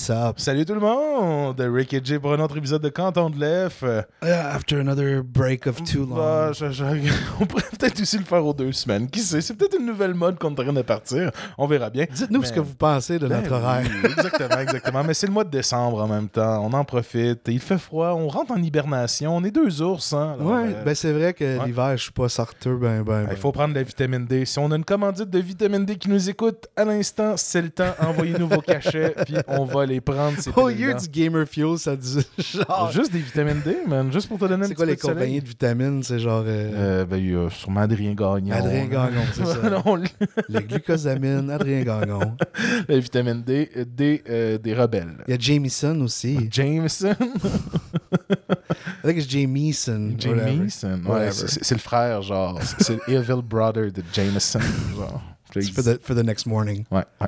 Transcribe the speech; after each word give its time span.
What's 0.00 0.08
up? 0.08 0.38
Salut 0.40 0.64
tout 0.64 0.72
le 0.72 0.80
monde! 0.80 1.60
Rick 1.60 1.92
et 1.92 2.00
Jay 2.02 2.18
pour 2.18 2.32
un 2.32 2.40
autre 2.40 2.56
épisode 2.56 2.80
de 2.80 2.88
Canton 2.88 3.28
de 3.28 3.38
l'Ef. 3.38 3.84
After 4.22 4.76
another 4.80 5.22
break 5.22 5.66
of 5.66 5.82
too 5.84 6.06
bah, 6.06 6.46
long. 6.46 6.52
je- 6.54 6.70
je- 6.70 6.84
on 7.40 7.44
pourrait 7.44 7.64
peut-être 7.78 8.00
aussi 8.00 8.16
le 8.16 8.24
faire 8.24 8.46
aux 8.46 8.54
deux 8.54 8.72
semaines. 8.72 9.10
Qui 9.10 9.20
sait? 9.20 9.42
C'est 9.42 9.52
peut-être 9.52 9.76
une 9.78 9.84
nouvelle 9.84 10.14
mode 10.14 10.38
qu'on 10.38 10.54
est 10.54 10.60
en 10.60 10.62
train 10.64 10.72
de 10.72 10.80
partir. 10.80 11.30
On 11.58 11.66
verra 11.66 11.90
bien. 11.90 12.06
Dites-nous 12.10 12.40
Mais- 12.40 12.46
ce 12.46 12.52
que 12.54 12.60
vous 12.60 12.74
pensez 12.76 13.18
de 13.18 13.28
Ben 13.28 13.42
notre 13.42 13.52
horaire. 13.52 13.82
oui, 13.84 14.10
exactement, 14.10 14.58
exactement. 14.60 15.04
Mais 15.04 15.12
c'est 15.12 15.26
le 15.26 15.34
mois 15.34 15.44
de 15.44 15.50
décembre 15.50 16.00
en 16.02 16.08
même 16.08 16.30
temps. 16.30 16.64
On 16.64 16.72
en 16.72 16.84
profite. 16.86 17.40
Il 17.48 17.60
fait 17.60 17.76
froid. 17.78 18.14
On 18.16 18.28
rentre 18.28 18.52
en 18.52 18.62
hibernation. 18.62 19.36
On 19.36 19.44
est 19.44 19.50
deux 19.50 19.82
ours. 19.82 20.14
Hein? 20.14 20.36
Alors, 20.40 20.52
Ouais, 20.52 20.62
euh, 20.76 20.82
ben 20.82 20.94
c'est 20.94 21.12
vrai 21.12 21.34
que 21.34 21.58
ouais. 21.58 21.66
l'hiver, 21.66 21.98
je 21.98 22.04
suis 22.04 22.12
pas 22.12 22.30
sorteux, 22.30 22.76
ben, 22.76 23.02
ben, 23.02 23.22
il 23.24 23.28
ben. 23.28 23.36
faut 23.36 23.52
prendre 23.52 23.74
de 23.74 23.78
la 23.78 23.82
vitamine 23.84 24.24
D. 24.24 24.46
Si 24.46 24.58
on 24.58 24.70
a 24.70 24.76
une 24.76 24.84
commandite 24.84 25.28
de 25.28 25.38
vitamine 25.40 25.84
D 25.84 25.96
qui 25.96 26.08
nous 26.08 26.30
écoute 26.30 26.68
à 26.74 26.86
l'instant, 26.86 27.34
c'est 27.36 27.60
le 27.60 27.68
temps. 27.68 27.92
Envoyez-nous 28.00 28.48
vos 28.48 28.62
cachets, 28.62 29.14
puis 29.26 29.34
on 29.46 29.66
va 29.66 29.89
les 29.90 30.00
prendre. 30.00 30.38
Ces 30.38 30.50
Au 30.56 30.68
lieu 30.68 30.94
du 30.94 31.08
Gamer 31.08 31.46
Fuel, 31.46 31.78
ça 31.78 31.94
dit 31.96 32.18
genre. 32.38 32.90
Juste 32.92 33.12
des 33.12 33.18
vitamines 33.18 33.60
D, 33.64 33.76
man. 33.86 34.12
Juste 34.12 34.28
pour 34.28 34.38
te 34.38 34.46
donner 34.46 34.64
un 34.64 34.68
C'est 34.68 34.74
quoi 34.74 34.86
les 34.86 34.96
compagnies 34.96 35.40
de 35.40 35.48
vitamines? 35.48 36.02
C'est 36.02 36.18
genre 36.18 36.42
euh, 36.46 36.70
Euh, 36.74 37.04
ben, 37.04 37.16
il 37.18 37.30
y 37.32 37.34
a 37.36 37.48
sûrement 37.50 37.80
Adrien 37.80 38.14
Gagnon. 38.14 38.52
Adrien. 38.54 38.86
Gagnon, 38.86 39.22
c'est 39.34 39.44
ça. 39.44 39.58
Non, 39.84 39.96
le- 39.96 40.08
Le 40.48 40.60
glucosamine, 40.60 41.50
Adrien 41.50 41.82
Gagnon. 41.82 42.36
la 42.88 42.98
vitamine 42.98 43.42
D, 43.42 43.70
euh, 43.76 43.84
des, 43.86 44.22
euh, 44.28 44.58
des 44.58 44.74
rebelles. 44.74 45.16
Il 45.28 45.32
y 45.32 45.34
a 45.34 45.38
Jameson 45.38 46.00
aussi. 46.02 46.48
Jameson? 46.50 47.14
I 49.02 49.02
think 49.06 49.18
it's 49.18 49.26
Jameson. 49.28 50.14
Jameson. 50.18 51.00
Ouais, 51.06 51.30
c'est 51.32 51.74
le 51.74 51.80
frère, 51.80 52.22
genre. 52.22 52.58
C'est 52.62 52.82
c'est 52.82 52.92
le 53.08 53.14
Evil 53.14 53.42
Brother 53.42 53.90
de 53.92 54.02
Jameson, 54.12 54.60
genre. 54.96 55.22
It's 55.56 55.70
for 55.70 55.82
the, 55.82 55.98
for 56.02 56.14
the 56.14 56.24
next 56.24 56.46
morning. 56.46 56.84
Ouais, 56.90 57.04
ouais. 57.20 57.26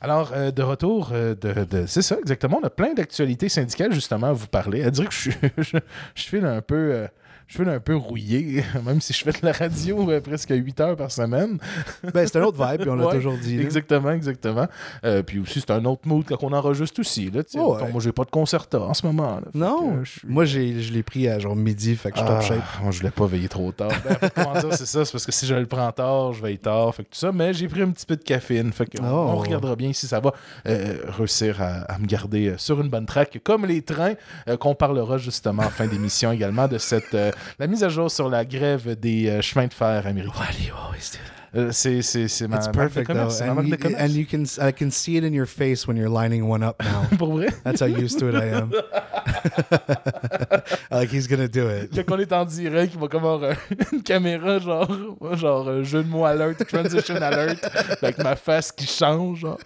Alors, 0.00 0.32
euh, 0.34 0.50
de 0.50 0.62
retour, 0.62 1.10
euh, 1.12 1.34
de, 1.34 1.64
de- 1.64 1.86
c'est 1.86 2.02
ça, 2.02 2.16
exactement. 2.20 2.60
On 2.62 2.66
a 2.66 2.70
plein 2.70 2.94
d'actualités 2.94 3.48
syndicales, 3.48 3.92
justement, 3.92 4.28
à 4.28 4.32
vous 4.32 4.46
parler. 4.46 4.82
À 4.84 4.90
dire 4.90 5.08
que 5.08 5.14
je, 5.14 5.20
suis- 5.20 5.34
je, 5.58 5.78
je 6.14 6.22
file 6.22 6.44
un 6.44 6.60
peu. 6.62 6.74
euh, 6.92 7.06
je 7.46 7.56
file 7.58 7.68
un 7.68 7.80
peu 7.80 7.94
rouillé, 7.96 8.64
même 8.84 9.00
si 9.00 9.12
je 9.12 9.22
fais 9.22 9.32
de 9.32 9.38
la 9.42 9.52
radio 9.52 10.10
euh, 10.10 10.20
presque 10.20 10.50
8 10.50 10.80
heures 10.80 10.96
par 10.96 11.10
semaine. 11.10 11.58
Ben, 12.14 12.26
c'est 12.26 12.38
un 12.38 12.42
autre 12.42 12.64
vibe, 12.64 12.80
puis 12.82 12.90
on 12.90 12.94
l'a 12.96 13.06
Ouais, 13.06 13.14
toujours 13.16 13.36
dit. 13.36 13.56
là. 13.56 13.62
Exactement, 13.62 14.10
exactement. 14.12 14.66
Euh, 15.04 15.22
puis 15.22 15.38
aussi, 15.38 15.60
c'est 15.60 15.70
un 15.72 15.84
autre 15.84 16.02
mood 16.06 16.24
quand 16.26 16.42
on 16.42 16.52
enregistre 16.52 17.00
aussi. 17.00 17.30
Là. 17.30 17.42
Oh, 17.56 17.76
ouais. 17.76 17.90
Moi, 17.90 18.00
j'ai 18.00 18.12
pas 18.12 18.24
de 18.24 18.30
concerta 18.30 18.80
en 18.80 18.94
ce 18.94 19.06
moment. 19.06 19.36
là. 19.36 19.42
Non, 19.54 19.90
que, 19.92 20.00
euh, 20.00 20.04
je 20.04 20.20
moi 20.26 20.44
j'ai, 20.44 20.80
je 20.80 20.92
l'ai 20.92 21.02
pris 21.02 21.28
à 21.28 21.38
genre 21.38 21.56
midi, 21.56 21.96
fait 21.96 22.10
que 22.10 22.18
je 22.18 22.22
suis 22.24 22.30
Ah, 22.32 22.38
top 22.40 22.46
shape. 22.48 22.62
Moi, 22.82 22.90
je 22.92 22.98
voulais 22.98 23.10
pas 23.10 23.26
veiller 23.26 23.48
trop 23.48 23.72
tard. 23.72 23.90
Ben, 24.04 24.30
comment 24.34 24.52
dire, 24.60 24.72
c'est 24.74 24.86
ça. 24.86 25.04
C'est 25.04 25.12
parce 25.12 25.26
que 25.26 25.32
si 25.32 25.46
je 25.46 25.54
le 25.54 25.66
prends 25.66 25.90
tard, 25.92 26.32
je 26.34 26.42
veille 26.42 26.58
tard. 26.58 26.94
Fait 26.94 27.04
que 27.04 27.08
tout 27.10 27.18
ça. 27.18 27.32
Mais 27.32 27.52
j'ai 27.54 27.68
pris 27.68 27.82
un 27.82 27.90
petit 27.90 28.06
peu 28.06 28.16
de 28.16 28.22
caféine. 28.22 28.72
Fait 28.72 28.86
que 28.86 29.00
on- 29.00 29.04
Oh. 29.14 29.30
on 29.30 29.36
regardera 29.36 29.76
bien 29.76 29.92
si 29.92 30.06
ça 30.06 30.20
va 30.20 30.32
euh, 30.66 30.96
réussir 31.16 31.60
à, 31.62 31.82
à 31.92 31.98
me 31.98 32.06
garder 32.06 32.54
sur 32.58 32.80
une 32.80 32.88
bonne 32.88 33.06
track. 33.06 33.40
Comme 33.44 33.64
les 33.66 33.82
trains, 33.82 34.14
qu'on 34.60 34.74
parlera 34.74 35.18
justement 35.18 35.62
en 35.62 35.68
fin 35.70 35.86
d'émission 35.86 36.32
également 36.32 36.68
de 36.68 36.78
cette 36.78 37.14
la 37.58 37.66
mise 37.66 37.84
à 37.84 37.88
jour 37.88 38.10
sur 38.10 38.28
la 38.28 38.44
grève 38.44 38.98
des 38.98 39.28
euh, 39.28 39.42
chemins 39.42 39.66
de 39.66 39.74
fer 39.74 40.06
américains. 40.06 40.34
Why 40.38 40.56
do 40.56 40.64
you 40.66 40.74
always 40.74 41.10
do 41.12 41.18
that? 41.18 41.34
Euh, 41.56 41.70
c'est 41.70 42.02
c'est 42.02 42.26
c'est 42.26 42.48
ma 42.48 42.56
It's 42.56 42.66
perfect 42.68 43.12
though, 43.12 43.30
and 43.40 43.68
you, 43.68 43.76
and 43.96 44.08
you 44.08 44.26
can 44.26 44.42
I 44.60 44.72
can 44.72 44.90
see 44.90 45.16
it 45.16 45.24
in 45.24 45.32
your 45.32 45.46
face 45.46 45.86
when 45.86 45.96
you're 45.96 46.10
lining 46.10 46.48
one 46.48 46.64
up 46.64 46.82
now. 46.82 47.06
Pour 47.18 47.36
vrai? 47.36 47.46
That's 47.62 47.80
how 47.80 47.86
used 47.86 48.18
to 48.18 48.28
it 48.28 48.34
I 48.34 48.46
am. 48.56 48.72
like 50.90 51.10
he's 51.10 51.28
gonna 51.28 51.46
do 51.46 51.68
it. 51.68 51.94
Quand 51.94 52.16
on 52.16 52.18
est 52.18 52.32
en 52.32 52.44
direct, 52.44 52.94
il 52.94 53.00
va 53.00 53.06
comme 53.06 53.24
avoir 53.24 53.44
euh, 53.44 53.54
une 53.92 54.02
caméra, 54.02 54.58
genre, 54.58 54.88
genre 55.34 55.84
jeu 55.84 56.02
de 56.02 56.08
mots 56.08 56.24
alert, 56.24 56.66
transition 56.66 57.14
alert, 57.16 57.64
avec 58.02 58.18
ma 58.18 58.34
face 58.34 58.72
qui 58.72 58.86
change, 58.86 59.38
genre. 59.40 59.58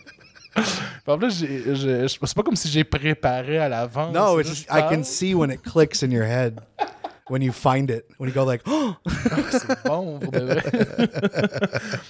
En 1.07 1.17
plus, 1.17 1.41
c'est 1.41 2.35
pas 2.35 2.43
comme 2.43 2.57
si 2.57 2.69
j'ai 2.69 2.85
préparé 2.85 3.59
à 3.59 3.69
l'avance. 3.69 4.15
No, 4.15 4.39
it's 4.39 4.51
just 4.51 4.67
I 4.71 4.83
can 4.83 5.05
see 5.05 5.35
when 5.35 5.51
it 5.51 5.63
clicks 5.63 6.03
in 6.03 6.11
your 6.11 6.27
head. 6.27 6.61
When 7.29 7.43
you 7.43 7.53
find 7.53 7.91
it, 7.91 8.09
when 8.17 8.29
you 8.29 8.35
go 8.35 8.45
like, 8.45 8.63
oh, 8.67 8.97
C'est 9.51 9.83
bon, 9.85 10.19
pour 10.19 10.31
de 10.33 10.41
vrai. 10.41 12.01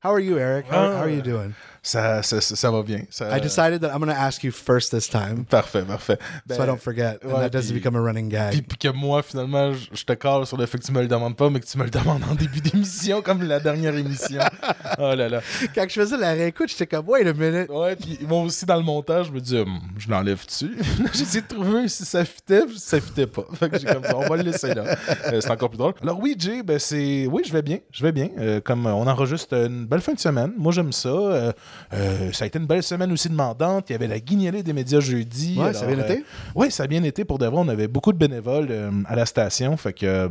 how 0.00 0.10
are 0.12 0.20
you, 0.20 0.38
Eric? 0.38 0.66
How, 0.66 0.92
how 0.92 1.02
are 1.02 1.08
you 1.10 1.22
doing? 1.22 1.54
Ça, 1.86 2.22
ça, 2.22 2.40
ça, 2.40 2.56
ça 2.56 2.70
va 2.70 2.82
bien. 2.82 3.00
I 3.20 3.40
decided 3.42 3.82
that 3.82 3.88
I'm 3.92 3.98
gonna 4.00 4.18
ask 4.18 4.42
you 4.42 4.50
first 4.52 4.90
this 4.90 5.06
time, 5.06 5.44
Parfait, 5.44 5.82
parfait. 5.82 6.18
so 6.48 6.54
I 6.54 6.58
Ben, 6.58 6.66
don't 6.66 6.78
forget, 6.80 7.18
and 7.22 7.28
ouais, 7.28 7.40
that 7.40 7.50
doesn't 7.50 7.72
puis- 7.72 7.80
become 7.80 7.94
a 7.96 8.00
running 8.00 8.30
Puis, 8.30 8.38
gag. 8.38 8.64
puis 8.66 8.78
que 8.78 8.88
moi, 8.88 9.22
finalement, 9.22 9.70
je, 9.92 10.02
te 10.02 10.14
cale 10.14 10.46
sur 10.46 10.56
le 10.56 10.64
fait 10.64 10.78
que 10.78 10.82
tu 10.84 10.92
me 10.92 11.02
le 11.02 11.08
demandes 11.08 11.36
pas, 11.36 11.50
mais 11.50 11.60
que 11.60 11.66
tu 11.66 11.76
me 11.76 11.84
le 11.84 11.90
demandes 11.90 12.22
en 12.30 12.34
début 12.34 12.62
d'émission, 12.62 13.20
comme 13.20 13.42
la 13.42 13.60
dernière 13.60 13.94
émission. 13.94 14.40
Oh 14.98 15.12
là 15.14 15.28
là. 15.28 15.40
Quand 15.74 15.84
je 15.88 16.00
faisais 16.00 16.16
la 16.16 16.32
réécoute, 16.32 16.68
j'étais 16.68 16.86
comme, 16.86 17.08
wait 17.08 17.26
a 17.26 17.32
minute. 17.32 17.68
Ouais, 17.68 17.96
puis 17.96 18.16
moi 18.26 18.42
aussi 18.42 18.64
dans 18.64 18.76
le 18.76 18.82
montage, 18.82 19.26
je 19.26 19.32
me 19.32 19.40
dis, 19.40 19.58
Hum, 19.58 19.80
je 19.98 20.08
l'enlève-tu? 20.08 20.70
j'ai 21.12 21.22
essayé 21.22 21.40
de 21.42 21.48
trouver 21.48 21.88
si 21.88 22.04
ça 22.04 22.24
fitait, 22.24 22.64
puis 22.64 22.78
ça 22.78 23.00
fitait 23.00 23.26
pas. 23.26 23.42
Fait 23.54 23.68
que 23.68 23.78
j'ai 23.78 23.86
comme 23.86 24.04
ça, 24.04 24.16
on 24.16 24.26
va 24.28 24.36
le 24.36 24.44
laisser 24.44 24.72
là. 24.72 24.84
Euh, 25.32 25.40
c'est 25.40 25.50
encore 25.50 25.68
plus 25.68 25.78
drôle. 25.78 25.94
Alors 26.02 26.18
oui, 26.20 26.34
Jay, 26.38 26.62
ben 26.62 26.78
c'est. 26.78 27.26
Oui, 27.30 27.42
je 27.44 27.52
vais 27.52 27.62
bien. 27.62 27.78
Je 27.90 28.02
vais 28.04 28.12
bien. 28.12 28.28
Euh, 28.38 28.60
comme 28.60 28.86
on 28.86 29.06
enregistre 29.06 29.54
une 29.54 29.84
belle 29.86 30.00
fin 30.00 30.12
de 30.14 30.20
semaine. 30.20 30.52
Moi, 30.56 30.72
j'aime 30.72 30.92
ça. 30.92 31.08
Euh, 31.08 31.52
euh, 31.92 32.32
ça 32.32 32.44
a 32.44 32.46
été 32.46 32.58
une 32.58 32.66
belle 32.66 32.82
semaine 32.82 33.10
aussi 33.12 33.28
demandante. 33.28 33.90
Il 33.90 33.92
y 33.92 33.96
avait 33.96 34.06
la 34.08 34.20
guignolée 34.20 34.62
des 34.62 34.72
médias 34.72 35.00
jeudi. 35.00 35.58
Ouais, 35.58 35.72
ça 35.74 35.84
a 35.84 35.86
bien 35.86 35.98
été? 36.04 36.24
oui, 36.54 36.70
ça 36.70 36.84
a 36.84 36.86
bien 36.86 37.02
été 37.04 37.24
pour 37.24 37.38
de 37.38 37.46
vrai. 37.46 37.58
On 37.60 37.68
avait 37.68 37.88
beaucoup 37.88 38.12
de 38.12 38.18
bénévoles 38.18 38.68
euh, 38.70 38.90
à 39.06 39.16
la 39.16 39.26
station. 39.26 39.76
Fait 39.76 39.92
que. 39.92 40.06
euh, 40.06 40.28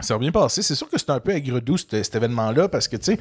ça 0.00 0.14
a 0.14 0.18
bien 0.18 0.32
passé. 0.32 0.62
C'est 0.62 0.74
sûr 0.74 0.88
que 0.88 0.98
c'était 0.98 1.12
un 1.12 1.20
peu 1.20 1.30
aigre-doux, 1.32 1.76
cet, 1.76 1.90
cet 2.04 2.14
événement-là, 2.16 2.68
parce 2.68 2.88
que, 2.88 2.96
tu 2.96 3.04
sais, 3.04 3.18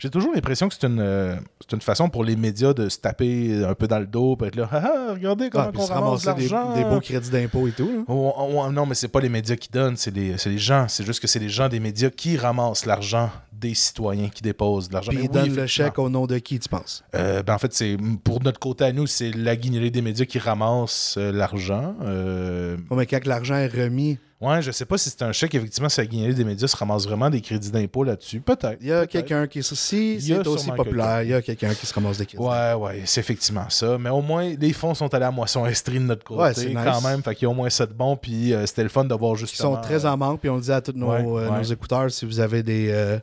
j'ai 0.00 0.10
toujours 0.10 0.32
l'impression 0.34 0.68
que 0.68 0.74
c'est 0.74 0.86
une, 0.86 1.00
euh, 1.00 1.36
c'est 1.60 1.74
une 1.76 1.80
façon 1.82 2.08
pour 2.08 2.24
les 2.24 2.34
médias 2.34 2.72
de 2.72 2.88
se 2.88 2.98
taper 2.98 3.64
un 3.64 3.74
peu 3.74 3.86
dans 3.86 3.98
le 4.00 4.06
dos, 4.06 4.34
pour 4.36 4.46
être 4.46 4.56
là, 4.56 4.68
ah, 4.72 4.82
ah, 4.84 5.12
regardez 5.12 5.48
comment 5.50 5.66
Ah, 5.68 5.72
puis 5.72 5.80
on 5.80 5.86
se 5.86 5.92
ramasse 5.92 6.24
ramasser 6.24 6.42
des, 6.44 6.48
l'argent. 6.48 6.74
des 6.74 6.84
beaux 6.84 7.00
crédits 7.00 7.30
d'impôt 7.30 7.68
et 7.68 7.72
tout. 7.72 7.86
là. 7.88 8.02
Oh, 8.08 8.32
oh, 8.36 8.62
oh, 8.66 8.70
non, 8.72 8.86
mais 8.86 8.94
c'est 8.94 9.08
pas 9.08 9.20
les 9.20 9.28
médias 9.28 9.56
qui 9.56 9.68
donnent, 9.68 9.96
c'est 9.96 10.10
les, 10.14 10.38
c'est 10.38 10.50
les 10.50 10.58
gens. 10.58 10.86
C'est 10.88 11.04
juste 11.04 11.20
que 11.20 11.26
c'est 11.28 11.38
les 11.40 11.48
gens 11.48 11.68
des 11.68 11.80
médias 11.80 12.10
qui 12.10 12.36
ramassent 12.36 12.86
l'argent 12.86 13.30
des 13.58 13.74
citoyens 13.74 14.28
qui 14.28 14.42
déposent 14.42 14.88
de 14.88 14.94
l'argent. 14.94 15.10
Puis 15.10 15.20
ils 15.20 15.28
oui, 15.28 15.28
donnent 15.28 15.56
le 15.56 15.66
chèque 15.66 15.98
au 15.98 16.08
nom 16.08 16.26
de 16.26 16.38
qui, 16.38 16.58
tu 16.58 16.68
penses? 16.68 17.04
Euh, 17.14 17.42
ben, 17.42 17.54
en 17.54 17.58
fait, 17.58 17.72
c'est 17.72 17.96
pour 18.24 18.42
notre 18.42 18.60
côté 18.60 18.84
à 18.84 18.92
nous, 18.92 19.06
c'est 19.06 19.32
la 19.32 19.56
guignolée 19.56 19.90
des 19.90 20.02
médias 20.02 20.24
qui 20.24 20.38
ramasse 20.38 21.16
euh, 21.18 21.32
l'argent. 21.32 21.94
Euh, 22.02 22.76
Oh, 22.90 22.94
mais 22.94 23.06
quand 23.06 23.26
l'argent 23.26 23.56
est 23.56 23.68
remis, 23.68 24.18
ouais, 24.40 24.62
je 24.62 24.70
sais 24.70 24.84
pas 24.84 24.98
si 24.98 25.10
c'est 25.10 25.22
un 25.22 25.32
chèque, 25.32 25.54
effectivement, 25.54 25.88
si 25.88 26.00
la 26.00 26.06
guignolée 26.06 26.34
des 26.34 26.44
médias 26.44 26.68
se 26.68 26.76
ramasse 26.76 27.04
vraiment 27.06 27.28
des 27.30 27.40
crédits 27.40 27.70
d'impôt 27.70 28.04
là-dessus. 28.04 28.40
Peut-être. 28.40 28.78
il 28.80 28.86
y 28.88 28.92
a 28.92 28.98
peut-être. 29.00 29.10
quelqu'un 29.10 29.46
qui... 29.46 29.62
Si 29.62 30.14
Il 30.14 30.28
y 30.28 30.32
a 30.34 30.42
c'est 30.42 30.48
aussi 30.48 30.70
populaire, 30.70 31.22
il 31.22 31.30
y 31.30 31.34
a 31.34 31.42
quelqu'un 31.42 31.74
qui 31.74 31.86
se 31.86 31.94
ramasse 31.94 32.18
des 32.18 32.26
crédits. 32.26 32.42
Ouais, 32.42 32.74
ouais, 32.74 33.02
c'est 33.04 33.20
effectivement 33.20 33.68
ça. 33.68 33.96
Mais 33.98 34.10
au 34.10 34.20
moins, 34.22 34.54
les 34.58 34.72
fonds 34.72 34.94
sont 34.94 35.12
allés 35.14 35.24
à 35.26 35.30
Moisson 35.30 35.66
Estrie 35.66 35.94
de 35.98 36.04
notre 36.04 36.24
côté, 36.24 36.40
Ouais, 36.40 36.54
c'est 36.54 36.66
nice. 36.66 36.78
quand 36.84 37.00
même. 37.02 37.22
Fait 37.22 37.34
qu'il 37.34 37.44
y 37.44 37.46
a 37.46 37.50
au 37.50 37.54
moins 37.54 37.70
ça 37.70 37.86
de 37.86 37.92
bon. 37.92 38.16
Puis 38.16 38.52
euh, 38.52 38.66
c'était 38.66 38.82
le 38.84 38.88
fun 38.88 39.04
de 39.04 39.14
voir 39.14 39.34
justement... 39.36 39.74
sont 39.76 39.80
très 39.80 40.04
en 40.06 40.16
manque, 40.16 40.40
puis 40.40 40.48
on 40.50 40.56
le 40.56 40.62
dit 40.62 40.72
à 40.72 40.80
tous 40.80 40.92
nos, 40.92 41.08
Ouais, 41.10 41.22
euh, 41.24 41.50
ouais. 41.50 41.56
nos 41.58 41.62
écouteurs, 41.64 42.10
si 42.10 42.24
vous 42.26 42.40
avez 42.40 42.62
des... 42.62 42.90
euh, 42.90 43.18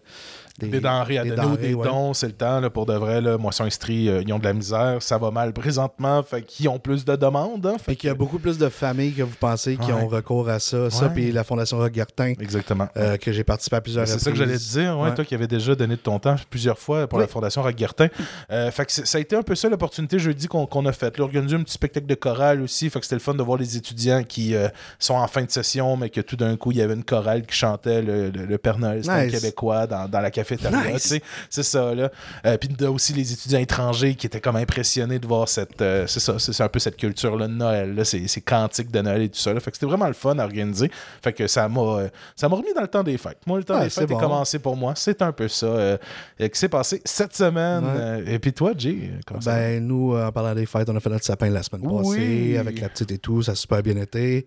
Des 0.60 0.80
denrées 0.80 1.18
à 1.18 1.24
des 1.26 1.32
donner 1.32 1.48
ou 1.52 1.58
des 1.58 1.74
ouais. 1.74 1.86
dons, 1.86 2.14
c'est 2.14 2.28
le 2.28 2.34
temps 2.34 2.62
là, 2.62 2.70
pour 2.70 2.86
de 2.86 2.94
vrai. 2.94 3.20
Là, 3.20 3.38
Moisson 3.38 3.66
Estrie, 3.66 4.08
euh, 4.08 4.24
ils 4.26 4.32
ont 4.32 4.40
de 4.40 4.46
la 4.46 4.54
misère, 4.54 5.02
ça 5.02 5.18
va 5.18 5.30
mal 5.30 5.52
présentement, 5.52 6.24
fait 6.24 6.42
qu'ils 6.44 6.70
ont 6.70 6.80
plus 6.80 7.04
de 7.04 7.16
demandes. 7.18 7.66
Hein, 7.66 7.76
fait 7.78 7.96
qu'il 7.98 8.08
y 8.08 8.12
a 8.12 8.14
beaucoup 8.16 8.40
plus 8.40 8.58
de 8.58 8.70
familles 8.70 9.12
que 9.14 9.24
vous 9.24 9.36
pensez 9.38 9.76
qui 9.76 9.92
Ouais. 9.92 10.02
ont 10.02 10.08
recours 10.08 10.48
à 10.48 10.60
ça. 10.60 10.90
Ça, 10.90 11.10
puis 11.10 11.32
la 11.34 11.44
Fondation 11.44 11.78
Roguertin, 11.78 12.34
Exactement. 12.40 12.88
euh, 12.96 13.18
que 13.18 13.34
j'ai 13.34 13.44
participé 13.44 13.76
à 13.76 13.82
plusieurs 13.82 14.08
C'est 14.08 14.20
ça 14.20 14.32
que 14.32 14.38
j'allais 14.38 14.58
te 14.58 14.64
dire, 14.72 14.98
ouais, 14.98 15.14
toi 15.14 15.26
qui 15.26 15.36
avais 15.36 15.48
déjà 15.48 15.76
donné 15.76 15.96
de 15.98 16.02
ton 16.02 16.20
temps 16.20 16.36
plusieurs 16.50 16.80
fois 16.80 17.06
pour 17.08 17.20
la 17.20 17.28
Fondation 17.28 17.62
Roguertin. 17.62 18.08
Euh, 18.52 18.72
fait 18.72 18.86
que 18.86 18.92
c'est- 18.94 19.06
ça 19.06 19.18
a 19.18 19.22
été 19.22 19.36
un 19.36 19.44
peu 19.44 19.56
ça 19.56 19.68
l'opportunité 19.68 20.20
jeudi 20.20 20.48
qu'on 20.48 20.66
qu'on 20.66 20.86
a 20.86 20.94
faite. 20.94 21.20
Organiser 21.20 21.56
un 21.58 21.64
petit 21.64 21.74
spectacle 21.74 22.06
de 22.08 22.16
chorale 22.16 22.62
aussi. 22.62 22.90
Fait 22.90 23.00
que 23.00 23.06
c'était 23.06 23.16
le 23.18 23.22
fun 23.22 23.34
de 23.34 23.44
voir 23.44 23.58
les 23.58 23.76
étudiants 23.76 24.24
qui 24.24 24.56
euh, 24.56 24.70
sont 25.00 25.16
en 25.16 25.28
fin 25.28 25.44
de 25.44 25.52
session, 25.52 25.98
mais 25.98 26.10
que 26.10 26.22
tout 26.22 26.36
d'un 26.38 26.56
coup, 26.56 26.72
il 26.72 26.78
y 26.78 26.82
avait 26.82 26.94
une 26.94 27.04
chorale 27.04 27.46
qui 27.46 27.56
chantait 27.56 28.02
le, 28.02 28.30
le- 28.30 28.46
le 28.46 28.58
Père 28.58 28.78
Noël, 28.80 29.04
c'était 29.04 29.14
un 29.16 29.26
Nice. 29.26 29.34
québécois 29.42 29.86
dans, 29.88 30.08
dans 30.08 30.20
la 30.22 30.32
cafétéria. 30.46 30.94
Nice. 30.94 31.14
C'est 31.50 31.64
ça, 31.64 31.94
là. 31.96 32.10
Euh, 32.46 32.58
Puis 32.58 32.70
aussi 32.86 33.14
les 33.14 33.34
étudiants 33.34 33.60
étrangers 33.60 34.16
qui 34.16 34.28
étaient 34.28 34.42
comme 34.42 34.56
impressionnés 34.56 35.20
de 35.20 35.28
voir 35.28 35.48
cette. 35.50 35.82
euh, 35.82 36.06
c'est 36.08 36.20
ça, 36.20 36.38
c'est 36.40 36.62
un 36.64 36.70
peu 36.70 36.80
cette 36.80 36.98
culture-là 36.98 37.48
de 37.48 37.54
Noël, 37.54 37.96
là, 37.96 38.06
ces, 38.06 38.28
ces 38.28 38.42
cantiques 38.42 38.92
de 38.92 39.02
Noël 39.02 39.22
et 39.24 39.30
tout 39.30 39.40
ça. 39.40 39.54
là. 39.54 39.60
Fait 39.60 39.72
que 39.72 39.78
c'était 39.78 39.86
vraiment 39.88 40.08
le 40.08 40.14
fun 40.14 40.38
à 40.40 40.44
organiser. 40.44 40.90
Fait 41.22 41.34
que 41.34 41.48
ça 41.48 41.68
m'a 41.68 41.82
euh, 41.82 42.08
ça 42.36 42.48
m'a 42.50 42.56
remis 42.56 42.74
dans 42.76 42.82
le 42.82 42.88
temps 42.88 43.04
des 43.04 43.18
fêtes. 43.18 43.40
Moi, 43.48 43.58
le 43.58 43.64
temps 43.64 43.76
Ouais, 43.78 43.86
des 43.86 43.90
fêtes 43.90 44.08
bon. 44.10 44.18
est 44.18 44.22
commencé 44.22 44.60
pour 44.60 44.76
moi. 44.78 44.94
C'est 44.96 45.22
un 45.22 45.32
peu 45.32 45.48
ça 45.48 45.66
euh, 45.66 45.98
qui 46.40 46.50
s'est 46.54 46.70
passé 46.70 47.02
cette 47.06 47.36
semaine. 47.36 47.84
Ouais. 47.86 48.34
Et 48.34 48.40
puis 48.40 48.54
toi, 48.54 48.74
Jay, 48.78 49.12
comment 49.26 49.42
ça? 49.42 49.54
Ben, 49.56 49.86
nous, 49.86 50.16
en 50.16 50.32
parlant 50.32 50.54
des 50.56 50.66
fêtes, 50.66 50.90
on 50.90 50.96
a 50.96 51.00
fait 51.00 51.10
notre 51.10 51.26
sapin 51.26 51.50
la 51.50 51.64
semaine 51.64 51.82
passée, 51.84 52.10
Oui. 52.20 52.58
avec 52.58 52.80
la 52.80 52.90
petite 52.90 53.12
et 53.12 53.18
tout, 53.18 53.42
ça 53.44 53.54
a 53.54 53.56
super 53.56 53.82
bien 53.82 53.98
été. 53.98 54.46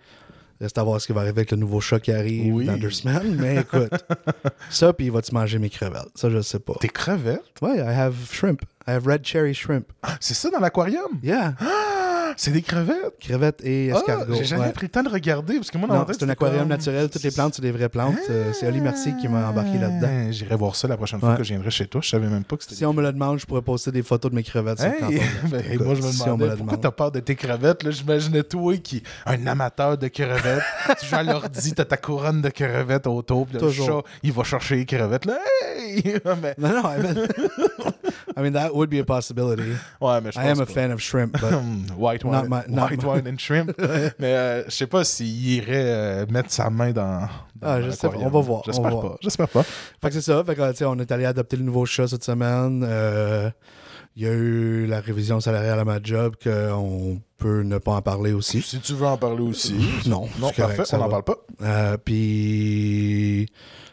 Reste 0.60 0.76
à 0.78 0.82
voir 0.82 1.00
ce 1.00 1.06
qui 1.06 1.12
va 1.12 1.20
arriver 1.20 1.38
avec 1.38 1.50
le 1.52 1.56
nouveau 1.56 1.80
chat 1.80 2.00
qui 2.00 2.10
arrive 2.10 2.52
Oui. 2.52 2.64
dans 2.64 2.76
deux 2.76 2.90
semaines. 2.90 3.36
Mais 3.38 3.60
écoute, 3.60 3.92
ça, 4.70 4.92
puis 4.92 5.08
vas-tu 5.08 5.32
manger 5.32 5.58
mes 5.60 5.70
crevettes? 5.70 6.08
Ça, 6.16 6.28
je 6.30 6.40
sais 6.40 6.58
pas. 6.58 6.74
Tes 6.80 6.88
crevettes? 6.88 7.44
Ouais, 7.62 7.76
I 7.76 7.80
have 7.82 8.14
shrimp. 8.32 8.62
Red 8.96 9.24
cherry 9.24 9.54
shrimp. 9.54 9.86
C'est 10.20 10.34
ça 10.34 10.50
dans 10.50 10.60
l'aquarium? 10.60 11.18
Yeah. 11.22 11.54
C'est 12.36 12.52
des 12.52 12.62
crevettes? 12.62 13.18
Crevettes 13.20 13.60
et 13.64 13.90
Ah, 13.92 13.96
escargots. 13.96 14.34
j'ai 14.34 14.44
jamais 14.44 14.66
ouais. 14.66 14.72
pris 14.72 14.86
le 14.86 14.90
temps 14.90 15.02
de 15.02 15.08
regarder, 15.08 15.56
parce 15.56 15.70
que 15.70 15.78
moi, 15.78 15.88
dans 15.88 15.94
Non, 15.96 16.06
c'est 16.08 16.22
un 16.22 16.28
aquarium 16.28 16.60
comme- 16.60 16.68
naturel. 16.68 17.08
Toutes 17.10 17.22
les 17.22 17.30
plantes, 17.32 17.54
c'est 17.54 17.62
des 17.62 17.72
vraies 17.72 17.88
plantes. 17.88 18.14
Euh, 18.30 18.52
C'est 18.52 18.68
Oli 18.68 18.80
Mercier 18.80 19.12
qui 19.20 19.26
m'a 19.28 19.48
embarqué 19.48 19.78
là-dedans. 19.78 20.26
Ah, 20.28 20.30
J'irai 20.30 20.54
voir 20.54 20.76
ça 20.76 20.86
la 20.86 20.96
prochaine 20.96 21.18
fois 21.20 21.30
Ouais. 21.30 21.36
que 21.36 21.42
je 21.42 21.48
viendrai 21.48 21.70
chez 21.70 21.86
toi. 21.86 22.00
Je 22.02 22.08
savais 22.10 22.28
même 22.28 22.44
pas 22.44 22.56
que 22.56 22.62
c'était 22.62 22.76
Si 22.76 22.84
on 22.84 22.92
me 22.92 23.02
le 23.02 23.12
demande, 23.12 23.38
je 23.40 23.46
pourrais 23.46 23.62
poster 23.62 23.90
des 23.90 24.02
photos 24.02 24.30
de 24.30 24.36
mes 24.36 24.42
crevettes. 24.44 24.78
sur 24.78 24.86
Hey! 24.86 25.00
Canton 25.00 25.12
Neuf. 25.14 25.44
Ben, 25.50 25.82
moi, 25.84 25.94
je 25.94 26.02
me 26.02 26.12
si 26.12 26.22
on 26.22 26.24
demandais 26.26 26.44
me 26.44 26.50
le 26.50 26.56
pourquoi 26.58 26.76
demande. 26.76 26.80
t'as 26.82 26.90
peur 26.90 27.10
de 27.12 27.20
tes 27.20 27.34
crevettes. 27.34 27.82
Là, 27.82 27.90
j'imaginais 27.90 28.42
toi 28.44 28.76
qui 28.76 29.02
un 29.26 29.46
amateur 29.46 29.98
de 29.98 30.08
crevettes. 30.08 30.62
tu 31.00 31.06
joues 31.06 31.16
à 31.16 31.22
l'ordi, 31.24 31.72
t'as 31.74 31.84
ta 31.86 31.96
couronne 31.96 32.42
de 32.42 32.50
crevettes 32.50 33.06
autour. 33.08 33.46
Puis 33.46 33.58
le 33.60 33.70
chat, 33.72 34.02
il 34.22 34.32
va 34.32 34.44
chercher 34.44 34.76
les 34.76 34.86
crevettes. 34.86 35.24
Là, 35.24 35.38
hey! 35.76 36.02
mais, 36.42 36.54
Non, 36.58 36.68
non, 36.82 36.82
I 38.38 38.42
mean, 38.42 38.52
that 38.52 38.72
would 38.74 38.88
be 38.88 39.00
a 39.00 39.04
possibility. 39.04 39.72
ouais, 40.00 40.20
mais 40.20 40.30
je 40.32 40.38
I 40.38 40.44
am 40.50 40.60
a 40.60 40.66
fan 40.66 40.92
of 40.92 41.00
shrimp, 41.00 41.32
but 41.40 41.50
Hmm, 41.52 41.86
White 41.96 42.24
Not 42.24 42.42
wine, 42.42 42.48
my- 42.48 42.62
not 42.68 42.90
white 42.90 43.02
my- 43.02 43.08
wine 43.08 43.26
and 43.34 43.38
shrimp. 43.38 43.72
mais 44.20 44.34
euh, 44.34 44.64
je 44.66 44.70
sais 44.70 44.86
pas 44.86 45.02
s'il 45.04 45.48
irait 45.56 45.66
euh, 45.86 46.26
mettre 46.30 46.52
sa 46.52 46.70
main 46.70 46.92
dans. 46.92 47.22
dans 47.22 47.28
Ah, 47.62 47.82
je 47.82 47.90
sais 47.90 47.96
pas. 48.06 48.06
l'aquarium. 48.14 48.28
On 48.28 48.30
va 48.40 48.46
voir, 48.46 48.62
J'espère 48.64 48.90
pas. 48.90 49.00
voir. 49.00 49.18
J'espère 49.20 49.48
pas. 49.48 49.62
Fait 49.64 50.08
que 50.08 50.14
c'est 50.14 50.20
ça. 50.20 50.42
Fait 50.44 50.54
que, 50.54 50.70
tu 50.70 50.76
sais, 50.76 50.84
on 50.84 50.96
est 50.98 51.10
allé 51.10 51.24
adopter 51.24 51.56
le 51.56 51.64
nouveau 51.64 51.84
chat 51.84 52.06
cette 52.06 52.22
semaine. 52.24 52.84
Euh, 52.86 53.50
Il 54.16 54.24
y 54.24 54.26
a 54.26 54.32
eu 54.32 54.86
la 54.86 55.00
révision 55.00 55.38
salariale 55.40 55.78
à 55.78 55.84
ma 55.84 56.00
job 56.02 56.34
qu'on 56.42 57.20
peut 57.36 57.62
ne 57.62 57.78
pas 57.78 57.92
en 57.92 58.02
parler 58.02 58.32
aussi. 58.32 58.62
Si 58.62 58.80
tu 58.80 58.94
veux 58.94 59.06
en 59.06 59.16
parler 59.16 59.42
aussi. 59.42 59.74
Non, 60.06 60.28
Non, 60.40 60.50
parfait, 60.50 60.84
ça 60.84 60.96
on 60.96 61.00
n'en 61.00 61.08
parle 61.08 61.22
pas. 61.24 61.36
Euh, 61.62 61.96
Puis 62.04 63.46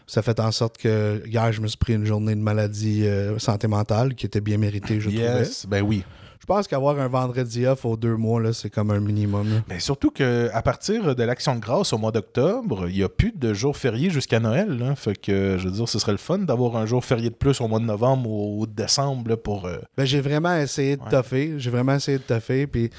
ça 0.07 0.21
fait 0.21 0.39
en 0.39 0.51
sorte 0.51 0.77
que 0.77 1.21
hier, 1.25 1.51
je 1.51 1.61
me 1.61 1.67
suis 1.67 1.77
pris 1.77 1.93
une 1.93 2.05
journée 2.05 2.35
de 2.35 2.41
maladie 2.41 3.05
euh, 3.05 3.37
santé 3.39 3.67
mentale 3.67 4.15
qui 4.15 4.25
était 4.25 4.41
bien 4.41 4.57
méritée, 4.57 4.99
je 4.99 5.09
trouvais. 5.09 5.23
Yes, 5.23 5.65
ben 5.67 5.81
oui. 5.81 6.03
Je 6.41 6.45
pense 6.45 6.67
qu'avoir 6.67 6.99
un 6.99 7.07
vendredi 7.07 7.65
off 7.65 7.85
aux 7.85 7.97
deux 7.97 8.15
mois, 8.17 8.39
là, 8.39 8.53
c'est 8.53 8.69
comme 8.69 8.91
un 8.91 8.99
minimum. 8.99 9.49
là. 9.51 9.55
Mais 9.67 9.79
surtout 9.79 10.11
qu'à 10.11 10.61
partir 10.61 11.15
de 11.15 11.23
l'Action 11.23 11.55
de 11.55 11.59
grâce 11.59 11.91
au 11.91 11.97
mois 11.97 12.11
d'octobre, 12.11 12.87
il 12.87 12.97
n'y 12.97 13.01
a 13.03 13.09
plus 13.09 13.31
de 13.35 13.51
jours 13.55 13.75
fériés 13.75 14.11
jusqu'à 14.11 14.39
Noël. 14.39 14.77
là. 14.77 14.93
Fait 14.95 15.19
que, 15.19 15.57
je 15.57 15.65
veux 15.67 15.71
dire, 15.73 15.89
ce 15.89 15.97
serait 15.97 16.11
le 16.11 16.19
fun 16.19 16.37
d'avoir 16.37 16.77
un 16.77 16.85
jour 16.85 17.03
férié 17.03 17.31
de 17.31 17.35
plus 17.35 17.59
au 17.61 17.67
mois 17.67 17.79
de 17.79 17.85
novembre 17.85 18.29
ou 18.29 18.61
au 18.61 18.67
de 18.67 18.73
décembre 18.73 19.27
là, 19.29 19.37
pour. 19.37 19.65
euh, 19.65 19.77
Ben, 19.97 20.05
j'ai 20.05 20.21
vraiment 20.21 20.55
essayé 20.55 20.97
de 20.97 21.01
Ouais. 21.01 21.09
toffer. 21.09 21.53
J'ai 21.57 21.71
vraiment 21.71 21.95
essayé 21.95 22.19
de 22.19 22.23
toffer. 22.23 22.67
Puis, 22.67 22.91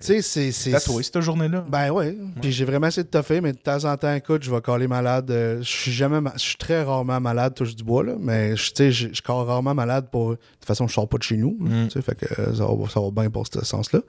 tu 0.00 0.06
sais, 0.06 0.22
c'est. 0.22 0.52
c'est- 0.52 0.70
tatouer 0.70 1.02
cette 1.02 1.20
journée-là? 1.20 1.64
Ben 1.68 1.90
ouais. 1.90 2.16
Puis 2.40 2.52
j'ai 2.52 2.64
vraiment 2.64 2.86
essayé 2.86 3.04
de 3.04 3.08
toffer, 3.08 3.40
mais 3.40 3.52
de 3.52 3.58
temps 3.58 3.84
en 3.84 3.96
temps, 3.96 4.14
écoute, 4.14 4.42
je 4.42 4.50
vais 4.50 4.60
caler 4.60 4.86
malade. 4.88 5.30
Euh, 5.30 5.58
Je 5.62 5.68
suis 5.68 5.92
jamais, 5.92 6.20
ma- 6.20 6.32
je 6.34 6.40
suis 6.42 6.56
très 6.56 6.82
rarement 6.82 7.20
malade, 7.20 7.54
touche 7.54 7.74
du 7.74 7.84
bois 7.84 8.04
là, 8.04 8.14
mais 8.18 8.56
je- 8.56 8.70
tu 8.70 8.76
sais, 8.76 8.92
je 8.92 9.22
cale 9.22 9.36
rarement 9.36 9.74
malade 9.74 10.08
pour. 10.10 10.30
De 10.30 10.36
toute 10.36 10.64
façon, 10.66 10.86
je 10.88 10.94
sors 10.94 11.08
pas 11.08 11.18
de 11.18 11.22
chez 11.22 11.36
nous, 11.36 11.56
Mm. 11.58 11.86
tu 11.88 11.90
sais, 11.92 12.02
fait 12.02 12.14
que 12.14 12.40
euh, 12.40 12.54
ça 12.54 12.64
va, 12.64 12.88
ça 12.88 13.00
va 13.00 13.10
bien 13.10 13.30
pour 13.30 13.46
ce 13.46 13.64
sens-là. 13.64 14.00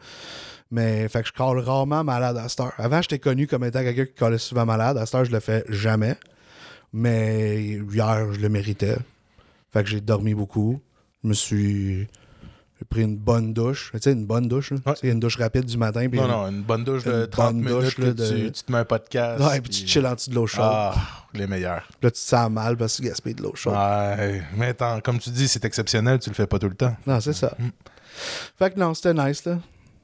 Mais 0.71 1.07
fait 1.07 1.21
que 1.23 1.27
je 1.29 1.33
cale 1.33 1.57
rarement 1.59 2.03
malade 2.03 2.37
à 2.37 2.47
cette 2.47 2.59
heure. 2.59 2.73
Avant, 2.77 3.01
j'étais 3.01 3.17
connu 3.19 3.47
comme 3.47 3.63
étant 3.63 3.81
quelqu'un 3.81 4.05
qui 4.05 4.13
calait 4.13 4.37
souvent 4.37 4.65
malade. 4.67 4.97
À 4.97 5.05
cette 5.07 5.15
heure, 5.15 5.25
je 5.25 5.31
le 5.31 5.39
fais 5.39 5.63
jamais. 5.69 6.15
Mais 6.93 7.61
hier, 7.91 8.33
je 8.33 8.39
le 8.39 8.49
méritais. 8.49 8.97
Fait 9.71 9.83
que 9.83 9.89
j'ai 9.89 10.01
dormi 10.01 10.33
beaucoup. 10.33 10.79
Je 11.23 11.29
me 11.29 11.33
suis. 11.33 12.07
J'ai 12.79 12.85
pris 12.85 13.01
une 13.01 13.17
bonne 13.17 13.53
douche. 13.53 13.91
Tu 13.93 13.99
sais, 14.01 14.13
une 14.13 14.25
bonne 14.25 14.47
douche. 14.47 14.71
là. 14.71 14.77
Ouais. 14.85 14.93
Tu 14.93 14.99
sais, 15.01 15.09
une 15.09 15.19
douche 15.19 15.37
rapide 15.37 15.65
du 15.65 15.75
matin. 15.77 16.07
puis 16.09 16.17
Non, 16.17 16.25
une- 16.25 16.31
non, 16.31 16.47
une 16.47 16.61
bonne 16.63 16.83
douche 16.85 17.03
de 17.03 17.11
une 17.23 17.27
30 17.27 17.61
bonne 17.61 17.75
minutes, 17.79 17.97
là, 17.97 18.13
de- 18.13 18.29
tu, 18.29 18.51
tu 18.53 18.63
te 18.63 18.71
mets 18.71 18.77
un 18.77 18.85
podcast. 18.85 19.43
Ouais, 19.43 19.59
puis 19.59 19.69
tu 19.69 19.85
chill 19.85 20.05
en 20.07 20.13
dessous 20.15 20.29
de 20.29 20.35
l'eau 20.35 20.47
chaude. 20.47 20.63
Ah, 20.65 20.93
les 21.33 21.45
meilleurs. 21.45 21.83
Puis 21.87 21.97
Là, 22.03 22.11
tu 22.11 22.15
te 22.21 22.25
sens 22.25 22.49
mal 22.49 22.77
parce 22.77 22.95
que 22.95 23.01
tu 23.01 23.09
gaspilles 23.09 23.35
de 23.35 23.43
l'eau 23.43 23.51
chaude. 23.55 23.73
Ouais, 23.73 24.41
mais 24.55 24.67
attends, 24.67 25.01
comme 25.01 25.19
tu 25.19 25.29
dis, 25.29 25.49
c'est 25.49 25.65
exceptionnel, 25.65 26.19
tu 26.19 26.29
le 26.29 26.35
fais 26.35 26.47
pas 26.47 26.57
tout 26.57 26.69
le 26.69 26.75
temps. 26.75 26.95
Non, 27.05 27.19
c'est 27.19 27.33
ça. 27.33 27.53
Mm. 27.59 27.67
Fait 28.57 28.71
que 28.73 28.79
non, 28.79 28.93
c'était 28.93 29.13
nice, 29.13 29.43
là. 29.43 29.57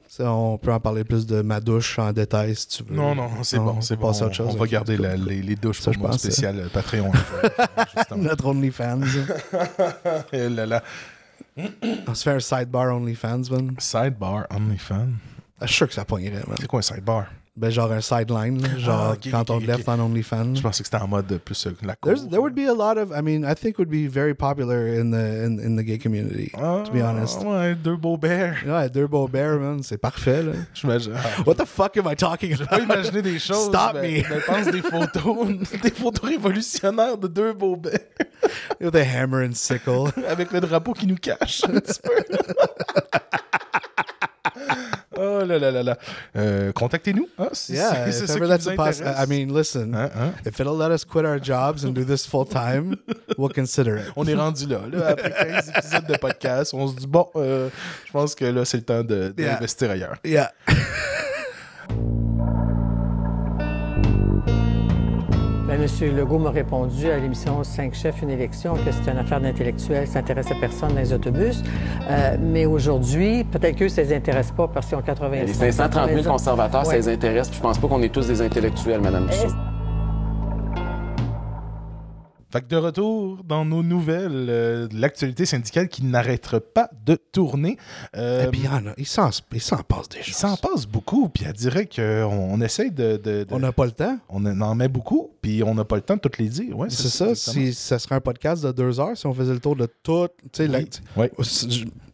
Ça, 0.08 0.30
on 0.32 0.56
peut 0.56 0.72
en 0.72 0.80
parler 0.80 1.04
plus 1.04 1.26
de 1.26 1.42
ma 1.42 1.60
douche 1.60 1.98
en 1.98 2.10
détail 2.12 2.54
si 2.56 2.68
tu 2.68 2.82
veux. 2.84 2.94
Non, 2.94 3.14
non, 3.14 3.28
c'est 3.42 3.58
bon, 3.58 3.74
on 3.76 3.80
c'est 3.82 3.96
bon. 3.96 4.08
autre 4.10 4.32
chose, 4.32 4.48
on 4.54 4.56
va 4.58 4.66
garder 4.66 4.96
la- 4.96 5.16
les, 5.16 5.42
les 5.42 5.56
douches 5.56 5.80
Ça, 5.80 5.90
pour 5.92 6.02
mon 6.04 6.08
pense, 6.10 6.20
spécial 6.20 6.58
euh, 6.58 6.68
Patreon. 6.72 7.10
Notre 8.16 8.46
OnlyFans. 8.46 9.00
Et 10.32 10.48
là, 10.48 10.66
là. 10.66 10.82
On 12.06 12.14
se 12.14 12.22
fait 12.22 12.32
un 12.32 12.40
sidebar 12.40 12.94
OnlyFans, 12.94 13.50
man. 13.50 13.76
Sidebar 13.78 14.46
OnlyFans. 14.50 15.12
Je 15.62 15.66
suis 15.66 15.76
sûr 15.76 15.88
que 15.88 15.94
ça 15.94 16.04
poignerait, 16.04 16.44
man. 16.46 16.56
C'est 16.60 16.66
quoi 16.66 16.80
un 16.80 16.82
sidebar? 16.82 17.26
Ben, 17.58 17.70
genre 17.70 17.90
un 17.90 18.02
sideline, 18.02 18.60
genre 18.78 19.00
Ah, 19.00 19.12
ok, 19.12 19.30
quand 19.30 19.48
on 19.48 19.56
ok, 19.56 19.66
left 19.66 19.88
on 19.88 19.98
OnlyFans. 19.98 20.56
Je 20.56 20.60
pensais 20.60 20.82
que 20.82 20.88
c'était 20.90 21.02
en 21.02 21.08
mode 21.08 21.38
plus 21.42 21.66
euh, 21.66 21.70
la 21.82 21.96
cour. 21.96 22.12
There's, 22.12 22.28
there 22.28 22.40
would 22.42 22.54
be 22.54 22.68
a 22.68 22.74
lot 22.74 22.98
of, 22.98 23.10
I 23.16 23.22
mean, 23.22 23.44
I 23.50 23.54
think 23.54 23.78
would 23.78 23.88
be 23.88 24.06
very 24.06 24.34
popular 24.34 24.86
in 24.88 25.10
the, 25.10 25.16
in, 25.46 25.58
in 25.58 25.74
the 25.76 25.82
gay 25.82 25.96
community, 25.96 26.50
Ah, 26.54 26.82
to 26.84 26.92
be 26.92 27.00
honest. 27.02 27.42
Ouais, 27.42 27.74
deux 27.74 27.96
beaux 27.96 28.18
bears. 28.18 28.56
Ouais, 28.66 28.90
deux 28.90 29.06
beaux 29.06 29.26
bears, 29.26 29.58
man, 29.58 29.82
c'est 29.82 29.96
parfait, 29.96 30.42
là. 30.42 30.52
J'imagine. 30.74 31.14
Ah, 31.16 31.42
What 31.46 31.54
the 31.54 31.64
fuck 31.64 31.96
am 31.96 32.06
I 32.06 32.14
talking 32.14 32.54
J'ai 32.54 32.66
pas 32.66 32.76
about? 32.76 32.84
imaginé 32.92 33.22
des 33.22 33.38
choses. 33.38 33.68
Stop 33.68 33.94
mais, 33.94 34.22
me. 34.28 34.34
mais 34.34 34.40
pense 34.46 34.66
des 34.70 34.82
photos, 34.82 35.48
des 35.82 35.90
photos 35.92 36.28
révolutionnaires 36.28 37.16
de 37.16 37.26
deux 37.28 37.54
beaux 37.54 37.76
bears 37.76 37.94
With 38.82 38.94
a 38.96 39.00
hammer 39.02 39.46
and 39.46 39.54
sickle. 39.54 40.12
avec 40.28 40.52
le 40.52 40.60
drapeau 40.60 40.92
qui 40.92 41.06
nous 41.06 41.16
cache 41.16 41.62
un 41.64 41.80
petit 41.80 42.00
peu. 42.02 42.10
Oh 45.18 45.44
là 45.44 45.58
là 45.58 45.70
là 45.70 45.82
là. 45.82 45.98
Euh, 46.36 46.72
Contactez-nous. 46.72 47.28
hein, 47.38 47.48
Yeah, 47.68 48.10
si 48.12 48.12
c'est 48.12 48.24
if 48.24 48.36
ever 48.36 48.48
that's 48.48 48.64
vous 48.64 48.70
a 48.70 48.74
poss- 48.74 49.00
intéresse. 49.00 49.24
I 49.24 49.28
mean, 49.46 49.56
listen, 49.56 49.94
Hein, 49.94 50.10
hein? 50.16 50.32
if 50.44 50.58
it'll 50.60 50.76
let 50.76 50.90
us 50.94 51.04
quit 51.04 51.24
our 51.24 51.38
jobs 51.42 51.84
and 51.84 51.92
do 51.92 52.04
this 52.04 52.26
full 52.26 52.46
time, 52.46 52.96
we'll 53.38 53.52
consider 53.52 53.96
it. 53.98 54.12
On 54.16 54.26
est 54.26 54.34
rendu 54.34 54.66
là, 54.66 54.80
là, 54.92 55.06
après 55.08 55.30
15 55.32 55.70
épisodes 55.76 56.06
de 56.06 56.16
podcast. 56.16 56.74
On 56.74 56.88
se 56.88 56.96
dit, 56.96 57.06
bon, 57.06 57.26
euh, 57.36 57.68
je 58.06 58.12
pense 58.12 58.34
que 58.34 58.44
là, 58.44 58.64
c'est 58.64 58.78
le 58.78 58.82
temps 58.84 59.02
de- 59.04 59.32
Yeah. 59.36 59.54
d'investir 59.54 59.90
ailleurs. 59.90 60.16
Yeah. 60.24 60.52
Ben, 65.76 65.82
Monsieur 65.82 66.10
Legault 66.10 66.38
m'a 66.38 66.50
répondu 66.50 67.10
à 67.10 67.18
l'émission 67.18 67.62
5 67.62 67.92
chefs, 67.92 68.22
une 68.22 68.30
élection, 68.30 68.76
que 68.76 68.90
c'est 68.90 69.10
une 69.10 69.18
affaire 69.18 69.42
d'intellectuel, 69.42 70.06
ça 70.06 70.20
n'intéresse 70.20 70.46
personne 70.58 70.94
dans 70.94 71.00
les 71.00 71.12
autobus. 71.12 71.62
Euh, 72.08 72.38
mais 72.40 72.64
aujourd'hui, 72.64 73.44
peut-être 73.44 73.76
qu'eux, 73.76 73.90
ça 73.90 74.00
les 74.02 74.14
intéresse 74.14 74.52
pas 74.52 74.68
parce 74.68 74.86
qu'ils 74.86 74.96
ont 74.96 75.02
80 75.02 75.42
Les 75.44 75.52
530 75.52 76.10
000 76.12 76.22
conservateurs, 76.22 76.86
ça 76.86 76.96
les 76.96 77.08
intéresse. 77.10 77.48
puis 77.48 77.58
Je 77.58 77.62
pense 77.62 77.76
pas 77.76 77.88
qu'on 77.88 78.00
est 78.00 78.08
tous 78.08 78.26
des 78.26 78.40
intellectuels, 78.40 79.02
Madame 79.02 79.26
Dussault. 79.26 79.48
Fait 82.56 82.62
que 82.62 82.68
de 82.68 82.76
retour 82.76 83.44
dans 83.44 83.64
nos 83.64 83.82
nouvelles, 83.82 84.46
euh, 84.48 84.88
de 84.88 84.98
l'actualité 85.00 85.44
syndicale 85.46 85.88
qui 85.88 86.04
n'arrêtera 86.04 86.60
pas 86.60 86.88
de 87.04 87.14
tourner. 87.16 87.76
Euh, 88.16 88.46
Et 88.46 88.48
puis, 88.48 88.60
il 88.60 88.64
y 88.66 88.68
en 88.68 88.86
a, 88.86 88.92
il 88.96 89.06
s'en, 89.06 89.30
il 89.52 89.60
passe 89.86 90.08
des 90.08 90.18
il 90.18 90.24
choses. 90.24 90.34
s'en 90.36 90.56
passe 90.56 90.86
beaucoup, 90.86 91.28
puis 91.28 91.44
elle 91.46 91.52
dirait 91.52 91.86
qu'on 91.86 92.02
on 92.24 92.60
essaye 92.60 92.90
de... 92.90 93.16
de- 93.16 93.44
de- 93.44 93.46
On 93.50 93.58
n'a 93.58 93.72
pas 93.72 93.84
le 93.84 93.92
temps. 93.92 94.18
on 94.28 94.44
en 94.60 94.74
met 94.74 94.88
beaucoup, 94.88 95.30
puis 95.42 95.62
on 95.62 95.74
n'a 95.74 95.84
pas 95.84 95.96
le 95.96 96.02
temps 96.02 96.14
de 96.16 96.20
toutes 96.20 96.38
les 96.38 96.48
dire. 96.48 96.76
Ouais, 96.78 96.88
C'est 96.90 97.08
ça. 97.08 97.28
exactement. 97.30 97.66
Si 97.66 97.74
ça 97.74 97.98
serait 97.98 98.14
un 98.14 98.20
podcast 98.20 98.62
de 98.64 98.72
deux 98.72 98.98
heures, 99.00 99.16
si 99.16 99.26
on 99.26 99.34
faisait 99.34 99.52
le 99.54 99.60
tour 99.60 99.76
de 99.76 99.86
tout, 100.02 100.28
tu 100.44 100.48
sais, 100.52 100.68
la- 100.68 100.80
Oui. 101.16 101.26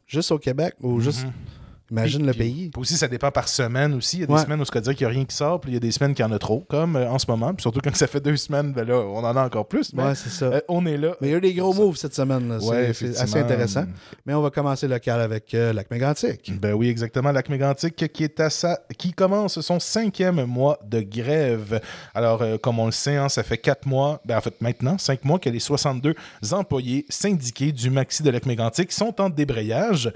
Juste 0.07 0.31
au 0.33 0.39
Québec 0.39 0.75
ou 0.83 1.01
juste, 1.01 1.25
Mhm. 1.25 1.33
Imagine 1.93 2.19
Puis- 2.21 2.27
le 2.27 2.33
pays. 2.35 2.71
puis 2.73 2.81
aussi, 2.81 2.97
ça 2.97 3.07
dépend 3.09 3.31
par 3.31 3.47
semaine 3.49 3.95
aussi. 3.95 4.17
Il 4.17 4.21
y 4.21 4.23
a 4.25 4.27
des 4.27 4.33
Ouais. 4.33 4.41
semaines 4.41 4.61
où 4.61 4.65
se 4.65 4.79
dire 4.79 4.95
qu'il 4.97 5.07
n'y 5.07 5.13
a 5.13 5.15
rien 5.15 5.25
qui 5.25 5.37
sort, 5.37 5.61
puis 5.61 5.71
il 5.71 5.75
y 5.75 5.77
a 5.77 5.81
des 5.81 5.93
semaines 5.93 6.15
qu'il 6.15 6.25
y 6.25 6.29
en 6.29 6.33
a 6.33 6.39
trop, 6.39 6.65
comme 6.69 6.97
euh, 6.97 7.09
en 7.11 7.19
ce 7.19 7.27
moment. 7.29 7.53
Puis 7.55 7.63
surtout 7.63 7.81
quand 7.85 7.95
ça 7.95 8.07
fait 8.07 8.21
deux 8.21 8.37
semaines, 8.37 8.73
ben 8.73 8.87
là, 8.87 8.97
on 8.99 9.19
en 9.19 9.37
a 9.37 9.45
encore 9.45 9.69
plus. 9.69 9.93
Mais 9.95 10.03
Ouais, 10.03 10.15
c'est 10.15 10.31
ça. 10.31 10.47
euh, 10.47 10.61
on 10.69 10.85
est 10.87 10.97
là. 10.97 11.15
Mais 11.21 11.29
il 11.29 11.31
y 11.31 11.35
a 11.35 11.39
eu 11.39 11.41
des 11.41 11.55
gros 11.55 11.73
moves 11.75 11.97
cette 11.97 12.15
semaine. 12.15 12.49
là. 12.49 12.59
Ouais, 12.59 12.93
c'est 12.95 13.17
assez 13.19 13.39
intéressant. 13.39 13.85
Mais 14.27 14.35
on 14.35 14.41
va 14.43 14.51
commencer 14.51 14.89
local 14.89 15.21
avec 15.21 15.55
euh, 15.55 15.73
Lac 15.73 15.91
Mégantic. 15.91 16.59
Ben 16.61 16.73
oui, 16.73 16.89
exactement. 16.89 17.31
Lac 17.33 17.49
Mégantic 17.49 17.95
qui 18.13 18.25
est 18.25 18.41
à 18.41 18.49
sa... 18.51 18.81
qui 18.99 19.13
commence 19.13 19.61
son 19.61 19.79
cinquième 19.79 20.45
mois 20.47 20.79
de 20.85 21.01
grève. 21.01 21.81
Alors, 22.15 22.43
euh, 22.43 22.57
comme 22.59 22.79
on 22.79 22.87
le 22.87 22.93
sait, 22.93 23.17
hein, 23.17 23.29
ça 23.29 23.43
fait 23.43 23.59
quatre 23.59 23.87
mois, 23.87 24.21
ben 24.25 24.39
en 24.39 24.41
fait 24.41 24.61
maintenant, 24.61 24.97
cinq 24.99 25.25
mois 25.25 25.39
que 25.39 25.51
les 25.51 25.61
62 25.61 26.15
employés 26.53 27.05
syndiqués 27.09 27.73
du 27.73 27.91
Maxi 27.91 28.23
de 28.23 28.31
Lac 28.31 28.47
Mégantic 28.47 28.91
sont 28.93 29.21
en 29.21 29.29
débrayage. 29.29 30.13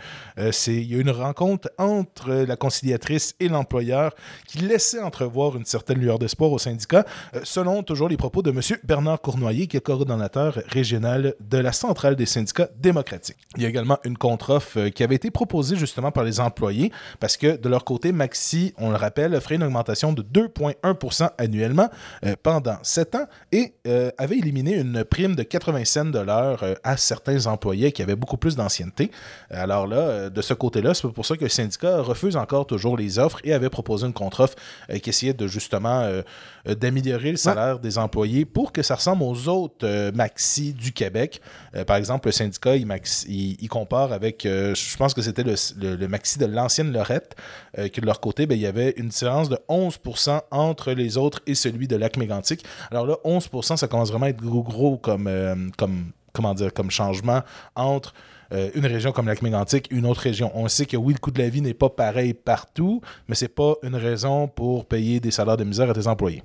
C'est... 0.53 0.75
Il 0.77 0.93
y 0.93 0.97
a 0.97 1.01
une 1.01 1.11
rencontre 1.11 1.66
entre 1.79 2.33
la 2.33 2.57
conciliatrice 2.57 3.35
et 3.41 3.49
l'employeur 3.49 4.15
qui 4.47 4.59
laissait 4.59 5.01
entrevoir 5.01 5.57
une 5.57 5.65
certaine 5.65 5.99
lueur 5.99 6.19
d'espoir 6.19 6.53
au 6.53 6.59
syndicat, 6.59 7.05
euh, 7.35 7.41
selon 7.45 7.83
toujours 7.83 8.09
les 8.09 8.17
propos 8.17 8.43
de 8.43 8.51
M. 8.51 8.61
Bernard 8.85 9.21
Cournoyer, 9.21 9.67
qui 9.67 9.77
est 9.77 9.81
coordonnateur 9.81 10.59
régional 10.69 11.35
de 11.41 11.59
la 11.59 11.73
centrale 11.73 12.17
des 12.17 12.27
syndicats 12.27 12.69
démocratiques. 12.79 13.37
Il 13.57 13.63
y 13.63 13.67
a 13.67 13.69
également 13.69 13.99
une 14.05 14.19
contre-offre 14.19 14.79
euh, 14.79 14.91
qui 14.91 15.03
avait 15.03 15.15
été 15.15 15.31
proposée 15.31 15.77
justement 15.77 16.11
par 16.11 16.25
les 16.25 16.41
employés, 16.41 16.93
parce 17.21 17.37
que 17.37 17.57
de 17.57 17.69
leur 17.69 17.85
côté, 17.85 18.13
Maxi, 18.13 18.75
on 18.79 18.91
le 18.91 18.97
rappelle, 18.97 19.39
ferait 19.41 19.57
une 19.57 19.65
augmentation 19.65 20.13
de 20.13 20.23
2,1 20.23 21.31
annuellement 21.39 21.89
euh, 22.25 22.35
pendant 22.43 22.79
7 22.83 23.15
ans 23.15 23.27
et 23.53 23.75
avait 24.19 24.39
éliminé 24.39 24.75
une 24.77 25.05
prime 25.05 25.35
de 25.37 25.43
80 25.43 25.85
cents 25.85 26.05
de 26.07 26.19
l'heure 26.19 26.65
à 26.83 26.97
certains 26.97 27.47
employés 27.47 27.93
qui 27.93 28.03
avaient 28.03 28.17
beaucoup 28.17 28.37
plus 28.37 28.57
d'ancienneté. 28.57 29.11
Alors 29.51 29.87
là, 29.87 30.29
de 30.31 30.43
ce 30.43 30.55
côté-là, 30.55 30.95
c'est 30.95 31.09
pour 31.09 31.25
ça 31.25 31.37
que 31.37 31.46
le 31.47 31.51
syndicat 31.51 32.01
refuse 32.03 32.37
encore 32.37 32.67
toujours 32.67 32.97
les 32.97 33.19
offres 33.19 33.39
et 33.45 33.53
avait 33.53 33.71
proposé 33.71 34.07
une 34.07 34.13
contre-offre 34.13 34.55
euh, 34.91 34.99
qui 34.99 35.11
essayait 35.11 35.33
de 35.35 35.47
justement 35.47 36.01
euh, 36.01 36.23
euh, 36.69 36.75
d'améliorer 36.75 37.31
le 37.31 37.37
salaire 37.37 37.79
des 37.79 37.99
employés 37.99 38.45
pour 38.45 38.73
que 38.73 38.83
ça 38.83 38.95
ressemble 38.97 39.23
aux 39.23 39.49
autres 39.49 40.11
maxi 40.13 40.73
du 40.75 40.93
Québec. 40.93 41.41
Par 41.87 41.97
exemple, 41.97 42.29
le 42.29 42.33
syndicat, 42.33 42.77
il, 42.77 42.87
maxi- 42.87 43.27
il- 43.29 43.57
il 43.61 43.69
compare 43.69 44.13
avec, 44.13 44.43
je 44.45 44.97
pense 44.97 45.15
que 45.15 45.23
c'était 45.23 45.43
le, 45.45 45.55
le- 45.81 45.97
le 45.97 46.09
maxi 46.09 46.39
de 46.39 46.47
l'ancienne 46.47 46.93
Lorette, 46.93 47.35
que 47.77 48.01
de 48.01 48.07
leur 48.07 48.21
côté, 48.21 48.47
ben, 48.47 48.55
il 48.57 48.61
y 48.63 48.67
avait 48.67 48.91
une 48.97 49.09
différence 49.09 49.49
de 49.49 49.59
11% 49.69 50.41
entre 50.51 50.93
les 50.93 51.17
autres 51.17 51.41
et 51.47 51.55
celui 51.55 51.87
de 51.89 51.97
Lac-Mégantic. 51.97 52.65
Alors 52.91 53.07
là, 53.07 53.17
11% 53.25 53.77
ça 53.77 53.89
commence 53.89 54.11
vraiment 54.11 54.27
à 54.27 54.31
être 54.31 54.43
gros, 54.43 54.63
gros 54.63 54.97
comme, 54.97 55.31
comme, 55.77 56.13
comment 56.33 56.55
dire, 56.55 56.73
comme 56.73 56.91
changement 56.91 57.43
entre 57.75 58.13
euh, 58.53 58.71
une 58.75 58.87
région 58.87 59.13
comme 59.13 59.27
Lac-Mégantic 59.27 59.91
et 59.91 59.95
une 59.95 60.07
autre 60.07 60.21
région. 60.21 60.51
On 60.55 60.69
sait 60.69 60.87
que 60.87 60.97
oui, 60.97 61.13
le 61.15 61.19
coût 61.19 61.31
de 61.31 61.39
la 61.41 61.49
vie 61.49 61.61
n'est 61.61 61.75
pas 61.75 61.89
pareil 61.91 62.35
partout, 62.35 63.01
mais 63.29 63.35
c'est 63.35 63.49
pas 63.49 63.75
une 63.83 63.97
raison 63.97 64.49
pour 64.49 64.87
payer 64.87 65.21
des 65.21 65.31
salaires 65.31 65.57
de 65.57 65.65
misère 65.65 65.91
à 65.91 65.95
tes 65.95 66.07
employés. 66.07 66.43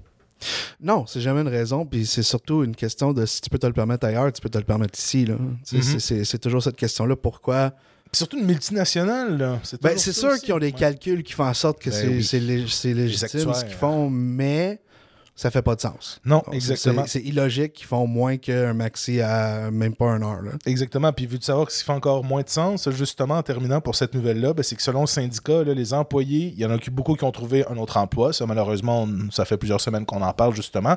Non, 0.82 1.06
c'est 1.06 1.22
jamais 1.22 1.42
une 1.42 1.48
raison. 1.48 1.86
Puis 1.86 2.06
c'est 2.08 2.24
surtout 2.24 2.64
une 2.64 2.76
question 2.76 3.14
de 3.14 3.26
si 3.28 3.42
tu 3.42 3.50
peux 3.50 3.60
te 3.60 3.68
le 3.68 3.74
permettre 3.74 4.08
ailleurs, 4.08 4.32
tu 4.34 4.42
peux 4.42 4.50
te 4.50 4.58
le 4.58 4.64
permettre 4.64 4.98
ici. 4.98 5.26
là. 5.26 5.36
Mhm. 5.36 6.00
c'est- 6.00 6.38
toujours 6.40 6.64
cette 6.64 6.76
question-là. 6.78 7.16
Pourquoi? 7.16 7.72
Surtout 8.14 8.40
une 8.40 8.46
multinationale. 8.46 9.60
C'est 9.64 9.82
Ben, 9.82 9.98
sûr 9.98 10.38
qu'ils 10.40 10.54
ont 10.54 10.60
des 10.60 10.66
Ouais. 10.68 10.72
calculs 10.74 11.24
qui 11.24 11.34
font 11.34 11.46
en 11.46 11.54
sorte 11.54 11.80
que 11.80 11.90
Ben 11.92 12.22
c'est 12.24 12.40
oui. 12.40 12.46
lég- 12.66 12.94
légitime 12.96 13.54
ce 13.54 13.64
qu'ils 13.66 13.76
font, 13.76 14.10
mais 14.10 14.82
ça 15.42 15.50
fait 15.50 15.62
pas 15.64 15.76
de 15.76 15.82
sens. 15.82 16.20
Non, 16.24 16.44
Donc, 16.46 16.54
exactement. 16.54 17.04
c'est- 17.08 17.20
illogique 17.22 17.74
qu'ils 17.74 17.88
font 17.88 18.06
moins 18.06 18.38
qu'un 18.38 18.74
maxi 18.74 19.22
à 19.22 19.72
même 19.72 19.96
pas 19.96 20.06
un 20.06 20.22
heure. 20.22 20.42
Là. 20.44 20.52
Exactement. 20.66 21.12
Puis, 21.12 21.26
veux-tu 21.26 21.46
savoir 21.46 21.72
ce 21.72 21.80
qui 21.80 21.84
fait 21.86 21.92
encore 21.92 22.24
moins 22.24 22.44
de 22.44 22.50
sens, 22.50 22.88
justement, 22.92 23.38
en 23.38 23.44
terminant 23.44 23.82
pour 23.82 23.96
cette 23.96 24.14
nouvelle-là, 24.14 24.54
ben, 24.54 24.62
c'est 24.62 24.76
que 24.76 24.84
selon 24.84 25.02
le 25.02 25.08
syndicat, 25.08 25.64
là, 25.64 25.74
les 25.74 25.94
employés, 25.96 26.54
il 26.56 26.60
y 26.60 26.66
en 26.66 26.70
a 26.72 26.78
beaucoup 26.92 27.16
qui 27.16 27.24
ont 27.24 27.32
trouvé 27.32 27.66
un 27.68 27.78
autre 27.78 27.98
emploi. 27.98 28.34
Ça, 28.34 28.46
malheureusement, 28.46 29.04
on- 29.04 29.32
ça 29.32 29.46
fait 29.46 29.58
plusieurs 29.58 29.82
semaines 29.82 30.06
qu'on 30.06 30.22
en 30.22 30.34
parle, 30.34 30.54
justement. 30.56 30.96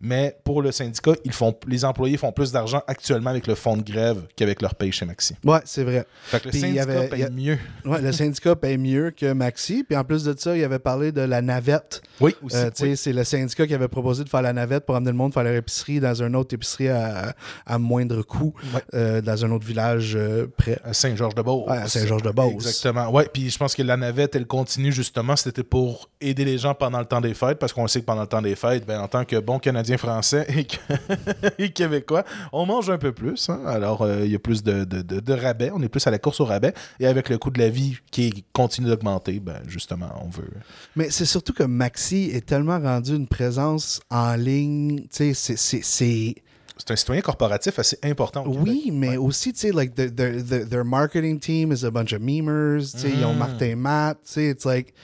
Mais 0.00 0.36
pour 0.44 0.62
le 0.62 0.70
syndicat, 0.70 1.12
ils 1.24 1.32
font, 1.32 1.54
les 1.66 1.84
employés 1.84 2.16
font 2.16 2.30
plus 2.30 2.52
d'argent 2.52 2.80
actuellement 2.86 3.30
avec 3.30 3.48
le 3.48 3.56
fonds 3.56 3.76
de 3.76 3.82
grève 3.82 4.22
qu'avec 4.36 4.62
leur 4.62 4.76
paye 4.76 4.92
chez 4.92 5.04
Maxi. 5.04 5.34
Ouais, 5.44 5.58
c'est 5.64 5.82
vrai. 5.82 6.06
Fait 6.22 6.38
que 6.38 6.44
le 6.44 6.50
Puis, 6.52 6.60
syndicat 6.60 6.82
avait- 6.82 7.08
paye 7.08 7.22
a- 7.24 7.30
mieux. 7.30 7.58
Ouais, 7.84 8.00
le 8.00 8.12
syndicat 8.12 8.54
paye 8.54 8.78
mieux 8.78 9.10
que 9.10 9.32
Maxi. 9.32 9.82
Puis 9.82 9.96
en 9.96 10.04
plus 10.04 10.22
de 10.22 10.38
ça, 10.38 10.56
il 10.56 10.62
avait 10.62 10.78
parlé 10.78 11.10
de 11.10 11.22
la 11.22 11.42
navette. 11.42 12.00
Oui, 12.20 12.34
aussi. 12.42 12.56
Euh, 12.56 12.70
tu 12.70 12.84
sais, 12.84 12.96
C'est 12.96 13.12
le 13.12 13.24
syndicat 13.24 13.66
qui 13.66 13.74
avait 13.74 13.88
proposé 13.88 14.22
de 14.22 14.28
faire 14.28 14.42
la 14.42 14.52
navette 14.52 14.86
pour 14.86 14.94
amener 14.94 15.10
le 15.10 15.16
monde 15.16 15.34
faire 15.34 15.42
leur 15.42 15.54
épicerie 15.54 15.98
dans 15.98 16.22
une 16.22 16.36
autre 16.36 16.54
épicerie 16.54 16.88
à, 16.88 17.34
à 17.66 17.78
moindre 17.78 18.22
coût, 18.22 18.54
Ouais. 18.72 18.80
euh, 18.94 19.20
dans 19.20 19.44
un 19.44 19.50
autre 19.50 19.66
village 19.66 20.14
euh, 20.14 20.46
près. 20.56 20.78
À 20.84 20.92
Saint-Georges-de-Beauce. 20.92 21.68
Ouais, 21.68 21.76
à 21.76 21.88
Saint-Georges-de-Beauce. 21.88 22.52
Exactement. 22.54 23.10
Ouais, 23.10 23.28
puis 23.32 23.50
je 23.50 23.58
pense 23.58 23.74
que 23.74 23.82
la 23.82 23.96
navette, 23.96 24.36
elle 24.36 24.46
continue 24.46 24.92
justement. 24.92 25.34
C'était 25.34 25.64
pour 25.64 26.08
aider 26.20 26.44
les 26.44 26.58
gens 26.58 26.74
pendant 26.74 27.00
le 27.00 27.06
temps 27.06 27.20
des 27.20 27.34
fêtes, 27.34 27.58
parce 27.58 27.72
qu'on 27.72 27.88
sait 27.88 28.00
que 28.00 28.06
pendant 28.06 28.22
le 28.22 28.26
temps 28.28 28.42
des 28.42 28.54
fêtes, 28.56 28.86
ben, 28.86 29.00
en 29.00 29.08
tant 29.08 29.24
que 29.24 29.36
bon 29.40 29.58
Canadien 29.58 29.87
français 29.96 30.46
et, 30.48 30.64
que- 30.64 30.76
et 31.58 31.70
Québécois, 31.72 32.24
on 32.52 32.66
mange 32.66 32.90
un 32.90 32.98
peu 32.98 33.12
plus. 33.12 33.48
hein. 33.48 33.60
Alors, 33.66 34.02
euh, 34.02 34.24
il 34.24 34.30
y 34.32 34.34
a 34.34 34.38
plus 34.38 34.62
de, 34.62 34.84
de, 34.84 35.02
de- 35.02 35.20
de 35.20 35.32
rabais. 35.32 35.70
On 35.72 35.80
est 35.82 35.88
plus 35.88 36.06
à 36.06 36.10
la 36.10 36.18
course 36.18 36.40
au 36.40 36.44
rabais. 36.44 36.74
Et 37.00 37.06
avec 37.06 37.28
le 37.28 37.38
coût 37.38 37.50
de 37.50 37.58
la 37.58 37.70
vie 37.70 37.96
qui 38.10 38.44
continue 38.52 38.88
d'augmenter, 38.88 39.40
ben, 39.40 39.60
justement, 39.66 40.10
on 40.24 40.28
veut. 40.28 40.50
Mais 40.96 41.10
c'est 41.10 41.24
surtout 41.24 41.52
que 41.52 41.62
Maxi 41.62 42.30
est 42.34 42.44
tellement 42.44 42.78
rendu 42.80 43.14
une 43.14 43.28
présence 43.28 44.00
en 44.10 44.34
ligne. 44.34 45.00
Tu 45.02 45.06
sais, 45.10 45.34
c'est- 45.34 45.56
c'est- 45.56 45.84
c'est. 45.84 46.34
C'est 46.80 46.92
un 46.92 46.96
citoyen 46.96 47.22
corporatif 47.22 47.76
assez 47.80 47.98
important. 48.04 48.44
au 48.46 48.56
Oui, 48.56 48.90
mais 48.92 49.16
aussi, 49.16 49.52
tu 49.52 49.58
sais, 49.58 49.72
like, 49.72 49.94
the- 49.96 50.14
the- 50.14 50.44
the- 50.44 50.68
their 50.68 50.84
marketing 50.84 51.40
team 51.40 51.72
is 51.72 51.84
a 51.84 51.90
bunch 51.90 52.12
of 52.12 52.20
memers. 52.20 52.92
Tu 52.92 52.98
sais, 53.00 53.10
ils 53.10 53.24
ont 53.24 53.34
Mm. 53.34 53.38
Martin 53.38 53.74
Matt. 53.76 54.18
Tu 54.24 54.32
sais, 54.34 54.46
it's 54.50 54.64
like, 54.64 54.94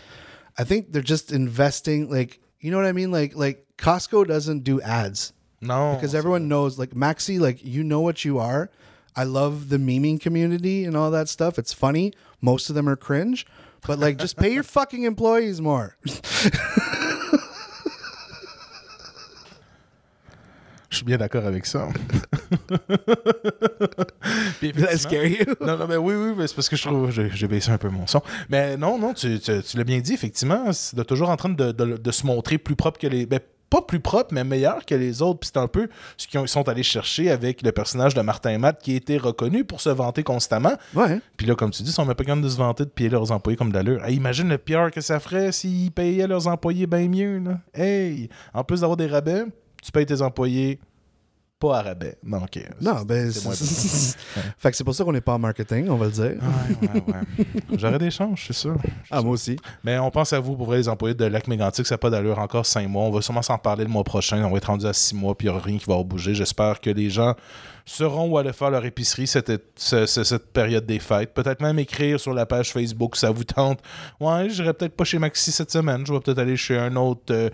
I 0.57 0.65
think 0.65 0.93
they're 0.93 1.05
just 1.05 1.33
investing, 1.33 2.09
like, 2.09 2.41
you 2.63 2.71
know 2.71 2.79
what 2.81 2.89
I 2.89 2.93
mean? 2.93 3.11
Like, 3.11 3.35
like 3.37 3.64
Costco 3.79 4.27
doesn't 4.27 4.65
do 4.65 4.81
ads. 4.81 5.33
Non. 5.61 5.95
because 5.95 6.15
everyone 6.15 6.47
knows 6.47 6.79
like 6.79 6.91
Maxi 6.95 7.39
like 7.41 7.65
you 7.65 7.83
know 7.83 8.01
what 8.01 8.23
you 8.23 8.39
are 8.39 8.69
i 9.17 9.25
love 9.25 9.71
the 9.71 9.79
memeing 9.79 10.21
community 10.21 10.85
and 10.85 10.95
all 10.95 11.11
that 11.11 11.27
stuff 11.27 11.59
it's 11.59 11.73
funny 11.73 12.13
most 12.43 12.69
of 12.69 12.75
them 12.75 12.87
are 12.87 12.97
cringe 12.97 13.47
but 13.87 13.99
like 13.99 14.19
just 14.19 14.37
pay 14.37 14.53
your 14.53 14.63
fucking 14.63 15.05
employees 15.05 15.63
more 15.63 15.97
Je 20.91 20.99
suis 20.99 21.07
bien 21.07 21.17
d'accord 21.19 21.45
avec 21.45 21.67
ça. 21.67 21.89
Puis 24.61 24.69
effectivement- 24.69 24.97
scare 24.99 25.25
you? 25.27 25.45
Non, 25.61 25.77
non, 25.77 25.87
mais 25.89 25.97
oui, 25.97 26.15
oui, 26.15 26.35
mais 26.37 26.47
c'est 26.47 26.55
parce 26.55 26.69
que 26.69 26.77
je 26.77 26.83
trouve. 26.87 27.11
J'ai 27.11 27.31
j'ai 27.33 27.49
baissé 27.49 27.71
un 27.73 27.79
peu 27.79 27.89
mon 27.89 28.07
son. 28.07 28.23
Mais 28.49 28.77
non, 28.77 28.97
non, 28.97 29.13
tu, 29.13 29.41
tu- 29.41 29.61
tu 29.63 29.77
l'as 29.77 29.83
bien 29.83 29.99
dit, 29.99 30.13
effectivement. 30.15 30.73
C'est 30.73 30.95
de 30.97 31.03
toujours 31.03 31.31
en 31.31 31.37
train 31.37 31.49
de, 31.49 31.73
de- 31.73 31.97
de 31.97 32.11
se 32.13 32.25
montrer 32.27 32.59
plus 32.59 32.77
propre 32.77 33.01
que 33.01 33.09
les. 33.09 33.27
Ben, 33.27 33.41
pas 33.75 33.83
plus 33.83 34.01
propre, 34.01 34.33
mais 34.33 34.45
meilleur 34.45 34.85
que 34.87 34.95
les 34.95 35.21
autres. 35.23 35.41
Puis 35.41 35.51
c'est 35.53 35.61
un 35.61 35.67
peu 35.69 35.89
ce 36.17 36.27
qu'ils 36.29 36.39
ont- 36.41 36.45
ils 36.45 36.49
sont 36.49 36.69
allés 36.69 36.83
chercher 36.83 37.31
avec 37.31 37.63
le 37.63 37.73
personnage 37.73 38.15
de 38.15 38.21
Martin 38.21 38.57
Matt 38.59 38.81
qui 38.83 38.93
a 38.93 38.97
été 38.97 39.17
reconnu 39.19 39.65
pour 39.65 39.81
se 39.81 39.89
vanter 39.91 40.23
constamment. 40.23 40.75
ouais 40.95 41.21
Puis 41.37 41.47
là, 41.47 41.55
comme 41.55 41.71
tu 41.71 41.83
dis, 41.83 41.91
ils 41.91 41.93
sont 41.93 42.05
même 42.05 42.15
pas 42.15 42.25
capables 42.25 42.43
de 42.43 42.49
se 42.49 42.57
vanter 42.57 42.85
de 42.85 42.91
payer 42.91 43.09
leurs 43.11 43.33
employés 43.33 43.57
comme 43.57 43.73
d'allure. 43.73 44.05
Hey, 44.05 44.17
imagine 44.17 44.49
le 44.49 44.59
pire 44.59 44.91
que 44.93 45.01
ça 45.01 45.19
ferait 45.21 45.51
s'ils 45.53 45.91
payaient 45.93 46.27
leurs 46.27 46.47
employés 46.47 46.87
bien 46.87 47.09
mieux. 47.09 47.39
Là. 47.39 47.59
Hey, 47.75 48.29
en 48.53 48.63
plus 48.65 48.81
d'avoir 48.83 48.97
des 48.97 49.07
rabais, 49.07 49.45
tu 49.83 49.91
payes 49.93 50.07
tes 50.07 50.23
employés 50.23 50.79
pas 51.59 51.79
à 51.79 51.83
rabais. 51.83 52.17
Donc, 52.23 52.57
euh, 52.57 52.61
non 52.81 52.99
c'est- 52.99 53.05
ben 53.07 53.31
c'est 53.31 54.17
fait 54.59 54.71
que 54.71 54.77
c'est 54.77 54.85
pour 54.85 54.95
ça 54.95 55.05
qu'on 55.05 55.13
n'est 55.13 55.21
pas 55.21 55.35
en 55.35 55.39
marketing 55.39 55.89
on 55.89 55.97
va 55.97 56.07
le 56.07 56.13
dire 56.13 56.25
Ouais, 56.83 56.89
ouais, 56.89 57.03
ouais. 57.39 57.47
J'aurais 57.79 57.99
des 57.99 58.11
chances, 58.11 58.39
je 58.41 58.45
suis 58.47 58.55
sûr. 58.55 58.77
ah 59.11 59.23
moi 59.23 59.33
aussi 59.33 59.57
Mais 59.83 59.99
on 59.99 60.11
pense 60.11 60.33
à 60.33 60.41
vous 60.41 60.57
pour 60.57 60.67
vrai, 60.67 60.79
les 60.79 60.89
employés 60.89 61.15
de 61.15 61.25
Lac 61.25 61.47
Mégantic, 61.49 61.87
ça 61.87 61.95
n'a 61.95 61.99
pas 61.99 62.11
d'allure 62.11 62.39
encore 62.39 62.67
cinq 62.67 62.89
mois. 62.89 63.05
On 63.05 63.11
va 63.11 63.23
sûrement 63.23 63.43
s'en 63.43 63.57
parler 63.59 63.85
le 63.85 63.91
mois 63.91 64.05
prochain. 64.05 64.45
On 64.45 64.51
va 64.51 64.57
être 64.59 64.67
rendu 64.67 64.87
à 64.87 64.93
six 64.93 65.15
mois, 65.15 65.35
puis 65.37 65.47
il 65.47 65.51
n'y 65.51 65.57
aura 65.57 65.65
rien 65.65 65.79
qui 65.79 65.87
va 65.87 66.03
bouger. 66.03 66.35
J'espère 66.35 66.81
que 66.81 66.91
les 66.91 67.09
gens 67.11 67.35
sauront 67.87 68.31
où 68.31 68.39
aller 68.39 68.53
faire 68.53 68.71
leur 68.71 68.85
épicerie 68.85 69.27
cette, 69.27 69.53
ce- 69.77 70.07
ce- 70.07 70.25
cette 70.25 70.47
période 70.53 70.87
des 70.87 70.99
fêtes. 70.99 71.35
Peut-être 71.35 71.61
même 71.61 71.79
écrire 71.79 72.19
sur 72.19 72.33
la 72.33 72.47
page 72.47 72.73
Facebook 72.73 73.15
si 73.17 73.21
ça 73.21 73.31
vous 73.31 73.45
tente. 73.45 73.81
Ouais, 74.21 74.49
j'irai 74.49 74.73
peut-être 74.73 74.97
pas 74.97 75.05
chez 75.05 75.19
Maxi 75.19 75.53
cette 75.53 75.71
semaine. 75.71 76.07
Je 76.07 76.13
vais 76.13 76.21
peut-être 76.21 76.39
aller 76.39 76.57
chez 76.57 76.79
un 76.79 76.97
autre 76.97 77.23
euh, 77.31 77.51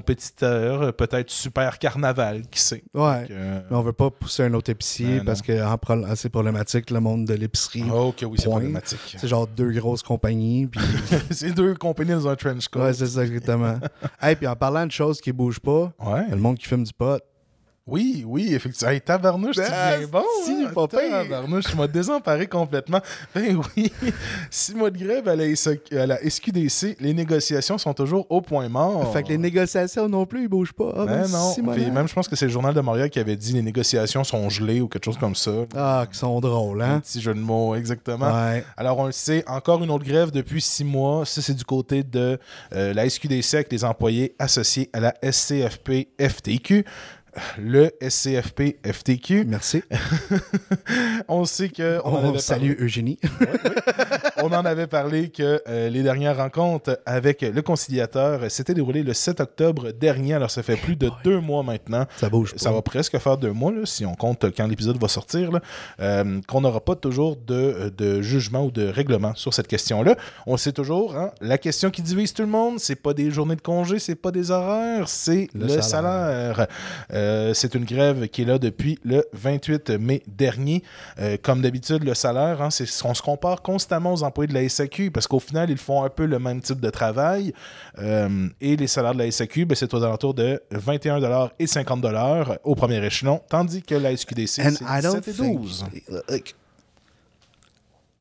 compétiteur, 0.00 0.82
euh, 0.82 0.92
peut-être 0.92 1.30
Super 1.30 1.78
Carnaval, 1.78 2.42
qui 2.50 2.60
sait. 2.60 2.82
ouais 2.94 3.20
Donc, 3.22 3.30
euh, 3.30 3.60
mais 3.70 3.76
on 3.76 3.82
veut 3.82 3.92
pas 3.92 4.10
pousser 4.10 4.42
un 4.44 4.54
autre 4.54 4.70
épicier 4.70 5.18
Ben 5.18 5.24
parce 5.24 5.42
que 5.42 5.76
pro- 5.76 6.14
c'est 6.14 6.30
problématique 6.30 6.90
le 6.90 7.00
monde 7.00 7.24
de 7.26 7.34
l'épicerie 7.34 7.84
Oh, 7.92 8.12
que 8.16 8.24
oui, 8.26 8.36
c'est 8.38 8.48
problématique. 8.48 8.98
c'est 9.18 9.28
genre 9.28 9.46
deux 9.46 9.70
grosses 9.72 10.02
compagnies 10.02 10.66
puis 10.66 10.80
c'est 11.30 11.52
deux 11.52 11.74
compagnies 11.74 12.12
dans 12.12 12.28
un 12.28 12.36
trench 12.36 12.68
coat. 12.68 12.80
ouais 12.84 12.92
c'est 12.92 13.06
ça 13.06 13.24
exactement 13.24 13.78
hey 14.22 14.36
puis 14.36 14.46
en 14.46 14.56
parlant 14.56 14.86
de 14.86 14.92
choses 14.92 15.20
qui 15.20 15.32
bougent 15.32 15.60
pas 15.60 15.92
Ouais. 16.00 16.24
le 16.30 16.36
monde 16.36 16.58
qui 16.58 16.66
fume 16.66 16.84
du 16.84 16.92
pot 16.92 17.22
Oui, 17.90 18.24
oui, 18.26 18.54
effectivement. 18.54 18.92
Hey, 18.92 19.00
tabarnouche, 19.00 19.56
c'est 19.56 19.64
Ah, 19.72 19.96
bien 19.98 20.06
bon. 20.06 20.22
si, 20.44 20.52
hein? 20.64 20.70
Tabarnouche, 20.74 21.64
je 21.70 21.76
m'ai 21.76 21.88
désemparé 21.88 22.46
complètement. 22.46 23.00
Ben 23.34 23.60
oui, 23.76 23.92
six 24.50 24.74
mois 24.74 24.90
de 24.90 24.98
grève 24.98 25.26
à 25.28 25.34
la, 25.36 25.54
SQ 25.54 25.92
à 25.92 26.06
la 26.06 26.18
SQDC, 26.18 26.96
les 27.00 27.12
négociations 27.14 27.78
sont 27.78 27.92
toujours 27.94 28.26
au 28.30 28.40
point 28.40 28.68
mort. 28.68 29.12
Fait 29.12 29.22
que 29.24 29.28
les 29.28 29.38
négociations 29.38 30.08
non 30.08 30.24
plus, 30.26 30.42
ils 30.42 30.48
bougent 30.48 30.72
pas. 30.72 30.92
Ah, 30.96 31.04
Ben 31.04 31.22
ben, 31.22 31.28
non. 31.28 31.72
Puis 31.72 31.90
même, 31.90 32.06
je 32.08 32.14
pense 32.14 32.28
que 32.28 32.36
c'est 32.36 32.46
le 32.46 32.52
Journal 32.52 32.74
de 32.74 32.80
Montréal 32.80 33.10
qui 33.10 33.18
avait 33.18 33.36
dit 33.36 33.52
les 33.52 33.62
négociations 33.62 34.22
sont 34.24 34.48
gelées 34.48 34.80
ou 34.80 34.88
quelque 34.88 35.04
chose 35.04 35.18
comme 35.18 35.34
ça. 35.34 35.50
Ah, 35.76 36.06
qui 36.10 36.16
sont 36.16 36.38
drôles, 36.40 36.82
Un 36.82 36.94
hein? 36.96 37.00
petit 37.00 37.20
jeu 37.20 37.34
de 37.34 37.40
mots, 37.40 37.74
exactement. 37.74 38.26
Ouais. 38.32 38.64
Alors, 38.76 38.98
on 38.98 39.06
le 39.06 39.12
sait, 39.12 39.42
encore 39.48 39.82
une 39.82 39.90
autre 39.90 40.04
grève 40.04 40.30
depuis 40.30 40.60
six 40.60 40.84
mois. 40.84 41.26
Ça, 41.26 41.42
c'est 41.42 41.54
du 41.54 41.64
côté 41.64 42.02
de 42.02 42.38
euh, 42.72 42.94
la 42.94 43.08
SQDC 43.08 43.54
avec 43.54 43.72
les 43.72 43.84
employés 43.84 44.34
associés 44.38 44.88
à 44.92 45.00
la 45.00 45.14
SCFP-FTQ. 45.22 46.84
Le 47.58 47.90
SCFP-FTQ, 48.00 49.44
Merci. 49.46 49.82
on 51.28 51.44
sait 51.44 51.68
que 51.68 52.00
on 52.04 52.38
salue 52.38 52.74
Eugénie. 52.80 53.18
On 54.42 54.52
en 54.52 54.64
avait 54.64 54.86
parlé 54.86 55.28
que 55.28 55.62
euh, 55.68 55.88
les 55.88 56.02
dernières 56.02 56.36
rencontres 56.36 56.98
avec 57.06 57.42
le 57.42 57.62
conciliateur 57.62 58.50
s'étaient 58.50 58.74
déroulées 58.74 59.02
le 59.02 59.14
7 59.14 59.40
octobre 59.40 59.92
dernier. 59.92 60.34
Alors, 60.34 60.50
ça 60.50 60.62
fait 60.62 60.76
plus 60.76 60.96
de 60.96 61.10
deux 61.24 61.40
mois 61.40 61.62
maintenant. 61.62 62.06
Ça 62.16 62.28
bouge 62.28 62.52
pas. 62.52 62.58
Ça 62.58 62.72
va 62.72 62.82
presque 62.82 63.18
faire 63.18 63.36
deux 63.36 63.52
mois, 63.52 63.72
là, 63.72 63.82
si 63.84 64.04
on 64.06 64.14
compte 64.14 64.46
quand 64.56 64.66
l'épisode 64.66 65.00
va 65.00 65.08
sortir, 65.08 65.52
là, 65.52 65.60
euh, 66.00 66.40
qu'on 66.46 66.60
n'aura 66.60 66.80
pas 66.80 66.94
toujours 66.94 67.36
de, 67.36 67.92
de 67.96 68.22
jugement 68.22 68.64
ou 68.64 68.70
de 68.70 68.88
règlement 68.88 69.34
sur 69.34 69.54
cette 69.54 69.68
question-là. 69.68 70.16
On 70.46 70.52
le 70.52 70.58
sait 70.58 70.72
toujours, 70.72 71.16
hein, 71.16 71.30
la 71.40 71.58
question 71.58 71.90
qui 71.90 72.02
divise 72.02 72.32
tout 72.32 72.42
le 72.42 72.48
monde, 72.48 72.78
c'est 72.78 72.96
pas 72.96 73.14
des 73.14 73.30
journées 73.30 73.56
de 73.56 73.60
congé, 73.60 73.98
c'est 73.98 74.14
pas 74.14 74.30
des 74.30 74.50
horaires, 74.50 75.08
c'est 75.08 75.48
le, 75.54 75.66
Le 75.66 75.68
salaire. 75.80 75.82
salaire. 75.82 76.66
Euh, 77.12 77.54
c'est 77.54 77.74
une 77.74 77.84
grève 77.84 78.28
qui 78.28 78.42
est 78.42 78.44
là 78.44 78.58
depuis 78.58 78.98
le 79.04 79.24
28 79.32 79.90
mai 79.90 80.22
dernier. 80.26 80.82
Euh, 81.18 81.36
comme 81.40 81.62
d'habitude, 81.62 82.04
le 82.04 82.14
salaire, 82.14 82.62
hein, 82.62 82.70
c'est, 82.70 82.84
on 83.04 83.14
se 83.14 83.22
compare 83.22 83.62
constamment 83.62 84.12
aux 84.12 84.24
employés 84.30 84.48
de 84.48 84.54
la 84.54 84.68
SAQ 84.68 85.10
parce 85.10 85.26
qu'au 85.26 85.40
final, 85.40 85.70
ils 85.70 85.76
font 85.76 86.02
un 86.02 86.08
peu 86.08 86.26
le 86.26 86.38
même 86.38 86.60
type 86.60 86.80
de 86.80 86.90
travail. 86.90 87.52
Euh, 87.98 88.48
et 88.60 88.76
les 88.76 88.86
salaires 88.86 89.14
de 89.14 89.18
la 89.18 89.30
SAQ, 89.30 89.66
ben, 89.66 89.74
c'est 89.74 89.92
aux 89.92 90.02
alentours 90.02 90.34
de 90.34 90.60
21 90.70 91.50
et 91.58 91.66
50 91.66 92.04
au 92.64 92.74
premier 92.74 93.04
échelon, 93.04 93.40
tandis 93.48 93.82
que 93.82 93.94
la 93.94 94.16
SQDC, 94.16 94.46
c'est 94.46 94.80
I 94.82 95.02
don't 95.02 95.20
17 95.20 95.28
et 95.28 95.32
think, 95.32 95.60
12. 95.60 95.84
like, 96.28 96.54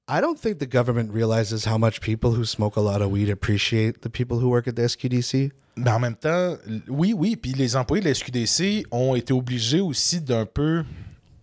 I 0.07 0.21
don't 0.21 0.35
think 0.35 0.57
the 0.57 0.65
government 0.65 1.13
realizes 1.13 1.65
how 1.65 1.77
much 1.77 2.01
people 2.01 2.31
who 2.31 2.43
smoke 2.43 2.77
a 2.77 2.81
lot 2.81 3.01
of 3.01 3.11
weed 3.11 3.29
appreciate 3.29 4.01
the 4.01 4.09
people 4.09 4.39
who 4.39 4.49
work 4.49 4.67
at 4.67 4.75
the 4.75 4.81
SQDC. 4.81 5.51
Mais 5.77 5.91
en 5.91 5.99
même 5.99 6.15
temps, 6.15 6.57
oui, 6.87 7.13
oui, 7.15 7.35
puis 7.35 7.53
les 7.53 7.75
employés 7.75 8.03
de 8.03 8.09
la 8.09 8.15
SQDC 8.15 8.87
ont 8.91 9.15
été 9.15 9.33
obligés 9.33 9.81
aussi 9.81 10.19
d'un 10.19 10.45
peu 10.45 10.83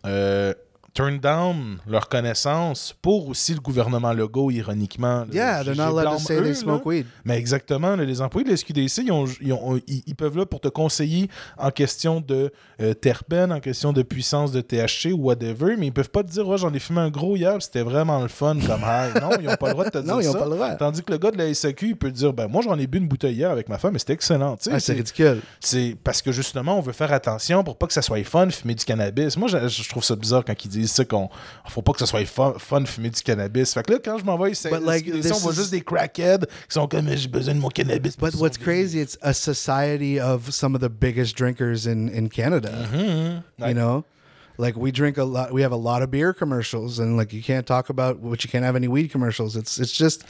euh, 0.05 0.53
turn 0.97 1.19
down 1.19 1.79
leur 1.87 2.09
connaissance 2.09 2.95
pour 3.03 3.29
aussi 3.29 3.53
le 3.53 3.61
gouvernement 3.61 4.13
Legault, 4.15 4.51
ironiquement. 4.51 5.21
là. 5.21 5.27
Yeah, 5.33 5.63
they're 5.65 5.77
not 5.77 5.99
allowed 5.99 6.19
to 6.19 6.25
say 6.25 6.37
eux, 6.39 6.43
they 6.43 6.49
là. 6.53 6.55
smoke 6.55 6.87
weed. 6.89 7.07
Mais 7.25 7.37
exactement, 7.37 7.95
là, 7.97 8.05
les 8.05 8.21
employés 8.23 8.45
de 8.47 8.51
la 8.51 8.57
SQDC, 8.57 9.03
ils, 9.05 9.13
ont- 9.13 9.27
ils 9.41 9.53
ont- 9.53 9.77
ils- 9.87 10.03
ils 10.07 10.15
peuvent 10.15 10.37
là 10.39 10.47
pour 10.47 10.61
te 10.61 10.69
conseiller 10.69 11.29
en 11.59 11.71
question 11.71 12.21
de 12.21 12.51
euh, 12.81 12.95
terpènes, 12.95 13.53
en 13.53 13.61
question 13.61 13.93
de 13.93 14.03
puissance 14.03 14.53
de 14.53 14.61
THC 14.63 15.13
ou 15.13 15.19
whatever, 15.25 15.77
mais 15.77 15.87
ils 15.89 15.93
peuvent 15.93 16.11
pas 16.11 16.23
te 16.23 16.31
dire, 16.31 16.47
ouais, 16.49 16.59
j'en 16.59 16.73
ai 16.73 16.79
fumé 16.79 17.01
un 17.01 17.11
gros 17.11 17.37
hier, 17.37 17.57
c'était 17.61 17.83
vraiment 17.83 18.21
le 18.23 18.29
fun 18.29 18.57
comme 18.67 18.81
high. 18.83 19.21
Non, 19.21 19.31
ils 19.41 19.49
ont 19.49 19.57
pas 19.57 19.67
le 19.69 19.73
droit 19.73 19.85
de 19.85 19.91
te 19.91 19.99
dire 20.03 20.15
Non, 20.15 20.21
ils 20.21 20.29
ont 20.29 20.33
pas 20.35 20.45
le 20.47 20.51
droit. 20.53 20.71
Tandis 20.77 21.03
que 21.03 21.13
le 21.13 21.19
gars 21.19 21.31
de 21.31 21.39
la 21.39 21.53
SAQ, 21.53 21.89
il 21.89 21.97
peut 21.97 22.11
te 22.11 22.17
dire, 22.17 22.33
ben 22.33 22.49
moi 22.49 22.63
j'en 22.63 22.79
ai 22.79 22.87
bu 22.87 22.99
une 22.99 23.09
bouteille 23.09 23.35
hier 23.37 23.51
avec 23.51 23.69
ma 23.69 23.77
femme, 23.79 23.95
et 23.97 23.99
c'était 23.99 24.15
excellent. 24.15 24.57
Tu 24.57 24.65
sais, 24.65 24.71
Ah, 24.73 24.81
c'est 24.81 24.87
c'est- 24.93 24.93
ridicule. 24.95 25.41
c'est 25.61 25.97
parce 26.03 26.23
que 26.23 26.33
justement, 26.33 26.79
on 26.79 26.81
veut 26.81 26.93
faire 26.93 27.13
attention 27.13 27.63
pour 27.65 27.77
pas 27.77 27.87
que 27.87 27.93
ça 27.93 28.03
soit 28.03 28.23
fun 28.25 28.49
fumer 28.51 28.75
du 28.75 28.85
cannabis. 28.85 29.37
Moi, 29.37 29.49
je, 29.49 29.69
je 29.69 29.89
trouve 29.89 30.03
ça 30.05 30.17
bizarre 30.17 30.45
quand 30.45 30.65
ils 30.65 30.69
disent 30.69 30.86
ça 30.87 31.05
qu'on 31.05 31.29
faut 31.67 31.83
pas 31.83 31.93
que 31.93 31.99
ça 31.99 32.07
soit 32.07 32.25
fun, 32.27 32.55
fun 32.59 32.85
fumer 32.85 33.11
du 33.11 33.23
cannabis. 33.23 33.73
Fait 33.75 33.83
que 33.83 33.93
là, 33.93 33.99
quand 34.05 34.19
je 34.19 34.25
m'envoie 34.25 34.49
But, 34.49 34.81
like, 34.85 35.07
on 35.09 35.39
voit 35.39 35.53
is- 35.53 35.57
juste 35.57 35.71
des 35.71 35.81
crackheads 35.81 36.47
qui 36.47 36.75
sont 36.75 36.87
comme 36.89 37.09
j'ai 37.15 37.29
besoin 37.29 37.55
de 37.55 37.61
mon 37.61 37.69
cannabis. 37.69 38.17
But 38.17 38.35
what's 38.35 38.59
crazy, 38.59 39.01
it's 39.01 39.19
a 39.23 39.33
society 39.33 40.21
of 40.21 40.51
some 40.53 40.75
of 40.75 40.81
the 40.81 40.89
biggest 40.89 41.37
drinkers 41.37 41.87
in, 41.87 42.09
in 42.09 42.29
Canada. 42.29 42.87
Mm-hmm. 42.93 43.69
You 43.69 43.75
know? 43.75 44.05
Like 44.59 44.77
we 44.77 44.91
drink 44.91 45.19
a 45.19 45.25
lot 45.25 45.53
we 45.53 45.63
have 45.63 45.73
a 45.73 45.77
lot 45.77 46.03
of 46.03 46.11
beer 46.11 46.33
commercials 46.33 46.99
and 46.99 47.17
like 47.17 47.33
you 47.33 47.43
can't 47.43 47.67
talk 47.67 47.89
about 47.89 48.23
but 48.23 48.45
you 48.45 48.51
can't 48.51 48.65
have 48.65 48.77
any 48.77 48.89
weed 48.89 49.09
commercials. 49.09 49.57
It's 49.57 49.79
it's 49.79 49.93
just 49.93 50.25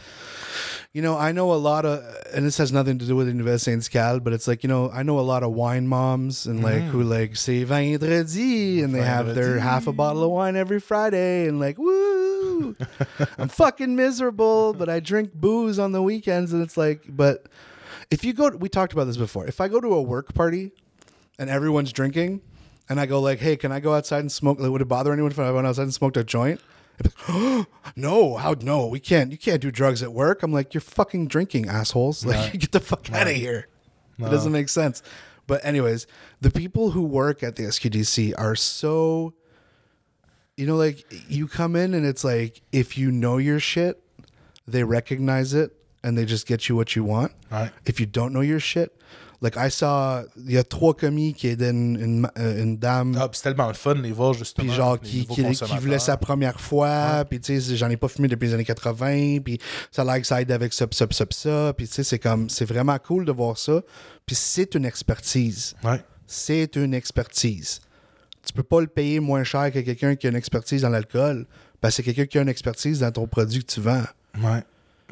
you 0.92 1.02
know, 1.02 1.18
I 1.18 1.32
know 1.32 1.52
a 1.52 1.56
lot 1.56 1.84
of 1.84 2.02
and 2.32 2.46
this 2.46 2.58
has 2.58 2.72
nothing 2.72 2.98
to 2.98 3.04
do 3.04 3.14
with 3.14 3.28
Université 3.28 3.60
Saint-Cal, 3.60 4.20
but 4.20 4.32
it's 4.32 4.48
like, 4.48 4.62
you 4.62 4.68
know, 4.68 4.90
I 4.90 5.02
know 5.02 5.18
a 5.18 5.20
lot 5.20 5.42
of 5.42 5.52
wine 5.52 5.86
moms 5.86 6.46
and 6.46 6.62
like 6.62 6.82
who 6.84 7.04
mm. 7.04 7.10
like 7.10 7.36
say 7.36 7.64
vendredi 7.64 8.82
and 8.82 8.94
they 8.94 9.02
have 9.02 9.34
their 9.34 9.58
half 9.58 9.86
a 9.86 9.92
bottle 9.92 10.24
of 10.24 10.30
wine 10.30 10.56
every 10.56 10.80
Friday 10.80 11.46
and 11.46 11.60
like 11.60 11.76
woo 11.78 12.74
I'm 13.38 13.48
fucking 13.48 13.94
miserable, 13.94 14.72
but 14.72 14.88
I 14.88 15.00
drink 15.00 15.34
booze 15.34 15.78
on 15.78 15.92
the 15.92 16.02
weekends 16.02 16.52
and 16.52 16.62
it's 16.62 16.76
like 16.76 17.04
but 17.08 17.46
if 18.10 18.24
you 18.24 18.32
go 18.32 18.48
we 18.48 18.68
talked 18.68 18.92
about 18.92 19.04
this 19.04 19.16
before. 19.16 19.46
If 19.46 19.60
I 19.60 19.68
go 19.68 19.80
to 19.80 19.94
a 19.94 20.02
work 20.02 20.34
party 20.34 20.72
and 21.38 21.50
everyone's 21.50 21.92
drinking, 21.92 22.40
and 22.88 23.00
I 23.00 23.06
go 23.06 23.20
like, 23.20 23.40
"Hey, 23.40 23.56
can 23.56 23.72
I 23.72 23.80
go 23.80 23.94
outside 23.94 24.20
and 24.20 24.30
smoke? 24.32 24.60
Like, 24.60 24.70
would 24.70 24.82
it 24.82 24.88
bother 24.88 25.12
anyone 25.12 25.30
if 25.30 25.38
I 25.38 25.50
went 25.50 25.66
outside 25.66 25.84
and 25.84 25.94
smoked 25.94 26.16
a 26.16 26.24
joint?" 26.24 26.60
Like, 27.02 27.66
no, 27.96 28.36
how 28.36 28.54
no, 28.60 28.86
we 28.86 29.00
can't. 29.00 29.30
You 29.30 29.38
can't 29.38 29.60
do 29.60 29.70
drugs 29.70 30.02
at 30.02 30.12
work. 30.12 30.42
I'm 30.42 30.52
like, 30.52 30.72
you're 30.74 30.80
fucking 30.80 31.28
drinking, 31.28 31.68
assholes. 31.68 32.24
Like, 32.26 32.58
get 32.58 32.72
the 32.72 32.80
fuck 32.80 33.12
out 33.12 33.26
of 33.26 33.34
here. 33.34 33.68
It 34.18 34.22
doesn't 34.30 34.52
make 34.52 34.68
sense. 34.70 35.02
But 35.46 35.64
anyways, 35.64 36.06
the 36.40 36.50
people 36.50 36.90
who 36.92 37.02
work 37.02 37.42
at 37.42 37.56
the 37.56 37.64
SQDC 37.64 38.34
are 38.36 38.56
so, 38.56 39.34
you 40.56 40.66
know, 40.66 40.76
like 40.76 41.04
you 41.28 41.46
come 41.46 41.76
in 41.76 41.94
and 41.94 42.04
it's 42.04 42.24
like 42.24 42.62
if 42.72 42.98
you 42.98 43.12
know 43.12 43.36
your 43.36 43.60
shit, 43.60 44.02
they 44.66 44.82
recognize 44.82 45.54
it 45.54 45.76
and 46.02 46.16
they 46.16 46.24
just 46.24 46.46
get 46.46 46.68
you 46.68 46.74
what 46.76 46.96
you 46.96 47.04
want. 47.04 47.32
Ouais. 47.50 47.70
If 47.84 48.00
you 48.00 48.06
don't 48.06 48.32
know 48.32 48.40
your 48.40 48.58
shit, 48.58 48.98
like 49.42 49.54
I 49.56 49.70
saw, 49.70 50.22
il 50.36 50.52
y 50.52 50.58
a 50.58 50.64
trois 50.64 50.94
commis 50.94 51.34
qui 51.34 51.48
aidaient 51.48 51.70
une, 51.70 52.00
une, 52.00 52.30
euh, 52.38 52.62
une 52.62 52.76
dame, 52.78 53.16
Ah, 53.20 53.28
puis 53.28 53.38
c'est 53.38 53.44
tellement 53.44 53.68
le 53.68 53.74
fun 53.74 53.94
de 53.94 54.00
les 54.02 54.12
voir 54.12 54.32
justement. 54.32 54.66
puis 54.66 54.74
genre 54.76 55.00
qui, 55.00 55.26
qui, 55.26 55.42
voulait 55.80 55.98
sa 55.98 56.16
première 56.16 56.60
fois, 56.60 57.24
puis 57.28 57.40
tu 57.40 57.60
sais, 57.60 57.76
j'en 57.76 57.90
ai 57.90 57.96
pas 57.96 58.08
fumé 58.08 58.28
depuis 58.28 58.48
les 58.48 58.54
années 58.54 58.64
80, 58.64 59.38
puis 59.44 59.58
ça 59.90 60.02
a 60.02 60.24
ça 60.24 60.40
aide 60.40 60.50
avec 60.52 60.72
ça, 60.72 60.86
ça, 60.90 61.06
ça, 61.10 61.24
ça, 61.30 61.72
puis 61.76 61.86
tu 61.86 61.94
sais, 61.94 62.04
c'est 62.04 62.18
comme, 62.18 62.48
c'est 62.48 62.64
vraiment 62.64 62.98
cool 62.98 63.24
de 63.24 63.32
voir 63.32 63.58
ça, 63.58 63.82
puis 64.24 64.34
c'est 64.34 64.74
une 64.74 64.84
expertise. 64.84 65.74
Ouais. 65.84 66.02
C'est 66.26 66.76
une 66.76 66.94
expertise. 66.94 67.80
Tu 68.44 68.52
peux 68.52 68.62
pas 68.62 68.80
le 68.80 68.86
payer 68.86 69.20
moins 69.20 69.44
cher 69.44 69.70
que 69.72 69.80
quelqu'un 69.80 70.16
qui 70.16 70.26
a 70.26 70.30
une 70.30 70.36
expertise 70.36 70.82
dans 70.82 70.88
l'alcool, 70.88 71.46
parce 71.80 71.96
que 71.96 72.02
c'est 72.02 72.02
quelqu'un 72.14 72.26
qui 72.26 72.38
a 72.38 72.42
une 72.42 72.48
expertise 72.48 73.00
dans 73.00 73.10
ton 73.10 73.26
produit 73.26 73.60
que 73.64 73.72
tu 73.72 73.80
vends. 73.80 74.04
Ouais. 74.38 74.62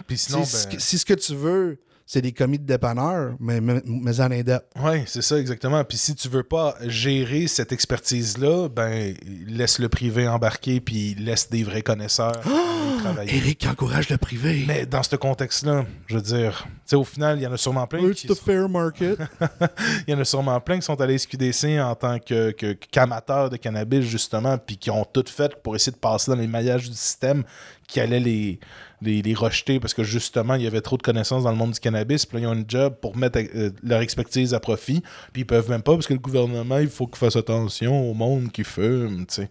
Puis 0.07 0.19
sinon, 0.19 0.45
si, 0.45 0.66
ben- 0.66 0.81
si 0.81 0.99
ce 0.99 1.04
que 1.04 1.14
tu 1.14 1.34
veux, 1.34 1.78
c'est 2.06 2.21
des 2.21 2.32
commis 2.32 2.58
de 2.58 2.64
dépanneur, 2.67 3.34
mais, 3.40 3.60
mais, 3.60 3.80
mais 3.86 4.21
en 4.21 4.30
indep. 4.30 4.62
Oui, 4.82 5.02
c'est 5.06 5.23
ça, 5.23 5.38
exactement. 5.38 5.82
Puis 5.84 5.97
si 5.97 6.14
tu 6.14 6.28
veux 6.28 6.43
pas 6.43 6.75
gérer 6.86 7.47
cette 7.47 7.73
expertise-là, 7.73 8.69
ben, 8.69 9.14
laisse 9.47 9.78
le 9.78 9.88
privé 9.88 10.28
embarquer, 10.28 10.80
puis 10.80 11.14
laisse 11.14 11.49
des 11.49 11.62
vrais 11.64 11.80
connaisseurs 11.82 12.40
y 12.47 12.99
travailler. 13.00 13.36
Eric 13.36 13.67
encourage 13.67 14.10
le 14.10 14.19
privé. 14.19 14.64
Mais 14.67 14.84
dans 14.84 15.02
ce 15.02 15.17
contexte-là, 15.17 15.86
je 16.06 16.17
veux 16.17 16.23
dire, 16.23 16.64
tu 16.67 16.71
sais, 16.86 16.97
au 16.97 17.04
final, 17.04 17.38
il 17.38 17.43
y 17.43 17.47
en 17.47 17.52
a 17.52 17.56
sûrement 17.56 17.86
plein 17.86 18.00
It's 18.10 18.21
qui 18.21 18.26
the 18.26 18.34
fair 18.34 18.69
market? 18.69 19.19
il 20.06 20.12
y 20.12 20.14
en 20.14 20.21
a 20.21 20.25
sûrement 20.25 20.60
plein 20.60 20.76
qui 20.76 20.82
sont 20.84 21.00
allés 21.00 21.17
SQDC 21.17 21.80
en 21.80 21.95
tant 21.95 22.19
que, 22.19 22.50
que- 22.50 22.75
qu'amateurs 22.75 23.49
de 23.49 23.56
cannabis, 23.56 24.02
justement, 24.02 24.58
puis 24.58 24.76
qui 24.76 24.90
ont 24.90 25.04
tout 25.04 25.25
fait 25.26 25.54
pour 25.62 25.75
essayer 25.75 25.93
de 25.93 25.97
passer 25.99 26.30
dans 26.30 26.36
les 26.36 26.47
maillages 26.47 26.88
du 26.90 26.97
système 26.97 27.45
qui 27.86 28.00
allait 28.00 28.20
les, 28.20 28.58
les, 29.02 29.23
les 29.23 29.34
rejeter 29.34 29.80
parce 29.80 29.94
que 29.94 30.02
justement, 30.02 30.54
il 30.54 30.62
y 30.62 30.66
avait 30.66 30.80
trop 30.80 30.97
de 30.97 31.02
connaissances 31.02 31.44
dans 31.44 31.50
le 31.50 31.56
monde 31.56 31.73
du 31.73 31.80
cannabis. 31.80 32.26
Puis 32.26 32.38
là, 32.38 32.44
ils 32.44 32.47
ont 32.47 32.54
une 32.54 32.64
job 32.68 32.97
pour 33.00 33.16
mettre 33.16 33.38
euh, 33.38 33.70
leur 33.82 34.00
expertise 34.00 34.54
à 34.54 34.60
profit. 34.60 35.02
Puis 35.32 35.42
ils 35.42 35.47
peuvent 35.47 35.70
même 35.70 35.82
pas 35.82 35.92
parce 35.92 36.06
que 36.06 36.14
le 36.14 36.18
gouvernement, 36.18 36.78
il 36.78 36.88
faut 36.88 37.06
qu'il 37.06 37.18
fasse 37.18 37.36
attention 37.36 38.10
au 38.10 38.14
monde 38.14 38.50
qui 38.50 38.64
fume, 38.64 39.26
tu 39.26 39.34
sais. 39.34 39.50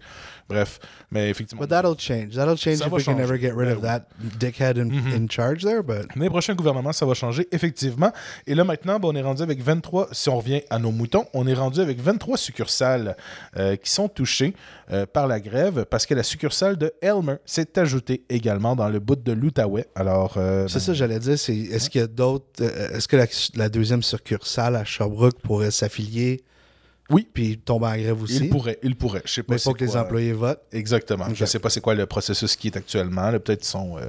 Bref, 0.53 0.79
mais 1.11 1.29
effectivement. 1.29 1.61
But 1.61 1.69
that'll 1.69 1.97
change. 1.97 2.35
That'll 2.35 2.57
change 2.57 2.77
Ça 2.77 2.85
if 2.87 2.91
we 2.91 3.03
can 3.03 3.13
changer. 3.13 3.23
ever 3.23 3.39
get 3.39 3.53
rid 3.55 3.69
of 3.69 3.81
Ben 3.81 3.87
that 3.87 4.07
dickhead 4.39 4.77
in, 4.77 4.91
in 5.13 5.27
charge 5.27 5.63
there. 5.63 5.81
But 5.81 6.15
Les 6.15 6.29
prochains 6.29 6.53
gouvernements, 6.53 6.93
ça 6.93 7.05
va 7.05 7.13
changer, 7.13 7.47
effectivement. 7.51 8.11
Et 8.45 8.53
là, 8.55 8.63
maintenant, 8.63 8.99
ben, 8.99 9.09
on 9.09 9.15
est 9.15 9.21
rendu 9.21 9.41
avec 9.41 9.61
23, 9.61 10.09
si 10.11 10.29
on 10.29 10.37
revient 10.37 10.61
à 10.69 10.77
nos 10.79 10.91
moutons, 10.91 11.25
on 11.33 11.47
est 11.47 11.53
rendu 11.53 11.79
avec 11.81 11.99
23 11.99 12.37
succursales 12.37 13.17
euh, 13.57 13.75
qui 13.75 13.89
sont 13.89 14.07
touchées 14.07 14.53
euh, 14.91 15.05
par 15.05 15.27
la 15.27 15.39
grève 15.39 15.85
parce 15.89 16.05
que 16.05 16.13
la 16.13 16.23
succursale 16.23 16.77
de 16.77 16.93
Elmer 17.01 17.35
s'est 17.45 17.79
ajoutée 17.79 18.23
également 18.29 18.75
dans 18.75 18.89
le 18.89 18.99
bout 18.99 19.15
de 19.15 19.31
l'Outaouais. 19.31 19.87
Alors, 19.95 20.35
euh, 20.37 20.67
c'est 20.67 20.75
ben, 20.75 20.79
ça, 20.85 20.93
j'allais 20.93 21.19
dire. 21.19 21.33
Est-ce 21.33 21.89
qu'il 21.89 22.01
y 22.01 22.03
a 22.03 22.07
d'autres. 22.07 22.61
est-ce 22.61 23.07
que 23.07 23.15
la, 23.17 23.25
la 23.55 23.69
deuxième 23.69 24.03
succursale 24.03 24.75
à 24.75 24.85
Sherbrooke 24.85 25.39
pourrait 25.41 25.71
s'affilier 25.71 26.43
Oui. 27.09 27.27
puis 27.33 27.57
tomber 27.57 27.87
en 27.87 27.95
grève 27.97 28.21
aussi? 28.21 28.37
il 28.37 28.49
pourrait, 28.49 28.79
il 28.81 28.95
pourrait. 28.95 29.21
Je 29.25 29.31
sais 29.33 29.43
pas 29.43 29.53
Mais 29.53 29.59
il 29.59 29.63
faut 29.63 29.73
que 29.73 29.83
les 29.83 29.95
employés 29.97 30.33
votent. 30.33 30.61
Exactement. 30.71 31.25
Je 31.33 31.43
Ok. 31.43 31.49
sais 31.49 31.59
pas 31.59 31.69
c'est 31.69 31.81
quoi 31.81 31.95
le 31.95 32.05
processus 32.05 32.55
qui 32.55 32.67
est 32.67 32.77
actuellement. 32.77 33.29
Peut-être 33.31 33.59
qu'ils 33.59 33.67
sont 33.67 33.97
euh, 33.97 34.05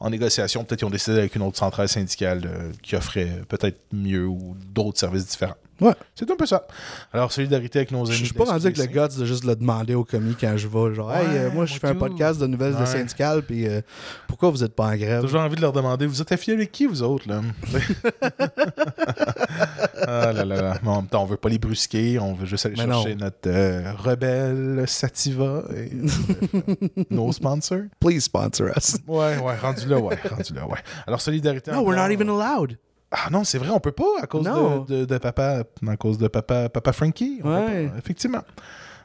en 0.00 0.10
négociation. 0.10 0.64
Peut-être 0.64 0.78
qu'ils 0.80 0.88
ont 0.88 0.90
décidé 0.90 1.18
avec 1.18 1.34
une 1.36 1.42
autre 1.42 1.58
centrale 1.58 1.88
syndicale 1.88 2.42
euh, 2.46 2.72
qui 2.82 2.96
offrait 2.96 3.42
peut-être 3.48 3.78
mieux 3.92 4.26
ou 4.26 4.56
d'autres 4.72 4.98
services 4.98 5.26
différents. 5.26 5.56
Ouais. 5.80 5.92
C'est 6.16 6.28
un 6.28 6.34
peu 6.34 6.44
ça. 6.46 6.66
Alors, 7.12 7.30
solidarité 7.30 7.78
avec 7.78 7.92
nos 7.92 8.04
amis. 8.04 8.16
Je 8.16 8.24
suis 8.24 8.34
pas 8.34 8.42
rendu 8.46 8.66
avec 8.66 8.78
le 8.78 8.86
guts 8.86 9.16
de 9.16 9.24
juste 9.24 9.44
le 9.44 9.54
demander 9.54 9.94
au 9.94 10.02
commis 10.02 10.34
quand 10.34 10.56
je 10.56 10.66
vais. 10.66 10.92
Genre, 10.92 11.14
hey, 11.14 11.26
euh, 11.30 11.50
moi, 11.52 11.66
je 11.66 11.74
fais 11.78 11.86
un 11.86 11.94
podcast 11.94 12.40
de 12.40 12.48
nouvelles 12.48 12.74
de 12.76 12.84
syndicales, 12.84 13.42
puis 13.42 13.64
euh, 13.68 13.80
pourquoi 14.26 14.50
vous 14.50 14.64
êtes 14.64 14.74
pas 14.74 14.86
en 14.86 14.96
grève? 14.96 15.20
Toujours 15.22 15.40
envie 15.40 15.54
de 15.54 15.60
leur 15.60 15.72
demander, 15.72 16.06
vous 16.06 16.20
êtes 16.20 16.32
affiliés 16.32 16.56
avec 16.56 16.72
qui, 16.72 16.86
vous 16.86 17.00
autres, 17.04 17.28
là? 17.28 17.42
ah 20.06 20.32
là 20.32 20.44
là 20.44 20.62
là. 20.62 20.78
Mais 20.82 20.88
en 20.88 20.96
même 21.02 21.06
temps, 21.08 21.22
on 21.22 21.26
veut 21.26 21.36
pas 21.36 21.48
les 21.48 21.58
brusquer, 21.58 22.18
on 22.18 22.34
veut 22.34 22.46
juste 22.46 22.66
aller 22.66 22.74
Mais 22.78 22.84
chercher 22.92 23.14
non. 23.14 23.24
notre 23.26 23.48
euh, 23.48 23.92
rebelle 23.98 24.84
Sativa 24.86 25.62
et 25.74 25.90
euh, 25.94 27.04
nos 27.10 27.32
sponsors. 27.32 27.82
Please 28.00 28.20
sponsor 28.20 28.68
us. 28.76 28.96
Ouais, 29.06 29.38
ouais, 29.38 29.56
rendu 29.56 29.86
là, 29.86 29.98
ouais, 29.98 30.16
rendu 30.30 30.52
là, 30.54 30.66
ouais. 30.66 30.78
Alors, 31.06 31.20
solidarité. 31.20 31.70
No, 31.72 31.82
we're 31.82 31.96
not 31.96 32.10
even 32.12 32.28
allowed. 32.28 32.78
Ah 33.10 33.28
non, 33.30 33.42
c'est 33.44 33.58
vrai, 33.58 33.70
on 33.70 33.80
peut 33.80 33.92
pas 33.92 34.20
à 34.22 34.26
cause 34.26 34.44
de, 34.44 34.86
de, 35.00 35.04
de 35.06 35.18
papa, 35.18 35.62
à 35.86 35.96
cause 35.96 36.18
de 36.18 36.28
papa, 36.28 36.68
papa 36.68 36.92
Frankie. 36.92 37.40
On 37.42 37.48
peut 37.48 37.54
Ouais. 37.72 37.88
pas, 37.88 37.98
effectivement. 37.98 38.42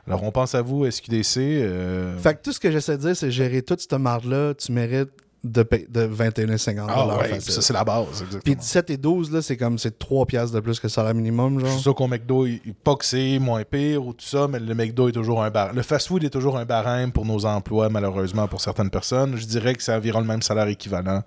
Alors, 0.05 0.23
on 0.23 0.31
pense 0.31 0.53
à 0.55 0.61
vous, 0.61 0.85
SQDC. 0.89 1.37
euh, 1.37 2.17
Fait 2.17 2.35
que 2.35 2.41
tout 2.41 2.51
ce 2.51 2.59
que 2.59 2.69
j'essaie 2.69 2.97
de 2.97 3.01
dire, 3.03 3.15
c'est 3.15 3.31
gérer 3.31 3.61
toute 3.61 3.79
cette 3.79 3.93
marde-là, 3.93 4.53
tu 4.55 4.73
mérites 4.73 5.11
de, 5.43 5.61
de 5.89 6.07
21,50 6.07 6.85
Ah 6.87 7.17
ouais, 7.17 7.39
ça 7.41 7.61
c'est 7.61 7.73
la 7.73 7.83
base, 7.83 8.05
Puis 8.43 8.53
exactement. 8.53 8.55
17 8.55 8.89
et 8.91 8.97
12, 8.97 9.31
là, 9.31 9.41
c'est 9.41 9.57
comme 9.57 9.77
c'est 9.77 9.99
3 9.99 10.25
piastres 10.25 10.55
de 10.55 10.59
plus 10.61 10.79
que 10.79 10.87
le 10.87 10.91
salaire 10.91 11.13
minimum, 11.13 11.59
Je 11.59 11.65
genre. 11.65 11.73
suis 11.73 11.81
sûr 11.81 11.95
qu'au 11.95 12.07
McDo, 12.07 12.45
il- 12.45 12.61
il- 12.65 12.73
pas 12.73 12.95
que 12.95 13.03
c'est 13.05 13.39
moins 13.39 13.63
pire 13.63 14.05
ou 14.05 14.13
tout 14.13 14.25
ça, 14.25 14.47
mais 14.47 14.59
le 14.59 14.73
McDo 14.73 15.09
est 15.09 15.11
toujours 15.11 15.43
un 15.43 15.49
bar. 15.49 15.73
Le 15.73 15.81
fast-food 15.81 16.23
est 16.23 16.29
toujours 16.29 16.57
un 16.57 16.65
barème 16.65 17.11
pour 17.11 17.25
nos 17.25 17.45
emplois, 17.45 17.89
malheureusement, 17.89 18.47
pour 18.47 18.61
certaines 18.61 18.89
personnes. 18.89 19.35
Je 19.35 19.45
dirais 19.45 19.73
que 19.75 19.83
c'est 19.83 19.93
environ 19.93 20.21
le 20.21 20.27
même 20.27 20.41
salaire 20.41 20.67
équivalent. 20.67 21.23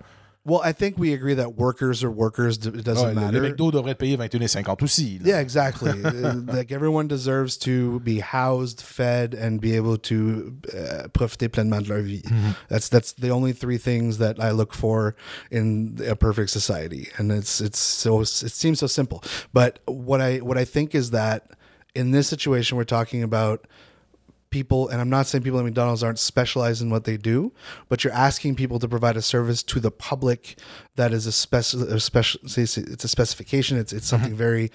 Well, 0.47 0.61
I 0.63 0.71
think 0.71 0.97
we 0.97 1.11
agree 1.11 1.33
that 1.33 1.55
workers 1.55 2.05
are 2.05 2.09
workers. 2.09 2.55
It 2.65 2.85
doesn't 2.85 3.09
Ouais, 3.09 3.13
matter. 3.13 3.41
le 3.41 3.49
McDo 3.53 3.69
devrait 3.69 3.95
payé 3.95 4.15
21,50 4.17 4.81
aussi. 4.81 5.19
là. 5.19 5.27
Yeah, 5.27 5.39
exactly. 5.41 5.91
Uh, 6.05 6.35
like 6.47 6.71
everyone 6.71 7.07
deserves 7.09 7.57
to 7.57 7.99
be 7.99 8.21
housed, 8.21 8.79
fed, 8.81 9.33
and 9.33 9.59
be 9.59 9.75
able 9.75 9.97
to 9.97 10.55
uh, 10.73 11.07
profiter 11.09 11.49
pleinement 11.51 11.83
de 11.85 11.89
leur 11.89 12.01
vie. 12.01 12.21
That's 12.69 12.87
that's 12.87 13.11
the 13.11 13.29
only 13.29 13.51
three 13.51 13.77
things 13.77 14.19
that 14.19 14.39
I 14.39 14.51
look 14.51 14.73
for 14.73 15.15
in 15.51 15.99
a 16.07 16.15
perfect 16.15 16.49
society, 16.51 17.09
and 17.17 17.29
it's 17.31 17.59
it's 17.59 17.77
so 17.79 18.21
it 18.21 18.27
seems 18.27 18.79
so 18.79 18.87
simple. 18.87 19.21
But 19.53 19.79
what 19.85 20.21
I 20.21 20.37
what 20.37 20.57
I 20.57 20.63
think 20.65 20.95
is 20.95 21.11
that 21.11 21.51
in 21.93 22.11
this 22.11 22.27
situation 22.29 22.77
we're 22.77 22.85
talking 22.85 23.21
about 23.21 23.67
people, 24.49 24.87
and 24.89 25.01
I'm 25.01 25.09
not 25.09 25.27
saying 25.27 25.43
people 25.43 25.59
at 25.59 25.65
McDonald's 25.65 26.03
aren't 26.03 26.19
specialized 26.19 26.81
in 26.81 26.89
what 26.89 27.03
they 27.03 27.17
do, 27.17 27.51
but 27.89 28.03
you're 28.03 28.13
asking 28.13 28.55
people 28.55 28.79
to 28.79 28.87
provide 28.87 29.17
a 29.17 29.21
service 29.21 29.63
to 29.63 29.79
the 29.79 29.91
public 29.91 30.57
that 30.95 31.13
is 31.13 31.25
a 31.25 31.31
special, 31.31 31.99
special. 31.99 32.39
It's 32.43 33.03
a 33.03 33.07
specification. 33.07 33.77
It's 33.77 33.93
it's 33.93 34.07
something 34.07 34.31
mm-hmm. 34.31 34.37
very. 34.37 34.71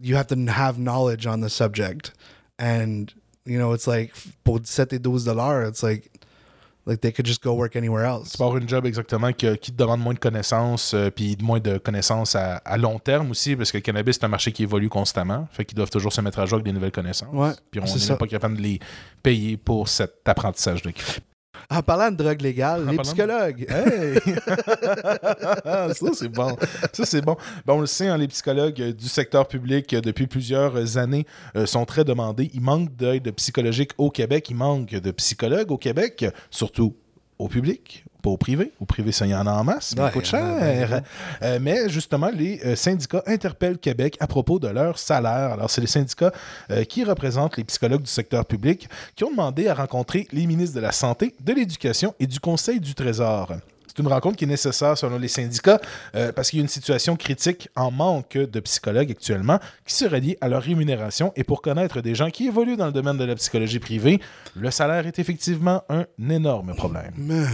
You 0.00 0.16
have 0.16 0.26
to 0.28 0.36
have 0.46 0.78
knowledge 0.78 1.26
on 1.26 1.40
the 1.40 1.50
subject, 1.50 2.12
and 2.58 3.12
you 3.44 3.58
know 3.58 3.72
it's 3.72 3.86
like 3.86 4.14
pour 4.44 4.60
7 4.62 4.96
et 4.96 5.02
12 5.02 5.24
dollars. 5.24 5.68
It's 5.68 5.82
like 5.82 6.10
like 6.86 7.00
they 7.00 7.12
could 7.12 7.26
just 7.26 7.42
go 7.42 7.52
work 7.52 7.76
anywhere 7.76 8.04
else. 8.04 8.30
C'est 8.30 8.38
pas 8.38 8.50
une 8.58 8.68
job 8.68 8.86
exactement 8.86 9.32
qui, 9.32 9.46
qui 9.58 9.72
te 9.72 9.76
demande 9.76 10.00
moins 10.00 10.14
de 10.14 10.18
connaissances, 10.18 10.94
euh, 10.94 11.10
puis 11.10 11.36
moins 11.42 11.60
de 11.60 11.78
connaissances 11.78 12.34
à, 12.36 12.56
à 12.56 12.78
long 12.78 12.98
terme 12.98 13.30
aussi, 13.30 13.56
parce 13.56 13.72
que 13.72 13.78
le 13.78 13.82
cannabis, 13.82 14.16
c'est 14.16 14.24
un 14.24 14.28
marché 14.28 14.52
qui 14.52 14.62
évolue 14.62 14.88
constamment. 14.88 15.48
Fait 15.52 15.64
qu'ils 15.64 15.76
doivent 15.76 15.90
toujours 15.90 16.12
se 16.12 16.20
mettre 16.20 16.38
à 16.38 16.46
jour 16.46 16.56
avec 16.56 16.64
des 16.64 16.72
nouvelles 16.72 16.92
connaissances. 16.92 17.32
Ouais, 17.32 17.52
puis 17.70 17.80
on 17.80 17.84
n'est 17.84 18.16
pas 18.16 18.26
capable 18.26 18.56
de 18.56 18.62
les 18.62 18.78
payer 19.22 19.56
pour 19.56 19.88
cet 19.88 20.26
apprentissage-là 20.26 20.92
qu'ils 20.92 21.02
font. 21.02 21.20
En 21.70 21.82
parlant 21.82 22.10
de 22.10 22.16
drogue 22.16 22.40
légale, 22.42 22.88
En 22.88 22.90
les 22.92 22.96
parlant 22.96 23.02
de- 23.02 23.16
psychologues. 23.16 23.66
Hey! 23.68 24.20
ça, 25.94 26.06
c'est 26.14 26.28
bon. 26.28 26.56
Ça, 26.92 27.04
c'est 27.04 27.20
bon. 27.20 27.36
Ben, 27.66 27.74
on 27.74 27.80
le 27.80 27.86
sait, 27.86 28.06
hein, 28.08 28.16
les 28.18 28.28
psychologues 28.28 28.80
euh, 28.80 28.92
du 28.92 29.08
secteur 29.08 29.46
public, 29.48 29.92
euh, 29.94 30.00
depuis 30.00 30.26
plusieurs 30.26 30.96
années, 30.98 31.26
euh, 31.56 31.66
sont 31.66 31.84
très 31.84 32.04
demandés. 32.04 32.50
Il 32.54 32.60
manque 32.60 32.94
d'aide 32.96 33.30
psychologique 33.32 33.90
au 33.98 34.10
Québec. 34.10 34.48
Il 34.50 34.56
manque 34.56 34.90
de 34.90 35.10
psychologues 35.10 35.70
au 35.72 35.78
Québec, 35.78 36.24
surtout 36.50 36.94
au 37.38 37.48
public, 37.48 38.04
pas 38.26 38.30
au 38.32 38.36
privé. 38.36 38.72
Au 38.80 38.86
privé, 38.86 39.12
ça 39.12 39.24
y 39.24 39.34
en 39.36 39.46
a 39.46 39.52
en 39.52 39.62
masse, 39.62 39.94
mais 39.94 40.02
Ouais, 40.02 40.08
ça 40.08 40.12
coûte 40.12 40.24
cher. 40.24 41.02
Euh, 41.42 41.58
mais 41.62 41.88
justement, 41.88 42.28
les 42.34 42.60
euh, 42.64 42.74
syndicats 42.74 43.22
interpellent 43.24 43.78
Québec 43.78 44.16
à 44.18 44.26
propos 44.26 44.58
de 44.58 44.66
leur 44.66 44.98
salaire. 44.98 45.52
Alors, 45.52 45.70
c'est 45.70 45.80
les 45.80 45.86
syndicats 45.86 46.32
euh, 46.72 46.82
qui 46.82 47.04
représentent 47.04 47.56
les 47.56 47.62
psychologues 47.62 48.02
du 48.02 48.10
secteur 48.10 48.44
public 48.44 48.88
qui 49.14 49.22
ont 49.22 49.30
demandé 49.30 49.68
à 49.68 49.74
rencontrer 49.74 50.26
les 50.32 50.46
ministres 50.46 50.74
de 50.74 50.80
la 50.80 50.90
Santé, 50.90 51.36
de 51.40 51.52
l'Éducation 51.52 52.14
et 52.18 52.26
du 52.26 52.40
Conseil 52.40 52.80
du 52.80 52.94
Trésor. 52.94 53.52
C'est 53.86 54.02
une 54.02 54.08
rencontre 54.08 54.36
qui 54.36 54.44
est 54.44 54.48
nécessaire 54.48 54.98
selon 54.98 55.18
les 55.18 55.28
syndicats 55.28 55.80
euh, 56.16 56.30
parce 56.30 56.50
qu'il 56.50 56.58
y 56.58 56.62
a 56.62 56.64
une 56.64 56.68
situation 56.68 57.16
critique 57.16 57.70
en 57.76 57.90
manque 57.90 58.36
de 58.36 58.60
psychologues 58.60 59.10
actuellement 59.12 59.58
qui 59.86 59.94
serait 59.94 60.20
liée 60.20 60.36
à 60.42 60.48
leur 60.48 60.62
rémunération. 60.62 61.32
Et 61.34 61.44
pour 61.44 61.62
connaître 61.62 62.02
des 62.02 62.14
gens 62.14 62.28
qui 62.28 62.48
évoluent 62.48 62.76
dans 62.76 62.86
le 62.86 62.92
domaine 62.92 63.16
de 63.16 63.24
la 63.24 63.36
psychologie 63.36 63.78
privée, 63.78 64.20
le 64.54 64.70
salaire 64.70 65.06
est 65.06 65.18
effectivement 65.18 65.82
un 65.88 66.04
énorme 66.28 66.74
problème. 66.74 67.12
Mais- 67.16 67.46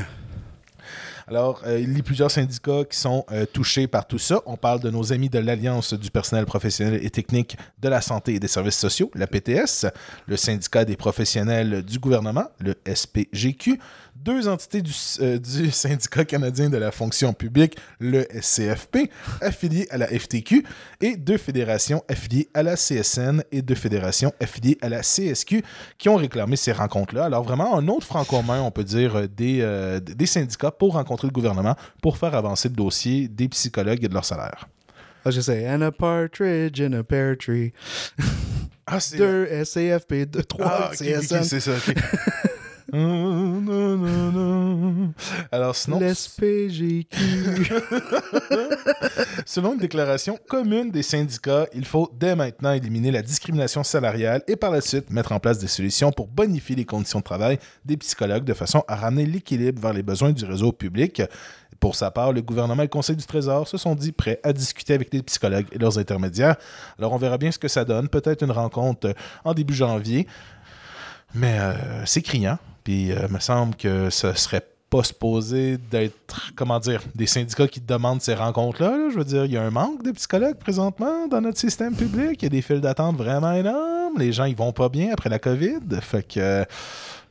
Alors, 1.29 1.63
euh, 1.67 1.79
il 1.81 1.97
y 1.97 2.01
a 2.01 2.03
plusieurs 2.03 2.31
syndicats 2.31 2.85
qui 2.89 2.99
sont 2.99 3.25
euh, 3.31 3.47
touchés 3.47 3.87
par 3.87 4.07
tout 4.07 4.19
ça. 4.19 4.41
On 4.47 4.57
parle 4.57 4.81
de 4.81 4.91
nos 4.91 5.13
amis 5.13 5.29
de 5.29 5.39
l'Alliance 5.39 5.95
du 5.95 6.11
personnel 6.11 6.47
professionnel 6.47 7.01
et 7.03 7.11
technique 7.11 7.57
de 7.81 7.89
la 7.89 8.01
santé 8.01 8.35
et 8.35 8.41
des 8.41 8.49
services 8.49 8.79
sociaux, 8.79 9.11
la 9.15 9.27
PTS, 9.27 9.87
le 10.27 10.37
syndicat 10.37 10.85
des 10.85 10.97
professionnels 10.97 11.83
du 11.83 11.99
gouvernement, 11.99 12.47
le 12.59 12.75
SPGQ, 12.93 13.79
deux 14.23 14.49
entités 14.49 14.83
du, 14.83 14.93
euh, 15.21 15.39
du 15.39 15.71
syndicat 15.73 16.25
canadien 16.25 16.71
de 16.71 16.77
la 16.77 16.91
fonction 16.93 17.33
publique, 17.33 17.77
le 17.99 18.27
SCFP, 18.41 19.11
affiliées 19.41 19.87
à 19.91 19.99
la 19.99 20.07
FTQ, 20.07 20.65
et 21.01 21.17
deux 21.17 21.39
fédérations 21.39 22.03
affiliées 22.09 22.49
à 22.55 22.63
la 22.63 22.77
CSN 22.77 23.43
et 23.51 23.63
deux 23.63 23.75
fédérations 23.75 24.33
affiliées 24.41 24.79
à 24.81 24.89
la 24.89 25.01
CSQ 25.03 25.63
qui 25.99 26.09
ont 26.09 26.17
réclamé 26.17 26.57
ces 26.57 26.73
rencontres-là. 26.73 27.25
Alors 27.25 27.43
vraiment, 27.43 27.77
un 27.77 27.89
autre 27.89 28.07
franc 28.07 28.25
commun, 28.25 28.61
on 28.63 28.71
peut 28.71 28.85
dire, 28.85 29.17
euh, 29.17 29.27
des, 29.27 29.59
euh, 29.61 30.01
des 30.01 30.27
syndicats 30.27 30.71
pour 30.71 30.95
rencontrer 30.95 31.27
le 31.29 31.33
gouvernement 31.33 31.77
pour 32.01 32.17
faire 32.17 32.35
avancer 32.35 32.69
le 32.69 32.75
dossier 32.75 33.29
des 33.29 33.49
psychologues 33.49 34.05
et 34.05 34.09
de 34.09 34.15
leur 34.15 34.25
salaire. 34.25 34.69
Ah, 35.25 35.31
je 35.31 35.41
sais. 35.41 35.69
And 35.69 35.83
a 35.83 35.93
partridge 35.93 36.81
in 36.81 36.93
a 36.95 37.03
pear 37.05 37.37
tree. 37.39 37.73
Ah. 38.87 38.99
Deux 39.17 39.47
SCFP, 39.65 40.27
deux, 40.27 40.43
trois 40.43 40.67
Ah, 40.67 40.91
ok, 40.93 40.97
CSN. 40.99 41.45
c'est 41.45 41.61
ça. 41.61 41.73
Alors 45.51 45.75
sinon, 45.75 45.99
L'SPGQ. 45.99 47.17
Selon 49.47 49.73
une 49.73 49.79
déclaration 49.79 50.39
commune 50.47 50.91
des 50.91 51.03
syndicats, 51.03 51.65
il 51.73 51.87
faut 51.87 52.11
dès 52.13 52.37
maintenant 52.37 52.73
éliminer 52.73 53.11
la 53.11 53.23
discrimination 53.23 53.83
salariale 53.83 54.43
et 54.47 54.57
par 54.57 54.71
la 54.71 54.83
suite 54.83 55.11
mettre 55.11 55.33
en 55.33 55.41
place 55.41 55.59
des 55.59 55.69
solutions 55.69 56.13
pour 56.13 56.29
bonifier 56.29 56.77
les 56.77 56.85
conditions 56.85 57.21
de 57.21 57.25
travail 57.25 57.59
des 57.87 57.97
psychologues 57.97 58.45
de 58.45 58.53
façon 58.53 58.85
à 58.87 58.97
ramener 58.97 59.25
l'équilibre 59.25 59.81
vers 59.81 59.95
les 59.95 60.03
besoins 60.03 60.33
du 60.33 60.45
réseau 60.45 60.71
public. 60.71 61.23
Pour 61.81 61.97
sa 61.97 62.11
part, 62.11 62.35
le 62.35 62.43
gouvernement 62.43 62.83
et 62.83 62.87
le 62.87 62.91
Conseil 62.91 63.17
du 63.17 63.25
Trésor 63.25 63.67
se 63.67 63.79
sont 63.79 63.95
dit 63.95 64.13
prêts 64.13 64.39
à 64.43 64.53
discuter 64.53 64.93
avec 64.93 65.15
les 65.15 65.23
psychologues 65.23 65.69
et 65.73 65.79
leurs 65.79 65.99
intermédiaires. 65.99 66.57
Alors 66.99 67.15
on 67.15 67.17
verra 67.17 67.39
bien 67.39 67.51
ce 67.51 67.59
que 67.59 67.69
ça 67.69 67.87
donne. 67.87 68.11
Peut-être 68.11 68.45
une 68.45 68.53
rencontre 68.53 69.15
en 69.45 69.55
début 69.55 69.75
janvier. 69.75 70.27
Mais 71.35 71.59
euh, 71.59 72.05
c'est 72.05 72.21
criant. 72.21 72.59
Puis 72.85 73.13
euh, 73.13 73.29
me 73.29 73.39
semble 73.39 73.75
que 73.77 74.11
ce 74.11 74.33
serait 74.35 74.67
pas 74.91 75.03
supposé 75.05 75.79
d'être, 75.91 76.51
comment 76.55 76.79
dire, 76.79 77.01
des 77.15 77.27
syndicats 77.27 77.67
qui 77.69 77.81
demandent 77.81 78.21
ces 78.21 78.35
rencontres-là. 78.35 78.91
là. 78.91 79.09
Je 79.11 79.17
veux 79.19 79.25
dire, 79.25 79.45
il 79.47 79.53
y 79.53 79.57
a 79.57 79.63
un 79.63 79.71
manque 79.71 80.03
de 80.05 80.11
psychologues 80.11 80.59
présentement 80.59 81.27
dans 81.29 81.41
notre 81.41 81.59
système 81.59 81.95
public. 81.95 82.43
Il 82.43 82.43
y 82.43 82.47
a 82.47 82.51
des 82.51 82.61
files 82.63 82.81
d'attente 82.83 83.17
vraiment 83.17 83.53
énormes. 83.53 84.19
Les 84.19 84.33
gens, 84.33 84.45
ils 84.45 84.57
vont 84.57 84.73
pas 84.73 84.91
bien 84.91 85.11
après 85.13 85.31
la 85.31 85.39
COVID. 85.39 85.79
Fait 86.03 86.23
que... 86.23 86.41
euh, 86.41 86.65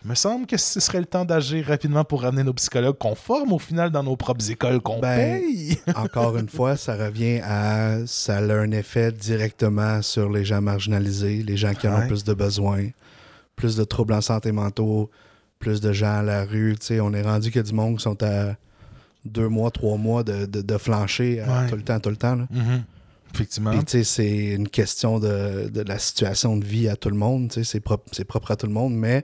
me 0.04 0.16
semble 0.16 0.48
que 0.48 0.58
ce 0.58 0.80
serait 0.80 1.00
le 1.00 1.06
temps 1.06 1.26
d'agir 1.26 1.68
rapidement 1.68 2.04
pour 2.04 2.24
ramener 2.24 2.44
nos 2.44 2.54
psychologues 2.54 2.98
qu'on 2.98 3.14
forme 3.14 3.54
au 3.54 3.60
final 3.60 3.92
dans 3.92 4.02
nos 4.02 4.16
propres 4.16 4.50
écoles 4.50 4.80
qu'on 4.82 4.98
Ben, 5.00 5.40
paye. 5.40 5.78
Encore 5.96 6.36
une 6.38 6.50
fois, 6.50 6.76
ça 6.78 6.96
revient 6.96 7.40
à. 7.44 7.98
Ça 8.08 8.38
a 8.38 8.42
un 8.56 8.72
effet 8.72 9.12
directement 9.12 10.02
sur 10.02 10.32
les 10.32 10.44
gens 10.44 10.60
marginalisés, 10.62 11.44
les 11.44 11.58
gens 11.58 11.76
qui 11.76 11.88
en 11.88 11.92
Ouais. 12.00 12.06
ont 12.06 12.08
plus 12.08 12.24
de 12.24 12.34
besoins, 12.34 12.88
plus 13.56 13.76
de 13.76 13.84
troubles 13.84 14.14
en 14.16 14.22
santé 14.22 14.52
mentaux, 14.52 15.12
plus 15.62 15.80
de 15.80 15.93
gens 15.93 16.19
à 16.19 16.24
la 16.24 16.43
rue. 16.43 16.76
On 17.02 17.13
est 17.13 17.21
rendu 17.21 17.47
qu'il 17.50 17.58
y 17.58 17.60
a 17.60 17.63
du 17.63 17.74
monde 17.74 17.95
qui 17.97 18.04
sont 18.04 18.21
à 18.24 18.56
deux 19.24 19.47
mois, 19.47 19.71
trois 19.71 19.97
mois 19.97 20.24
de, 20.24 20.45
de, 20.45 20.62
de 20.62 20.78
flancher 20.78 21.39
à 21.39 21.62
Ouais. 21.63 21.69
tout 21.69 21.76
le 21.78 21.84
temps, 21.84 22.00
tout 22.00 22.10
le 22.10 22.17
temps. 22.17 22.36
là. 22.36 22.47
Mhm. 22.52 22.84
Effectivement. 23.34 23.71
Puis, 23.84 24.04
c'est 24.04 24.47
une 24.56 24.67
question 24.67 25.19
de, 25.19 25.69
de 25.69 25.82
la 25.82 25.97
situation 26.00 26.58
de 26.58 26.65
vie 26.65 26.89
à 26.89 26.97
tout 26.97 27.10
le 27.10 27.15
monde. 27.15 27.50
C'est 27.63 27.80
propre, 27.80 28.04
c'est 28.12 28.26
propre 28.26 28.52
à 28.52 28.56
tout 28.58 28.67
le 28.67 28.74
monde, 28.74 28.93
mais 28.93 29.24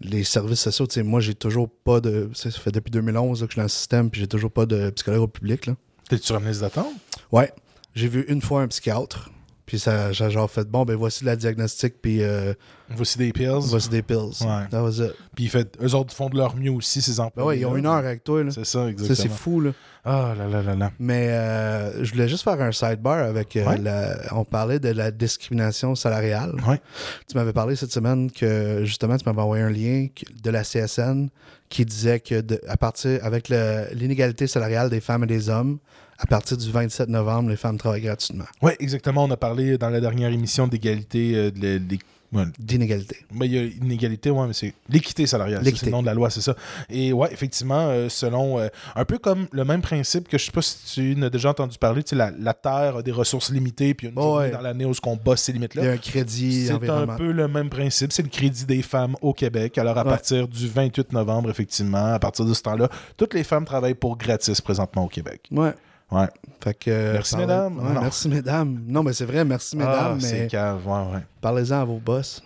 les 0.00 0.22
services 0.22 0.60
sociaux, 0.60 0.86
tu 0.86 0.94
sais, 0.94 1.02
moi, 1.02 1.20
j'ai 1.20 1.34
toujours 1.34 1.68
pas 1.68 2.00
de. 2.00 2.30
Ça 2.34 2.50
fait 2.50 2.70
depuis 2.70 2.90
2011 2.92 3.40
là, 3.40 3.46
que 3.46 3.50
je 3.50 3.54
suis 3.54 3.58
dans 3.58 3.62
le 3.64 3.68
système, 3.68 4.10
puis 4.10 4.20
j'ai 4.20 4.28
toujours 4.28 4.52
pas 4.52 4.66
de 4.66 4.90
psychologue 4.90 5.22
au 5.22 5.26
public. 5.28 5.66
Là. 5.66 5.74
T'es-tu 6.08 6.26
sur 6.26 6.36
une 6.36 6.46
liste 6.46 6.60
d'attente? 6.60 6.92
Ouais. 7.32 7.50
J'ai 7.96 8.08
vu 8.08 8.24
une 8.28 8.42
fois 8.42 8.62
un 8.62 8.68
psychiatre, 8.68 9.30
puis 9.66 9.78
ça 9.78 10.12
j'ai 10.12 10.30
genre 10.30 10.50
fait 10.50 10.64
bon, 10.68 10.84
ben 10.84 10.94
voici 10.96 11.24
la 11.24 11.36
diagnostic, 11.36 11.94
puis 12.02 12.22
euh, 12.22 12.52
Voici 12.90 13.16
des 13.16 13.32
pills. 13.32 13.48
voici 13.62 13.88
des 13.88 14.02
pills. 14.02 14.18
Ouais. 14.42 14.68
That 14.70 14.82
was 14.82 14.98
it. 15.02 15.12
Puis 15.34 15.44
ils 15.44 15.48
fait, 15.50 15.74
eux 15.82 15.94
autres 15.94 16.12
font 16.14 16.28
de 16.28 16.36
leur 16.36 16.54
mieux 16.54 16.70
aussi, 16.70 17.00
ces 17.00 17.14
Ben 17.16 17.24
emplois. 17.24 17.46
ouais, 17.46 17.58
ils 17.58 17.64
ont 17.66 17.76
une 17.76 17.86
heure 17.86 17.94
avec 17.94 18.22
toi. 18.24 18.44
Là. 18.44 18.50
C'est 18.50 18.64
ça, 18.66 18.82
Ça, 18.84 18.88
exactement. 18.90 19.16
c'est 19.22 19.30
fou, 19.42 19.60
là. 19.62 19.70
Ah 20.04 20.34
là 20.36 20.46
là 20.46 20.62
là 20.62 20.74
là. 20.74 20.90
Mais 20.98 21.28
euh, 21.30 22.04
je 22.04 22.12
voulais 22.12 22.28
juste 22.28 22.44
faire 22.44 22.60
un 22.60 22.72
sidebar 22.72 23.18
avec. 23.24 23.56
euh, 23.56 23.64
Ouais. 23.66 23.78
la- 23.78 24.18
on 24.32 24.44
parlait 24.44 24.78
de 24.78 24.90
la 24.90 25.10
discrimination 25.10 25.94
salariale. 25.94 26.52
Ouais. 26.68 26.78
Tu 27.26 27.36
m'avais 27.38 27.54
parlé 27.54 27.74
cette 27.74 27.90
semaine 27.92 28.30
que 28.30 28.82
justement, 28.84 29.16
tu 29.16 29.24
m'avais 29.24 29.40
envoyé 29.40 29.62
un 29.64 29.70
lien 29.70 30.06
de 30.42 30.50
la 30.50 30.62
CSN 30.62 31.28
qui 31.70 31.86
disait 31.86 32.20
que 32.20 32.42
de- 32.42 32.60
à 32.68 32.76
partir 32.76 33.18
avec 33.24 33.48
l'inégalité 33.48 34.46
salariale 34.46 34.90
des 34.90 35.00
femmes 35.00 35.24
et 35.24 35.26
des 35.26 35.48
hommes, 35.48 35.78
à 36.18 36.26
partir 36.26 36.56
du 36.56 36.70
27 36.70 37.08
novembre, 37.08 37.50
les 37.50 37.56
femmes 37.56 37.78
travaillent 37.78 38.02
gratuitement. 38.02 38.44
Oui, 38.62 38.72
exactement. 38.78 39.24
On 39.24 39.30
a 39.30 39.36
parlé 39.36 39.78
dans 39.78 39.90
la 39.90 40.00
dernière 40.00 40.30
émission 40.30 40.66
d'égalité, 40.68 41.32
euh, 41.34 41.50
de 41.50 41.62
la- 41.62 41.78
des- 41.78 41.98
ouais, 42.32 42.44
D'inégalité. 42.58 43.16
ben, 43.32 43.46
il 43.46 43.52
y 43.52 43.58
a 43.58 43.62
une 43.62 43.92
égalité, 43.92 44.30
ouais, 44.30 44.46
mais 44.46 44.52
c'est 44.52 44.74
l'équité 44.88 45.26
salariale. 45.26 45.62
C'est 45.64 45.84
le 45.86 45.90
nom 45.92 46.00
de 46.02 46.06
la 46.06 46.14
loi, 46.14 46.30
c'est 46.30 46.40
ça. 46.40 46.54
Et 46.90 47.12
ouais, 47.12 47.32
effectivement, 47.32 47.88
euh, 47.88 48.08
selon 48.08 48.58
euh, 48.58 48.68
un 48.96 49.04
peu 49.04 49.18
comme 49.18 49.46
le 49.52 49.64
même 49.64 49.82
principe 49.82 50.28
que 50.28 50.36
je 50.38 50.46
sais 50.46 50.50
pas 50.52 50.62
si 50.62 50.76
tu 50.94 51.16
n'as 51.16 51.30
déjà 51.30 51.50
entendu 51.50 51.78
parler, 51.78 52.02
tu 52.02 52.10
sais, 52.10 52.16
la, 52.16 52.30
la 52.38 52.54
Terre 52.54 52.96
a 52.98 53.02
des 53.02 53.12
ressources 53.12 53.50
limitées, 53.50 53.94
puis 53.94 54.06
il 54.06 54.10
y 54.10 54.12
a 54.12 54.12
une 54.14 54.18
Oh, 54.18 54.22
journée 54.34 54.46
ouais. 54.46 54.50
dans 54.52 54.60
l'année 54.60 54.84
où 54.84 54.92
on 55.06 55.16
bosse 55.16 55.42
ces 55.42 55.52
Il 55.52 55.56
y 55.56 55.58
limites-là. 55.58 55.82
a 55.82 55.92
un 55.92 55.96
crédit 55.96 56.66
C'est 56.66 56.72
un 56.72 57.06
peu 57.16 57.30
le 57.32 57.48
même 57.48 57.70
principe. 57.70 58.12
C'est 58.12 58.22
le 58.22 58.28
crédit 58.28 58.64
des 58.64 58.82
femmes 58.82 59.14
au 59.20 59.32
Québec. 59.32 59.78
Alors, 59.78 59.96
à 59.98 60.02
Ouais. 60.04 60.10
partir 60.10 60.48
du 60.48 60.68
28 60.68 61.12
novembre, 61.12 61.50
effectivement, 61.50 62.14
à 62.14 62.18
partir 62.18 62.44
de 62.44 62.54
ce 62.54 62.62
temps-là, 62.62 62.88
toutes 63.16 63.34
les 63.34 63.44
femmes 63.44 63.64
travaillent 63.64 63.94
pour 63.94 64.16
gratis 64.16 64.60
présentement 64.60 65.04
au 65.04 65.08
Québec. 65.08 65.42
Ouais. 65.52 65.72
Ouais. 66.14 66.28
Fait 66.62 66.74
que, 66.74 66.90
euh, 66.90 67.12
Merci, 67.14 67.32
parlez- 67.32 67.46
mesdames. 67.46 67.78
Ouais, 67.78 68.00
merci, 68.00 68.28
mesdames. 68.28 68.80
Non, 68.86 69.02
mais 69.02 69.12
c'est 69.12 69.24
vrai, 69.26 69.44
merci, 69.44 69.76
mesdames, 69.76 70.18
Ah, 70.22 70.26
mais 70.32 70.46
cave, 70.46 70.86
ouais, 70.86 71.14
ouais. 71.14 71.22
parlez-en 71.40 71.80
à 71.80 71.84
vos 71.84 71.98
boss. 71.98 72.42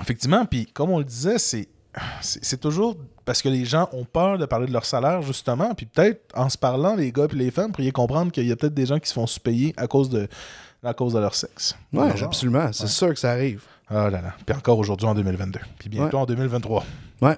Effectivement, 0.00 0.44
puis 0.44 0.66
comme 0.66 0.90
on 0.90 0.98
le 0.98 1.04
disait, 1.04 1.38
c'est 1.38 1.68
c'est 2.20 2.58
toujours 2.60 2.96
parce 3.24 3.40
que 3.40 3.48
les 3.48 3.64
gens 3.64 3.88
ont 3.92 4.04
peur 4.04 4.36
de 4.36 4.44
parler 4.46 4.66
de 4.66 4.72
leur 4.72 4.84
salaire, 4.84 5.22
justement. 5.22 5.72
Puis 5.74 5.86
peut-être 5.86 6.20
en 6.34 6.48
se 6.48 6.58
parlant, 6.58 6.96
les 6.96 7.12
gars 7.12 7.26
et 7.32 7.36
les 7.36 7.52
femmes, 7.52 7.70
pourriez 7.70 7.92
comprendre 7.92 8.32
qu'il 8.32 8.44
y 8.46 8.50
a 8.52 8.56
peut-être 8.56 8.74
des 8.74 8.86
gens 8.86 8.98
qui 8.98 9.08
se 9.08 9.14
font 9.14 9.28
sous-payer 9.28 9.72
à 9.76 9.86
cause 9.86 10.10
de 10.10 10.26
à 10.82 10.92
cause 10.92 11.14
de 11.14 11.20
leur 11.20 11.34
sexe. 11.34 11.74
Genre. 11.94 12.10
absolument. 12.24 12.70
C'est 12.72 12.82
Ouais. 12.82 12.88
sûr 12.90 13.08
que 13.10 13.18
ça 13.20 13.30
arrive. 13.30 13.62
Ah 13.88 14.10
là 14.10 14.20
là. 14.20 14.34
Puis 14.44 14.54
encore 14.56 14.78
aujourd'hui 14.78 15.06
en 15.06 15.14
2022. 15.14 15.60
Puis 15.78 15.88
bientôt 15.88 16.18
en 16.18 16.26
2023. 16.26 16.84
Ouais. 17.22 17.36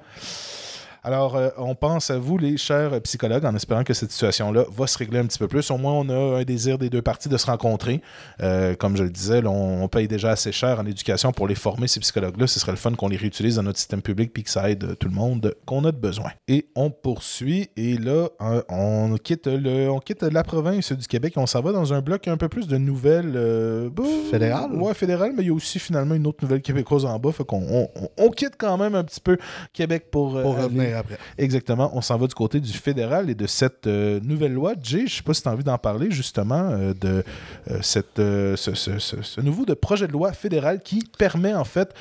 Alors, 1.06 1.36
euh, 1.36 1.50
on 1.56 1.76
pense 1.76 2.10
à 2.10 2.18
vous, 2.18 2.36
les 2.36 2.56
chers 2.56 3.00
psychologues, 3.02 3.44
en 3.44 3.54
espérant 3.54 3.84
que 3.84 3.94
cette 3.94 4.10
situation-là 4.10 4.64
va 4.76 4.88
se 4.88 4.98
régler 4.98 5.20
un 5.20 5.26
petit 5.26 5.38
peu 5.38 5.46
plus. 5.46 5.70
Au 5.70 5.78
moins, 5.78 5.92
on 5.92 6.08
a 6.08 6.40
un 6.40 6.42
désir 6.42 6.78
des 6.78 6.90
deux 6.90 7.00
parties 7.00 7.28
de 7.28 7.36
se 7.36 7.46
rencontrer. 7.46 8.02
Euh, 8.42 8.74
comme 8.74 8.96
je 8.96 9.04
le 9.04 9.10
disais, 9.10 9.40
là, 9.40 9.48
on, 9.48 9.84
on 9.84 9.86
paye 9.86 10.08
déjà 10.08 10.30
assez 10.30 10.50
cher 10.50 10.80
en 10.80 10.84
éducation 10.84 11.30
pour 11.30 11.46
les 11.46 11.54
former, 11.54 11.86
ces 11.86 12.00
psychologues-là. 12.00 12.48
Ce 12.48 12.58
serait 12.58 12.72
le 12.72 12.76
fun 12.76 12.90
qu'on 12.90 13.06
les 13.06 13.16
réutilise 13.16 13.54
dans 13.54 13.62
notre 13.62 13.78
système 13.78 14.02
public 14.02 14.32
puis 14.32 14.42
que 14.42 14.50
ça 14.50 14.68
aide 14.68 14.98
tout 14.98 15.06
le 15.06 15.14
monde 15.14 15.54
qu'on 15.64 15.84
a 15.84 15.92
de 15.92 15.96
besoin. 15.96 16.32
Et 16.48 16.66
on 16.74 16.90
poursuit. 16.90 17.70
Et 17.76 17.98
là, 17.98 18.26
euh, 18.40 18.62
on 18.68 19.14
quitte, 19.22 19.46
le, 19.46 19.88
on 19.88 20.00
quitte 20.00 20.24
la 20.24 20.42
province 20.42 20.90
du 20.90 21.06
Québec 21.06 21.34
et 21.36 21.38
on 21.38 21.46
s'en 21.46 21.60
va 21.60 21.70
dans 21.70 21.92
un 21.92 22.00
bloc 22.00 22.26
un 22.26 22.36
peu 22.36 22.48
plus 22.48 22.66
de 22.66 22.78
nouvelles. 22.78 23.34
euh, 23.36 23.90
bah, 23.90 24.02
Fédérales? 24.32 24.72
Ouais, 24.74 24.92
fédérales, 24.92 25.34
mais 25.36 25.44
il 25.44 25.46
y 25.46 25.50
a 25.50 25.54
aussi 25.54 25.78
finalement 25.78 26.16
une 26.16 26.26
autre 26.26 26.38
nouvelle 26.42 26.62
québécoise 26.62 27.04
en 27.04 27.16
bas. 27.20 27.30
Fait 27.30 27.44
qu'on 27.44 27.88
on, 28.18 28.30
quitte 28.30 28.54
quand 28.58 28.76
même 28.76 28.96
un 28.96 29.04
petit 29.04 29.20
peu 29.20 29.38
Québec 29.72 30.06
pour, 30.10 30.32
revenir 30.32 30.95
après. 30.96 31.18
Exactement. 31.38 31.90
On 31.94 32.00
s'en 32.00 32.16
va 32.16 32.26
du 32.26 32.34
côté 32.34 32.60
du 32.60 32.72
fédéral 32.72 33.30
et 33.30 33.34
de 33.34 33.46
cette 33.46 33.86
euh, 33.86 34.20
nouvelle 34.22 34.52
loi. 34.52 34.74
Jay, 34.82 35.06
je 35.06 35.16
sais 35.16 35.22
pas 35.22 35.34
si 35.34 35.42
tu 35.42 35.48
as 35.48 35.52
envie 35.52 35.64
d'en 35.64 35.78
parler 35.78 36.10
justement 36.10 36.70
euh, 36.70 36.92
de 36.94 37.22
euh, 37.70 37.78
cette, 37.82 38.16
ce, 38.16 38.54
ce- 38.56 38.98
ce- 38.98 39.22
ce 39.22 39.40
nouveau 39.40 39.64
de 39.64 39.74
projet 39.74 40.06
de 40.06 40.12
loi 40.12 40.32
fédéral 40.32 40.80
qui 40.80 41.04
permet 41.18 41.54
en 41.54 41.64
fait, 41.64 41.94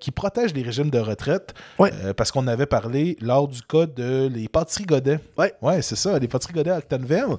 qui 0.00 0.10
protège 0.10 0.54
les 0.54 0.62
régimes 0.62 0.90
de 0.90 0.98
retraite. 0.98 1.54
Ouais. 1.78 1.90
Parce 2.16 2.30
qu'on 2.32 2.46
avait 2.46 2.66
parlé 2.66 3.16
lors 3.20 3.48
du 3.48 3.62
cas 3.62 3.86
de 3.86 4.28
les 4.32 4.48
pâtisseries 4.48 4.86
Godet. 4.86 5.20
Ouais. 5.38 5.54
Ouais, 5.62 5.82
c'est 5.82 5.96
ça, 5.96 6.18
les 6.18 6.28
pâtisseries 6.28 6.54
Godet 6.54 6.70
à 6.70 6.76
Actonville, 6.76 7.36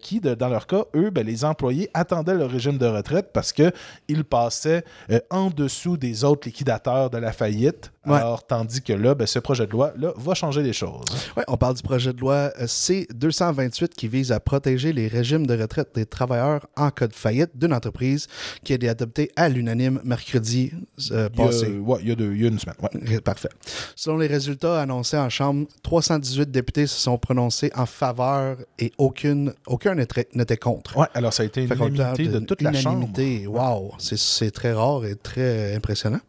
qui, 0.00 0.20
de- 0.20 0.34
dans 0.34 0.48
leur 0.48 0.66
cas, 0.66 0.84
eux, 0.94 1.10
ben, 1.10 1.26
les 1.26 1.44
employés 1.44 1.90
attendaient 1.94 2.34
leur 2.34 2.50
régime 2.50 2.78
de 2.78 2.86
retraite 2.86 3.30
parce 3.32 3.52
qu'ils 3.52 4.24
passaient 4.28 4.84
en 5.30 5.50
dessous 5.50 5.96
des 5.96 6.24
autres 6.24 6.46
liquidateurs 6.48 7.10
de 7.10 7.18
la 7.18 7.32
faillite. 7.32 7.92
Ouais. 8.06 8.16
Alors, 8.16 8.44
tandis 8.46 8.82
que 8.82 8.92
là, 8.92 9.14
ben, 9.14 9.26
ce 9.26 9.38
projet 9.38 9.66
de 9.66 9.72
loi 9.72 9.92
là, 9.96 10.12
va 10.22 10.34
changer 10.34 10.62
les 10.62 10.72
choses. 10.72 11.04
Ouais, 11.36 11.44
on 11.48 11.56
parle 11.56 11.74
du 11.76 11.82
projet 11.82 12.12
de 12.12 12.20
loi 12.20 12.52
euh, 12.60 12.66
C-228 12.66 13.88
qui 13.90 14.08
vise 14.08 14.32
à 14.32 14.40
protéger 14.40 14.92
les 14.92 15.08
régimes 15.08 15.46
de 15.46 15.56
retraite 15.60 15.90
des 15.94 16.06
travailleurs 16.06 16.66
en 16.76 16.90
cas 16.90 17.06
de 17.08 17.14
faillite 17.14 17.50
d'une 17.54 17.72
entreprise 17.72 18.26
qui 18.64 18.72
a 18.72 18.76
été 18.76 18.88
adoptée 18.88 19.30
à 19.36 19.48
l'unanime 19.48 20.00
mercredi 20.04 20.72
euh, 21.10 21.28
Il 21.34 21.38
y 21.40 21.42
a, 21.42 21.46
passé. 21.46 21.66
ouais, 21.78 21.98
il 22.02 22.08
y 22.08 22.12
a 22.12 22.14
deux- 22.14 22.32
il 22.34 22.42
y 22.42 22.44
a 22.44 22.48
une 22.48 22.58
semaine. 22.58 22.76
ouais. 22.82 23.20
Parfait. 23.20 23.48
Selon 23.96 24.18
les 24.18 24.26
résultats 24.26 24.80
annoncés 24.80 25.16
en 25.18 25.28
Chambre, 25.28 25.66
318 25.82 26.50
députés 26.50 26.86
se 26.86 26.98
sont 26.98 27.18
prononcés 27.18 27.70
en 27.76 27.86
faveur 27.86 28.56
et 28.78 28.92
aucune, 28.98 29.52
aucun 29.66 29.94
n'était 29.94 30.56
contre. 30.56 30.96
Ouais, 30.96 31.06
alors 31.14 31.32
ça 31.32 31.42
a 31.42 31.46
été 31.46 31.62
une 31.62 31.68
unanimité 31.72 32.28
de 32.28 32.38
toute 32.40 32.62
la 32.62 32.72
Chambre. 32.72 33.08
Wow, 33.46 33.92
c'est- 33.98 34.16
c'est 34.18 34.50
très 34.50 34.72
rare 34.72 35.04
et 35.04 35.14
très 35.16 35.74
impressionnant. 35.74 36.20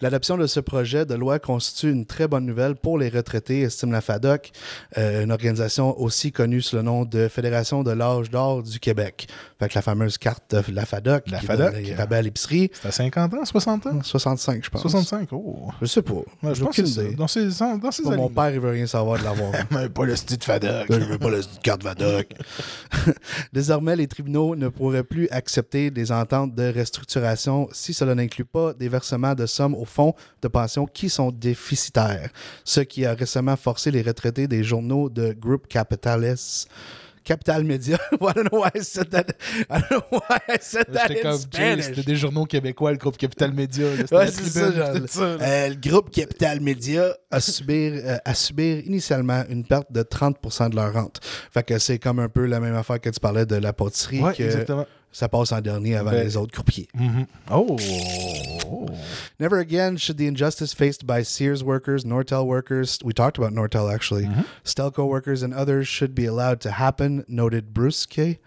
L'adoption 0.00 0.36
de 0.36 0.46
ce 0.46 0.60
projet 0.60 1.06
de 1.06 1.14
loi 1.14 1.38
constitue 1.38 1.90
une 1.90 2.04
très 2.06 2.28
bonne 2.28 2.44
nouvelle 2.44 2.74
pour 2.74 2.98
les 2.98 3.07
retraités, 3.08 3.62
estime 3.62 3.92
la 3.92 4.00
FADOC, 4.00 4.50
euh, 4.96 5.24
une 5.24 5.32
organisation 5.32 5.98
aussi 6.00 6.32
connue 6.32 6.62
sous 6.62 6.76
le 6.76 6.82
nom 6.82 7.04
de 7.04 7.28
Fédération 7.28 7.82
de 7.82 7.90
l'âge 7.90 8.30
d'or 8.30 8.62
du 8.62 8.78
Québec. 8.80 9.28
Fait 9.58 9.68
que 9.68 9.74
la 9.74 9.82
fameuse 9.82 10.18
carte 10.18 10.54
de 10.54 10.62
la 10.72 10.86
FADOC, 10.86 11.30
La 11.30 11.38
qui 11.38 11.46
FADOC. 11.46 11.72
donne 11.72 11.82
les 11.82 11.94
rabais 11.94 12.16
à 12.16 12.22
l'épicerie. 12.22 12.70
C'est 12.80 12.88
à 12.88 12.92
50 12.92 13.34
ans, 13.34 13.44
60 13.44 13.86
ans? 13.86 14.02
65, 14.02 14.64
je 14.64 14.70
pense. 14.70 14.82
65, 14.82 15.28
oh. 15.32 15.68
Je 15.80 15.86
sais 15.86 16.02
pas. 16.02 16.12
Ouais, 16.42 16.54
je 16.54 16.64
pense 16.64 16.76
que 16.76 16.86
c'est. 16.86 17.14
Dans 17.14 17.28
ces, 17.28 17.48
dans 17.80 17.90
ces 17.90 18.02
Bon, 18.02 18.16
mon 18.16 18.28
père, 18.28 18.50
il 18.50 18.60
veut 18.60 18.70
rien 18.70 18.86
savoir 18.86 19.18
de 19.18 19.24
l'avoir. 19.24 19.52
Mais 19.70 19.88
pas 19.88 20.04
le 20.04 20.16
style 20.16 20.38
de 20.38 20.44
Fadoc. 20.44 20.86
Je 20.88 20.94
veux 20.94 21.18
pas 21.18 21.30
la 21.30 21.38
carte 21.62 21.82
VADOC. 21.82 22.28
Désormais, 23.52 23.96
les 23.96 24.06
tribunaux 24.06 24.56
ne 24.56 24.68
pourraient 24.68 25.04
plus 25.04 25.28
accepter 25.30 25.90
des 25.90 26.12
ententes 26.12 26.54
de 26.54 26.72
restructuration 26.72 27.68
si 27.72 27.92
cela 27.94 28.14
n'inclut 28.14 28.44
pas 28.44 28.72
des 28.72 28.88
versements 28.88 29.34
de 29.34 29.46
sommes 29.46 29.74
au 29.74 29.84
fonds 29.84 30.14
de 30.42 30.48
pension 30.48 30.86
qui 30.86 31.08
sont 31.08 31.30
déficitaires, 31.30 32.30
ce 32.64 32.80
qui 32.80 32.97
a 33.06 33.14
récemment 33.14 33.56
forcé 33.56 33.90
les 33.90 34.02
retraités 34.02 34.48
des 34.48 34.62
journaux 34.64 35.08
de 35.08 35.32
Group 35.32 35.66
Capitalis. 35.68 36.66
Capital 37.28 37.62
Media. 37.62 37.98
I 38.12 38.32
don't 38.34 38.50
know 38.50 38.60
why 38.60 38.70
I 38.74 38.82
said 38.82 39.10
that. 39.10 39.26
I 39.68 39.80
don't 39.80 40.10
know 40.10 40.18
why 40.18 40.38
I 40.48 40.56
said 40.60 40.86
that 40.90 41.08
J'étais 41.08 41.26
in 41.26 41.32
comme 41.32 41.40
Jay, 41.52 41.82
c'était 41.82 42.02
des 42.02 42.16
journaux 42.16 42.46
québécois, 42.46 42.90
le 42.92 42.96
groupe 42.96 43.18
Capital 43.18 43.52
c'était 43.54 44.14
Ouais, 44.14 44.30
c'est 44.30 44.48
ça, 44.48 44.72
genre, 44.72 44.94
c'était 44.94 45.06
ça. 45.08 45.20
Euh, 45.22 45.68
le 45.68 45.74
groupe 45.74 46.10
Capital 46.10 46.60
Media 46.60 47.14
a 47.30 47.40
subir, 47.40 48.00
euh, 48.02 48.16
a 48.24 48.34
subir 48.34 48.78
initialement 48.86 49.44
une 49.50 49.64
perte 49.64 49.92
de 49.92 50.02
30 50.02 50.70
de 50.70 50.76
leur 50.76 50.92
rente. 50.94 51.20
Fait 51.52 51.62
que 51.62 51.78
c'est 51.78 51.98
comme 51.98 52.18
un 52.18 52.30
peu 52.30 52.46
la 52.46 52.60
même 52.60 52.74
affaire 52.74 52.98
que 52.98 53.10
tu 53.10 53.20
parlais 53.20 53.44
de 53.44 53.56
la 53.56 53.74
poterie, 53.74 54.20
Ouais, 54.22 54.32
que 54.34 54.44
exactement. 54.44 54.86
Ça 55.12 55.28
passe 55.28 55.52
en 55.52 55.60
dernier 55.60 55.96
avant 55.96 56.10
Ben- 56.12 56.24
les 56.24 56.36
autres 56.36 56.52
croupiers. 56.52 56.88
Mhm. 56.94 57.26
Oh! 57.50 57.76
Never 59.40 59.58
again 59.58 59.96
should 59.96 60.18
the 60.18 60.26
injustice 60.26 60.74
faced 60.74 61.06
by 61.06 61.22
Sears 61.22 61.62
workers, 61.64 62.04
Nortel 62.04 62.44
workers, 62.46 62.98
we 63.04 63.12
talked 63.12 63.38
about 63.38 63.52
Nortel 63.52 63.92
actually, 63.92 64.24
Mm-hmm. 64.26 64.42
Stelco 64.64 65.06
workers, 65.08 65.42
and 65.42 65.54
others 65.54 65.86
should 65.88 66.14
be 66.14 66.26
allowed 66.26 66.60
to 66.62 66.70
happen, 66.72 67.24
noted 67.28 67.72
Bruce 67.72 68.04
Kay, 68.06 68.38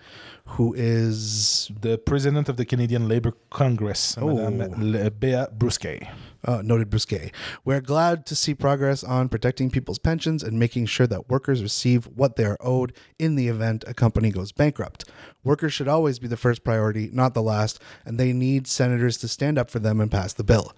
who 0.57 0.73
is 0.77 1.71
The 1.81 1.97
President 1.97 2.49
of 2.49 2.57
the 2.57 2.65
Canadian 2.65 3.07
Labour 3.07 3.33
Congress, 3.49 4.15
Oh. 4.19 4.35
Madame 4.49 5.09
Béa 5.19 5.47
Brusquet. 5.57 6.07
Uh, 6.45 6.61
noted 6.63 6.89
Brusquet. 6.89 7.31
We're 7.63 7.81
glad 7.81 8.25
to 8.27 8.35
see 8.35 8.53
progress 8.53 9.03
on 9.03 9.29
protecting 9.29 9.69
people's 9.69 9.99
pensions 9.99 10.43
and 10.43 10.59
making 10.59 10.87
sure 10.87 11.07
that 11.07 11.29
workers 11.29 11.61
receive 11.61 12.05
what 12.05 12.35
they 12.35 12.45
are 12.45 12.57
owed 12.59 12.93
in 13.19 13.35
the 13.35 13.47
event 13.47 13.83
a 13.87 13.93
company 13.93 14.31
goes 14.31 14.51
bankrupt. 14.51 15.09
Workers 15.43 15.73
should 15.73 15.87
always 15.87 16.19
be 16.19 16.27
the 16.27 16.37
first 16.37 16.63
priority, 16.63 17.09
not 17.11 17.33
the 17.33 17.41
last, 17.41 17.81
and 18.05 18.19
they 18.19 18.33
need 18.33 18.67
senators 18.67 19.17
to 19.17 19.27
stand 19.27 19.57
up 19.57 19.69
for 19.69 19.79
them 19.79 19.99
and 19.99 20.11
pass 20.11 20.33
the 20.33 20.43
bill. 20.43 20.73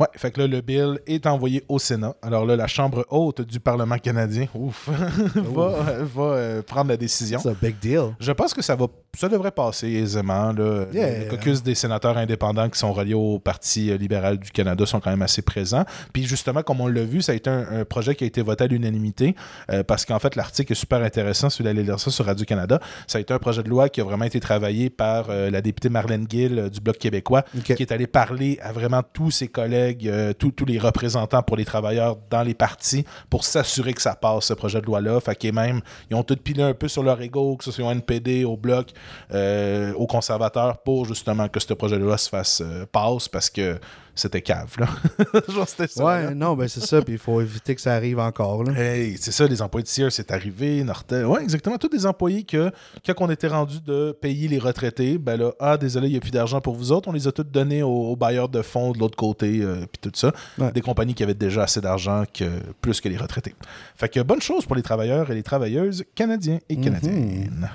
Ouais, 0.00 0.08
fait 0.16 0.30
que 0.30 0.40
là, 0.40 0.46
le 0.46 0.60
bill 0.60 0.98
est 1.06 1.26
envoyé 1.26 1.64
au 1.68 1.78
Sénat. 1.78 2.14
Alors 2.22 2.44
là, 2.44 2.56
la 2.56 2.66
Chambre 2.66 3.06
haute 3.10 3.42
du 3.42 3.60
Parlement 3.60 3.98
canadien, 3.98 4.46
ouf, 4.54 4.88
va, 5.34 5.68
va 6.02 6.22
euh, 6.22 6.62
prendre 6.62 6.90
la 6.90 6.96
décision. 6.96 7.38
It's 7.38 7.46
a 7.46 7.54
big 7.60 7.78
deal. 7.78 8.14
Je 8.18 8.32
pense 8.32 8.54
que 8.54 8.62
ça 8.62 8.74
va, 8.74 8.86
ça 9.16 9.28
devrait 9.28 9.52
passer 9.52 9.88
aisément. 9.88 10.52
Là. 10.52 10.86
Yeah. 10.92 11.24
Le 11.24 11.30
caucus 11.30 11.62
des 11.62 11.74
sénateurs 11.74 12.18
indépendants 12.18 12.68
qui 12.68 12.78
sont 12.78 12.92
reliés 12.92 13.14
au 13.14 13.38
Parti 13.38 13.90
euh, 13.90 13.96
libéral 13.96 14.38
du 14.38 14.50
Canada 14.50 14.84
sont 14.84 15.00
quand 15.00 15.10
même 15.10 15.22
assez 15.22 15.42
présents. 15.42 15.84
Puis 16.12 16.24
justement, 16.24 16.62
comme 16.62 16.80
on 16.80 16.88
l'a 16.88 17.04
vu, 17.04 17.22
ça 17.22 17.32
a 17.32 17.34
été 17.34 17.48
un, 17.48 17.80
un 17.80 17.84
projet 17.84 18.14
qui 18.14 18.24
a 18.24 18.26
été 18.26 18.42
voté 18.42 18.64
à 18.64 18.66
l'unanimité 18.66 19.34
euh, 19.70 19.82
parce 19.82 20.04
qu'en 20.04 20.18
fait, 20.18 20.36
l'article 20.36 20.72
est 20.72 20.76
super 20.76 21.02
intéressant. 21.02 21.50
Si 21.50 21.62
vous 21.62 21.68
allez 21.68 21.82
lire 21.82 22.00
ça 22.00 22.10
sur 22.10 22.24
Radio-Canada, 22.24 22.80
ça 23.06 23.18
a 23.18 23.20
été 23.20 23.32
un 23.32 23.38
projet 23.38 23.62
de 23.62 23.68
loi 23.68 23.88
qui 23.88 24.00
a 24.00 24.04
vraiment 24.04 24.24
été 24.24 24.40
travaillé 24.40 24.90
par 24.90 25.26
euh, 25.30 25.50
la 25.50 25.60
députée 25.60 25.88
Marlène 25.88 26.26
Gill 26.28 26.58
euh, 26.58 26.68
du 26.68 26.80
Bloc 26.80 26.98
québécois, 26.98 27.44
qui 27.64 27.72
est 27.72 27.92
allée 27.92 28.06
parler 28.06 28.58
à 28.62 28.72
vraiment 28.72 29.02
tous 29.12 29.30
ses 29.30 29.48
collègues, 29.48 29.83
euh, 30.06 30.32
tous, 30.32 30.52
les 30.66 30.78
représentants 30.78 31.42
pour 31.42 31.56
les 31.56 31.64
travailleurs 31.64 32.16
dans 32.30 32.42
les 32.42 32.54
partis 32.54 33.04
pour 33.30 33.44
s'assurer 33.44 33.92
que 33.92 34.02
ça 34.02 34.14
passe, 34.14 34.46
ce 34.46 34.54
projet 34.54 34.80
de 34.80 34.86
loi-là. 34.86 35.20
Fait 35.20 35.36
qu'ils 35.36 35.52
même, 35.52 35.80
ils 36.10 36.16
ont 36.16 36.22
tout 36.22 36.36
pilé 36.36 36.62
un 36.62 36.74
peu 36.74 36.88
sur 36.88 37.02
leur 37.02 37.20
ego, 37.20 37.56
que 37.56 37.64
ce 37.64 37.70
soit 37.70 37.86
au 37.86 37.90
NPD, 37.90 38.44
au 38.44 38.56
Bloc, 38.56 38.90
euh, 39.32 39.92
aux 39.94 40.06
conservateurs, 40.06 40.78
pour 40.78 41.04
justement 41.06 41.48
que 41.48 41.60
ce 41.60 41.74
projet 41.74 41.98
de 41.98 42.04
loi 42.04 42.18
se 42.18 42.28
fasse 42.28 42.62
euh, 42.64 42.86
passe 42.90 43.28
parce 43.28 43.50
que 43.50 43.78
c'était 44.14 44.42
cave, 44.42 44.76
là. 44.78 44.88
Genre, 45.48 45.68
ça. 45.68 45.84
Ouais, 46.04 46.24
là. 46.24 46.34
non, 46.34 46.54
ben 46.54 46.68
c'est 46.68 46.84
ça, 46.84 47.02
puis 47.02 47.14
il 47.14 47.18
faut 47.18 47.40
éviter 47.40 47.74
que 47.74 47.80
ça 47.80 47.94
arrive 47.94 48.18
encore. 48.18 48.64
Là. 48.64 48.72
Hey, 48.72 49.16
c'est 49.18 49.32
ça, 49.32 49.46
les 49.46 49.60
employés 49.60 49.82
de 49.82 49.88
Sears, 49.88 50.12
c'est 50.12 50.30
arrivé, 50.30 50.84
Nortel. 50.84 51.26
Ouais, 51.26 51.42
exactement. 51.42 51.78
Tous 51.78 51.88
des 51.88 52.06
employés 52.06 52.44
que, 52.44 52.70
quand 53.04 53.14
on 53.18 53.30
était 53.30 53.48
rendu 53.48 53.80
de 53.80 54.12
payer 54.12 54.48
les 54.48 54.58
retraités, 54.58 55.18
ben 55.18 55.36
là, 55.36 55.52
ah, 55.58 55.76
désolé, 55.76 56.08
il 56.08 56.12
n'y 56.12 56.16
a 56.16 56.20
plus 56.20 56.30
d'argent 56.30 56.60
pour 56.60 56.74
vous 56.74 56.92
autres. 56.92 57.08
On 57.08 57.12
les 57.12 57.26
a 57.26 57.32
tous 57.32 57.44
donnés 57.44 57.82
aux, 57.82 57.88
aux 57.88 58.16
bailleurs 58.16 58.48
de 58.48 58.62
fonds 58.62 58.92
de 58.92 58.98
l'autre 58.98 59.16
côté, 59.16 59.60
euh, 59.60 59.86
puis 59.90 60.10
tout 60.10 60.12
ça. 60.14 60.32
Ouais. 60.58 60.70
Des 60.72 60.80
compagnies 60.80 61.14
qui 61.14 61.22
avaient 61.22 61.34
déjà 61.34 61.64
assez 61.64 61.80
d'argent 61.80 62.24
que 62.32 62.44
plus 62.80 63.00
que 63.00 63.08
les 63.08 63.16
retraités. 63.16 63.54
Fait 63.96 64.08
que 64.08 64.20
bonne 64.20 64.42
chose 64.42 64.64
pour 64.66 64.76
les 64.76 64.82
travailleurs 64.82 65.30
et 65.30 65.34
les 65.34 65.42
travailleuses 65.42 66.04
canadiens 66.14 66.58
et 66.68 66.76
canadiennes. 66.76 67.68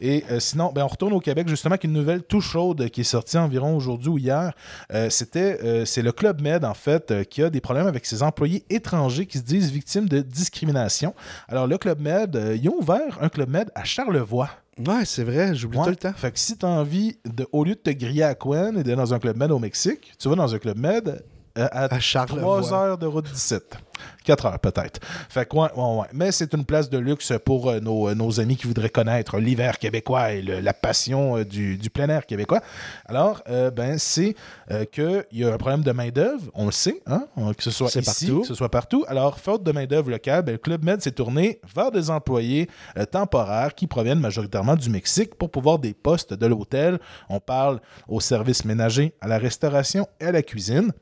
Et 0.00 0.24
euh, 0.30 0.40
sinon, 0.40 0.72
ben, 0.72 0.84
on 0.84 0.88
retourne 0.88 1.12
au 1.12 1.20
Québec 1.20 1.48
justement 1.48 1.72
avec 1.74 1.84
une 1.84 1.92
nouvelle 1.92 2.22
tout 2.22 2.40
chaude 2.40 2.88
qui 2.90 3.00
est 3.02 3.04
sortie 3.04 3.38
environ 3.38 3.76
aujourd'hui 3.76 4.08
ou 4.08 4.18
hier. 4.18 4.52
Euh, 4.92 5.10
c'était, 5.10 5.58
euh, 5.64 5.84
c'est 5.84 6.02
le 6.02 6.12
Club 6.12 6.40
Med 6.40 6.64
en 6.64 6.74
fait 6.74 7.28
qui 7.28 7.42
a 7.42 7.50
des 7.50 7.60
problèmes 7.60 7.86
avec 7.86 8.06
ses 8.06 8.22
employés 8.22 8.64
étrangers 8.70 9.26
qui 9.26 9.38
se 9.38 9.42
disent 9.44 9.70
victimes 9.70 10.08
de 10.08 10.20
discrimination. 10.20 11.14
Alors 11.48 11.66
le 11.66 11.78
Club 11.78 12.00
Med, 12.00 12.58
ils 12.60 12.68
ont 12.68 12.76
ouvert 12.80 13.18
un 13.20 13.28
Club 13.28 13.50
Med 13.50 13.70
à 13.74 13.84
Charlevoix. 13.84 14.50
Ouais, 14.86 15.04
c'est 15.04 15.24
vrai, 15.24 15.54
j'oublie 15.56 15.78
Ouais. 15.78 15.84
tout 15.84 15.90
le 15.90 15.96
temps. 15.96 16.12
Fait 16.14 16.30
que 16.30 16.38
si 16.38 16.56
tu 16.56 16.64
as 16.64 16.68
envie, 16.68 17.16
de, 17.24 17.48
au 17.50 17.64
lieu 17.64 17.74
de 17.74 17.80
te 17.80 17.90
griller 17.90 18.22
à 18.22 18.34
Quen 18.36 18.78
et 18.78 18.84
d'aller 18.84 18.94
dans 18.96 19.12
un 19.12 19.18
Club 19.18 19.36
Med 19.36 19.50
au 19.50 19.58
Mexique, 19.58 20.12
tu 20.18 20.28
vas 20.28 20.36
dans 20.36 20.54
un 20.54 20.58
Club 20.58 20.78
Med 20.78 21.20
à, 21.66 21.94
À 21.94 21.98
Charlevoix. 22.00 22.60
3 22.60 22.72
heures 22.74 22.98
de 22.98 23.06
route 23.06 23.26
17. 23.30 23.76
4 24.24 24.46
heures 24.46 24.58
peut-être. 24.60 25.00
Fait 25.28 25.44
que 25.48 25.56
ouais, 25.56 25.68
ouais, 25.74 25.96
ouais. 26.00 26.06
Mais 26.12 26.30
c'est 26.30 26.52
une 26.54 26.64
place 26.64 26.88
de 26.88 26.98
luxe 26.98 27.32
pour 27.44 27.68
euh, 27.68 27.80
nos, 27.80 28.08
euh, 28.08 28.14
nos 28.14 28.38
amis 28.38 28.56
qui 28.56 28.66
voudraient 28.68 28.90
connaître 28.90 29.38
l'hiver 29.38 29.78
québécois 29.78 30.32
et 30.32 30.42
le- 30.42 30.60
la 30.60 30.72
passion 30.72 31.38
euh, 31.38 31.44
du, 31.44 31.76
du 31.76 31.90
plein 31.90 32.08
air 32.08 32.24
québécois. 32.26 32.60
Alors, 33.06 33.42
euh, 33.48 33.70
ben, 33.72 33.98
c'est 33.98 34.36
euh, 34.70 34.84
qu'il 34.84 35.24
y 35.32 35.44
a 35.44 35.52
un 35.52 35.56
problème 35.56 35.82
de 35.82 35.90
main-d'œuvre, 35.90 36.42
on 36.54 36.66
le 36.66 36.70
sait, 36.72 37.02
hein, 37.06 37.26
que 37.56 37.62
ce 37.62 37.72
soit 37.72 37.88
ici, 37.88 38.26
partout. 38.26 38.40
que 38.42 38.46
ce 38.46 38.54
soit 38.54 38.68
partout. 38.70 39.04
Alors, 39.08 39.40
faute 39.40 39.64
de 39.64 39.72
main-d'œuvre 39.72 40.10
locale, 40.10 40.42
ben, 40.44 40.52
le 40.52 40.58
Club 40.58 40.84
Med 40.84 41.02
s'est 41.02 41.10
tourné 41.10 41.60
vers 41.74 41.90
des 41.90 42.08
employés 42.10 42.68
euh, 42.96 43.04
temporaires 43.04 43.74
qui 43.74 43.88
proviennent 43.88 44.20
majoritairement 44.20 44.76
du 44.76 44.90
Mexique 44.90 45.34
pour 45.34 45.50
pouvoir 45.50 45.80
des 45.80 45.94
postes 45.94 46.34
de 46.34 46.46
l'hôtel. 46.46 47.00
On 47.28 47.40
parle 47.40 47.80
au 48.06 48.20
service 48.20 48.64
ménager, 48.64 49.12
à 49.20 49.26
la 49.26 49.38
restauration 49.38 50.06
et 50.20 50.26
à 50.26 50.32
la 50.32 50.42
cuisine. 50.42 50.92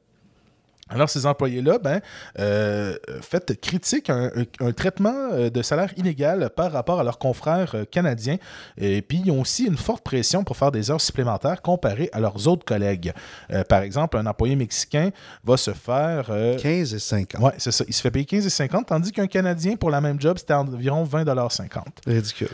Alors, 0.89 1.11
ces 1.11 1.27
employés-là, 1.27 1.79
ben, 1.79 2.01
euh, 2.39 2.97
fait 3.21 3.61
critique 3.61 4.09
un, 4.11 4.31
un, 4.61 4.73
traitement 4.73 5.31
euh, 5.33 5.51
de 5.51 5.63
salaire 5.63 5.93
inégal 5.97 6.51
par 6.55 6.71
rapport 6.71 7.01
à 7.01 7.05
leurs 7.05 7.19
confrères 7.19 7.75
euh, 7.75 7.85
canadiens. 7.85 8.37
Et 8.79 9.03
puis, 9.03 9.23
ils 9.25 9.31
ont 9.31 9.41
aussi 9.41 9.65
une 9.65 9.77
forte 9.77 10.05
pression 10.05 10.45
pour 10.45 10.57
faire 10.57 10.71
des 10.71 10.91
heures 10.91 11.01
supplémentaires 11.01 11.63
comparées 11.63 12.09
à 12.13 12.21
leurs 12.21 12.47
autres 12.47 12.65
collègues. 12.65 13.13
Euh, 13.51 13.65
par 13.65 13.83
exemple, 13.83 14.17
un 14.17 14.27
employé 14.27 14.55
mexicain 14.57 15.11
va 15.45 15.57
se 15.57 15.73
faire. 15.73 16.27
euh, 16.31 16.57
15 16.57 16.95
et 16.95 16.99
50. 16.99 17.43
Ouais, 17.43 17.53
c'est 17.59 17.73
ça. 17.73 17.85
Il 17.89 17.95
se 17.95 18.01
fait 18.01 18.11
payer 18.11 18.25
15 18.25 18.47
et 18.47 18.51
50, 18.51 18.87
tandis 18.87 19.13
qu'un 19.13 19.27
Canadien, 19.27 19.77
pour 19.77 19.91
la 19.91 20.01
même 20.01 20.21
job, 20.21 20.39
c'était 20.39 20.55
environ 20.55 21.05
20,50 21.05 21.83
Ridicule. 22.07 22.49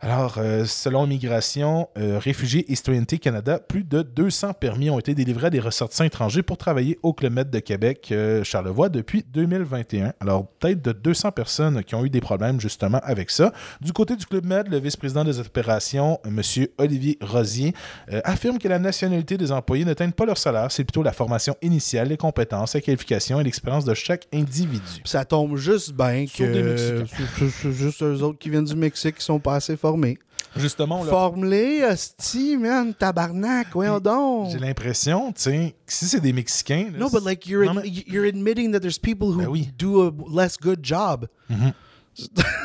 alors, 0.00 0.38
selon 0.66 1.06
Immigration, 1.06 1.88
euh, 1.98 2.18
Réfugiés 2.18 2.70
et 2.70 2.76
Citoyenneté 2.76 3.18
Canada, 3.18 3.58
plus 3.58 3.84
de 3.84 4.02
200 4.02 4.54
permis 4.54 4.90
ont 4.90 4.98
été 4.98 5.14
délivrés 5.14 5.48
à 5.48 5.50
des 5.50 5.60
ressortissants 5.60 6.04
étrangers 6.04 6.42
pour 6.42 6.56
travailler 6.58 6.98
au 7.02 7.14
Med 7.30 7.50
de 7.50 7.58
Québec, 7.70 8.08
euh, 8.10 8.42
Charlevoix, 8.42 8.88
depuis 8.88 9.24
2021. 9.32 10.12
Alors, 10.18 10.48
peut-être 10.58 10.82
de 10.82 10.90
200 10.90 11.30
personnes 11.30 11.84
qui 11.84 11.94
ont 11.94 12.04
eu 12.04 12.10
des 12.10 12.20
problèmes 12.20 12.60
justement 12.60 12.98
avec 13.04 13.30
ça. 13.30 13.52
Du 13.80 13.92
côté 13.92 14.16
du 14.16 14.26
Club 14.26 14.44
Med, 14.44 14.66
le 14.66 14.80
vice-président 14.80 15.22
des 15.22 15.38
opérations, 15.38 16.18
M. 16.24 16.42
Olivier 16.78 17.16
Rosier, 17.20 17.72
euh, 18.12 18.20
affirme 18.24 18.58
que 18.58 18.66
la 18.66 18.80
nationalité 18.80 19.38
des 19.38 19.52
employés 19.52 19.84
n'atteigne 19.84 20.10
pas 20.10 20.26
leur 20.26 20.36
salaire, 20.36 20.72
c'est 20.72 20.82
plutôt 20.82 21.04
la 21.04 21.12
formation 21.12 21.54
initiale, 21.62 22.08
les 22.08 22.16
compétences, 22.16 22.74
la 22.74 22.80
qualification 22.80 23.40
et 23.40 23.44
l'expérience 23.44 23.84
de 23.84 23.94
chaque 23.94 24.26
individu. 24.32 25.02
Ça 25.04 25.24
tombe 25.24 25.56
juste 25.56 25.92
bien 25.92 26.26
que 26.26 26.76
c'est 26.76 27.72
juste 27.72 28.02
eux 28.02 28.20
autres 28.24 28.38
qui 28.40 28.50
viennent 28.50 28.64
du 28.64 28.74
Mexique 28.74 29.18
qui 29.18 29.24
sont 29.24 29.38
pas 29.38 29.54
assez 29.54 29.76
formés. 29.76 30.18
Justement, 30.56 31.04
leur 31.04 31.10
Forme-les, 31.10 31.84
hostie, 31.84 32.56
man, 32.56 32.92
tabarnak, 32.92 33.68
voyons 33.72 34.00
donc. 34.00 34.50
J'ai 34.50 34.58
l'impression, 34.58 35.32
tu 35.32 35.42
sais, 35.42 35.74
que 35.86 35.92
si 35.92 36.06
c'est 36.06 36.20
des 36.20 36.32
Mexicains. 36.32 36.90
là, 36.92 36.98
No, 36.98 37.08
but 37.08 37.24
like 37.24 37.46
you're 37.46 37.64
Non, 37.64 37.78
ad- 37.78 37.84
mais- 37.84 38.04
you're 38.06 38.26
admitting 38.26 38.72
that 38.72 38.80
there's 38.80 38.98
people 38.98 39.28
who 39.28 39.38
Ben 39.38 39.46
oui. 39.48 39.68
do 39.78 40.02
a 40.08 40.12
less 40.28 40.56
good 40.60 40.80
job. 40.82 41.26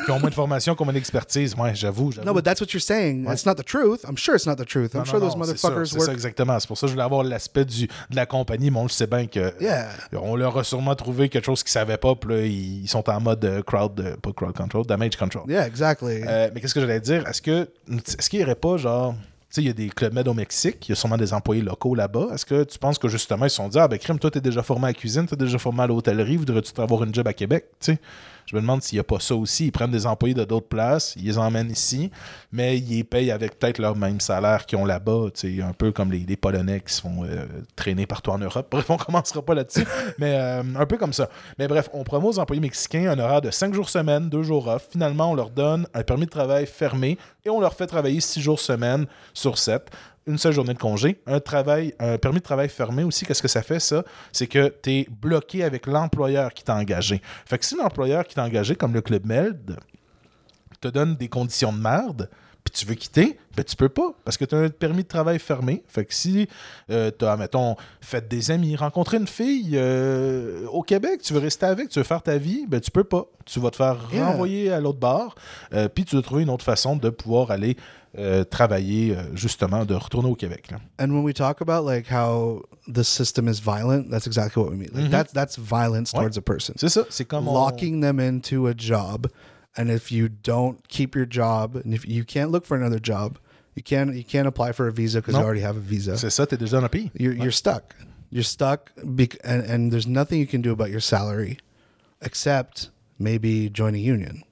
Qui 0.06 0.12
ont 0.12 0.20
moins 0.20 0.30
de 0.30 0.36
formation, 0.36 0.76
qui 0.76 0.82
ont 0.82 0.86
moins 0.86 0.94
d'expertise. 0.94 1.56
Ouais, 1.56 1.74
j'avoue. 1.76 2.12
No, 2.26 2.34
but 2.34 2.44
that's 2.44 2.62
what 2.62 2.68
you're 2.74 2.82
saying. 2.82 3.26
It's 3.32 3.46
not 3.46 3.56
the 3.56 3.64
truth. 3.66 4.04
I'm 4.08 4.18
sure 4.18 4.36
it's 4.36 4.46
not 4.46 4.56
the 4.56 4.66
truth. 4.66 4.94
I'm 4.94 5.00
Non, 5.00 5.06
sure 5.06 5.20
non, 5.20 5.28
those 5.30 5.36
motherfuckers 5.38 5.86
C'est 5.86 6.00
ça, 6.00 6.12
exactement. 6.14 6.60
C'est 6.60 6.68
pour 6.68 6.78
ça 6.78 6.82
que 6.82 6.90
je 6.90 6.94
voulais 6.94 7.04
avoir 7.06 7.24
l'aspect 7.24 7.66
du- 7.66 7.88
de 7.88 8.16
la 8.16 8.26
compagnie, 8.26 8.72
mais 8.72 8.80
on 8.80 8.84
le 8.84 8.90
sait 8.90 9.08
bien 9.08 9.26
que. 9.28 9.54
Yeah. 9.62 9.90
On 10.14 10.36
leur 10.36 10.58
a 10.58 10.64
sûrement 10.64 10.96
trouvé 10.96 11.30
quelque 11.30 11.46
chose 11.46 11.64
qu'ils 11.64 11.72
savaient 11.72 11.98
pas, 11.98 12.16
puis 12.16 12.30
là, 12.34 12.42
ils 12.46 12.88
sont 12.88 13.08
en 13.10 13.20
mode 13.22 13.44
euh, 13.46 13.62
crowd, 13.62 14.00
euh, 14.00 14.16
pas 14.18 14.32
crowd 14.34 14.56
control, 14.56 14.86
damage 14.86 15.16
control. 15.16 15.44
Yeah, 15.50 15.66
exactly. 15.68 16.22
Euh, 16.28 16.50
mais 16.54 16.62
qu'est-ce 16.62 16.74
que 16.74 16.80
j'allais 16.82 17.00
dire? 17.00 17.28
Est-ce 17.28 17.42
que 17.42 17.70
est-ce 18.18 18.30
qu'il 18.30 18.40
n'y 18.40 18.46
aurait 18.46 18.56
pas 18.56 18.78
genre. 18.78 19.16
Tu 19.50 19.62
sais, 19.62 19.62
il 19.62 19.68
y 19.68 19.70
a 19.70 19.74
des 19.74 19.88
clubs 19.90 20.12
med 20.14 20.28
au 20.28 20.34
Mexique, 20.34 20.86
il 20.88 20.90
y 20.90 20.92
a 20.92 20.96
sûrement 20.96 21.16
des 21.18 21.32
employés 21.32 21.62
locaux 21.62 21.96
là-bas. 21.96 22.28
Est-ce 22.34 22.46
que 22.46 22.64
tu 22.66 22.78
penses 22.78 22.98
que 22.98 23.08
justement, 23.08 23.46
ils 23.46 23.50
se 23.50 23.56
sont 23.56 23.70
dit 23.70 23.80
Ah, 23.80 23.88
ben, 23.88 23.98
crime, 23.98 24.20
toi, 24.20 24.30
t'es 24.30 24.42
déjà 24.42 24.62
formé 24.64 24.86
à 24.86 24.88
la 24.88 24.94
cuisine, 24.94 25.28
t'es 25.28 25.36
déjà 25.38 25.58
formé 25.58 25.84
à 25.84 25.88
l'hôtellerie, 25.88 26.36
voudrais-tu 26.36 26.72
avoir 26.82 27.04
une 27.06 27.14
job 27.16 27.26
à 27.28 27.32
Québec? 27.34 27.66
Tu 27.80 27.94
sais, 27.94 28.00
je 28.46 28.56
me 28.56 28.62
demande 28.62 28.82
s'il 28.82 28.98
n'y 28.98 29.02
a 29.02 29.04
pas 29.04 29.20
ça 29.20 29.36
aussi. 29.36 29.66
Ils 29.66 29.72
prennent 29.72 29.92
des 29.92 30.06
employés 30.06 30.36
de 30.36 30.44
d'autres 30.44 30.68
places, 30.68 31.16
ils 31.18 31.26
les 31.26 31.38
emmènent 31.38 31.72
ici, 31.72 32.12
mais 32.52 32.78
ils 32.78 32.98
les 32.98 33.04
payent 33.04 33.32
avec 33.32 33.60
peut-être 33.60 33.80
leur 33.80 33.96
même 33.96 34.20
salaire 34.20 34.66
qu'ils 34.66 34.78
ont 34.78 34.86
là-bas. 34.86 35.28
Un 35.64 35.74
peu 35.74 35.92
comme 35.92 36.12
les, 36.12 36.36
Polonais 36.36 36.82
qui 36.82 36.94
se 36.94 37.02
font 37.02 37.24
euh, 37.24 37.46
traîner 37.76 38.06
partout 38.06 38.32
en 38.32 38.38
Europe. 38.38 38.68
Bref, 38.72 38.90
on 38.90 38.98
commencera 38.98 39.42
pas 39.42 39.56
là-dessus, 39.56 39.86
mais 40.20 40.38
euh, 40.38 40.64
un 40.78 40.86
peu 40.86 40.98
comme 40.98 41.14
ça. 41.14 41.30
Mais 41.58 41.68
bref, 41.68 41.90
on 41.94 42.04
promet 42.04 42.28
aux 42.28 42.40
employés 42.40 42.62
mexicains 42.62 43.10
un 43.10 43.20
horaire 43.20 43.42
de 43.42 43.52
5 43.52 43.74
jours 43.74 43.90
semaine, 43.90 44.30
2 44.30 44.44
jours 44.44 44.68
off. 44.68 44.88
Finalement, 44.92 45.32
on 45.32 45.36
leur 45.36 45.50
donne 45.50 45.88
un 45.94 46.04
permis 46.04 46.26
de 46.26 46.30
travail 46.30 46.66
fermé 46.66 47.18
et 47.46 47.50
on 47.50 47.60
leur 47.60 47.74
fait 47.74 47.88
travailler 47.88 48.20
6 48.20 48.42
jours 48.42 48.60
semaine 48.60 49.06
sur 49.34 49.58
7 49.58 49.90
une 50.28 50.38
seule 50.38 50.54
journée 50.54 50.74
de 50.74 50.80
congé, 50.80 51.22
un 51.28 51.40
travail, 51.40 51.94
un 52.00 52.18
permis 52.18 52.40
de 52.40 52.44
travail 52.44 52.70
fermé 52.70 53.04
aussi, 53.04 53.26
qu'est-ce 53.26 53.42
que 53.42 53.48
ça 53.48 53.62
fait 53.62 53.80
ça? 53.80 54.04
C'est 54.32 54.48
que 54.48 54.74
tu 54.82 54.92
es 54.92 55.08
bloqué 55.10 55.64
avec 55.64 55.86
l'employeur 55.88 56.54
qui 56.54 56.64
t'a 56.64 56.76
engagé. 56.76 57.22
Fait 57.46 57.58
que 57.58 57.66
si 57.66 57.76
l'employeur 57.76 58.26
qui 58.26 58.36
t'a 58.36 58.44
engagé, 58.44 58.76
comme 58.76 58.94
le 58.94 59.02
Club 59.02 59.26
Meld, 59.26 59.78
te 60.82 60.88
donne 60.88 61.16
des 61.16 61.30
conditions 61.30 61.72
de 61.72 61.80
merde, 61.80 62.30
puis 62.64 62.72
tu 62.74 62.86
veux 62.88 62.96
quitter, 62.96 63.38
ben 63.56 63.64
tu 63.64 63.76
peux 63.76 63.90
pas, 63.90 64.16
parce 64.24 64.38
que 64.38 64.46
tu 64.46 64.56
as 64.56 64.58
un 64.58 64.70
permis 64.70 65.04
de 65.04 65.08
travail 65.08 65.38
fermé. 65.38 65.84
Fait 65.88 66.04
que 66.04 66.14
si 66.14 66.48
euh, 66.90 67.12
tu 67.18 67.24
as, 67.24 67.38
mettons, 67.38 67.76
fait 68.02 68.28
des 68.28 68.50
amis, 68.50 68.76
rencontré 68.76 69.18
une 69.18 69.28
fille 69.28 69.74
euh, 69.76 70.66
au 70.72 70.82
Québec, 70.82 71.22
tu 71.22 71.34
veux 71.34 71.40
rester 71.40 71.68
avec, 71.68 71.90
tu 71.90 72.00
veux 72.00 72.04
faire 72.06 72.24
ta 72.24 72.38
vie, 72.38 72.66
ben 72.68 72.82
tu 72.82 72.90
peux 72.90 73.04
pas. 73.04 73.26
Tu 73.46 73.60
vas 73.60 73.70
te 73.70 73.76
faire 73.76 73.98
Yeah. 74.12 74.32
renvoyer 74.32 74.72
à 74.72 74.80
l'autre 74.80 74.98
bar, 74.98 75.36
euh, 75.74 75.88
puis 75.88 76.06
tu 76.06 76.16
dois 76.16 76.24
trouver 76.24 76.42
une 76.42 76.50
autre 76.50 76.66
façon 76.66 76.96
de 76.96 77.12
pouvoir 77.12 77.52
aller 77.52 77.78
euh, 78.18 78.44
travailler, 78.44 79.16
euh, 79.16 79.36
justement, 79.36 79.86
de 79.86 79.94
retourner 79.94 80.30
au 80.30 80.36
Québec. 80.36 80.72
là. 80.72 80.80
and 81.00 81.12
when 81.14 81.24
we 81.24 81.34
talk 81.34 81.62
about 81.62 81.84
like 81.86 82.08
how 82.12 82.62
the 82.88 83.04
system 83.04 83.48
is 83.48 83.60
violent, 83.60 84.10
that's 84.10 84.26
exactly 84.28 84.62
what 84.64 84.72
we 84.72 84.78
mean. 84.78 84.90
Like 84.94 85.10
that's 85.12 85.34
that's 85.34 85.58
violence 85.58 86.14
Ouais. 86.14 86.20
towards 86.22 86.38
a 86.38 86.42
person. 86.42 86.76
C'est 86.78 86.90
ça, 86.90 87.04
c'est 87.10 87.26
comme 87.26 87.48
on- 87.48 87.54
locking 87.54 88.02
them 88.02 88.20
into 88.20 88.68
a 88.68 88.74
job 88.76 89.28
and 89.78 89.90
if 89.90 90.12
you 90.12 90.30
don't 90.30 90.78
keep 90.88 91.16
your 91.16 91.26
job 91.30 91.76
and 91.76 91.94
if 91.94 92.06
you 92.08 92.24
can't 92.24 92.50
look 92.52 92.66
for 92.66 92.78
another 92.78 93.00
job 93.02 93.38
you 93.76 93.84
can't 93.84 94.16
you 94.16 94.24
can't 94.24 94.48
apply 94.48 94.72
for 94.72 94.88
a 94.88 94.92
visa 94.92 95.20
because 95.20 95.36
you 95.36 95.44
already 95.44 95.60
have 95.62 95.76
a 95.76 95.82
visa 95.82 96.16
C'est 96.16 96.30
ça, 96.30 96.46
t'es 96.48 96.56
déjà 96.58 96.78
dans 96.80 96.84
le 96.84 96.88
pays. 96.90 97.12
you're, 97.20 97.34
you're 97.36 97.52
stuck 97.52 97.94
you're 98.32 98.42
stuck 98.46 98.92
bec- 99.04 99.38
and, 99.44 99.62
and 99.70 99.92
there's 99.92 100.08
nothing 100.08 100.40
you 100.40 100.48
can 100.48 100.62
do 100.62 100.72
about 100.72 100.90
your 100.90 101.02
salary 101.02 101.58
except 102.22 102.90
maybe 103.20 103.70
join 103.70 103.94
a 103.94 103.98
union 103.98 104.44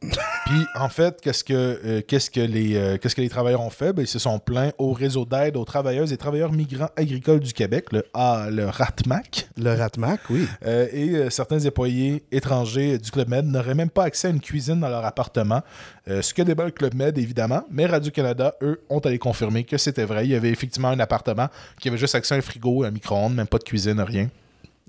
Puis 0.00 0.66
en 0.78 0.88
fait, 0.88 1.20
qu'est-ce 1.20 1.42
que 1.42 1.54
euh, 1.54 2.02
qu'est-ce 2.06 2.30
que 2.30 2.40
les 2.40 2.76
euh, 2.76 2.98
qu'est-ce 2.98 3.16
que 3.16 3.20
les 3.20 3.28
travailleurs 3.28 3.62
ont 3.62 3.70
fait? 3.70 3.92
Ben, 3.92 4.02
ils 4.02 4.08
se 4.08 4.18
sont 4.18 4.38
plaints 4.38 4.70
au 4.78 4.92
réseau 4.92 5.24
d'aide 5.24 5.56
aux 5.56 5.64
travailleuses 5.64 6.12
et 6.12 6.16
travailleurs 6.16 6.52
migrants 6.52 6.90
agricoles 6.96 7.40
du 7.40 7.52
Québec, 7.52 7.86
le 7.92 8.04
A, 8.14 8.48
le 8.50 8.66
RATMAC, 8.68 9.48
le 9.56 9.72
ratmac 9.72 10.20
oui 10.30 10.46
Euh, 10.64 10.86
et 10.92 11.30
certains 11.30 11.64
employés 11.66 12.24
étrangers 12.30 12.98
du 12.98 13.10
Club 13.10 13.28
Med 13.28 13.46
n'auraient 13.46 13.74
même 13.74 13.90
pas 13.90 14.04
accès 14.04 14.28
à 14.28 14.30
une 14.30 14.40
cuisine 14.40 14.80
dans 14.80 14.88
leur 14.88 15.04
appartement. 15.04 15.62
Ce 16.06 16.32
que 16.32 16.42
débat 16.42 16.64
le 16.64 16.70
Club 16.70 16.94
Med, 16.94 17.18
évidemment, 17.18 17.64
mais 17.70 17.86
Radio-Canada, 17.86 18.54
eux, 18.62 18.80
ont 18.90 19.00
allé 19.00 19.18
confirmer 19.18 19.64
que 19.64 19.76
c'était 19.76 20.04
vrai. 20.04 20.24
Il 20.24 20.30
y 20.30 20.34
avait 20.36 20.50
effectivement 20.50 20.88
un 20.88 21.00
appartement 21.00 21.48
qui 21.80 21.88
avait 21.88 21.98
juste 21.98 22.14
accès 22.14 22.34
à 22.34 22.38
un 22.38 22.42
frigo, 22.42 22.84
un 22.84 22.90
micro-ondes, 22.90 23.34
même 23.34 23.48
pas 23.48 23.58
de 23.58 23.64
cuisine, 23.64 24.00
rien. 24.00 24.28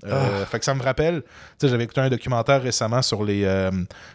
Euh, 0.04 0.46
Fait 0.46 0.60
que 0.60 0.64
ça 0.64 0.74
me 0.74 0.82
rappelle, 0.82 1.22
tu 1.22 1.28
sais, 1.58 1.68
j'avais 1.68 1.84
écouté 1.84 2.00
un 2.00 2.08
documentaire 2.08 2.62
récemment 2.62 3.02
sur 3.02 3.24
les, 3.24 3.44
euh, 3.44 3.70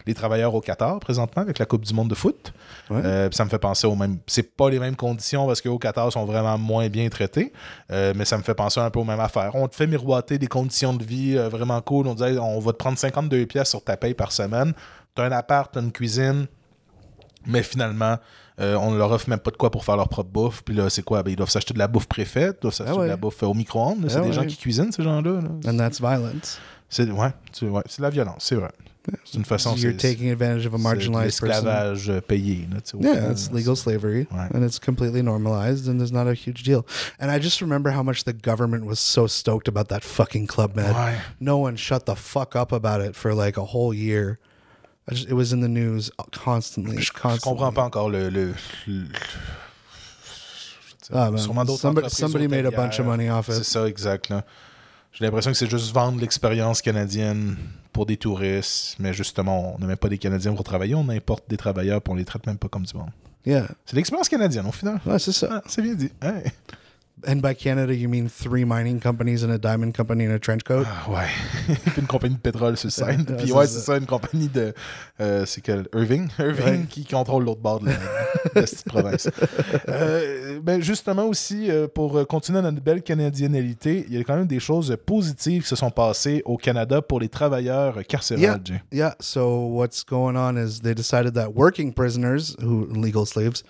les 0.06 0.14
travailleurs 0.14 0.54
au 0.54 0.60
Qatar 0.60 0.98
présentement 0.98 1.42
avec 1.42 1.58
la 1.58 1.66
Coupe 1.66 1.84
du 1.84 1.92
Monde 1.92 2.08
de 2.08 2.14
foot. 2.14 2.54
Ouais. 2.88 3.02
Euh, 3.04 3.28
ça 3.32 3.44
me 3.44 3.50
fait 3.50 3.58
penser 3.58 3.86
aux 3.86 3.94
mêmes. 3.94 4.18
C'est 4.26 4.56
pas 4.56 4.70
les 4.70 4.78
mêmes 4.78 4.96
conditions 4.96 5.46
parce 5.46 5.60
qu'au 5.60 5.78
Qatar 5.78 6.08
ils 6.08 6.12
sont 6.12 6.24
vraiment 6.24 6.56
moins 6.56 6.88
bien 6.88 7.08
traités, 7.08 7.52
mais 7.90 8.24
ça 8.24 8.38
me 8.38 8.42
fait 8.42 8.54
penser 8.54 8.80
un 8.80 8.90
peu 8.90 9.00
aux 9.00 9.04
mêmes 9.04 9.20
affaires. 9.20 9.54
On 9.54 9.68
te 9.68 9.76
fait 9.76 9.86
miroiter 9.86 10.38
des 10.38 10.46
conditions 10.46 10.94
de 10.94 11.04
vie 11.04 11.36
vraiment 11.36 11.80
cool. 11.82 12.06
On 12.06 12.14
disait 12.14 12.38
on 12.38 12.60
va 12.60 12.72
te 12.72 12.78
prendre 12.78 12.98
52 12.98 13.46
pièces 13.46 13.68
sur 13.70 13.84
ta 13.84 13.96
paye 13.96 14.14
par 14.14 14.32
semaine. 14.32 14.72
T'as 15.14 15.26
un 15.26 15.32
appart, 15.32 15.70
t'as 15.72 15.80
une 15.80 15.92
cuisine, 15.92 16.46
mais 17.46 17.62
finalement, 17.62 18.16
euh, 18.60 18.76
on 18.76 18.94
leur 18.94 19.10
offre 19.10 19.28
même 19.28 19.38
pas 19.40 19.50
de 19.50 19.56
quoi 19.56 19.70
pour 19.70 19.84
faire 19.84 19.96
leur 19.96 20.08
propre 20.08 20.30
bouffe. 20.30 20.62
Puis 20.62 20.74
là, 20.74 20.88
c'est 20.90 21.02
quoi? 21.02 21.22
Ben, 21.22 21.30
ils 21.32 21.36
doivent 21.36 21.50
s'acheter 21.50 21.74
de 21.74 21.78
la 21.78 21.88
bouffe 21.88 22.06
préfaite, 22.06 22.56
ils 22.60 22.62
doivent 22.62 22.74
s'acheter 22.74 22.94
Ah 22.96 22.98
ouais. 23.00 23.04
de 23.06 23.10
la 23.10 23.16
bouffe 23.16 23.42
euh, 23.42 23.46
au 23.46 23.54
micro-ondes. 23.54 24.04
C'est 24.08 24.16
Ah 24.16 24.20
des 24.20 24.28
ouais. 24.28 24.32
gens 24.32 24.44
qui 24.46 24.56
cuisinent, 24.56 24.92
ces 24.92 25.02
gens-là. 25.02 25.40
là. 25.40 25.48
and 25.70 25.76
that's 25.76 26.00
violence 26.00 26.58
C'est 26.88 27.10
ouais, 27.10 27.30
c'est 27.88 27.98
de 27.98 28.02
la 28.02 28.10
violence, 28.10 28.36
c'est 28.44 28.54
vrai. 28.54 28.70
C'est 29.26 29.36
une 29.36 29.44
façon. 29.44 29.74
you're 29.76 29.92
c'est- 29.98 30.14
taking 30.14 30.30
advantage 30.30 30.64
of 30.66 30.72
a 30.72 30.78
marginalized 30.78 31.38
person 31.40 31.46
l'esclavage 31.66 32.08
euh, 32.08 32.20
payé. 32.22 32.66
là, 32.72 32.78
Yeah, 33.00 33.32
it's 33.32 33.50
legal 33.52 33.76
slavery, 33.76 34.26
Ouais. 34.32 34.46
and 34.54 34.64
it's 34.64 34.78
completely 34.78 35.22
normalized, 35.22 35.86
and 35.90 35.98
there's 35.98 36.10
not 36.12 36.26
a 36.26 36.32
huge 36.32 36.62
deal. 36.62 36.86
And 37.20 37.28
I 37.30 37.38
just 37.38 37.60
remember 37.60 37.90
how 37.94 38.02
much 38.02 38.24
the 38.24 38.32
government 38.32 38.86
was 38.86 38.98
so 38.98 39.26
stoked 39.26 39.68
about 39.68 39.88
that 39.88 40.00
fucking 40.04 40.46
Club 40.46 40.74
Med. 40.74 40.94
Ouais. 40.94 41.16
No 41.38 41.58
one 41.58 41.76
shut 41.76 42.06
the 42.06 42.14
fuck 42.16 42.56
up 42.56 42.72
about 42.72 43.02
it 43.06 43.14
for 43.14 43.34
like 43.34 43.58
a 43.58 43.64
whole 43.74 43.92
year. 43.94 44.38
Just- 45.10 45.28
it 45.28 45.32
was 45.34 45.52
in 45.52 45.60
the 45.60 45.68
news 45.68 46.10
constantly. 46.44 47.00
Je, 47.02 47.12
comprends 47.42 47.72
pas 47.72 47.84
encore 47.84 48.08
le. 48.10 48.28
le, 48.30 48.54
le- 48.86 49.04
Ah, 51.12 51.30
man. 51.30 51.38
Sûrement 51.38 51.64
d'autres 51.64 51.80
Somebody, 51.82 52.08
somebody 52.10 52.48
made 52.48 52.64
a 52.66 52.70
bunch 52.70 52.98
of 52.98 53.06
money 53.06 53.28
off 53.30 53.46
C'est 53.50 53.58
it. 53.58 53.64
ça, 53.64 53.86
exact. 53.86 54.30
là. 54.30 54.44
J'ai 55.12 55.24
l'impression 55.24 55.52
que 55.52 55.56
c'est 55.58 55.68
juste 55.70 55.92
vendre 55.94 56.18
l'expérience 56.20 56.80
canadienne 56.82 57.56
pour 57.92 58.06
des 58.06 58.16
touristes, 58.16 58.96
mais 58.98 59.12
justement, 59.12 59.74
on 59.76 59.78
n'a 59.78 59.86
même 59.86 59.96
pas 59.96 60.08
des 60.08 60.18
Canadiens 60.18 60.54
pour 60.54 60.64
travailler, 60.64 60.94
on 60.96 61.08
importe 61.08 61.44
des 61.48 61.56
travailleurs 61.56 62.00
puis 62.02 62.12
on 62.12 62.16
les 62.16 62.24
traite 62.24 62.46
même 62.46 62.58
pas 62.58 62.68
comme 62.68 62.84
du 62.84 62.96
monde. 62.96 63.10
Yeah, 63.46 63.68
C'est 63.84 63.94
l'expérience 63.96 64.28
canadienne 64.28 64.66
au 64.66 64.72
final. 64.72 64.98
Ouais, 65.06 65.18
c'est 65.18 65.30
ça. 65.32 65.48
Ah, 65.52 65.62
c'est 65.68 65.82
bien 65.82 65.94
dit. 65.94 66.10
Ouais. 66.22 66.44
And 67.26 67.36
by 67.40 67.54
Canada, 67.54 67.94
you 67.94 68.08
mean 68.08 68.28
three 68.28 68.64
mining 68.64 68.98
companies 69.00 69.44
and 69.44 69.52
a 69.52 69.56
diamond 69.56 69.94
company 69.94 70.24
and 70.26 70.32
a 70.34 70.38
trench 70.38 70.64
coat? 70.64 70.84
Ah, 70.86 71.08
ouais. 71.08 71.28
Puis 71.84 71.92
une 72.00 72.06
compagnie 72.08 72.34
de 72.34 72.40
pétrole 72.40 72.76
sur 72.76 72.90
scène. 72.92 73.24
Puis 73.38 73.52
ouais, 73.52 73.66
c'est 73.68 73.78
ça, 73.80 73.96
une 73.96 74.04
compagnie 74.04 74.48
de. 74.48 74.74
euh, 75.20 75.46
c'est 75.46 75.60
quel? 75.60 75.86
Irving? 75.94 76.28
Irving 76.38 76.64
Ouais. 76.64 76.86
qui 76.90 77.04
contrôle 77.06 77.44
l'autre 77.44 77.60
bord 77.60 77.78
de 77.80 77.86
la, 77.86 78.60
de 78.62 78.66
cette 78.66 78.84
province. 78.86 79.28
Euh, 79.88 80.58
ben 80.60 80.82
justement 80.82 81.24
aussi, 81.26 81.70
euh, 81.70 81.86
pour 81.86 82.18
euh, 82.18 82.24
continuer 82.24 82.60
notre 82.62 82.80
belle 82.82 83.00
canadianalité, 83.02 84.04
il 84.08 84.14
y 84.14 84.18
a 84.20 84.24
quand 84.24 84.36
même 84.36 84.46
des 84.48 84.60
choses 84.60 84.94
positives 85.06 85.62
qui 85.62 85.68
se 85.68 85.76
sont 85.76 85.90
passées 85.90 86.42
au 86.44 86.56
Canada 86.56 87.00
pour 87.00 87.20
les 87.20 87.28
travailleurs 87.28 88.04
carcérales, 88.08 88.60
Yeah. 88.66 88.80
Yeah. 88.92 89.14
So 89.20 89.66
what's 89.68 90.04
going 90.04 90.36
on 90.36 90.56
is 90.56 90.80
they 90.82 90.94
decided 90.94 91.34
that 91.34 91.50
working 91.54 91.92
prisoners, 91.94 92.56
who 92.60 92.86
legal 92.92 93.24
slaves, 93.24 93.62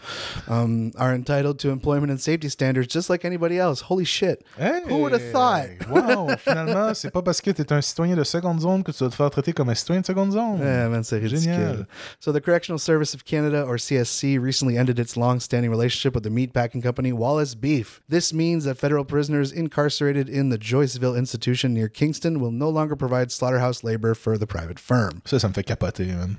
um, 0.48 0.90
are 0.96 1.14
entitled 1.14 1.58
to 1.58 1.68
employment 1.70 2.10
and 2.10 2.18
safety 2.18 2.48
standards 2.48 2.88
just 2.88 3.10
like 3.10 3.24
anybody 3.24 3.33
anybody 3.34 3.58
else. 3.58 3.82
Holy 3.82 4.04
shit. 4.04 4.44
Hey! 4.56 4.80
Who 4.86 4.98
would 4.98 5.12
have 5.12 5.30
thought? 5.32 5.68
Wow, 5.88 6.36
finalement, 6.38 6.94
c'est 6.94 7.10
pas 7.10 7.22
parce 7.22 7.40
que 7.40 7.50
t'es 7.50 7.72
un 7.72 7.80
citoyen 7.80 8.16
de 8.16 8.24
seconde 8.24 8.60
zone 8.60 8.82
que 8.82 8.92
tu 8.92 9.04
vas 9.04 9.10
te 9.10 9.14
faire 9.14 9.30
traiter 9.30 9.52
comme 9.52 9.68
un 9.68 9.74
citoyen 9.74 10.00
de 10.00 10.06
seconde 10.06 10.32
zone. 10.32 10.58
Yeah, 10.58 10.88
man, 10.88 11.04
c'est 11.04 11.18
ridicule. 11.18 11.86
So 12.20 12.32
the 12.32 12.40
Correctional 12.40 12.78
Service 12.78 13.14
of 13.14 13.24
Canada, 13.24 13.64
or 13.64 13.76
CSC, 13.76 14.40
recently 14.40 14.76
ended 14.76 14.98
its 14.98 15.16
long-standing 15.16 15.70
relationship 15.70 16.14
with 16.14 16.24
the 16.24 16.30
meatpacking 16.30 16.82
company 16.82 17.12
Wallace 17.12 17.54
Beef. 17.54 18.00
This 18.08 18.32
means 18.32 18.64
that 18.64 18.76
federal 18.76 19.04
prisoners 19.04 19.52
incarcerated 19.52 20.28
in 20.28 20.48
the 20.50 20.58
Joyceville 20.58 21.16
institution 21.16 21.72
near 21.74 21.88
Kingston 21.88 22.40
will 22.40 22.52
no 22.52 22.68
longer 22.68 22.96
provide 22.96 23.30
slaughterhouse 23.30 23.84
labor 23.84 24.14
for 24.14 24.36
the 24.38 24.46
private 24.46 24.78
firm. 24.78 25.22
Ça, 25.24 25.38
ça 25.38 25.48
me 25.48 25.54
fait 25.54 25.64
capoter, 25.64 26.06
man. 26.06 26.38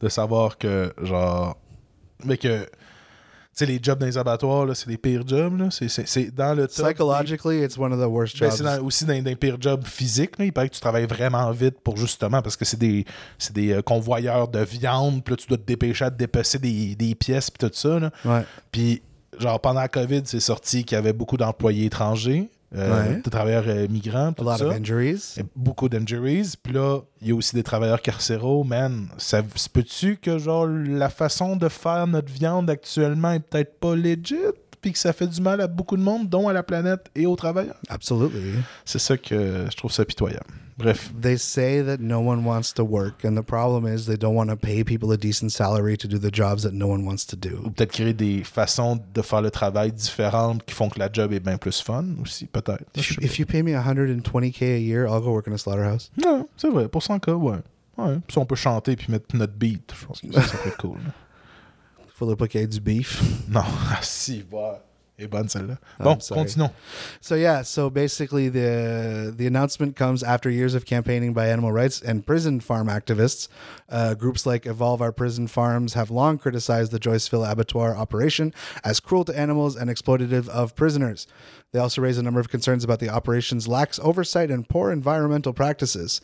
De 0.00 0.08
savoir 0.08 0.58
que, 0.58 0.92
genre. 1.02 1.56
Mais 2.24 2.36
que. 2.36 2.66
Tu 3.56 3.64
sais, 3.64 3.66
les 3.66 3.78
jobs 3.80 3.98
dans 4.00 4.06
les 4.06 4.18
abattoirs, 4.18 4.66
là, 4.66 4.74
c'est 4.74 4.88
les 4.88 4.96
pires 4.96 5.22
jobs, 5.26 5.56
là. 5.56 5.68
C'est- 5.70 5.88
C'est 5.88 6.08
c'est 6.08 6.34
dans 6.34 6.54
le 6.54 6.66
top. 6.66 6.86
Psychologically, 6.86 7.62
it's 7.62 7.78
one 7.78 7.92
of 7.92 8.00
the 8.00 8.10
worst 8.10 8.38
Ben, 8.40 8.48
jobs. 8.50 8.56
c'est 8.58 8.64
dans- 8.64 8.84
aussi 8.84 9.04
dans, 9.04 9.16
dans 9.16 9.24
les 9.30 9.36
pires 9.36 9.58
jobs 9.60 9.84
physiques. 9.84 10.38
Là. 10.38 10.44
Il 10.46 10.52
paraît 10.52 10.68
que 10.68 10.74
tu 10.74 10.80
travailles 10.80 11.06
vraiment 11.06 11.48
vite 11.52 11.76
pour 11.84 11.96
justement 11.96 12.42
parce 12.42 12.56
que 12.56 12.64
c'est 12.64 12.78
des, 12.78 13.04
c'est 13.38 13.52
des 13.52 13.72
euh, 13.74 13.82
convoyeurs 13.82 14.48
de 14.48 14.58
viande. 14.58 15.22
Puis 15.22 15.32
là, 15.32 15.36
tu 15.36 15.46
dois 15.46 15.58
te 15.58 15.62
dépêcher 15.66 16.06
à 16.06 16.10
te 16.10 16.16
dépecer 16.16 16.58
des, 16.58 16.96
des 16.96 17.14
pièces 17.14 17.50
puis 17.50 17.68
tout 17.68 17.74
ça. 17.74 18.00
Là. 18.00 18.10
Ouais. 18.24 18.42
Puis, 18.72 19.02
genre, 19.38 19.60
pendant 19.60 19.80
la 19.80 19.88
COVID, 19.88 20.22
c'est 20.24 20.40
sorti 20.40 20.84
qu'il 20.84 20.96
y 20.96 20.98
avait 20.98 21.12
beaucoup 21.12 21.36
d'employés 21.36 21.84
étrangers, 21.86 22.50
euh, 22.74 23.08
Ouais. 23.14 23.20
de 23.24 23.30
travailleurs 23.30 23.64
euh, 23.66 23.86
migrants, 23.88 24.28
A 24.28 24.32
tout 24.32 24.44
lot 24.44 24.56
ça. 24.56 24.66
of 24.66 24.74
injuries. 24.74 25.34
A 25.38 25.42
beaucoup 25.54 25.88
d'injuries. 25.88 26.54
Puis 26.62 26.72
là, 26.72 27.00
il 27.22 27.28
y 27.28 27.30
a 27.32 27.34
aussi 27.34 27.54
des 27.54 27.62
travailleurs 27.62 28.02
carcéraux. 28.02 28.64
Man, 28.64 29.08
ça 29.18 29.42
peut-tu 29.72 30.16
que, 30.16 30.38
genre, 30.38 30.66
la 30.66 31.08
façon 31.08 31.56
de 31.56 31.68
faire 31.68 32.06
notre 32.06 32.32
viande 32.32 32.68
actuellement 32.70 33.32
est 33.32 33.40
peut-être 33.40 33.78
pas 33.78 33.94
legit? 33.94 34.36
Puis 34.84 34.92
que 34.92 34.98
ça 34.98 35.14
fait 35.14 35.26
du 35.26 35.40
mal 35.40 35.62
à 35.62 35.66
beaucoup 35.66 35.96
de 35.96 36.02
monde, 36.02 36.28
dont 36.28 36.46
à 36.46 36.52
la 36.52 36.62
planète 36.62 37.10
et 37.14 37.24
aux 37.24 37.36
travailleurs? 37.36 37.80
Absolutely. 37.88 38.52
C'est 38.84 38.98
ça 38.98 39.16
que 39.16 39.64
je 39.70 39.74
trouve 39.78 39.90
ça 39.90 40.04
pitoyable. 40.04 40.44
Bref. 40.76 41.10
They 41.18 41.38
say 41.38 41.82
that 41.82 42.02
no 42.02 42.18
one 42.18 42.44
wants 42.44 42.74
to 42.74 42.82
work, 42.84 43.24
and 43.24 43.34
the 43.34 43.42
problem 43.42 43.86
is 43.86 44.04
they 44.04 44.18
don't 44.18 44.34
want 44.34 44.48
to 44.48 44.56
pay 44.56 44.84
people 44.84 45.10
a 45.10 45.16
decent 45.16 45.48
salary 45.52 45.96
to 45.96 46.06
do 46.06 46.18
the 46.18 46.30
jobs 46.30 46.64
that 46.64 46.72
no 46.74 46.88
one 46.88 47.06
wants 47.06 47.24
to 47.28 47.36
Ou 47.36 47.62
do. 47.62 47.70
peut-être 47.70 47.92
créer 47.92 48.12
des 48.12 48.44
façons 48.44 49.00
de 49.14 49.22
faire 49.22 49.40
le 49.40 49.50
travail 49.50 49.90
différentes 49.90 50.62
qui 50.66 50.74
font 50.74 50.90
que 50.90 50.98
la 50.98 51.08
job 51.10 51.32
est 51.32 51.40
bien 51.40 51.56
plus 51.56 51.80
fun 51.80 52.04
aussi, 52.20 52.44
peut-être. 52.44 52.84
If 52.94 53.16
if 53.22 53.38
you 53.38 53.46
pay 53.46 53.62
me 53.62 53.72
120k 53.72 54.62
a 54.64 54.78
year, 54.78 55.06
I'll 55.06 55.22
go 55.22 55.30
work 55.32 55.48
in 55.48 55.52
a 55.52 55.56
slaughterhouse. 55.58 56.10
Non, 56.22 56.46
c'est 56.58 56.68
vrai. 56.68 56.88
Pour 56.88 57.02
100 57.02 57.20
cas, 57.20 57.32
ouais. 57.32 57.56
Ouais. 57.96 58.18
Si 58.28 58.36
on 58.36 58.44
peut 58.44 58.54
chanter 58.54 58.96
puis 58.96 59.10
mettre 59.10 59.34
notre 59.34 59.54
beat, 59.54 59.94
je 59.98 60.04
pense 60.04 60.20
que 60.20 60.30
ça, 60.30 60.42
ça 60.42 60.58
peut 60.58 60.68
être 60.68 60.76
cool. 62.18 62.28
là. 62.28 62.30
Faut 62.30 62.30
le 62.30 62.36
paquet 62.36 62.66
du 62.66 62.80
beef. 62.80 63.22
Non, 63.48 63.62
ah 63.64 64.00
si, 64.02 64.44
ouais. 64.50 64.80
Et 65.16 65.28
bonne 65.28 65.48
celle-là. 65.48 65.78
Bon, 66.00 66.16
continuons. 66.16 66.72
So 67.20 67.36
yeah, 67.36 67.62
so 67.62 67.88
basically 67.88 68.48
the 68.48 69.32
the 69.36 69.46
announcement 69.46 69.94
comes 69.94 70.24
after 70.24 70.50
years 70.50 70.74
of 70.74 70.84
campaigning 70.84 71.32
by 71.32 71.46
animal 71.46 71.70
rights 71.70 72.02
and 72.02 72.26
prison 72.26 72.58
farm 72.58 72.88
activists. 72.88 73.46
Uh, 73.88 74.14
groups 74.14 74.44
like 74.44 74.66
Evolve 74.66 75.00
Our 75.00 75.12
Prison 75.12 75.46
Farms 75.46 75.94
have 75.94 76.10
long 76.10 76.36
criticized 76.36 76.90
the 76.90 76.98
Joyceville 76.98 77.48
abattoir 77.48 77.96
operation 77.96 78.52
as 78.82 78.98
cruel 78.98 79.24
to 79.26 79.38
animals 79.38 79.76
and 79.76 79.88
exploitative 79.88 80.48
of 80.48 80.74
prisoners. 80.74 81.28
They 81.70 81.78
also 81.78 82.02
raise 82.02 82.18
a 82.18 82.22
number 82.22 82.40
of 82.40 82.48
concerns 82.48 82.82
about 82.82 82.98
the 82.98 83.08
operation's 83.08 83.68
lax 83.68 84.00
oversight 84.00 84.50
and 84.50 84.68
poor 84.68 84.90
environmental 84.90 85.52
practices. 85.52 86.20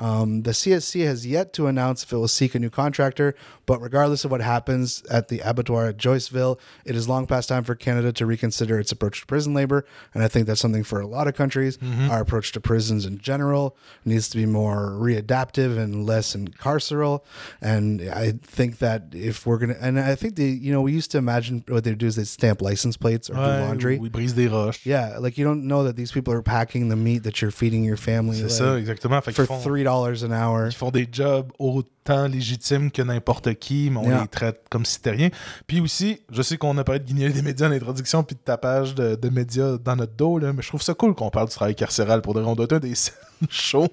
Um, 0.00 0.42
the 0.42 0.52
CSC 0.52 1.04
has 1.04 1.26
yet 1.26 1.52
to 1.52 1.66
announce 1.66 2.02
if 2.02 2.12
it 2.12 2.16
will 2.16 2.26
seek 2.26 2.54
a 2.54 2.58
new 2.58 2.70
contractor, 2.70 3.34
but 3.66 3.80
regardless 3.82 4.24
of 4.24 4.30
what 4.30 4.40
happens 4.40 5.02
at 5.10 5.28
the 5.28 5.40
abattoir 5.40 5.86
at 5.88 5.98
Joyceville, 5.98 6.58
it 6.84 6.96
is 6.96 7.08
long 7.08 7.26
past 7.26 7.48
time 7.50 7.62
for 7.64 7.74
Canada 7.74 8.10
to 8.14 8.24
reconsider 8.26 8.80
its 8.80 8.90
approach 8.90 9.20
to 9.20 9.26
prison 9.26 9.52
labor. 9.54 9.84
And 10.14 10.24
I 10.24 10.28
think 10.28 10.46
that's 10.46 10.60
something 10.60 10.84
for 10.84 11.00
a 11.00 11.06
lot 11.06 11.28
of 11.28 11.34
countries. 11.34 11.78
Our 12.10 12.22
approach 12.22 12.50
to 12.52 12.60
prisons 12.60 13.04
in 13.04 13.18
general 13.18 13.76
needs 14.04 14.28
to 14.30 14.36
be 14.38 14.46
more 14.46 14.90
readaptive 14.92 15.78
and 15.78 16.06
less 16.06 16.34
incarceral. 16.34 17.20
And 17.60 18.00
I 18.08 18.32
think 18.42 18.78
that 18.78 19.08
if 19.12 19.46
we're 19.46 19.58
going 19.58 19.74
to, 19.74 19.84
and 19.84 20.00
I 20.00 20.14
think 20.14 20.36
the, 20.36 20.46
you 20.46 20.72
know, 20.72 20.80
we 20.80 20.92
used 20.92 21.10
to 21.12 21.18
imagine 21.18 21.62
what 21.68 21.84
they 21.84 21.94
do 21.94 22.06
is 22.06 22.16
they 22.16 22.24
stamp 22.24 22.62
license 22.62 22.96
plates 22.96 23.28
or 23.28 23.34
do 23.34 23.40
laundry. 23.40 23.96
ils 23.96 24.08
brisent 24.10 24.34
des 24.34 24.48
roches. 24.48 24.86
Yeah, 24.86 25.18
like 25.18 25.36
you 25.36 25.44
don't 25.44 25.64
know 25.66 25.84
that 25.84 25.96
these 25.96 26.10
people 26.10 26.32
are 26.32 26.42
packing 26.42 26.88
the 26.88 26.96
meat 26.96 27.22
that 27.24 27.42
you're 27.42 27.50
feeding 27.50 27.84
your 27.84 27.96
family 27.98 28.38
C'est 28.38 28.44
like, 28.44 28.52
ça, 28.52 28.78
exactement. 28.78 29.20
For 29.22 29.46
three 29.46 29.84
dollars 29.90 30.24
an 30.24 30.32
hour. 30.32 30.66
ils 30.66 30.72
font 30.72 30.90
des 30.90 31.08
jobs 31.10 31.50
autant 31.58 32.26
légitimes 32.26 32.90
que 32.90 33.02
n'importe 33.02 33.54
qui, 33.54 33.90
mais 33.90 33.98
on 33.98 34.04
Yeah. 34.10 34.22
les 34.22 34.28
traite 34.28 34.62
comme 34.70 34.84
si 34.84 34.94
c'était 34.94 35.10
rien. 35.10 35.28
Puis 35.66 35.80
aussi, 35.80 36.20
je 36.30 36.42
sais 36.42 36.56
qu'on 36.56 36.76
a 36.78 36.84
parlé 36.84 36.98
de 37.00 37.04
guignoler 37.04 37.32
des 37.32 37.42
médias 37.42 37.68
en 37.68 37.72
introduction 37.72 38.22
puis 38.22 38.34
de 38.34 38.40
tapage 38.40 38.94
de, 38.94 39.14
de 39.14 39.28
médias 39.28 39.76
dans 39.78 39.96
notre 39.96 40.14
dos, 40.14 40.38
là, 40.38 40.52
mais 40.52 40.62
je 40.62 40.68
trouve 40.68 40.82
ça 40.82 40.94
cool 40.94 41.14
qu'on 41.14 41.30
parle 41.30 41.48
du 41.48 41.54
travail 41.54 41.74
carcéral 41.74 42.22
pour 42.22 42.34
de 42.34 42.40
un 42.42 42.78
des 42.78 42.94
shows 43.48 43.88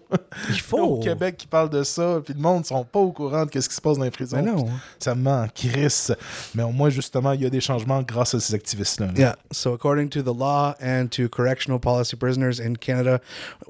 Il 0.49 0.59
faut. 0.59 0.77
au 0.79 0.99
Québec 0.99 1.37
qui 1.37 1.47
parle 1.47 1.69
de 1.69 1.83
ça, 1.83 2.21
puis 2.23 2.33
le 2.33 2.39
monde 2.39 2.59
ne 2.59 2.65
sont 2.65 2.83
pas 2.83 2.99
au 2.99 3.11
courant 3.11 3.45
de 3.45 3.59
ce 3.59 3.69
qui 3.69 3.75
se 3.75 3.81
passe 3.81 3.97
dans 3.97 4.03
les 4.03 4.11
prisons. 4.11 4.37
Mais 4.37 4.51
non. 4.51 4.67
Ça 4.99 5.15
me 5.15 5.21
ment, 5.21 5.47
Chris. 5.53 6.09
Mais 6.53 6.63
au 6.63 6.71
moins, 6.71 6.89
justement, 6.89 7.31
il 7.31 7.41
y 7.41 7.45
a 7.45 7.49
des 7.49 7.61
changements 7.61 8.01
grâce 8.01 8.33
à 8.33 8.39
ces 8.39 8.53
activistes-là. 8.53 9.07
là. 9.07 9.13
Yeah. 9.17 9.35
So, 9.51 9.73
according 9.73 10.09
to 10.09 10.21
the 10.21 10.33
law 10.37 10.75
and 10.81 11.07
to 11.11 11.29
correctional 11.29 11.79
policy, 11.79 12.15
prisoners 12.15 12.59
in 12.59 12.75
Canada 12.75 13.21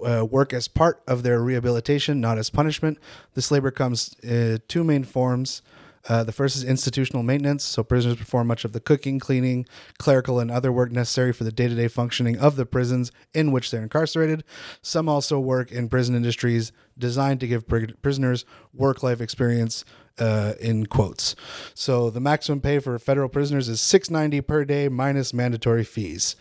uh, 0.04 0.26
work 0.26 0.54
as 0.54 0.68
part 0.68 1.00
of 1.08 1.24
their 1.24 1.40
rehabilitation, 1.40 2.16
not 2.16 2.38
as 2.38 2.50
punishment. 2.50 2.98
This 3.36 3.52
labor 3.52 3.72
comes 3.72 4.16
uh, 4.24 4.58
two 4.68 4.84
main 4.84 5.04
forms. 5.04 5.62
Uh, 6.08 6.24
the 6.24 6.32
first 6.32 6.56
is 6.56 6.64
institutional 6.64 7.22
maintenance. 7.22 7.64
So, 7.64 7.84
prisoners 7.84 8.18
perform 8.18 8.48
much 8.48 8.64
of 8.66 8.72
the 8.72 8.80
cooking, 8.80 9.20
cleaning, 9.20 9.66
clerical, 9.98 10.40
and 10.40 10.50
other 10.50 10.72
work 10.72 10.92
necessary 10.92 11.34
for 11.34 11.44
the 11.44 11.52
day 11.52 11.68
to 11.68 11.76
day 11.76 11.88
functioning 11.88 12.38
of 12.38 12.56
the 12.56 12.66
prisons 12.66 13.12
in 13.34 13.52
which 13.52 13.72
they're 13.72 13.84
incarcerated. 13.84 14.44
Some 14.82 15.10
also 15.10 15.40
work 15.40 15.72
in 15.72 15.90
prison 15.90 16.16
industries 16.16 16.72
designed 16.98 17.42
to 17.42 17.48
give 17.48 17.68
pri- 17.68 17.94
prisoners 18.02 18.46
work 18.74 19.04
life 19.04 19.22
experience. 19.22 19.86
Uh, 20.20 20.56
in 20.60 20.88
quotes, 20.88 21.36
so 21.76 22.10
the 22.10 22.20
maximum 22.20 22.60
pay 22.60 22.80
for 22.80 22.98
federal 22.98 23.30
prisoners 23.30 23.70
is 23.70 23.80
six 23.80 24.10
ninety 24.10 24.42
per 24.42 24.66
day 24.66 24.90
minus 24.90 25.32
mandatory 25.32 25.84
fees. 25.84 26.36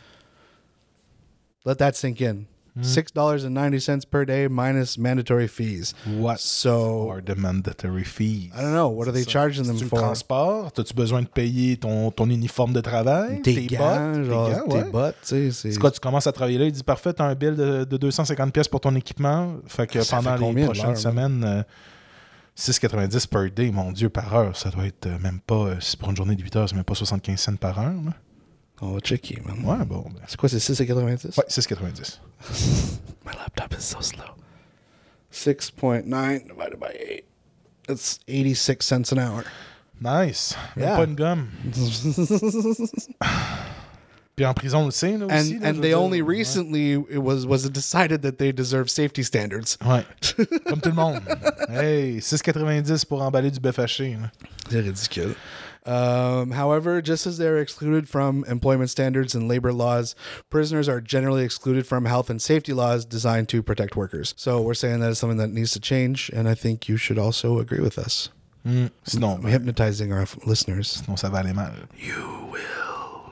Let 1.66 1.76
that 1.76 1.94
sink 1.94 2.22
in. 2.22 2.46
Six 2.82 3.06
dollars 3.14 3.44
and 3.44 3.50
ninety 3.54 3.80
cents 3.80 4.04
per 4.04 4.24
day 4.26 4.48
minus 4.48 4.98
mandatory 4.98 5.48
fees. 5.48 5.94
What 6.18 6.36
So 6.38 7.10
are 7.10 7.22
the 7.22 7.34
mandatory 7.34 8.04
fees? 8.04 8.50
I 8.54 8.60
don't 8.62 8.74
know. 8.74 8.88
What 8.88 9.08
are 9.08 9.12
they 9.12 9.24
charging 9.24 9.64
them 9.64 9.78
for? 9.78 9.98
transport? 9.98 10.78
As-tu 10.78 10.94
besoin 10.94 11.22
de 11.22 11.28
payer 11.28 11.76
ton, 11.78 12.10
ton 12.10 12.28
uniforme 12.28 12.72
de 12.74 12.80
travail? 12.82 13.40
Tes 13.42 13.54
tes 13.54 13.66
gants, 13.66 14.12
bottes? 14.12 14.24
genre 14.24 14.48
tes 14.48 14.54
gants, 14.54 14.64
tes 14.68 14.74
ouais. 14.84 14.90
bottes, 14.90 15.16
tu 15.22 15.28
sais. 15.28 15.50
c'est- 15.52 15.72
C'est 15.72 15.78
quoi, 15.78 15.90
tu 15.90 16.00
commences 16.00 16.26
à 16.26 16.32
travailler 16.32 16.58
là, 16.58 16.64
il 16.66 16.72
dit 16.72 16.82
parfait, 16.82 17.12
t'as 17.12 17.24
un 17.24 17.34
bill 17.34 17.54
de, 17.56 17.84
de 17.84 17.96
250 17.96 18.52
pièces 18.52 18.68
pour 18.68 18.80
ton 18.80 18.94
équipement. 18.94 19.54
Fait 19.66 19.86
que 19.86 20.02
Ça 20.02 20.16
pendant 20.18 20.36
fait 20.36 20.52
les 20.52 20.64
prochaines 20.64 20.96
semaines, 20.96 21.44
euh, 21.44 21.62
6,90 22.54 23.26
per 23.26 23.50
day, 23.50 23.70
mon 23.70 23.92
Dieu, 23.92 24.08
par 24.08 24.34
heure. 24.34 24.56
Ça 24.56 24.70
doit 24.70 24.86
être 24.86 25.06
euh, 25.06 25.18
même 25.18 25.40
pas, 25.40 25.54
euh, 25.54 25.76
si 25.80 25.96
pour 25.96 26.10
une 26.10 26.16
journée 26.16 26.34
de 26.36 26.42
8 26.42 26.56
heures, 26.56 26.68
c'est 26.68 26.74
même 26.74 26.84
pas 26.84 26.94
75 26.94 27.38
cents 27.38 27.56
par 27.56 27.78
heure. 27.78 27.92
là. 28.04 28.12
On 28.80 28.92
va 28.92 29.00
checker, 29.00 29.40
man. 29.44 29.64
Ouais, 29.64 29.84
bon. 29.86 30.02
ben, 30.10 30.20
C'est 30.28 30.36
quoi, 30.38 30.48
c'est 30.48 30.58
6,90? 30.58 31.36
Ouais, 31.38 31.44
6,90. 31.48 32.18
My 33.24 33.32
laptop 33.32 33.74
is 33.78 33.82
so 33.82 34.00
slow. 34.00 34.24
6.9 35.32 36.04
divided 36.48 36.78
by 36.78 36.92
8. 37.08 37.24
It's 37.88 38.18
86 38.26 38.84
cents 38.84 39.12
an 39.12 39.18
hour. 39.18 39.44
Nice. 40.00 40.54
Même 40.76 40.88
Yeah. 40.88 40.96
pas 40.96 41.04
une 41.04 41.14
gomme. 41.14 41.48
Puis 44.36 44.44
en 44.44 44.52
prison, 44.52 44.80
on 44.80 44.84
le 44.86 44.90
sait, 44.90 45.16
là, 45.16 45.24
aussi. 45.24 45.56
And 45.56 45.60
là, 45.62 45.68
and 45.70 45.74
they 45.80 45.88
dire. 45.90 45.98
only 46.02 46.20
Ouais. 46.20 46.38
recently 46.40 46.92
it 46.92 47.16
was 47.22 47.46
was 47.46 47.64
it 47.64 47.72
decided 47.72 48.20
that 48.20 48.32
they 48.32 48.52
deserve 48.52 48.90
safety 48.90 49.22
standards. 49.24 49.78
Ouais. 49.82 50.04
Comme 50.68 50.82
tout 50.82 50.90
le 50.90 50.94
monde. 50.94 51.20
Hey, 51.70 52.18
6,90 52.20 53.06
pour 53.06 53.22
emballer 53.22 53.50
du 53.50 53.58
bœuf 53.60 53.78
haché. 53.78 54.18
C'est 54.70 54.80
ridicule. 54.80 55.34
Um, 55.86 56.50
however, 56.50 57.00
just 57.00 57.26
as 57.26 57.38
they're 57.38 57.58
excluded 57.58 58.08
from 58.08 58.44
employment 58.48 58.90
standards 58.90 59.34
and 59.34 59.48
labor 59.48 59.72
laws, 59.72 60.14
prisoners 60.50 60.88
are 60.88 61.00
generally 61.00 61.44
excluded 61.44 61.86
from 61.86 62.04
health 62.06 62.28
and 62.28 62.42
safety 62.42 62.72
laws 62.72 63.04
designed 63.04 63.48
to 63.50 63.62
protect 63.62 63.96
workers. 63.96 64.34
So 64.36 64.60
we're 64.60 64.74
saying 64.74 65.00
that 65.00 65.10
is 65.10 65.18
something 65.18 65.38
that 65.38 65.52
needs 65.52 65.72
to 65.72 65.80
change, 65.80 66.30
and 66.34 66.48
I 66.48 66.54
think 66.54 66.88
you 66.88 66.96
should 66.96 67.18
also 67.18 67.58
agree 67.58 67.80
with 67.80 67.98
us. 67.98 68.30
Hmm. 68.64 68.86
Sinon, 69.04 69.42
hypnotizing 69.42 70.12
our 70.12 70.26
listeners. 70.44 70.88
sinon, 70.90 71.16
ça 71.16 71.30
va 71.30 71.38
aller 71.38 71.52
mal. 71.52 71.72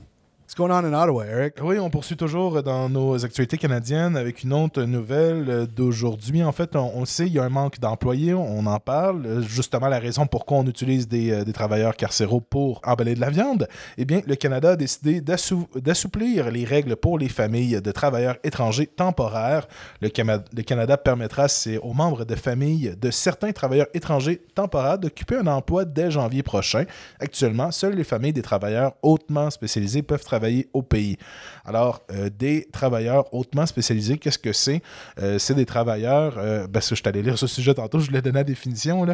Oui, 1.62 1.78
on 1.78 1.88
poursuit 1.88 2.16
toujours 2.16 2.64
dans 2.64 2.88
nos 2.88 3.24
actualités 3.24 3.58
canadiennes 3.58 4.16
avec 4.16 4.42
une 4.42 4.52
autre 4.52 4.82
nouvelle 4.82 5.68
d'aujourd'hui. 5.68 6.42
En 6.42 6.50
fait, 6.50 6.74
on, 6.74 6.98
le 6.98 7.06
sait, 7.06 7.28
il 7.28 7.34
y 7.34 7.38
a 7.38 7.44
un 7.44 7.48
manque 7.48 7.78
d'employés, 7.78 8.34
on 8.34 8.66
en 8.66 8.80
parle. 8.80 9.44
Justement, 9.46 9.86
la 9.86 10.00
raison 10.00 10.26
pourquoi 10.26 10.58
on 10.58 10.66
utilise 10.66 11.06
des, 11.06 11.30
euh, 11.30 11.44
des 11.44 11.52
travailleurs 11.52 11.94
carcéraux 11.94 12.40
pour 12.40 12.80
emballer 12.84 13.14
de 13.14 13.20
la 13.20 13.30
viande, 13.30 13.68
eh 13.98 14.04
bien, 14.04 14.20
le 14.26 14.34
Canada 14.34 14.72
a 14.72 14.76
décidé 14.76 15.20
d'assou- 15.20 15.68
d'assouplir 15.76 16.50
les 16.50 16.64
règles 16.64 16.96
pour 16.96 17.20
les 17.20 17.28
familles 17.28 17.80
de 17.80 17.92
travailleurs 17.92 18.38
étrangers 18.42 18.88
temporaires. 18.88 19.68
Le, 20.00 20.08
le 20.08 20.62
Canada 20.62 20.96
permettra 20.96 21.46
aux 21.82 21.92
membres 21.92 22.24
de 22.24 22.34
familles 22.34 22.96
de 23.00 23.12
certains 23.12 23.52
travailleurs 23.52 23.86
étrangers 23.94 24.42
temporaires 24.56 24.98
d'occuper 24.98 25.36
un 25.36 25.46
emploi 25.46 25.84
dès 25.84 26.10
janvier 26.10 26.42
prochain. 26.42 26.82
Actuellement, 27.20 27.70
seules 27.70 27.94
les 27.94 28.02
familles 28.02 28.32
des 28.32 28.42
travailleurs 28.42 28.94
hautement 29.02 29.50
spécialisés 29.50 30.02
peuvent 30.02 30.24
travailler 30.24 30.47
travailler 30.48 30.68
au 30.72 30.82
pays. 30.82 31.16
Alors, 31.64 32.02
euh, 32.10 32.30
des 32.30 32.66
travailleurs 32.72 33.32
hautement 33.34 33.66
spécialisés, 33.66 34.18
qu'est-ce 34.18 34.38
que 34.38 34.52
c'est? 34.52 34.82
Euh, 35.20 35.38
c'est 35.38 35.54
des 35.54 35.66
travailleurs, 35.66 36.36
euh, 36.38 36.66
ben, 36.66 36.80
ça, 36.80 36.94
je 36.94 37.02
t'allais 37.02 37.22
lire 37.22 37.38
ce 37.38 37.46
sujet 37.46 37.74
tantôt, 37.74 37.98
je 38.00 38.10
l'ai 38.10 38.22
donné 38.22 38.38
la 38.38 38.44
définition, 38.44 39.06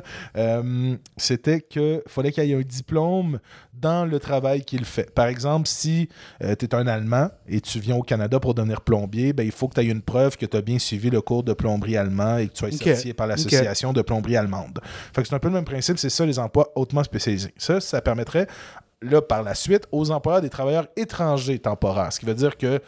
c'était 1.16 1.60
qu'il 1.60 2.02
fallait 2.06 2.32
qu'il 2.32 2.44
y 2.44 2.52
ait 2.52 2.56
un 2.56 2.60
diplôme 2.60 3.40
dans 3.72 4.04
le 4.04 4.18
travail 4.18 4.64
qu'il 4.64 4.84
fait. 4.84 5.12
Par 5.12 5.26
exemple, 5.26 5.66
si 5.66 6.08
tu 6.40 6.64
es 6.64 6.74
un 6.74 6.86
Allemand 6.86 7.30
et 7.48 7.60
tu 7.60 7.80
viens 7.80 7.96
au 7.96 8.02
Canada 8.02 8.38
pour 8.38 8.54
devenir 8.54 8.80
plombier, 8.80 9.32
ben, 9.32 9.44
il 9.44 9.52
faut 9.52 9.68
que 9.68 9.74
tu 9.74 9.80
aies 9.80 9.90
une 9.90 10.02
preuve 10.02 10.36
que 10.36 10.46
tu 10.46 10.56
as 10.56 10.62
bien 10.62 10.78
suivi 10.78 11.10
le 11.10 11.20
cours 11.20 11.42
de 11.42 11.52
plomberie 11.52 11.96
allemand 11.96 12.38
et 12.38 12.48
que 12.48 12.52
tu 12.52 12.58
sois 12.58 12.68
Ok. 12.68 12.74
certifié 12.74 13.14
par 13.14 13.26
l'association 13.26 13.92
de 13.92 14.02
plomberie 14.02 14.36
allemande. 14.36 14.80
Fait 15.14 15.22
que 15.22 15.28
c'est 15.28 15.34
un 15.34 15.38
peu 15.38 15.48
le 15.48 15.54
même 15.54 15.64
principe, 15.64 15.98
c'est 15.98 16.10
ça 16.10 16.24
les 16.24 16.38
emplois 16.38 16.70
hautement 16.74 17.02
spécialisés. 17.02 17.52
Ça, 17.56 17.80
ça 17.80 18.00
permettrait, 18.00 18.46
là, 19.04 19.22
par 19.22 19.42
la 19.42 19.54
suite, 19.54 19.86
aux 19.92 20.10
employeurs 20.10 20.42
des 20.42 20.50
travailleurs 20.50 20.88
étrangers 20.96 21.58
temporaires. 21.58 22.12
Ce 22.12 22.20
qui 22.20 22.26
veut 22.26 22.34
dire 22.34 22.56
que 22.56 22.80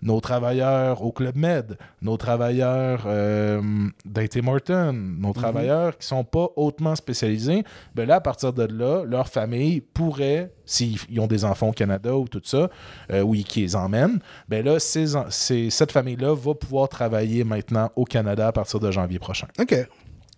nos 0.00 0.20
travailleurs 0.20 1.02
au 1.02 1.10
Club 1.10 1.34
Med, 1.34 1.76
nos 2.02 2.16
travailleurs 2.16 3.02
euh, 3.06 3.60
d'A.T. 4.04 4.42
Morton, 4.42 4.92
nos 4.92 5.32
travailleurs 5.32 5.98
qui 5.98 6.06
sont 6.06 6.22
pas 6.22 6.46
hautement 6.54 6.94
spécialisés, 6.94 7.64
ben 7.96 8.06
là, 8.06 8.14
à 8.16 8.20
partir 8.20 8.52
de 8.52 8.62
là, 8.62 9.02
leur 9.04 9.26
famille 9.26 9.80
pourrait, 9.80 10.52
s'ils 10.64 11.00
ont 11.18 11.26
des 11.26 11.44
enfants 11.44 11.70
au 11.70 11.72
Canada 11.72 12.14
ou 12.16 12.28
tout 12.28 12.40
ça, 12.44 12.70
euh, 13.10 13.22
ou 13.22 13.32
qui 13.42 13.62
les 13.62 13.74
emmènent, 13.74 14.20
ben 14.48 14.64
là, 14.64 14.78
ces 14.78 15.16
en- 15.16 15.28
ces- 15.30 15.68
cette 15.70 15.90
famille-là 15.90 16.32
va 16.32 16.54
pouvoir 16.54 16.88
travailler 16.88 17.42
maintenant 17.42 17.90
au 17.96 18.04
Canada 18.04 18.46
à 18.46 18.52
partir 18.52 18.78
de 18.78 18.92
janvier 18.92 19.18
prochain. 19.18 19.48
OK. 19.58 19.74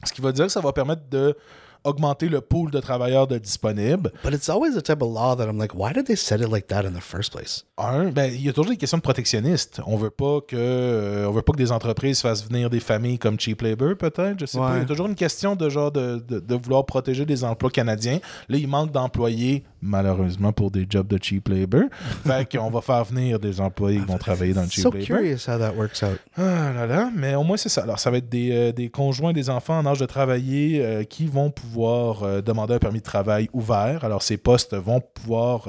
Ce 0.05 0.13
qui 0.15 0.23
va 0.23 0.33
dire 0.33 0.47
que 0.47 0.53
ça 0.53 0.63
va 0.63 0.73
permettre 0.73 1.03
de 1.11 1.37
augmenter 1.85 2.29
le 2.29 2.41
pool 2.41 2.71
de 2.71 2.81
travailleurs 2.81 3.27
de 3.27 3.39
disponibles. 3.39 4.11
But 4.25 4.35
it's 4.35 4.49
always 4.49 4.75
the 4.75 4.83
type 4.83 5.03
of 5.03 5.13
law 5.13 5.35
that 5.37 5.47
I'm 5.47 5.59
like, 5.59 5.75
why 5.75 5.93
did 5.93 6.07
they 6.07 6.17
set 6.17 6.41
it 6.41 6.49
like 6.49 6.67
that 6.69 6.83
in 6.85 6.93
the 6.93 7.01
first 7.03 7.33
place? 7.33 7.65
Un, 7.79 8.11
ben, 8.11 8.31
il 8.33 8.43
y 8.45 8.49
a 8.49 8.53
toujours 8.53 8.71
des 8.71 8.77
questions 8.77 8.99
de 8.99 9.03
protectionnistes. 9.03 9.81
On 9.87 9.97
veut 9.97 10.11
pas 10.11 10.41
que 10.47 10.57
euh, 10.57 11.27
on 11.29 11.33
veut 11.33 11.43
pas 11.43 11.53
que 11.53 11.59
des 11.59 11.73
entreprises 11.73 12.21
fassent 12.21 12.45
venir 12.47 12.69
des 12.71 12.81
familles 12.81 13.19
comme 13.19 13.39
cheap 13.41 13.63
labor, 13.63 13.97
peut-être. 13.97 14.39
Je 14.41 14.47
sais 14.47 14.59
pas. 14.59 14.71
Ouais. 14.73 14.77
Il 14.79 14.81
y 14.81 14.85
a 14.85 14.87
toujours 14.87 15.07
une 15.07 15.15
question 15.15 15.57
de 15.57 15.69
genre 15.69 15.91
de, 15.93 16.23
de- 16.29 16.41
de 16.41 16.55
vouloir 16.55 16.85
protéger 16.85 17.25
des 17.25 17.45
emplois 17.45 17.71
canadiens. 17.71 18.21
Là, 18.49 18.57
il 18.59 18.69
manque 18.69 18.93
d'employés, 18.93 19.65
malheureusement, 19.83 20.53
pour 20.53 20.71
des 20.71 20.87
jobs 20.89 21.07
de 21.07 21.19
cheap 21.23 21.49
labor. 21.49 21.85
fait 22.27 22.57
qu'on 22.57 22.71
va 22.71 22.81
faire 22.81 23.05
venir 23.05 23.39
des 23.39 23.61
employés 23.61 24.01
qui 24.01 24.07
vont 24.07 24.19
travailler 24.19 24.53
dans 24.53 24.63
le 24.63 24.69
cheap 24.69 24.83
so 24.83 24.91
labor. 24.91 25.07
curious 25.07 25.49
how 25.49 25.59
that 25.59 25.73
works 25.75 26.03
out. 26.03 26.19
Ah 26.37 26.73
là 26.73 26.87
là, 26.87 27.11
mais 27.15 27.35
au 27.35 27.43
moins 27.43 27.57
c'est 27.57 27.69
ça. 27.69 27.83
Alors, 27.83 27.99
ça 27.99 28.11
va 28.11 28.19
être 28.19 28.29
des, 28.29 28.51
euh, 28.53 28.73
des 28.73 28.89
conjoints 28.89 29.33
des 29.33 29.51
enfants 29.51 29.79
en 29.79 29.87
âge 29.87 29.99
de 29.99 30.07
travailler 30.07 30.85
euh, 30.85 31.05
qui 31.05 31.27
vont 31.27 31.51
pouvoir 31.51 32.23
euh, 32.23 32.41
demander 32.41 32.75
un 32.75 32.79
permis 32.79 33.01
de 33.01 33.05
travail 33.05 33.49
ouvert. 33.53 34.05
Alors, 34.05 34.23
ces 34.23 34.37
postes 34.37 34.75
vont 34.75 35.01
pouvoir, 35.01 35.69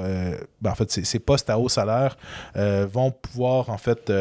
ben, 0.60 0.70
en 0.70 0.74
fait, 0.74 0.90
ces, 0.90 1.04
ces 1.04 1.18
postes 1.18 1.50
à 1.50 1.58
haut 1.58 1.68
salaire 1.68 2.16
vont 2.54 3.10
pouvoir, 3.10 3.70
en 3.70 3.78
fait, 3.78 4.12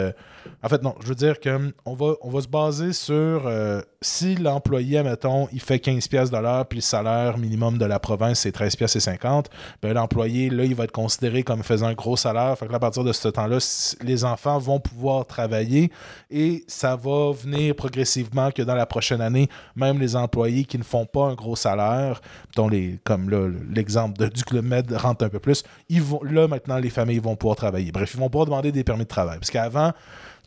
en 0.64 0.70
fait, 0.70 0.82
non, 0.84 0.96
je 1.02 1.08
veux 1.08 1.16
dire 1.16 1.40
que 1.40 1.74
on 1.86 1.94
va, 1.94 2.14
on 2.22 2.30
va 2.30 2.42
se 2.42 2.48
baser 2.48 2.94
sur 2.94 3.44
euh, 3.46 3.82
si 4.02 4.36
l'employé, 4.36 5.02
mettons, 5.04 5.48
il 5.52 5.62
fait 5.62 5.80
15 5.80 6.08
pièces 6.08 6.32
de 6.32 6.38
l'heure, 6.38 6.66
puis 6.68 6.78
le 6.80 6.82
salaire 6.84 7.38
minimum 7.38 7.78
de 7.78 7.86
la 7.86 8.00
province, 8.00 8.40
c'est 8.40 8.52
13 8.52 8.76
pièces 8.76 8.96
et 8.96 9.00
50, 9.00 9.50
ben 9.82 9.94
l'employé, 9.94 10.50
là, 10.50 10.64
il 10.64 10.74
va 10.76 10.86
être 10.86 10.92
considéré 10.92 11.44
comme 11.44 11.64
faisant 11.64 11.88
un 11.88 11.94
gros 11.94 12.18
salaire. 12.18 12.58
Fait 12.58 12.66
que 12.66 12.72
là, 12.72 12.78
à 12.78 12.80
partir 12.80 13.04
de 13.04 13.12
ce 13.14 13.28
temps-là, 13.28 13.58
les 14.04 14.24
enfants 14.26 14.58
vont 14.60 14.80
pouvoir 14.80 15.26
travailler 15.26 15.92
et 16.30 16.64
ça 16.68 16.96
va 16.96 17.32
venir 17.32 17.76
progressivement 17.76 18.52
que 18.52 18.62
dans 18.64 18.76
la 18.76 18.86
prochaine 18.86 19.22
année, 19.22 19.50
même 19.76 20.00
les 20.00 20.16
employés 20.16 20.66
qui 20.66 20.78
ne 20.78 20.84
font 20.84 21.06
pas 21.06 21.26
un 21.28 21.36
gros 21.36 21.56
salaire, 21.56 22.22
dont 22.56 22.68
les, 22.70 23.00
comme 23.04 23.30
l'exemple 23.74 24.18
de- 24.18 24.28
du 24.30 24.44
Club 24.44 24.66
Med 24.66 24.92
rentre 24.94 25.26
un 25.26 25.30
peu 25.30 25.40
plus, 25.40 25.64
ils 25.90 26.02
vont, 26.02 26.22
là, 26.24 26.48
maintenant, 26.48 26.78
les 26.78 26.90
familles 26.90 27.20
vont 27.20 27.36
pouvoir 27.36 27.56
travailler. 27.56 27.92
Bref, 27.92 28.12
ils 28.14 28.20
vont 28.20 28.30
pouvoir 28.30 28.46
demander 28.46 28.72
des 28.72 28.84
permis 28.84 29.04
de 29.04 29.10
travail. 29.10 29.38
Parce 29.38 29.52
qu'avant, 29.52 29.92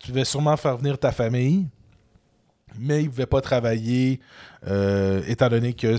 tu 0.04 0.12
devais 0.12 0.24
sûrement 0.24 0.56
faire 0.56 0.76
venir 0.76 0.98
ta 0.98 1.12
famille, 1.12 1.66
mais 2.78 3.00
ils 3.00 3.06
ne 3.06 3.10
pouvaient 3.10 3.26
pas 3.26 3.40
travailler 3.40 4.20
euh, 4.68 5.22
étant 5.26 5.48
donné 5.48 5.72
que 5.72 5.96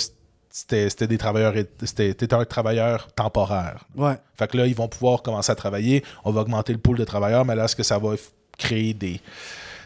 c'était 0.49 1.07
des 1.07 1.17
travailleurs, 1.17 1.53
c'était 1.83 2.33
un 2.33 2.45
travailleur 2.45 3.11
temporaire. 3.13 3.85
Ouais. 3.95 4.15
Fait 4.35 4.47
que 4.47 4.57
là, 4.57 4.67
ils 4.67 4.75
vont 4.75 4.87
pouvoir 4.87 5.21
commencer 5.21 5.51
à 5.51 5.55
travailler. 5.55 6.03
On 6.23 6.31
va 6.31 6.41
augmenter 6.41 6.71
le 6.71 6.79
pool 6.79 6.97
de 6.97 7.03
travailleurs, 7.03 7.45
mais 7.45 7.55
là, 7.55 7.65
est-ce 7.65 7.75
que 7.75 7.83
ça 7.83 7.97
va 7.97 8.13
créer 8.57 8.93
des, 8.93 9.19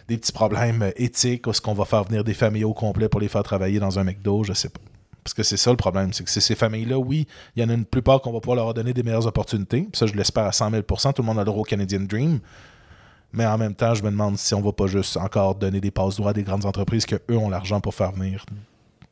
des 0.07 0.17
petits 0.17 0.33
problèmes 0.33 0.91
éthiques? 0.97 1.47
Est-ce 1.47 1.61
qu'on 1.61 1.73
va 1.73 1.85
faire 1.85 2.03
venir 2.03 2.23
des 2.23 2.33
familles 2.33 2.65
au 2.65 2.73
complet 2.73 3.07
pour 3.07 3.19
les 3.19 3.29
faire 3.29 3.43
travailler 3.43 3.79
dans 3.79 3.97
un 3.99 4.03
McDo? 4.03 4.43
Je 4.43 4.53
sais 4.53 4.69
pas. 4.69 4.81
Parce 5.23 5.33
que 5.33 5.43
c'est 5.43 5.57
ça 5.57 5.71
le 5.71 5.77
problème, 5.77 6.11
c'est 6.11 6.23
que 6.23 6.29
ces 6.29 6.55
familles-là, 6.55 6.97
oui, 6.97 7.27
il 7.55 7.61
y 7.61 7.65
en 7.65 7.69
a 7.69 7.73
une 7.73 7.85
plupart 7.85 8.21
qu'on 8.21 8.31
va 8.31 8.39
pouvoir 8.39 8.55
leur 8.55 8.73
donner 8.73 8.93
des 8.93 9.03
meilleures 9.03 9.27
opportunités. 9.27 9.87
Ça, 9.93 10.07
je 10.07 10.13
l'espère 10.13 10.45
à 10.45 10.51
100 10.51 10.71
000% 10.71 11.13
Tout 11.13 11.21
le 11.21 11.25
monde 11.25 11.37
a 11.37 11.41
le 11.41 11.45
droit 11.45 11.61
au 11.61 11.65
Canadian 11.65 12.01
Dream. 12.01 12.39
Mais 13.31 13.45
en 13.45 13.57
même 13.57 13.75
temps, 13.75 13.93
je 13.93 14.03
me 14.03 14.09
demande 14.09 14.37
si 14.37 14.53
on 14.53 14.61
va 14.61 14.71
pas 14.71 14.87
juste 14.87 15.17
encore 15.17 15.55
donner 15.55 15.79
des 15.79 15.91
passes 15.91 16.15
droits 16.15 16.31
à 16.31 16.33
des 16.33 16.43
grandes 16.43 16.65
entreprises 16.65 17.05
que 17.05 17.15
eux 17.29 17.37
ont 17.37 17.49
l'argent 17.49 17.79
pour 17.79 17.93
faire 17.93 18.11
venir 18.11 18.43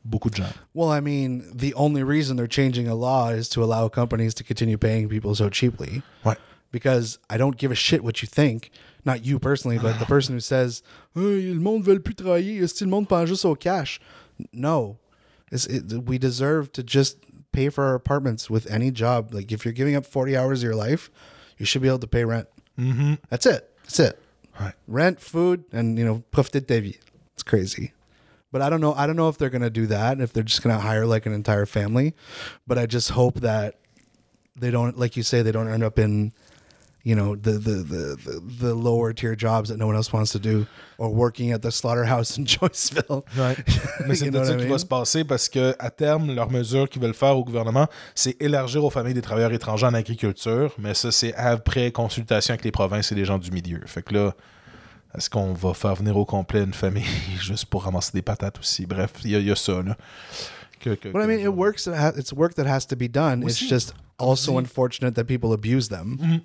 beaucoup 0.04 0.30
de 0.30 0.36
gens. 0.36 0.52
Well, 0.74 0.90
I 0.90 1.00
mean, 1.00 1.44
the 1.54 1.74
only 1.74 2.02
reason 2.02 2.36
they're 2.36 2.48
changing 2.48 2.88
a 2.88 2.94
law 2.94 3.28
is 3.30 3.48
to 3.50 3.62
allow 3.62 3.88
companies 3.88 4.34
to 4.34 4.44
continue 4.44 4.76
paying 4.76 5.08
people 5.08 5.34
so 5.34 5.48
cheaply. 5.48 6.02
Ouais. 6.24 6.36
Because 6.72 7.18
I 7.30 7.38
don't 7.38 7.56
give 7.56 7.70
a 7.70 7.74
shit 7.74 8.02
what 8.02 8.20
you 8.22 8.28
think. 8.28 8.70
Not 9.04 9.24
you 9.24 9.38
personally, 9.38 9.78
but 9.78 9.98
the 9.98 10.04
person 10.04 10.34
who 10.34 10.40
says, 10.40 10.82
hey, 11.14 11.54
le 11.54 11.60
monde 11.60 11.84
veut 11.84 11.98
plus 12.00 12.14
travailler, 12.14 12.58
que 12.58 12.84
le 12.84 12.90
monde 12.90 13.08
pense 13.08 13.28
juste 13.28 13.44
au 13.44 13.54
cash? 13.54 14.00
No. 14.52 14.98
It's, 15.50 15.66
it, 15.66 16.04
we 16.04 16.18
deserve 16.18 16.72
to 16.72 16.82
just 16.82 17.18
pay 17.52 17.70
for 17.70 17.84
our 17.84 17.94
apartments 17.94 18.50
with 18.50 18.70
any 18.70 18.90
job. 18.90 19.32
Like, 19.32 19.50
if 19.50 19.64
you're 19.64 19.72
giving 19.72 19.96
up 19.96 20.04
40 20.04 20.36
hours 20.36 20.60
of 20.60 20.64
your 20.64 20.74
life, 20.74 21.10
you 21.56 21.64
should 21.64 21.80
be 21.80 21.88
able 21.88 22.00
to 22.00 22.06
pay 22.06 22.24
rent. 22.24 22.48
Mm-hmm. 22.78 23.14
That's 23.30 23.46
it. 23.46 23.72
That's 23.88 24.00
it. 24.00 24.22
Ouais. 24.60 24.74
Rent, 24.86 25.18
food, 25.18 25.64
and, 25.72 25.98
you 25.98 26.04
know, 26.04 26.22
profiter 26.30 26.60
de 26.60 26.60
ta 26.60 26.80
vie. 26.80 26.98
It's 27.34 27.42
crazy. 27.42 27.92
But 28.52 28.62
I 28.62 28.70
don't 28.70 28.80
know. 28.80 28.94
I 28.94 29.06
don't 29.06 29.16
know 29.16 29.28
if 29.28 29.38
they're 29.38 29.50
gonna 29.50 29.70
do 29.70 29.86
that. 29.86 30.20
If 30.20 30.32
they're 30.32 30.42
just 30.42 30.62
gonna 30.62 30.78
hire 30.78 31.06
like 31.06 31.26
an 31.26 31.32
entire 31.32 31.66
family. 31.66 32.14
But 32.66 32.78
I 32.78 32.86
just 32.86 33.10
hope 33.10 33.40
that 33.40 33.78
they 34.56 34.70
don't, 34.70 34.98
like 34.98 35.16
you 35.16 35.22
say, 35.22 35.42
they 35.42 35.52
don't 35.52 35.68
end 35.68 35.82
up 35.82 35.98
in, 35.98 36.32
you 37.08 37.14
know, 37.16 37.34
the 37.34 37.52
the 37.58 37.82
the 37.82 38.40
the, 38.60 38.74
lower 38.74 39.14
tier 39.14 39.34
jobs 39.34 39.70
that 39.70 39.78
no 39.78 39.86
one 39.86 39.96
else 39.96 40.12
wants 40.12 40.30
to 40.32 40.38
do, 40.38 40.66
or 40.98 41.08
working 41.10 41.52
at 41.52 41.62
the 41.62 41.70
slaughterhouse 41.70 42.36
in 42.36 42.44
Joyceville. 42.54 43.22
Ouais. 43.38 43.56
Mais 44.06 44.14
c'est 44.14 44.30
de 44.30 44.44
ça 44.44 44.54
qui 44.56 44.66
va 44.66 44.78
se 44.78 44.84
passer 44.86 45.24
parce 45.24 45.48
que 45.48 45.74
à 45.78 45.90
terme, 45.90 46.34
leur 46.34 46.50
mesure 46.50 46.86
qu'ils 46.88 47.00
veulent 47.00 47.14
faire 47.14 47.36
au 47.36 47.44
gouvernement, 47.44 47.86
c'est 48.14 48.36
élargir 48.42 48.84
aux 48.84 48.90
familles 48.90 49.14
des 49.14 49.22
travailleurs 49.22 49.52
étrangers 49.52 49.86
en 49.86 49.94
agriculture. 49.94 50.74
Mais 50.78 50.92
ça, 50.92 51.10
c'est 51.10 51.34
après 51.34 51.92
consultation 51.92 52.52
avec 52.52 52.64
les 52.64 52.72
provinces 52.72 53.10
et 53.10 53.14
les 53.14 53.24
gens 53.24 53.38
du 53.38 53.50
milieu. 53.50 53.80
Fait 53.86 54.02
que 54.02 54.12
là, 54.12 54.34
est-ce 55.16 55.30
qu'on 55.30 55.54
va 55.54 55.72
faire 55.72 55.94
venir 55.94 56.14
au 56.18 56.26
complet 56.26 56.62
une 56.62 56.74
famille 56.74 57.06
juste 57.40 57.64
pour 57.66 57.84
ramasser 57.84 58.10
des 58.12 58.22
patates 58.22 58.58
aussi? 58.58 58.84
Bref, 58.84 59.12
il 59.24 59.30
y, 59.30 59.42
y 59.42 59.50
a 59.50 59.56
ça, 59.56 59.82
là. 59.82 59.96
Que- 60.78 60.94
que- 60.94 61.08
But 61.08 61.22
I 61.22 61.26
mean, 61.26 61.40
it 61.40 61.48
works. 61.48 61.88
It's 62.16 62.32
work 62.32 62.54
that 62.56 62.66
has 62.66 62.86
to 62.88 62.96
be 62.96 63.08
done. 63.08 63.42
It's 63.42 63.62
Aussi, 63.62 63.68
just 63.68 63.94
also 64.18 64.58
unfortunate 64.58 65.14
that 65.14 65.24
people 65.24 65.52
abuse 65.52 65.88
them. 65.88 66.18
Mhm. 66.20 66.40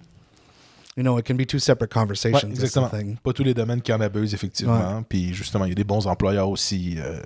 You 0.95 1.01
know, 1.03 1.17
it 1.17 1.25
can 1.25 1.35
be 1.35 1.45
two 1.47 1.57
separate 1.57 1.89
Ouais, 1.91 1.99
conversations. 2.01 2.49
That's 2.49 2.59
the 2.73 2.77
exactement. 2.77 3.15
Pas 3.23 3.33
tous 3.33 3.43
les 3.43 3.55
domaines 3.55 3.81
qui 3.81 3.91
en 3.91 3.99
abusent, 3.99 4.33
effectivement. 4.35 5.01
Puis 5.09 5.33
justement, 5.33 5.65
il 5.65 5.69
y 5.69 5.71
a 5.71 5.75
des 5.75 5.83
bons 5.83 6.05
employeurs 6.05 6.47
aussi 6.49 6.97
euh, 6.99 7.19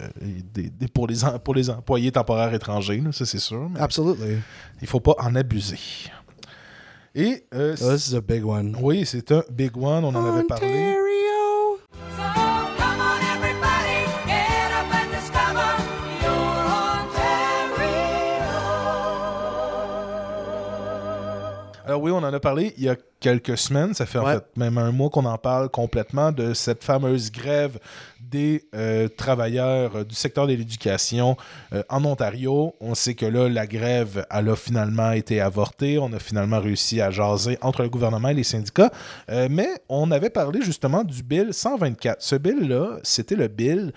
des- 0.54 0.70
des- 0.70 0.88
pour, 0.88 1.06
les, 1.08 1.16
pour 1.44 1.54
les 1.54 1.70
employés 1.70 2.12
temporaires 2.12 2.54
étrangers, 2.54 3.02
là, 3.02 3.12
ça 3.12 3.26
c'est 3.26 3.40
sûr. 3.40 3.68
mais 3.70 3.80
Absolutely. 3.82 4.38
il 4.82 4.88
faut 4.88 5.02
pas 5.02 5.16
en 5.20 5.36
abuser. 5.36 5.80
Et 7.14 7.44
euh, 7.54 7.76
Oh, 7.82 7.92
this 7.94 8.08
is 8.10 8.16
a 8.16 8.22
big 8.22 8.46
one. 8.46 8.78
oui, 8.82 9.06
c'est 9.06 9.32
un 9.34 9.44
big 9.52 9.76
one, 9.76 10.06
on 10.06 10.16
en 10.16 10.34
avait 10.34 10.44
parlé. 10.48 10.68
Ontario. 10.68 11.80
So 12.16 12.24
come 12.78 13.02
on 13.02 13.20
everybody, 13.36 14.06
get 14.28 14.72
up 14.72 14.94
and 14.94 15.10
discover 15.12 15.68
your 16.24 16.38
Ontario. 20.78 21.86
Alors 21.86 22.02
oui, 22.02 22.12
on 22.12 22.18
en 22.18 22.34
a 22.34 22.40
parlé 22.40 22.74
il 22.78 22.84
y 22.84 22.90
a 22.90 22.96
quelques 23.20 23.58
semaines, 23.58 23.94
ça 23.94 24.06
fait 24.06 24.20
en 24.20 24.26
fait 24.26 24.46
même 24.56 24.78
un 24.78 24.92
mois 24.92 25.10
qu'on 25.10 25.26
en 25.26 25.38
parle 25.38 25.70
complètement 25.70 26.32
de 26.32 26.54
cette 26.54 26.84
fameuse 26.84 27.32
grève 27.32 27.80
des 28.30 28.64
euh, 28.76 29.08
travailleurs 29.08 29.98
euh, 29.98 30.04
du 30.04 30.16
secteur 30.16 30.48
de 30.48 30.54
l'éducation 30.54 31.38
euh, 31.74 31.84
en 31.90 32.04
Ontario. 32.06 32.76
On 32.82 32.96
sait 32.96 33.14
que 33.14 33.26
là, 33.26 33.50
la 33.50 33.68
grève, 33.68 34.26
elle 34.30 34.50
a 34.50 34.56
finalement 34.56 35.12
été 35.12 35.42
avortée. 35.42 35.98
On 35.98 36.12
a 36.14 36.20
finalement 36.20 36.60
réussi 36.60 37.02
à 37.02 37.12
jaser 37.12 37.58
entre 37.62 37.84
le 37.84 37.90
gouvernement 37.90 38.30
et 38.30 38.34
les 38.34 38.44
syndicats. 38.44 38.92
Euh, 39.30 39.48
mais 39.50 39.70
on 39.90 40.12
avait 40.12 40.30
parlé 40.30 40.62
justement 40.62 41.04
du 41.04 41.24
bill 41.24 41.54
124. 41.54 42.22
Ce 42.22 42.36
bill-là, 42.36 42.98
c'était 43.04 43.36
le 43.36 43.48
bill 43.48 43.94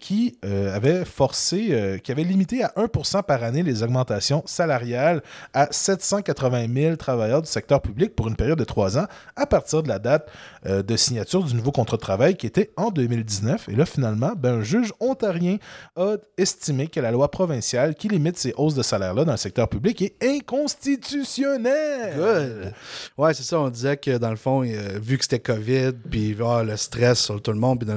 qui 0.00 0.38
avait 0.42 1.04
forcé, 1.04 2.00
qui 2.02 2.12
avait 2.12 2.24
limité 2.24 2.62
à 2.62 2.72
1% 2.76 3.22
par 3.22 3.42
année 3.42 3.62
les 3.62 3.82
augmentations 3.82 4.42
salariales 4.46 5.22
à 5.52 5.68
780 5.70 6.66
000 6.72 6.96
travailleurs 6.96 7.42
du 7.42 7.48
secteur 7.48 7.80
public 7.80 8.14
pour 8.14 8.28
une 8.28 8.36
période 8.36 8.58
de 8.58 8.63
de 8.64 8.68
trois 8.68 8.98
ans 8.98 9.06
à 9.36 9.46
partir 9.46 9.82
de 9.82 9.88
la 9.88 9.98
date 9.98 10.30
euh, 10.66 10.82
de 10.82 10.96
signature 10.96 11.42
du 11.42 11.54
nouveau 11.54 11.72
contrat 11.72 11.96
de 11.96 12.02
travail 12.02 12.36
qui 12.36 12.46
était 12.46 12.70
en 12.76 12.90
2019. 12.90 13.68
Et 13.68 13.76
là, 13.76 13.86
finalement, 13.86 14.32
ben, 14.36 14.60
un 14.60 14.62
juge 14.62 14.92
ontarien 15.00 15.56
a 15.96 16.16
estimé 16.36 16.88
que 16.88 17.00
la 17.00 17.10
loi 17.10 17.30
provinciale 17.30 17.94
qui 17.94 18.08
limite 18.08 18.36
ces 18.38 18.54
hausses 18.56 18.74
de 18.74 18.82
salaire-là 18.82 19.24
dans 19.24 19.32
le 19.32 19.38
secteur 19.38 19.68
public 19.68 20.02
est 20.02 20.16
inconstitutionnelle. 20.22 22.16
Good. 22.16 22.72
Ouais, 23.18 23.34
c'est 23.34 23.42
ça. 23.42 23.58
On 23.60 23.68
disait 23.68 23.96
que 23.96 24.18
dans 24.18 24.30
le 24.30 24.36
fond, 24.36 24.62
euh, 24.64 24.98
vu 25.00 25.18
que 25.18 25.24
c'était 25.24 25.40
COVID, 25.40 25.92
puis 26.10 26.36
ah, 26.44 26.62
le 26.62 26.76
stress 26.76 27.20
sur 27.20 27.40
tout 27.40 27.52
le 27.52 27.58
monde, 27.58 27.80
puis 27.80 27.88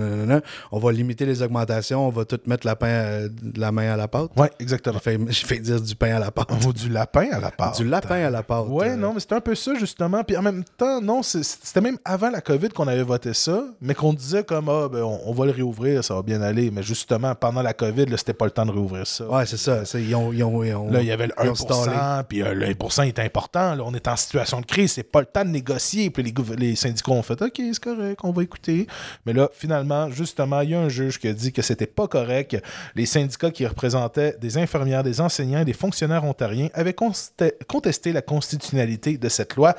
on 0.72 0.80
va 0.80 0.92
limiter 0.92 1.26
les 1.26 1.42
augmentations, 1.42 2.08
on 2.08 2.12
va 2.12 2.26
tout 2.26 2.40
mettre 2.46 2.66
la, 2.66 2.76
pain 2.76 3.28
la 3.56 3.72
main 3.72 3.94
à 3.94 3.98
la 3.98 4.08
pâte. 4.08 4.32
Ouais, 4.38 4.52
exactement. 4.60 5.00
J'ai 5.06 5.46
fait 5.46 5.60
dire 5.60 5.82
du 5.82 5.96
pain 5.96 6.16
à 6.16 6.20
la 6.20 6.32
pâte. 6.32 6.48
Ou 6.66 6.74
du 6.74 6.90
lapin 6.90 7.28
à 7.32 7.40
la 7.40 7.52
pâte. 7.52 7.78
Du 7.78 7.88
lapin 7.88 8.26
à 8.26 8.30
la 8.30 8.44
pâte. 8.44 8.68
Ouais, 8.68 8.90
euh. 8.90 8.96
non, 8.96 9.14
mais 9.14 9.20
c'était 9.20 9.36
un 9.36 9.42
peu 9.42 9.56
ça, 9.56 9.76
justement. 9.76 10.24
Puis 10.24 10.38
en 10.38 10.42
même 10.42 10.57
temps, 10.64 11.02
non, 11.02 11.22
c'était 11.24 11.82
même 11.82 11.98
avant 12.06 12.30
la 12.30 12.42
COVID 12.42 12.70
qu'on 12.70 12.88
avait 12.88 13.04
voté 13.04 13.34
ça, 13.34 13.64
mais 13.82 13.94
qu'on 13.94 14.14
disait 14.14 14.44
comme, 14.44 14.70
ah, 14.70 14.88
ben, 14.92 15.02
on, 15.04 15.20
on 15.26 15.34
va 15.34 15.46
le 15.46 15.52
réouvrir, 15.52 16.04
ça 16.04 16.14
va 16.16 16.22
bien 16.22 16.42
aller. 16.42 16.72
Mais 16.72 16.84
justement, 16.84 17.34
pendant 17.36 17.62
la 17.62 17.74
COVID, 17.74 18.06
là, 18.06 18.18
c'était 18.18 18.34
pas 18.34 18.46
le 18.46 18.52
temps 18.52 18.66
de 18.66 18.72
réouvrir 18.72 19.06
ça. 19.08 19.28
Ouais, 19.28 19.46
c'est 19.46 19.58
ça. 19.58 19.86
c'est- 19.86 20.02
Ils 20.02 20.16
ont, 20.16 20.32
ils 20.34 20.44
ont- 20.44 20.64
ils 20.64 20.74
ont- 20.74 20.90
Là, 20.92 21.02
il 21.02 21.08
y 21.08 21.12
avait 21.12 21.28
le 21.28 21.34
ils 21.44 21.50
ont 21.50 21.56
stallé. 21.56 21.96
1%, 21.96 22.24
puis 22.28 22.42
euh, 22.42 22.54
le 22.54 22.66
1% 22.68 23.04
est 23.04 23.20
important. 23.20 23.76
Là, 23.76 23.84
on 23.86 23.94
est 23.94 24.08
en 24.08 24.16
situation 24.16 24.62
de 24.62 24.66
crise, 24.66 24.94
c'est 24.94 25.04
pas 25.04 25.20
le 25.20 25.26
temps 25.26 25.44
de 25.46 25.50
négocier. 25.50 26.10
Puis 26.10 26.34
les, 26.58 26.76
syndicats 26.76 27.12
ont 27.12 27.24
fait 27.24 27.42
OK, 27.42 27.54
c'est 27.58 27.80
correct, 27.80 28.20
on 28.24 28.32
va 28.32 28.44
écouter. 28.44 28.88
Mais 29.26 29.34
là, 29.34 29.50
finalement, 29.54 30.10
justement, 30.10 30.62
il 30.62 30.72
y 30.72 30.76
a 30.76 30.80
un 30.80 30.90
juge 30.90 31.20
qui 31.20 31.28
a 31.28 31.34
dit 31.34 31.52
que 31.52 31.62
c'était 31.62 31.86
pas 31.88 32.08
correct. 32.08 32.58
Les 32.96 33.06
syndicats 33.06 33.52
qui 33.52 33.66
représentaient 33.66 34.36
des 34.40 34.58
infirmières, 34.58 35.04
des 35.04 35.22
enseignants 35.22 35.62
et 35.62 35.66
des 35.66 35.74
fonctionnaires 35.74 36.24
ontariens 36.24 36.70
avaient 36.74 36.94
contesté 36.94 38.12
la 38.12 38.22
constitutionnalité 38.22 39.18
de 39.18 39.30
cette 39.30 39.56
loi 39.56 39.76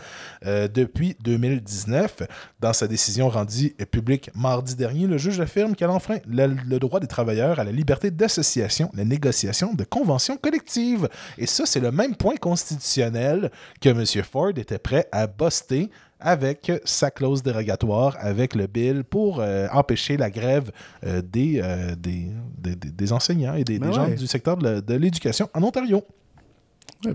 euh, 0.46 0.67
depuis 0.68 1.16
2019. 1.24 2.22
Dans 2.60 2.72
sa 2.72 2.86
décision 2.86 3.28
rendue 3.28 3.74
publique 3.90 4.30
mardi 4.34 4.74
dernier, 4.76 5.06
le 5.06 5.18
juge 5.18 5.40
affirme 5.40 5.74
qu'elle 5.74 5.90
enfreint 5.90 6.18
le, 6.28 6.46
le 6.46 6.78
droit 6.78 7.00
des 7.00 7.06
travailleurs 7.06 7.58
à 7.58 7.64
la 7.64 7.72
liberté 7.72 8.10
d'association, 8.10 8.90
la 8.94 9.04
négociation 9.04 9.74
de 9.74 9.84
conventions 9.84 10.36
collectives. 10.36 11.08
Et 11.38 11.46
ça, 11.46 11.64
c'est 11.66 11.80
le 11.80 11.90
même 11.92 12.14
point 12.16 12.36
constitutionnel 12.36 13.50
que 13.80 13.88
M. 13.88 14.04
Ford 14.24 14.50
était 14.56 14.78
prêt 14.78 15.06
à 15.12 15.26
buster 15.26 15.90
avec 16.20 16.72
sa 16.84 17.10
clause 17.12 17.42
dérogatoire, 17.44 18.16
avec 18.20 18.56
le 18.56 18.66
bill 18.66 19.04
pour 19.04 19.38
euh, 19.40 19.68
empêcher 19.72 20.16
la 20.16 20.30
grève 20.30 20.72
euh, 21.06 21.22
des, 21.22 21.60
euh, 21.62 21.94
des, 21.96 22.26
des, 22.58 22.74
des- 22.74 22.90
des 22.90 23.12
enseignants 23.12 23.54
et 23.54 23.62
des, 23.62 23.78
des 23.78 23.92
gens 23.92 24.08
du 24.16 24.26
secteur 24.26 24.56
de 24.56 24.94
l'éducation 24.94 25.48
en 25.54 25.62
Ontario. 25.62 26.04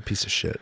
Piece 0.05 0.23
of 0.23 0.29
shit. 0.29 0.53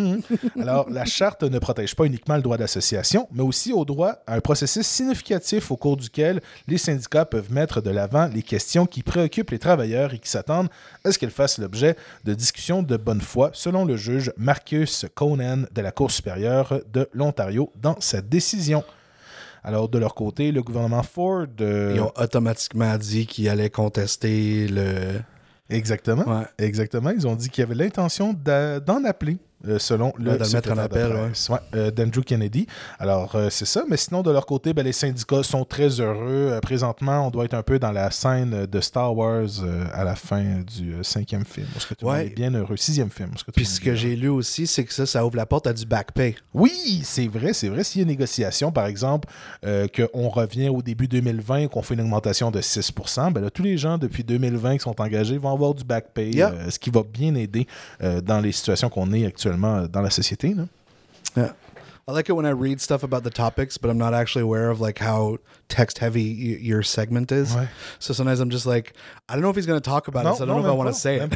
Alors, 0.60 0.88
la 0.90 1.04
charte 1.04 1.42
ne 1.42 1.58
protège 1.58 1.96
pas 1.96 2.04
uniquement 2.04 2.36
le 2.36 2.42
droit 2.42 2.56
d'association, 2.56 3.26
mais 3.32 3.42
aussi 3.42 3.72
au 3.72 3.84
droit 3.84 4.22
à 4.28 4.34
un 4.34 4.40
processus 4.40 4.86
significatif 4.86 5.72
au 5.72 5.76
cours 5.76 5.96
duquel 5.96 6.40
les 6.68 6.78
syndicats 6.78 7.24
peuvent 7.24 7.52
mettre 7.52 7.80
de 7.80 7.90
l'avant 7.90 8.28
les 8.32 8.42
questions 8.42 8.86
qui 8.86 9.02
préoccupent 9.02 9.50
les 9.50 9.58
travailleurs 9.58 10.14
et 10.14 10.18
qui 10.20 10.30
s'attendent 10.30 10.68
à 11.04 11.10
ce 11.10 11.18
qu'elles 11.18 11.30
fassent 11.32 11.58
l'objet 11.58 11.96
de 12.24 12.32
discussions 12.32 12.82
de 12.84 12.96
bonne 12.96 13.20
foi, 13.20 13.50
selon 13.54 13.84
le 13.84 13.96
juge 13.96 14.32
Marcus 14.36 15.04
Conan 15.14 15.64
de 15.72 15.80
la 15.80 15.90
Cour 15.90 16.10
supérieure 16.12 16.80
de 16.92 17.08
l'Ontario 17.12 17.72
dans 17.74 17.96
sa 18.00 18.20
décision. 18.20 18.84
Alors, 19.64 19.88
de 19.88 19.98
leur 19.98 20.14
côté, 20.14 20.52
le 20.52 20.62
gouvernement 20.62 21.02
Ford... 21.02 21.46
euh, 21.60 21.92
Ils 21.94 22.00
ont 22.00 22.12
automatiquement 22.16 22.96
dit 22.96 23.26
qu'ils 23.26 23.48
allaient 23.48 23.68
contester 23.68 24.68
le. 24.68 25.20
Exactement. 25.70 26.24
Ouais. 26.24 26.44
Exactement. 26.58 27.10
Ils 27.10 27.26
ont 27.26 27.34
dit 27.34 27.48
qu'ils 27.48 27.64
avaient 27.64 27.74
l'intention 27.74 28.32
d'en 28.34 29.04
appeler. 29.04 29.38
Euh, 29.68 29.78
selon 29.78 30.12
le 30.18 30.38
de 30.38 30.44
le 30.44 30.50
mettre 30.52 30.72
en 30.72 30.78
appel, 30.78 31.12
ouais. 31.12 31.58
euh, 31.74 31.90
d'Andrew 31.90 32.22
Kennedy. 32.22 32.66
Alors, 32.98 33.34
euh, 33.34 33.50
c'est 33.50 33.66
ça. 33.66 33.84
Mais 33.88 33.96
sinon, 33.96 34.22
de 34.22 34.30
leur 34.30 34.46
côté, 34.46 34.72
ben, 34.72 34.82
les 34.84 34.92
syndicats 34.92 35.42
sont 35.42 35.64
très 35.64 36.00
heureux. 36.00 36.58
Présentement, 36.62 37.26
on 37.26 37.30
doit 37.30 37.44
être 37.44 37.54
un 37.54 37.62
peu 37.62 37.78
dans 37.78 37.92
la 37.92 38.10
scène 38.10 38.66
de 38.66 38.80
Star 38.80 39.14
Wars 39.14 39.48
à 39.92 40.04
la 40.04 40.14
fin 40.16 40.62
du 40.66 40.94
cinquième 41.02 41.44
film. 41.44 41.66
Est-ce 41.76 41.86
que 41.86 41.94
tout 41.94 42.06
Ouais. 42.06 42.26
est 42.26 42.30
bien 42.34 42.54
heureux? 42.54 42.76
Sixième 42.76 43.10
film. 43.10 43.30
que 43.46 43.50
Puis 43.50 43.66
ce 43.66 43.80
que 43.80 43.94
j'ai 43.94 44.16
lu 44.16 44.28
aussi, 44.28 44.66
c'est 44.66 44.84
que 44.84 44.92
ça, 44.94 45.04
ça 45.06 45.24
ouvre 45.26 45.36
la 45.36 45.46
porte 45.46 45.66
à 45.66 45.72
du 45.72 45.84
back 45.84 46.12
pay. 46.12 46.34
oui, 46.54 47.00
c'est 47.04 47.28
vrai, 47.28 47.52
c'est 47.52 47.68
vrai. 47.68 47.84
S'il 47.84 48.00
y 48.00 48.02
a 48.02 48.04
une 48.04 48.08
négociation, 48.08 48.72
par 48.72 48.86
exemple, 48.86 49.28
qu'on 49.62 50.28
revient 50.28 50.68
au 50.70 50.80
début 50.82 51.08
2020, 51.08 51.68
qu'on 51.68 51.82
fait 51.82 51.94
une 51.94 52.00
augmentation 52.00 52.50
de 52.50 52.60
6 52.60 52.92
ben 53.32 53.40
là, 53.40 53.50
tous 53.50 53.62
les 53.62 53.76
gens 53.76 53.98
depuis 53.98 54.24
2020 54.24 54.78
qui 54.78 54.82
sont 54.84 54.98
engagés 55.00 55.36
vont 55.38 55.52
avoir 55.52 55.74
du 55.74 55.84
back 55.84 56.06
pay, 56.14 56.30
Yeah. 56.30 56.70
ce 56.70 56.78
qui 56.78 56.90
va 56.90 57.02
bien 57.02 57.34
aider 57.34 57.66
dans 58.22 58.40
les 58.40 58.52
situations 58.52 58.88
qu'on 58.88 59.12
est 59.12 59.26
actuellement 59.26 59.49
euh, 59.52 59.88
dans 59.88 60.02
la 60.02 60.10
société. 60.10 60.54
là. 60.54 60.64
Yeah. 61.36 61.52
I 62.08 62.12
like 62.12 62.28
it 62.28 62.32
when 62.32 62.46
I 62.46 62.50
read 62.50 62.80
stuff 62.80 63.04
about 63.04 63.22
the 63.22 63.30
topics, 63.30 63.78
but 63.78 63.88
I'm 63.88 63.98
not 63.98 64.14
actually 64.14 64.42
aware 64.42 64.70
of 64.70 64.80
like 64.80 64.98
text 65.70 65.98
heavy 65.98 66.58
your 66.60 66.84
segment 66.84 67.32
is. 67.32 67.54
Ouais. 67.54 67.68
So 67.98 68.12
sometimes 68.12 68.40
I'm 68.40 68.50
just 68.50 68.66
like, 68.66 68.92
I 69.28 69.34
don't 69.34 69.42
know 69.42 69.50
if 69.50 69.56
he's 69.56 69.66
going 69.66 69.80
to 69.80 69.90
talk 69.90 70.08
about 70.08 70.26
it, 70.26 70.36
so 70.36 70.44
I 70.44 70.46
don't 70.46 70.62
know 70.62 70.68
if 70.68 70.72
I 70.72 70.76
want 70.76 70.88
to 70.88 70.94
say 70.94 71.16
it. 71.16 71.32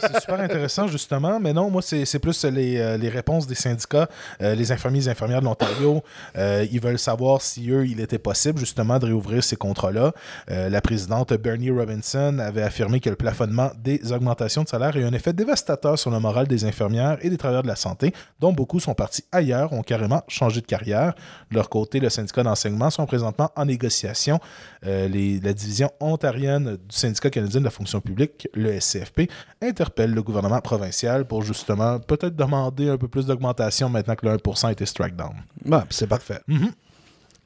c'est 0.00 0.20
super 0.20 0.40
intéressant 0.40 0.86
justement, 0.86 1.40
mais 1.40 1.52
non, 1.52 1.70
moi 1.70 1.82
c'est 1.82 2.04
c'est 2.04 2.18
plus 2.18 2.44
les, 2.44 2.78
euh, 2.78 2.96
les 2.96 3.08
réponses 3.08 3.46
des 3.46 3.54
syndicats, 3.54 4.08
euh, 4.42 4.54
les 4.54 4.70
infirmiers 4.70 5.06
et 5.06 5.10
infirmières 5.10 5.40
de 5.40 5.46
l'Ontario, 5.46 6.02
euh, 6.36 6.66
ils 6.70 6.80
veulent 6.80 6.98
savoir 6.98 7.42
si 7.42 7.70
eux, 7.70 7.86
il 7.86 8.00
était 8.00 8.18
possible 8.18 8.58
justement 8.58 8.98
de 8.98 9.06
réouvrir 9.06 9.42
ces 9.42 9.56
contrats-là. 9.56 10.12
Euh, 10.50 10.68
la 10.68 10.80
présidente 10.80 11.32
Bernie 11.34 11.70
Robinson 11.70 12.38
avait 12.38 12.62
affirmé 12.62 13.00
que 13.00 13.10
le 13.10 13.16
plafonnement 13.16 13.70
des 13.82 14.12
augmentations 14.12 14.62
de 14.62 14.68
salaire 14.68 14.94
a 14.94 14.98
eu 14.98 15.04
un 15.04 15.12
effet 15.12 15.32
dévastateur 15.32 15.98
sur 15.98 16.10
le 16.10 16.20
moral 16.20 16.46
des 16.46 16.64
infirmières 16.64 17.18
et 17.22 17.30
des 17.30 17.36
travailleurs 17.38 17.62
de 17.62 17.68
la 17.68 17.76
santé, 17.76 18.12
dont 18.40 18.52
beaucoup 18.52 18.80
sont 18.80 18.94
partis 18.94 19.24
ailleurs, 19.32 19.72
ont 19.72 19.82
carrément 19.82 20.22
changé 20.28 20.60
de 20.60 20.66
carrière. 20.66 21.14
De 21.50 21.56
leur 21.56 21.68
côté, 21.68 22.00
le 22.00 22.08
syndicat 22.08 22.42
d'enseignement 22.42 22.90
sont 22.90 23.06
présentement 23.06 23.50
en 23.56 23.68
négociation. 23.78 24.38
Euh, 24.86 25.08
les- 25.08 25.40
la 25.40 25.52
division 25.52 25.90
ontarienne 26.00 26.72
du 26.76 26.96
syndicat 26.96 27.30
canadien 27.30 27.60
de 27.60 27.64
la 27.64 27.70
fonction 27.70 28.00
publique, 28.00 28.48
le 28.54 28.72
SCFP, 28.80 29.28
interpelle 29.62 30.12
le 30.12 30.22
gouvernement 30.22 30.60
provincial 30.60 31.24
pour 31.26 31.42
justement 31.42 31.98
peut-être 32.00 32.36
demander 32.36 32.88
un 32.90 32.96
peu 32.98 33.08
plus 33.08 33.26
d'augmentation 33.26 33.88
maintenant 33.88 34.14
que 34.16 34.26
le 34.26 34.32
1% 34.36 34.68
a 34.68 34.72
été 34.72 34.84
strike 34.86 35.16
down. 35.16 35.34
Puis 35.80 35.96
c'est 35.98 36.06
parfait. 36.06 36.40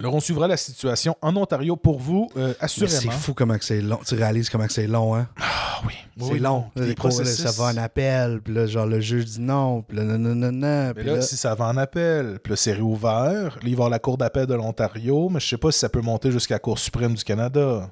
Alors, 0.03 0.15
on 0.17 0.21
suivra 0.21 0.49
la 0.49 0.57
situation 0.57 1.17
en 1.23 1.37
Ontario 1.37 1.77
pour 1.77 2.01
vous, 2.01 2.29
euh, 2.37 2.49
Mais 2.49 2.55
c'est 2.69 2.83
assurément. 2.85 3.13
fou 3.13 3.35
comment 3.35 3.57
c'est 3.61 3.81
long. 3.81 4.01
Tu 4.05 4.17
réalises 4.17 4.51
comment 4.51 4.67
c'est 4.69 4.89
long, 4.89 5.15
hein? 5.15 5.29
Ah 5.41 5.81
oui, 5.87 5.93
c'est 6.19 6.33
oui, 6.33 6.39
long. 6.41 6.65
Là, 6.75 6.83
Les 6.83 6.89
là, 6.89 6.95
processus- 6.97 7.45
ça 7.47 7.53
va 7.53 7.71
en 7.73 7.77
appel, 7.77 8.41
puis 8.43 8.53
là, 8.53 8.67
genre, 8.67 8.87
le 8.87 9.01
juge 9.01 9.27
dit 9.27 9.41
non, 9.41 9.83
puis 9.83 9.97
là, 9.97 10.03
non, 10.03 10.19
non, 10.19 10.35
non, 10.35 10.93
Puis 10.93 11.05
là, 11.05 11.15
là, 11.15 11.23
si 11.23 11.37
ça 11.37 11.55
va 11.55 11.67
en 11.67 11.77
appel, 11.77 12.41
puis 12.43 12.51
là, 12.51 12.57
c'est 12.57 12.73
réouvert, 12.73 13.55
là, 13.55 13.61
il 13.63 13.63
va 13.63 13.69
y 13.71 13.73
avoir 13.75 13.91
la 13.91 14.01
Cour 14.01 14.19
d'appel 14.19 14.47
de 14.47 14.55
l'Ontario, 14.55 15.29
mais 15.29 15.39
je 15.39 15.47
sais 15.49 15.57
pas 15.57 15.71
si 15.71 15.79
ça 15.79 15.89
peut 15.89 16.01
monter 16.01 16.33
jusqu'à 16.33 16.57
la 16.57 16.59
Cour 16.59 16.79
suprême 16.81 17.15
du 17.15 17.23
Canada. 17.23 17.89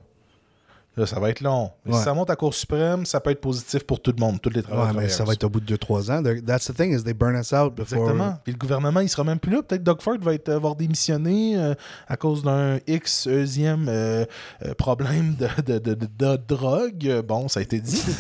Là, 0.97 1.07
ça 1.07 1.21
va 1.21 1.31
être 1.31 1.41
long. 1.41 1.71
Mais 1.87 1.93
Ouais. 1.93 1.99
si 1.99 2.05
ça 2.05 2.13
monte 2.15 2.31
à 2.31 2.37
Cour 2.37 2.53
suprême, 2.53 3.07
ça 3.07 3.21
peut 3.21 3.31
être 3.31 3.41
positif 3.41 3.85
pour 3.85 4.01
tout 4.01 4.13
le 4.17 4.21
monde, 4.21 4.41
tous 4.41 4.51
les 4.51 4.57
ouais, 4.57 4.63
travailleurs. 4.63 4.95
mais 5.03 5.09
ça 5.09 5.25
va 5.25 5.35
être 5.35 5.45
au 5.45 5.49
bout 5.49 5.61
de 5.61 5.77
2-3 5.77 6.11
ans. 6.11 6.23
That's 6.45 6.67
the 6.67 6.75
thing, 6.75 6.93
is 6.93 7.05
they 7.05 7.15
burn 7.15 7.37
us 7.37 7.53
out 7.53 7.75
before... 7.77 7.99
Exactement. 8.01 8.39
Puis 8.43 8.53
le 8.53 8.59
gouvernement, 8.59 8.99
il 9.01 9.09
sera 9.09 9.23
même 9.23 9.39
plus 9.39 9.53
là. 9.53 9.63
Peut-être 9.63 9.85
Doug 9.85 10.03
Ford 10.03 10.17
va 10.21 10.35
être, 10.35 10.49
avoir 10.49 10.75
démissionné 10.75 11.57
euh, 11.57 11.75
à 12.09 12.17
cause 12.17 12.43
d'un 12.43 12.79
X 12.89 13.29
euh, 13.29 13.47
euh, 13.89 14.75
problème 14.77 15.37
de, 15.37 15.63
de, 15.63 15.79
de, 15.79 15.95
de- 15.95 16.07
de 16.19 16.37
drogue. 16.49 17.07
Euh, 17.07 17.23
Bon, 17.23 17.47
ça 17.49 17.61
a 17.61 17.63
été 17.63 17.79
dit. 17.81 18.03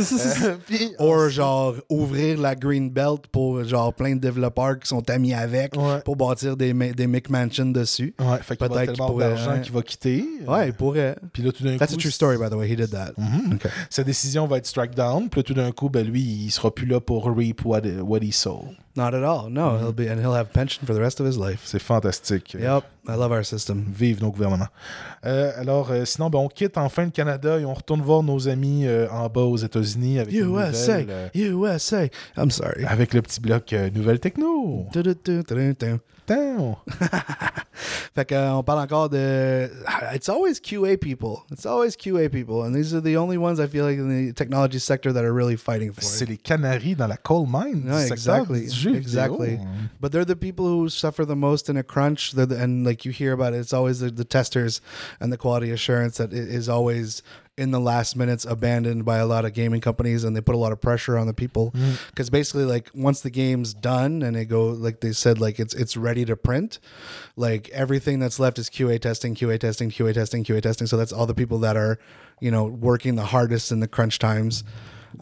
Euh, 0.42 0.56
puis 0.66 0.94
Or 0.98 1.28
genre 1.28 1.74
ouvrir 1.88 2.38
la 2.40 2.54
Green 2.54 2.88
Belt 2.90 3.26
pour 3.32 3.64
genre 3.64 3.92
plein 3.92 4.14
de 4.14 4.20
développeurs 4.20 4.78
qui 4.78 4.86
sont 4.88 5.08
amis 5.10 5.34
avec 5.34 5.74
Ouais. 5.76 6.00
pour 6.04 6.14
bâtir 6.16 6.56
des, 6.56 6.72
des 6.72 7.06
McMansions 7.06 7.66
dessus. 7.66 8.14
Ouais, 8.20 8.38
fait 8.42 8.56
qu'il 8.56 8.68
va 8.68 8.86
tellement 8.86 9.08
qu'il 9.10 9.18
d'argent 9.18 9.50
hein. 9.52 9.58
qui 9.58 9.70
va 9.70 9.82
quitter. 9.82 10.24
Ouais, 10.46 10.68
il 10.68 10.72
pourrait. 10.74 11.16
Puis 11.32 11.42
là, 11.42 11.52
tout 11.52 11.64
d'un 11.64 11.76
That's 11.76 11.90
coup, 11.92 11.98
a 11.98 12.02
true 12.02 12.10
story, 12.10 12.36
by 12.38 12.48
the 12.50 12.54
way. 12.54 12.59
He 12.64 12.76
did 12.76 12.90
that. 12.90 13.12
Mhm. 13.18 13.54
Okay. 13.54 13.68
Sa 13.88 14.04
décision 14.04 14.46
va 14.46 14.58
être 14.58 14.66
strike 14.66 14.94
down. 14.94 15.28
Puis 15.28 15.42
tout 15.42 15.54
d'un 15.54 15.72
coup, 15.72 15.88
ben, 15.88 16.06
lui, 16.06 16.20
il 16.22 16.50
sera 16.50 16.74
plus 16.74 16.86
là 16.86 17.00
pour 17.00 17.24
reap 17.26 17.64
what, 17.64 17.82
what 18.02 18.20
he 18.20 18.32
sow. 18.32 18.66
Not 18.96 19.14
at 19.14 19.22
all. 19.22 19.48
No, 19.50 19.78
he'll 19.78 19.92
be 19.92 20.08
and 20.08 20.18
he'll 20.20 20.34
have 20.34 20.52
pension 20.52 20.84
for 20.84 20.94
the 20.94 21.00
rest 21.00 21.20
of 21.20 21.26
his 21.26 21.38
life. 21.38 21.60
C'est 21.64 21.78
fantastique. 21.80 22.54
Yep, 22.54 22.82
I 23.08 23.14
love 23.14 23.30
our 23.30 23.44
system. 23.44 23.84
Vive 23.88 24.20
nos 24.20 24.30
gouvernements. 24.32 24.68
Euh, 25.24 25.52
alors, 25.56 25.92
euh, 25.92 26.04
sinon, 26.04 26.28
ben, 26.28 26.40
on 26.40 26.48
quitte 26.48 26.76
enfin 26.76 27.04
le 27.04 27.10
Canada 27.10 27.60
et 27.60 27.64
on 27.64 27.72
retourne 27.74 28.02
voir 28.02 28.24
nos 28.24 28.48
amis 28.48 28.86
euh, 28.86 29.06
en 29.10 29.28
bas 29.28 29.42
aux 29.42 29.56
États-Unis 29.56 30.18
avec, 30.18 30.34
une 30.34 30.40
USA, 30.56 31.00
nouvelle, 31.02 31.30
euh, 31.36 31.76
USA. 31.76 32.06
I'm 32.36 32.50
sorry. 32.50 32.84
avec 32.84 33.14
le 33.14 33.22
petit 33.22 33.40
bloc 33.40 33.72
euh, 33.72 33.90
Nouvelle 33.90 34.18
Techno. 34.18 34.86
Du-du-du-du-du-du. 34.92 35.98
Tant. 36.26 36.78
Fait 38.14 38.24
que, 38.24 38.34
euh, 38.34 38.62
parle 38.62 38.80
encore 38.80 39.08
de. 39.08 39.68
It's 40.14 40.28
always 40.28 40.60
QA 40.60 40.96
people. 40.96 41.38
It's 41.50 41.66
always 41.66 41.96
QA 41.96 42.28
people. 42.28 42.62
And 42.62 42.72
these 42.72 42.94
are 42.94 43.00
the 43.02 43.16
only 43.16 43.36
ones 43.36 43.58
I 43.58 43.66
feel 43.66 43.84
like 43.84 43.98
in 43.98 44.08
the 44.08 44.32
technology 44.32 44.78
sector 44.78 45.12
that 45.12 45.24
are 45.24 45.32
really 45.32 45.56
fighting 45.56 45.92
for 45.92 46.02
C'est 46.02 46.24
it. 46.24 46.30
les 46.30 46.36
canaris 46.36 46.94
dans 46.94 47.08
la 47.08 47.16
coal 47.16 47.46
mine. 47.48 47.82
secteur 48.06 48.12
exactly. 48.12 48.68
Exactly. 48.86 49.60
But 50.00 50.12
they're 50.12 50.24
the 50.24 50.36
people 50.36 50.66
who 50.66 50.88
suffer 50.88 51.24
the 51.24 51.36
most 51.36 51.68
in 51.68 51.76
a 51.76 51.82
crunch. 51.82 52.32
They're 52.32 52.46
the, 52.46 52.62
and 52.62 52.84
like 52.84 53.04
you 53.04 53.12
hear 53.12 53.32
about 53.32 53.54
it, 53.54 53.58
it's 53.58 53.72
always 53.72 54.00
the, 54.00 54.10
the 54.10 54.24
testers 54.24 54.80
and 55.18 55.32
the 55.32 55.36
quality 55.36 55.70
assurance 55.70 56.18
that 56.18 56.32
is 56.32 56.68
always 56.68 57.22
in 57.60 57.72
the 57.72 57.80
last 57.80 58.16
minutes 58.16 58.46
abandoned 58.46 59.04
by 59.04 59.18
a 59.18 59.26
lot 59.26 59.44
of 59.44 59.52
gaming 59.52 59.82
companies 59.82 60.24
and 60.24 60.34
they 60.34 60.40
put 60.40 60.54
a 60.54 60.58
lot 60.58 60.72
of 60.72 60.80
pressure 60.80 61.18
on 61.18 61.26
the 61.26 61.34
people. 61.34 61.72
Mm-hmm. 61.72 61.92
Because 62.08 62.30
basically 62.30 62.64
like 62.64 62.90
once 62.94 63.20
the 63.20 63.28
game's 63.28 63.74
done 63.74 64.22
and 64.22 64.34
they 64.34 64.46
go 64.46 64.68
like 64.68 65.00
they 65.00 65.12
said 65.12 65.38
like 65.38 65.60
it's 65.60 65.74
it's 65.74 65.94
ready 65.94 66.24
to 66.24 66.36
print 66.36 66.78
like 67.36 67.68
everything 67.68 68.18
that's 68.18 68.40
left 68.40 68.58
is 68.58 68.70
qa 68.70 68.98
testing 68.98 69.34
qa 69.34 69.58
testing 69.58 69.90
qa 69.90 70.14
testing 70.14 70.42
qa 70.42 70.62
testing. 70.62 70.86
So 70.86 70.96
that's 70.96 71.12
all 71.12 71.26
the 71.26 71.34
people 71.34 71.58
that 71.58 71.76
are 71.76 71.98
you 72.40 72.50
know 72.50 72.64
working 72.64 73.16
the 73.16 73.26
hardest 73.26 73.70
in 73.70 73.80
the 73.80 73.88
crunch 73.88 74.18
times 74.18 74.64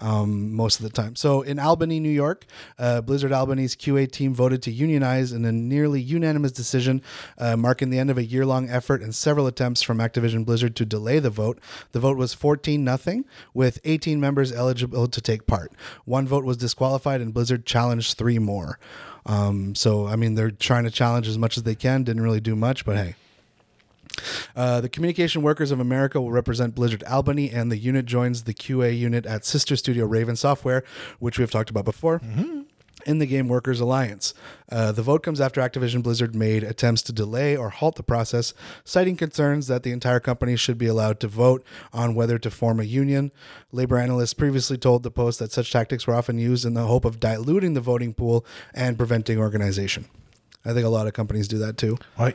um, 0.01 0.53
most 0.53 0.81
of 0.81 0.85
the 0.85 0.91
time. 0.91 1.17
So 1.17 1.43
in 1.43 1.59
Albany, 1.59 2.01
New 2.01 2.09
York, 2.09 2.45
uh, 2.79 3.01
Blizzard 3.01 3.33
Albany's 3.33 3.75
QA 3.75 4.11
team 4.11 4.35
voted 4.35 4.63
to 4.63 4.71
unionize 4.71 5.33
in 5.33 5.45
a 5.45 5.53
nearly 5.53 6.01
unanimous 6.01 6.53
decision, 6.53 7.03
uh, 7.39 7.57
marking 7.57 7.91
the 7.91 7.99
end 7.99 8.11
of 8.11 8.19
a 8.19 8.25
year 8.25 8.45
long 8.45 8.69
effort 8.69 9.03
and 9.03 9.15
several 9.15 9.47
attempts 9.47 9.83
from 9.83 9.99
Activision 9.99 10.45
Blizzard 10.45 10.77
to 10.77 10.85
delay 10.85 11.19
the 11.19 11.31
vote. 11.31 11.59
The 11.93 12.01
vote 12.01 12.17
was 12.17 12.35
14 12.35 12.83
nothing, 12.85 13.25
with 13.55 13.79
18 13.85 14.21
members 14.21 14.53
eligible 14.53 15.09
to 15.09 15.21
take 15.21 15.47
part. 15.47 15.73
One 16.05 16.27
vote 16.27 16.45
was 16.45 16.57
disqualified, 16.57 17.21
and 17.21 17.35
Blizzard 17.35 17.67
challenged 17.67 18.17
three 18.17 18.39
more. 18.39 18.79
Um, 19.27 19.75
so, 19.75 20.07
I 20.07 20.17
mean, 20.17 20.35
they're 20.35 20.51
trying 20.51 20.85
to 20.85 20.91
challenge 20.91 21.29
as 21.29 21.39
much 21.39 21.57
as 21.57 21.65
they 21.65 21.75
can. 21.75 22.03
Didn't 22.03 22.23
really 22.23 22.41
do 22.41 22.57
much, 22.57 22.85
but 22.85 22.97
hey. 22.97 23.15
Uh, 24.57 24.81
the 24.81 24.89
Communication 24.89 25.43
Workers 25.43 25.71
of 25.71 25.81
America 25.81 26.21
will 26.21 26.33
represent 26.33 26.75
Blizzard 26.75 27.05
Albany, 27.05 27.51
and 27.51 27.71
the 27.71 27.77
unit 27.79 28.07
joins 28.07 28.45
the 28.45 28.55
QA 28.55 28.97
unit 28.97 29.27
at 29.27 29.45
sister 29.45 29.77
studio 29.77 30.07
Raven 30.07 30.37
Software, 30.37 30.83
which 31.19 31.39
we 31.39 31.43
have 31.43 31.51
talked 31.51 31.71
about 31.71 31.85
before. 31.85 32.21
In 33.07 33.19
the 33.21 33.27
Game 33.27 33.47
Workers 33.49 33.81
Alliance. 33.81 34.35
Uh, 34.71 34.91
the 34.91 35.03
vote 35.03 35.23
comes 35.23 35.41
after 35.41 35.61
Activision 35.61 36.03
Blizzard 36.03 36.35
made 36.35 36.65
attempts 36.65 37.01
to 37.03 37.13
delay 37.13 37.57
or 37.57 37.71
halt 37.71 37.95
the 37.95 38.03
process, 38.03 38.53
citing 38.85 39.17
concerns 39.17 39.69
that 39.69 39.83
the 39.85 39.93
entire 39.93 40.19
company 40.21 40.57
should 40.57 40.77
be 40.77 40.89
allowed 40.89 41.21
to 41.21 41.29
vote 41.29 41.65
on 41.93 42.17
whether 42.17 42.39
to 42.41 42.51
form 42.51 42.81
a 42.81 42.85
union. 42.85 43.31
Labor 43.73 43.99
analysts 43.99 44.35
previously 44.35 44.77
told 44.77 45.05
the 45.05 45.13
Post 45.13 45.39
that 45.39 45.53
such 45.53 45.71
tactics 45.73 46.07
were 46.09 46.15
often 46.15 46.39
used 46.39 46.67
in 46.67 46.75
the 46.75 46.87
hope 46.87 47.05
of 47.05 47.21
diluting 47.21 47.75
the 47.75 47.81
voting 47.81 48.13
pool 48.13 48.45
and 48.75 48.99
preventing 48.99 49.39
organization. 49.39 50.07
I 50.65 50.73
think 50.75 50.85
a 50.85 50.91
lot 50.91 51.07
of 51.07 51.13
companies 51.15 51.47
do 51.49 51.57
that 51.59 51.79
too. 51.79 51.97
Ouais. 52.19 52.35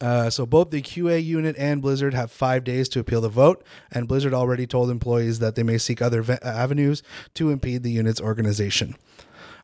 Uh, 0.00 0.28
so 0.30 0.44
both 0.44 0.70
the 0.70 0.82
QA 0.82 1.24
unit 1.24 1.54
and 1.58 1.80
Blizzard 1.80 2.12
have 2.12 2.30
five 2.30 2.64
days 2.64 2.88
to 2.90 2.98
appeal 2.98 3.20
the 3.20 3.28
vote, 3.28 3.64
and 3.92 4.08
Blizzard 4.08 4.34
already 4.34 4.66
told 4.66 4.90
employees 4.90 5.38
that 5.38 5.54
they 5.54 5.62
may 5.62 5.78
seek 5.78 6.02
other 6.02 6.22
ve- 6.22 6.38
avenues 6.42 7.02
to 7.34 7.50
impede 7.50 7.82
the 7.82 7.92
unit's 7.92 8.20
organization. 8.20 8.96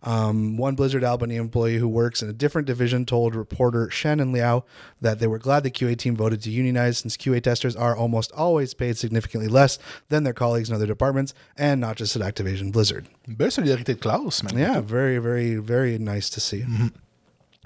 Um, 0.05 0.57
one 0.57 0.75
Blizzard 0.75 1.05
Albany 1.05 1.37
employee 1.37 1.77
who 1.77 1.89
works 1.89 2.23
in 2.23 2.29
a 2.29 2.33
different 2.33 2.67
division 2.67 3.07
told 3.07 3.37
reporter 3.37 3.89
Shannon 3.89 4.33
Liao 4.33 4.65
that 5.01 5.21
they 5.21 5.29
were 5.29 5.39
glad 5.39 5.63
the 5.63 5.71
QA 5.71 5.97
team 5.97 6.17
voted 6.17 6.43
to 6.43 6.51
unionize 6.51 6.99
since 6.99 7.17
QA 7.17 7.41
testers 7.41 7.77
are 7.77 7.97
almost 7.97 8.33
always 8.33 8.75
paid 8.75 8.97
significantly 8.97 9.49
less 9.49 9.79
than 10.09 10.25
their 10.25 10.33
colleagues 10.33 10.69
in 10.69 10.75
other 10.75 10.87
departments, 10.87 11.35
and 11.57 11.81
not 11.81 11.97
just 11.97 12.17
at 12.17 12.23
Activision 12.23 12.73
Blizzard. 12.73 13.07
Une 13.29 13.35
belle 13.37 13.51
solidarité 13.51 13.85
de 13.85 13.95
classe, 13.95 14.43
man. 14.43 14.59
Yeah, 14.59 14.81
very, 14.81 15.19
very, 15.19 15.57
very 15.57 15.99
nice 15.99 16.29
to 16.31 16.41
see. 16.41 16.65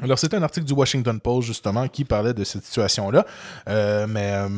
Alors, 0.02 0.18
c'était 0.18 0.36
un 0.36 0.42
article 0.42 0.66
du 0.66 0.74
Washington 0.74 1.18
Post, 1.20 1.46
justement, 1.46 1.88
qui 1.88 2.04
parlait 2.04 2.34
de 2.34 2.44
cette 2.44 2.64
situation-là. 2.64 3.24
Euh, 3.68 4.06
mais. 4.06 4.32
euh, 4.32 4.48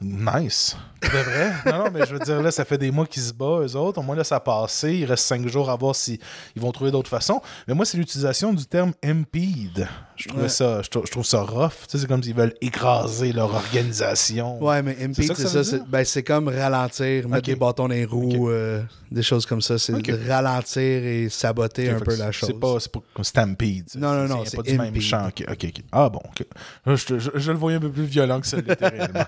nice. 0.00 0.76
De 1.00 1.06
vrai? 1.06 1.52
non, 1.66 1.84
non, 1.84 1.90
mais 1.94 2.04
je 2.06 2.12
veux 2.12 2.18
dire, 2.18 2.42
là, 2.42 2.50
ça 2.50 2.64
fait 2.64 2.76
des 2.78 2.90
mois 2.90 3.06
qu'ils 3.06 3.22
se 3.22 3.32
battent, 3.32 3.62
eux 3.72 3.76
autres. 3.76 3.98
Au 4.00 4.02
moins, 4.02 4.16
là, 4.16 4.24
ça 4.24 4.36
a 4.36 4.40
passé. 4.40 4.94
Il 4.94 5.04
reste 5.04 5.24
cinq 5.26 5.46
jours 5.46 5.70
à 5.70 5.76
voir 5.76 5.94
s'ils 5.94 6.18
vont 6.56 6.72
trouver 6.72 6.90
d'autres 6.90 7.08
façons. 7.08 7.40
Mais 7.68 7.74
moi, 7.74 7.84
c'est 7.84 7.96
l'utilisation 7.98 8.52
du 8.52 8.66
terme 8.66 8.92
impede. 9.04 9.86
Je 10.16 10.26
trouvais 10.28 10.42
Ouais. 10.44 10.48
ça, 10.48 10.82
je, 10.82 10.88
trou- 10.88 11.06
je 11.06 11.10
trouve 11.12 11.24
ça 11.24 11.42
rough. 11.42 11.70
Tu 11.70 11.90
sais, 11.92 11.98
c'est 11.98 12.06
comme 12.08 12.20
s'ils 12.22 12.34
veulent 12.34 12.54
écraser 12.60 13.32
leur 13.32 13.54
organisation. 13.54 14.60
Ouais, 14.62 14.82
mais 14.82 14.96
impede, 15.00 15.36
c'est 15.36 15.46
ça 15.46 15.62
C'est 15.62 15.88
ben, 15.88 16.04
c'est 16.04 16.24
comme 16.24 16.48
ralentir, 16.48 17.28
mettre 17.28 17.38
Ok. 17.38 17.44
des 17.44 17.56
bâtons 17.56 17.82
dans 17.84 17.94
les 17.94 18.04
roues, 18.04 18.50
euh, 18.50 18.82
des 19.12 19.22
choses 19.22 19.46
comme 19.46 19.60
ça. 19.62 19.78
C'est 19.78 19.92
ralentir 20.28 20.82
et 20.82 21.28
saboter 21.28 21.90
un 21.90 22.00
peu 22.00 22.16
la 22.16 22.32
chose. 22.32 22.48
C'est 22.52 22.58
pas, 22.58 22.80
c'est 22.80 22.90
pas 22.90 23.00
comme 23.14 23.24
Stampede. 23.24 23.84
c'est- 23.86 23.98
Non, 24.00 24.12
non, 24.14 24.26
c'est- 24.26 24.34
non, 24.34 24.40
c'est 24.44 24.50
c'est 24.50 24.56
pas 24.56 24.62
du 24.64 24.78
même 24.78 25.00
champ. 25.00 25.28
Ok, 25.28 25.44
ok, 25.48 25.64
ok. 25.68 25.82
Ah 25.92 26.08
bon, 26.08 26.20
Je, 26.86 27.18
je- 27.18 27.30
je 27.36 27.52
le 27.52 27.58
voyais 27.58 27.76
un 27.76 27.80
peu 27.80 27.90
plus 27.92 28.02
violent 28.04 28.40
que 28.40 28.46
ça 28.48 28.56
l'était 28.56 28.74
réellement. 28.88 29.24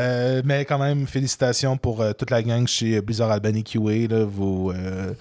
Euh, 0.00 0.40
mais 0.44 0.64
quand 0.64 0.78
même, 0.78 1.06
félicitations 1.06 1.76
pour 1.76 2.00
euh, 2.00 2.12
toute 2.12 2.30
la 2.30 2.42
gang 2.42 2.66
chez 2.66 3.00
Blizzard 3.00 3.30
Albany 3.30 3.62
QA. 3.62 4.24
Vous, 4.24 4.72
euh, 4.74 5.12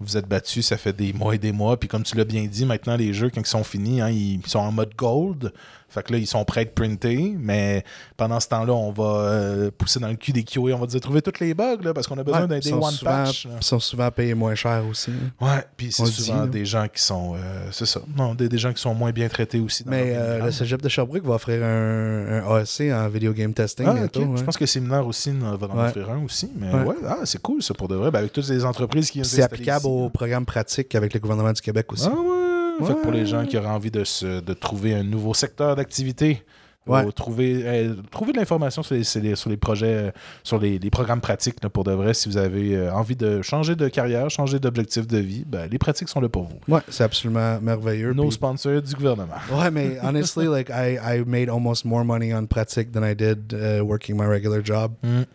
vous 0.00 0.16
êtes 0.16 0.26
battus, 0.26 0.66
ça 0.66 0.76
fait 0.76 0.94
des 0.94 1.12
mois 1.12 1.34
et 1.34 1.38
des 1.38 1.52
mois. 1.52 1.78
Puis 1.78 1.88
comme 1.88 2.02
tu 2.02 2.16
l'as 2.16 2.24
bien 2.24 2.44
dit, 2.44 2.64
maintenant, 2.64 2.96
les 2.96 3.12
jeux, 3.12 3.30
quand 3.30 3.42
ils 3.42 3.46
sont 3.46 3.64
finis, 3.64 4.00
hein, 4.00 4.08
ils 4.08 4.40
sont 4.46 4.58
en 4.58 4.72
mode 4.72 4.94
gold. 4.96 5.52
Fait 5.92 6.02
que 6.02 6.12
là, 6.12 6.18
ils 6.18 6.26
sont 6.26 6.44
prêts 6.44 6.60
à 6.60 6.62
être 6.64 6.74
printés. 6.74 7.34
Mais 7.38 7.84
pendant 8.16 8.40
ce 8.40 8.48
temps-là, 8.48 8.72
on 8.72 8.90
va 8.92 9.04
euh, 9.04 9.70
pousser 9.76 10.00
dans 10.00 10.08
le 10.08 10.16
cul 10.16 10.32
des 10.32 10.42
QA. 10.44 10.60
On 10.74 10.78
va 10.78 10.86
dire 10.86 11.00
trouver 11.00 11.22
tous 11.22 11.40
les 11.40 11.54
bugs 11.54 11.76
là, 11.82 11.92
parce 11.94 12.06
qu'on 12.06 12.18
a 12.18 12.22
besoin 12.24 12.42
Ouais, 12.42 12.46
d'un 12.48 12.58
day 12.58 12.72
one 12.72 12.90
souvent, 12.90 13.10
patch. 13.10 13.44
ils 13.60 13.64
sont 13.64 13.80
souvent 13.80 14.10
payés 14.10 14.34
moins 14.34 14.54
cher 14.54 14.82
aussi. 14.90 15.10
Ouais, 15.40 15.64
puis 15.76 15.92
c'est 15.92 16.06
souvent 16.06 16.44
dit, 16.44 16.50
des 16.60 16.64
gens 16.64 16.86
qui 16.88 17.02
sont. 17.02 17.34
euh, 17.36 17.66
c'est 17.70 17.86
ça. 17.86 18.00
Non, 18.16 18.34
des, 18.34 18.48
des 18.48 18.58
gens 18.58 18.72
qui 18.72 18.80
sont 18.80 18.94
moins 18.94 19.10
bien 19.12 19.28
traités 19.28 19.60
aussi. 19.60 19.84
Dans 19.84 19.90
Mais 19.90 20.14
euh, 20.16 20.44
le 20.44 20.50
cégep 20.50 20.80
de 20.82 20.88
Sherbrooke 20.88 21.24
va 21.24 21.34
offrir 21.34 21.62
un, 21.64 22.42
un 22.42 22.56
ASC 22.56 22.82
en 22.92 23.08
video 23.08 23.32
game 23.32 23.52
testing 23.52 23.86
Ah, 23.88 23.94
bientôt. 23.94 24.22
ok. 24.22 24.30
ouais. 24.30 24.36
Je 24.38 24.42
pense 24.44 24.56
que 24.56 24.66
séminaire 24.66 25.06
aussi 25.06 25.30
va 25.30 25.48
en 25.66 25.78
Ouais. 25.78 25.86
offrir 25.88 26.10
un 26.10 26.22
aussi. 26.24 26.50
Mais 26.56 26.72
Ouais. 26.72 26.94
ah, 27.06 27.18
c'est 27.24 27.40
cool 27.42 27.62
ça 27.62 27.74
pour 27.74 27.88
de 27.88 27.94
vrai. 27.96 28.10
Ben, 28.10 28.20
avec 28.20 28.32
toutes 28.32 28.48
les 28.48 28.64
entreprises 28.64 29.10
qui 29.10 29.24
C'est 29.24 29.42
applicable 29.42 29.80
ici, 29.86 29.88
au 29.88 30.08
programme 30.10 30.44
pratique 30.46 30.94
avec 30.94 31.12
le 31.14 31.20
gouvernement 31.20 31.52
du 31.52 31.60
Québec 31.60 31.92
aussi. 31.92 32.06
Ah 32.10 32.14
ouais. 32.14 32.51
Fait 32.86 32.94
que 32.94 33.02
pour 33.02 33.12
les 33.12 33.26
gens 33.26 33.44
qui 33.46 33.56
auraient 33.56 33.68
envie 33.68 33.90
de, 33.90 34.04
se, 34.04 34.40
de 34.40 34.52
trouver 34.54 34.94
un 34.94 35.02
nouveau 35.04 35.34
secteur 35.34 35.76
d'activité, 35.76 36.42
Ouais. 36.84 37.04
ou 37.04 37.12
trouver, 37.12 37.60
euh, 37.64 37.94
trouver 38.10 38.32
de 38.32 38.38
l'information 38.38 38.82
sur 38.82 38.96
les, 38.96 39.04
sur 39.04 39.22
les- 39.22 39.36
sur 39.36 39.48
les 39.48 39.56
projets, 39.56 39.94
euh, 39.94 40.10
sur 40.42 40.58
les, 40.58 40.80
les 40.80 40.90
programmes 40.90 41.20
pratiques 41.20 41.62
là, 41.62 41.70
pour 41.70 41.84
de 41.84 41.92
vrai. 41.92 42.12
Si 42.12 42.28
vous 42.28 42.36
avez 42.38 42.74
euh, 42.76 42.92
envie 42.92 43.14
de 43.14 43.40
changer 43.40 43.76
de 43.76 43.86
carrière, 43.86 44.28
changer 44.30 44.58
d'objectif 44.58 45.06
de 45.06 45.18
vie, 45.18 45.44
ben, 45.46 45.68
les 45.70 45.78
pratiques 45.78 46.08
sont 46.08 46.20
là 46.20 46.28
pour 46.28 46.42
vous. 46.42 46.58
Ouais, 46.66 46.80
c'est 46.88 47.04
absolument 47.04 47.60
merveilleux. 47.60 48.12
Nos 48.14 48.24
puis- 48.24 48.32
sponsors 48.32 48.82
du 48.82 48.94
gouvernement. 48.96 49.36
Ouais, 49.52 49.70
mais 49.70 49.96
honestly, 50.02 50.46
like 50.48 50.70
I, 50.70 50.98
I 51.00 51.22
made 51.24 51.48
almost 51.48 51.84
more 51.84 52.04
money 52.04 52.34
on 52.34 52.46
pratique 52.46 52.90
than 52.90 53.04
I 53.08 53.14
did 53.14 53.54
uh, 53.54 53.84
working 53.84 54.16
my 54.16 54.26
regular 54.26 54.60
job. 54.64 54.94
Mm. 55.04 55.26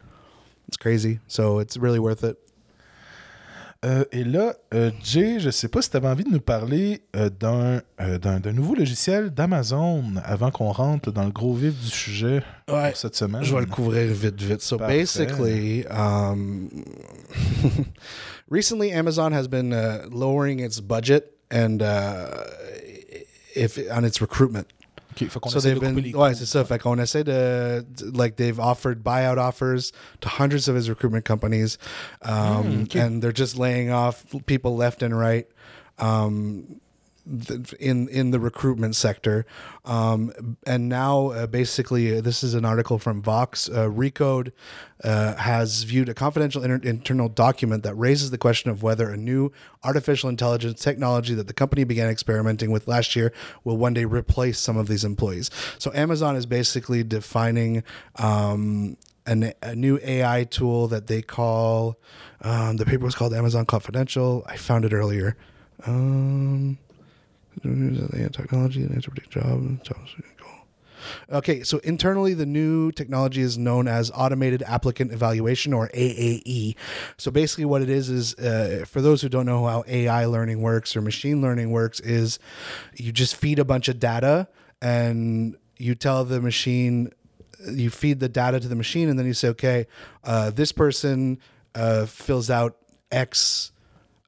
It's 0.68 0.76
crazy. 0.78 1.20
So 1.30 1.62
it's 1.62 1.78
really 1.78 2.00
worth 2.00 2.26
it. 2.26 2.38
Euh, 3.86 4.04
et 4.12 4.24
là, 4.24 4.56
euh, 4.74 4.90
Jay, 5.04 5.40
je 5.40 5.52
sais 5.52 5.68
pas 5.68 5.82
si 5.84 5.90
tu 5.92 5.98
avais 5.98 6.08
envie 6.08 6.24
de 6.24 6.32
nous 6.32 6.40
parler 6.42 7.04
euh, 7.16 7.30
d'un, 7.30 7.82
euh, 8.02 8.18
d'un, 8.18 8.40
d'un 8.40 8.52
nouveau 8.52 8.74
logiciel 8.74 9.30
d'Amazon 9.30 10.04
avant 10.24 10.50
qu'on 10.50 10.72
rentre 10.72 11.12
dans 11.12 11.24
le 11.26 11.32
gros 11.32 11.54
vif 11.54 11.74
du 11.80 11.88
sujet 11.88 12.42
Ouais. 12.70 12.90
pour 12.90 12.98
cette 12.98 13.16
semaine. 13.16 13.44
Je 13.44 13.54
vais 13.54 13.62
le 13.62 13.68
couvrir 13.68 14.12
vite, 14.14 14.42
vite. 14.42 14.62
So 14.62 14.78
Parfait. 14.78 14.98
basically, 15.00 15.86
um, 15.88 16.70
recently 18.50 18.92
Amazon 18.92 19.32
has 19.32 19.48
been 19.48 19.72
uh, 19.74 20.08
lowering 20.12 20.60
its 20.60 20.80
budget 20.82 21.24
and 21.52 21.82
uh, 21.82 22.28
if 23.56 23.78
on 23.92 24.04
its 24.04 24.20
recruitment. 24.22 24.66
Ok, 25.22 25.30
faut 25.30 25.40
qu'on 25.40 25.50
So 25.50 25.58
essaie 25.60 25.70
they've 25.70 25.80
couper 25.80 25.94
been 25.94 26.04
les 26.04 26.14
ouais, 26.14 26.36
c'est 26.36 26.46
ça. 26.46 26.64
Fait 26.64 26.80
qu'on 26.80 26.98
essaie 27.00 27.24
de 27.24 27.84
like 28.14 28.36
they've 28.36 28.60
offered 28.60 29.04
buyout 29.04 29.38
offers 29.38 29.92
to 30.22 30.30
hundreds 30.30 30.68
of 30.68 30.76
his 30.76 30.90
recruitment 30.90 31.26
companies, 31.26 31.78
um, 32.24 32.84
okay. 32.84 33.00
and 33.00 33.22
they're 33.22 33.32
just 33.32 33.58
laying 33.58 33.92
off 33.92 34.26
people 34.46 34.76
left 34.76 35.02
and 35.02 35.18
right. 35.18 35.48
Um, 36.00 36.80
in 37.80 38.08
in 38.08 38.32
the 38.32 38.40
recruitment 38.40 38.96
sector, 38.96 39.46
um, 39.86 40.58
and 40.66 40.88
now 40.90 41.30
uh, 41.30 41.48
basically 41.48 42.18
uh, 42.18 42.22
this 42.22 42.44
is 42.44 42.54
an 42.54 42.66
article 42.66 43.00
from 43.00 43.22
Vox. 43.22 43.70
Uh, 43.70 43.88
Recode 43.88 44.52
uh, 45.04 45.36
has 45.36 45.84
viewed 45.84 46.10
a 46.10 46.14
confidential 46.14 46.64
inter- 46.64 46.88
internal 46.88 47.30
document 47.30 47.84
that 47.84 47.96
raises 47.96 48.32
the 48.32 48.38
question 48.38 48.72
of 48.72 48.84
whether 48.84 49.10
a 49.10 49.18
new 49.18 49.52
artificial 49.84 50.30
intelligence 50.30 50.82
technology 50.82 51.34
that 51.34 51.48
the 51.48 51.54
company 51.54 51.84
began 51.84 52.10
experimenting 52.10 52.72
with 52.72 52.88
last 52.88 53.16
year 53.16 53.34
will 53.64 53.78
one 53.78 53.94
day 53.94 54.06
replace 54.06 54.60
some 54.60 54.78
of 54.78 54.88
these 54.88 55.04
employees. 55.04 55.50
So 55.78 55.92
Amazon 55.94 56.36
is 56.36 56.46
basically 56.46 57.04
defining. 57.04 57.84
Um, 58.16 58.98
an, 59.26 59.52
a 59.62 59.76
new 59.76 60.00
AI 60.04 60.46
tool 60.46 60.88
that 60.88 61.08
they 61.08 61.22
call 61.22 62.00
um, 62.42 62.78
the 62.78 62.86
paper 62.86 63.04
was 63.04 63.16
called 63.16 63.34
Amazon 63.34 63.66
Confidential. 63.66 64.46
I 64.48 64.58
found 64.58 64.86
it 64.86 64.94
earlier. 64.94 65.36
Um, 65.86 66.78
technology 67.62 68.82
and 68.82 68.92
answer 68.92 69.12
predict 69.12 69.32
job. 69.32 69.80
Okay, 71.32 71.64
so 71.64 71.78
internally, 71.80 72.34
the 72.34 72.46
new 72.46 72.92
technology 72.92 73.42
is 73.42 73.58
known 73.58 73.88
as 73.88 74.12
Automated 74.14 74.64
Applicant 74.64 75.12
Evaluation 75.12 75.74
or 75.74 75.90
AAE. 75.90 76.76
So 77.18 77.32
basically, 77.32 77.66
what 77.66 77.82
it 77.82 77.90
is 77.90 78.10
is 78.10 78.36
uh, 78.36 78.86
for 78.88 79.02
those 79.02 79.22
who 79.22 79.30
don't 79.30 79.46
know 79.46 79.66
how 79.66 79.84
AI 79.88 80.26
learning 80.26 80.62
works 80.62 80.96
or 80.96 81.02
machine 81.02 81.42
learning 81.42 81.72
works, 81.72 82.00
is 82.00 82.40
you 82.96 83.12
just 83.12 83.36
feed 83.36 83.60
a 83.60 83.66
bunch 83.66 83.88
of 83.88 84.00
data 84.00 84.48
and 84.82 85.56
you 85.78 85.96
tell 85.96 86.26
the 86.26 86.42
machine 86.42 87.12
you 87.72 87.90
feed 87.90 88.20
the 88.20 88.30
data 88.30 88.60
to 88.60 88.68
the 88.68 88.76
machine 88.76 89.10
and 89.10 89.18
then 89.18 89.26
you 89.26 89.34
say 89.34 89.48
okay 89.50 89.88
uh, 90.24 90.52
this 90.52 90.72
person 90.72 91.40
uh, 91.74 92.06
fills 92.06 92.52
out 92.52 92.78
x 93.12 93.72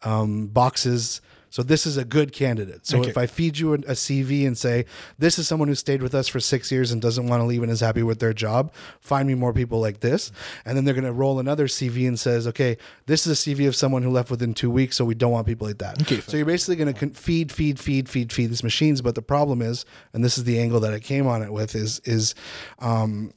um, 0.01 0.47
boxes 0.47 1.21
So 1.51 1.63
this 1.63 1.85
is 1.85 1.97
a 1.97 2.05
good 2.05 2.31
candidate. 2.31 2.85
So 2.85 2.99
Okay. 2.99 3.09
if 3.09 3.17
I 3.17 3.25
feed 3.25 3.57
you 3.57 3.71
a, 3.73 3.77
a 3.77 3.93
CV 3.95 4.45
and 4.45 4.57
say 4.57 4.85
this 5.17 5.39
is 5.39 5.47
someone 5.47 5.67
who 5.67 5.75
stayed 5.75 6.01
with 6.03 6.13
us 6.13 6.27
for 6.27 6.39
six 6.39 6.71
years 6.71 6.91
and 6.91 7.01
doesn't 7.01 7.27
want 7.27 7.41
to 7.41 7.45
leave 7.45 7.63
and 7.63 7.71
is 7.71 7.79
happy 7.79 8.03
with 8.03 8.19
their 8.19 8.33
job, 8.33 8.71
find 8.99 9.27
me 9.27 9.33
more 9.35 9.51
people 9.53 9.79
like 9.79 10.01
this. 10.01 10.31
And 10.65 10.77
then 10.77 10.85
they're 10.85 10.93
going 10.93 11.03
to 11.05 11.11
roll 11.11 11.39
another 11.39 11.67
CV 11.67 12.07
and 12.07 12.19
says, 12.19 12.45
okay, 12.47 12.77
this 13.07 13.25
is 13.25 13.47
a 13.47 13.49
CV 13.55 13.67
of 13.67 13.75
someone 13.75 14.03
who 14.03 14.09
left 14.11 14.29
within 14.29 14.53
two 14.53 14.69
weeks, 14.69 14.95
so 14.95 15.05
we 15.05 15.15
don't 15.15 15.31
want 15.31 15.47
people 15.47 15.65
like 15.67 15.79
that. 15.79 16.01
Okay. 16.03 16.19
So 16.21 16.37
you're 16.37 16.45
basically 16.45 16.75
going 16.75 16.93
to 16.93 16.99
con- 16.99 17.11
feed, 17.11 17.51
feed, 17.51 17.79
feed, 17.79 18.07
feed, 18.09 18.31
feed 18.31 18.49
these 18.51 18.63
machines. 18.63 19.01
But 19.01 19.15
the 19.15 19.21
problem 19.21 19.61
is, 19.61 19.85
and 20.13 20.23
this 20.23 20.37
is 20.37 20.43
the 20.43 20.59
angle 20.59 20.79
that 20.81 20.93
I 20.93 20.99
came 20.99 21.25
on 21.27 21.41
it 21.41 21.51
with, 21.51 21.73
is 21.75 21.99
is 22.05 22.35
um, 22.79 23.33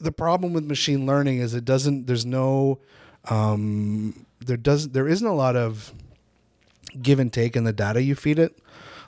the 0.00 0.12
problem 0.12 0.52
with 0.52 0.64
machine 0.64 1.06
learning 1.06 1.38
is 1.38 1.54
it 1.54 1.64
doesn't. 1.64 2.06
There's 2.06 2.26
no 2.26 2.78
um, 3.28 4.26
there 4.44 4.56
doesn't 4.56 4.92
there 4.92 5.08
isn't 5.08 5.26
a 5.26 5.34
lot 5.34 5.56
of 5.56 5.92
give 7.02 7.18
and 7.18 7.32
take 7.32 7.56
in 7.56 7.64
the 7.64 7.72
data 7.72 8.02
you 8.02 8.14
feed 8.14 8.38
it 8.38 8.58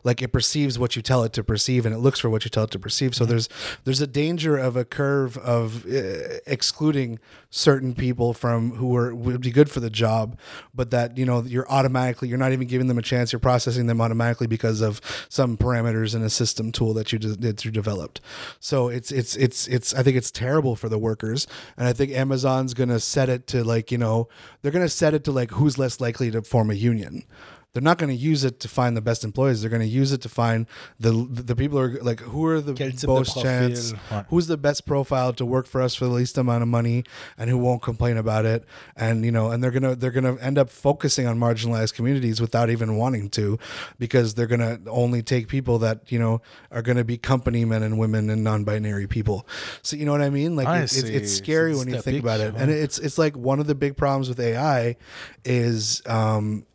like 0.04 0.22
it 0.22 0.28
perceives 0.28 0.78
what 0.78 0.96
you 0.96 1.02
tell 1.02 1.22
it 1.22 1.32
to 1.32 1.44
perceive 1.44 1.86
and 1.86 1.94
it 1.94 1.98
looks 1.98 2.18
for 2.18 2.28
what 2.28 2.44
you 2.44 2.50
tell 2.50 2.64
it 2.64 2.70
to 2.72 2.78
perceive. 2.78 3.14
So 3.14 3.24
there's 3.24 3.48
there's 3.84 4.00
a 4.00 4.06
danger 4.06 4.56
of 4.56 4.76
a 4.76 4.84
curve 4.84 5.36
of 5.38 5.86
uh, 5.86 6.38
excluding 6.46 7.18
certain 7.50 7.94
people 7.94 8.32
from 8.34 8.72
who 8.72 8.96
are 8.96 9.14
would 9.14 9.42
be 9.42 9.50
good 9.50 9.70
for 9.70 9.80
the 9.80 9.90
job 9.90 10.38
but 10.74 10.90
that 10.90 11.18
you 11.18 11.26
know 11.26 11.42
you're 11.42 11.70
automatically 11.70 12.28
you're 12.28 12.38
not 12.38 12.52
even 12.52 12.66
giving 12.66 12.88
them 12.88 12.98
a 12.98 13.02
chance. 13.02 13.32
You're 13.32 13.40
processing 13.40 13.86
them 13.86 14.00
automatically 14.00 14.46
because 14.46 14.80
of 14.80 15.00
some 15.28 15.56
parameters 15.56 16.14
in 16.14 16.22
a 16.22 16.30
system 16.30 16.72
tool 16.72 16.94
that 16.94 17.12
you 17.12 17.18
de- 17.18 17.36
that 17.36 17.64
you 17.64 17.70
developed. 17.70 18.20
So 18.58 18.88
it's 18.88 19.12
it's 19.12 19.36
it's 19.36 19.68
it's 19.68 19.94
i 19.94 20.02
think 20.02 20.16
it's 20.16 20.30
terrible 20.30 20.76
for 20.76 20.88
the 20.88 20.98
workers. 20.98 21.46
And 21.76 21.86
i 21.86 21.92
think 21.92 22.12
amazon's 22.12 22.74
going 22.74 22.88
to 22.88 23.00
set 23.00 23.28
it 23.28 23.46
to 23.48 23.62
like 23.64 23.90
you 23.92 23.98
know 23.98 24.28
they're 24.60 24.72
going 24.72 24.84
to 24.84 24.88
set 24.88 25.14
it 25.14 25.24
to 25.24 25.32
like 25.32 25.52
who's 25.52 25.78
less 25.78 26.00
likely 26.00 26.30
to 26.30 26.42
form 26.42 26.70
a 26.70 26.74
union 26.74 27.24
they're 27.72 27.82
not 27.82 27.96
going 27.96 28.10
to 28.10 28.14
use 28.14 28.44
it 28.44 28.60
to 28.60 28.68
find 28.68 28.94
the 28.96 29.00
best 29.00 29.24
employees. 29.24 29.62
They're 29.62 29.70
going 29.70 29.80
to 29.82 29.88
use 29.88 30.12
it 30.12 30.20
to 30.22 30.28
find 30.28 30.66
the 31.00 31.12
the 31.30 31.56
people 31.56 31.78
who 31.78 31.84
are 31.96 32.02
like 32.02 32.20
who 32.20 32.44
are 32.46 32.60
the 32.60 32.74
Quel 33.06 33.16
most 33.20 33.34
chance, 33.44 33.92
who's 34.28 34.46
the 34.46 34.58
best 34.58 34.84
profile 34.84 35.32
to 35.34 35.46
work 35.46 35.66
for 35.66 35.80
us 35.80 35.94
for 35.94 36.04
the 36.04 36.10
least 36.10 36.36
amount 36.36 36.62
of 36.62 36.68
money, 36.68 37.04
and 37.38 37.48
who 37.48 37.56
won't 37.56 37.80
complain 37.82 38.16
about 38.18 38.44
it. 38.44 38.64
And 38.94 39.24
you 39.24 39.32
know, 39.32 39.50
and 39.50 39.62
they're 39.64 39.70
gonna 39.70 39.94
they're 39.96 40.10
gonna 40.10 40.36
end 40.40 40.58
up 40.58 40.68
focusing 40.68 41.26
on 41.26 41.38
marginalized 41.38 41.94
communities 41.94 42.40
without 42.42 42.68
even 42.68 42.96
wanting 42.96 43.30
to, 43.30 43.58
because 43.98 44.34
they're 44.34 44.46
gonna 44.46 44.78
only 44.88 45.22
take 45.22 45.48
people 45.48 45.78
that 45.78 46.12
you 46.12 46.18
know 46.18 46.42
are 46.70 46.82
gonna 46.82 47.04
be 47.04 47.16
company 47.16 47.64
men 47.64 47.82
and 47.82 47.98
women 47.98 48.28
and 48.28 48.44
non-binary 48.44 49.06
people. 49.06 49.46
So 49.80 49.96
you 49.96 50.04
know 50.04 50.12
what 50.12 50.20
I 50.22 50.28
mean? 50.30 50.56
Like 50.56 50.68
Ah, 50.68 50.76
it- 50.76 50.82
it's 50.84 50.94
it's 51.16 51.32
scary 51.32 51.74
when 51.74 51.88
you 51.88 51.94
think 52.02 52.16
about 52.22 52.40
it, 52.40 52.54
and 52.54 52.70
it's 52.70 52.98
it's 52.98 53.16
like 53.16 53.34
one 53.34 53.60
of 53.60 53.66
the 53.66 53.74
big 53.74 53.96
problems 53.96 54.28
with 54.28 54.38
AI 54.40 54.96
is. 55.44 56.02
um 56.06 56.66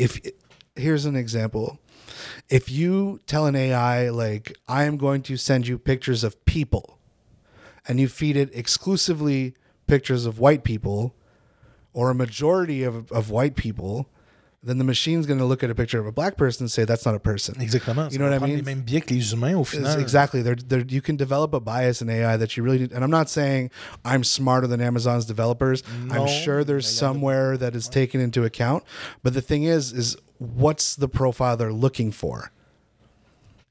if 0.00 0.18
here's 0.74 1.04
an 1.04 1.14
example. 1.14 1.78
If 2.48 2.70
you 2.70 3.20
tell 3.26 3.46
an 3.46 3.54
ai 3.54 4.08
like 4.08 4.56
i 4.66 4.84
am 4.84 4.96
going 4.96 5.22
to 5.22 5.36
send 5.36 5.66
you 5.66 5.78
pictures 5.78 6.24
of 6.24 6.44
people 6.44 6.98
and 7.86 8.00
you 8.00 8.08
feed 8.08 8.36
it 8.36 8.50
exclusively 8.52 9.54
pictures 9.86 10.26
of 10.26 10.38
white 10.38 10.64
people 10.64 11.14
or 11.92 12.10
a 12.10 12.14
majority 12.14 12.82
of, 12.82 13.10
of 13.12 13.30
white 13.30 13.56
people 13.56 14.08
then 14.62 14.76
the 14.76 14.84
machine's 14.84 15.24
going 15.24 15.38
to 15.38 15.44
look 15.46 15.62
at 15.62 15.70
a 15.70 15.74
picture 15.74 15.98
of 15.98 16.06
a 16.06 16.12
black 16.12 16.36
person 16.36 16.64
and 16.64 16.70
say 16.70 16.84
that's 16.84 17.06
not 17.06 17.14
a 17.14 17.18
person 17.20 17.54
Exactement. 17.56 18.12
you 18.12 18.18
know 18.18 18.28
what 18.28 18.42
i 18.42 18.46
mean 18.46 18.56
les 18.62 18.62
mêmes 18.74 18.84
biais 18.84 19.00
que 19.00 19.14
les 19.16 19.32
humains 19.32 19.54
au 19.56 19.62
It's- 19.62 19.74
final. 19.82 19.98
Exactly. 20.00 20.42
There, 20.42 20.54
there, 20.54 20.80
you 20.86 21.00
can 21.00 21.16
develop 21.16 21.54
a 21.54 21.60
bias 21.60 22.02
in 22.02 22.10
AI 22.10 22.36
that 22.36 22.56
you 22.56 22.62
really 22.62 22.78
need. 22.80 22.92
And 22.92 23.02
I'm 23.02 23.10
not 23.10 23.30
saying 23.30 23.70
I'm 24.04 24.22
smarter 24.24 24.66
than 24.66 24.80
Amazon's 24.80 25.24
developers. 25.24 25.82
No, 26.04 26.14
I'm 26.22 26.28
sure 26.28 26.62
there's 26.64 26.86
somewhere 26.88 27.56
that 27.56 27.74
is 27.74 27.88
taken 27.88 28.20
into 28.20 28.44
account. 28.44 28.84
But 29.22 29.32
the 29.34 29.40
thing 29.40 29.62
is, 29.64 29.92
is 29.92 30.16
what's 30.38 30.94
the 30.96 31.08
profile 31.08 31.56
they're 31.56 31.72
looking 31.72 32.12
for? 32.12 32.52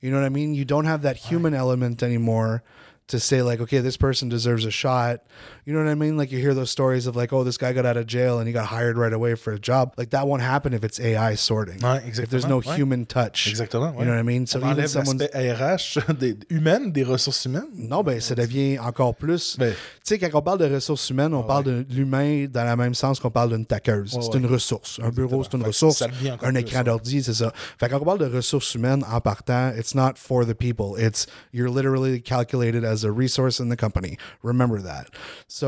You 0.02 0.12
know 0.12 0.18
what 0.18 0.26
I 0.26 0.30
mean? 0.30 0.54
You 0.54 0.66
don't 0.66 0.86
have 0.86 1.02
that 1.04 1.18
human 1.18 1.54
element 1.54 2.02
anymore 2.02 2.64
to 3.08 3.20
say 3.20 3.42
like, 3.42 3.60
okay, 3.60 3.80
this 3.80 3.98
person 3.98 4.30
deserves 4.30 4.66
a 4.66 4.72
shot. 4.72 5.22
You 5.70 5.76
know 5.76 5.84
what 5.84 5.92
I 5.92 5.94
mean? 5.94 6.18
Like 6.18 6.32
you 6.32 6.40
hear 6.40 6.56
those 6.56 6.72
stories 6.72 7.06
of 7.06 7.16
like, 7.16 7.32
oh, 7.32 7.44
this 7.44 7.60
guy 7.60 7.74
got 7.74 7.86
out 7.86 7.96
of 7.96 8.08
jail 8.08 8.40
and 8.40 8.48
he 8.48 8.54
got 8.54 8.66
hired 8.66 8.98
right 8.98 9.14
away 9.14 9.36
for 9.36 9.54
a 9.54 9.60
job. 9.60 9.94
Like 10.00 10.10
that 10.10 10.28
won't 10.28 10.42
happen 10.42 10.74
if 10.74 10.84
it's 10.84 11.00
AI 11.00 11.36
sorting. 11.36 11.78
Ouais, 11.84 12.02
if 12.08 12.28
there's 12.28 12.48
no 12.48 12.60
ouais. 12.60 12.76
human 12.76 13.06
touch. 13.06 13.46
Exactement. 13.48 13.94
You 14.00 14.06
know 14.06 14.14
what 14.14 14.18
I 14.18 14.24
mean? 14.24 14.48
So 14.48 14.64
On 14.64 14.72
even 14.72 14.88
someone's 14.88 15.22
RH 15.22 16.18
des, 16.18 16.38
humaine, 16.50 16.92
des 16.92 17.04
ressources 17.04 17.46
humaines. 17.46 17.70
Non, 17.76 18.02
ben, 18.02 18.20
ça 18.20 18.34
devient 18.34 18.80
encore 18.80 19.14
plus. 19.14 19.58
Ben- 19.60 19.76
tu 20.04 20.16
sais, 20.16 20.18
quand 20.18 20.40
on 20.40 20.42
parle 20.42 20.58
de 20.58 20.74
ressources 20.74 21.08
humaines, 21.12 21.36
on 21.36 21.44
parle 21.44 21.66
de 21.66 21.86
l'humain 21.92 22.48
dans 22.52 22.68
le 22.68 22.76
même 22.76 22.96
sens 22.96 23.20
qu'on 23.20 23.30
parle 23.30 23.56
d'une 23.56 23.68
taqueuse. 23.68 24.16
Ouais, 24.16 24.22
c'est 24.24 24.30
ouais. 24.34 24.40
une 24.40 24.48
ressource. 24.48 25.00
Un 25.04 25.10
bureau, 25.10 25.44
c'est 25.44 25.54
une 25.54 25.62
Fait 25.62 25.68
ressource. 25.68 25.98
ça 25.98 26.08
devient 26.08 26.32
encore 26.32 26.50
Un 26.50 26.56
écran 26.56 26.82
d'ordi, 26.82 27.22
c'est 27.22 27.36
ça. 27.36 27.54
Fait 27.80 27.90
quand 27.90 28.00
on 28.02 28.06
parle 28.06 28.18
de 28.18 28.26
ressources 28.36 28.74
humaines 28.74 29.06
en 29.08 29.22
partant, 29.22 29.72
it's 29.78 29.94
not 29.94 30.14
for 30.16 30.48
the 30.48 30.56
people. 30.56 30.98
It's 30.98 31.28
you're 31.54 31.70
literally 31.70 32.20
calculated 32.24 32.84
as 32.84 33.06
a 33.06 33.12
resource 33.12 33.60
in 33.60 33.70
the 33.70 33.78
company. 33.80 34.18
Remember 34.42 34.82
that. 34.82 35.10
So 35.48 35.59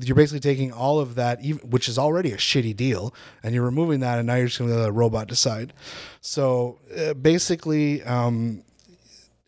you're 0.00 0.16
basically 0.16 0.40
taking 0.40 0.72
all 0.72 1.00
of 1.00 1.14
that, 1.14 1.40
which 1.62 1.88
is 1.88 1.98
already 1.98 2.32
a 2.32 2.36
shitty 2.36 2.76
deal, 2.76 3.14
and 3.42 3.54
you're 3.54 3.64
removing 3.64 4.00
that, 4.00 4.18
and 4.18 4.26
now 4.26 4.34
you're 4.34 4.46
just 4.46 4.58
going 4.58 4.70
to 4.70 4.76
let 4.76 4.88
a 4.88 4.92
robot 4.92 5.28
decide. 5.28 5.72
So 6.20 6.78
uh, 6.96 7.14
basically, 7.14 8.02
um, 8.02 8.62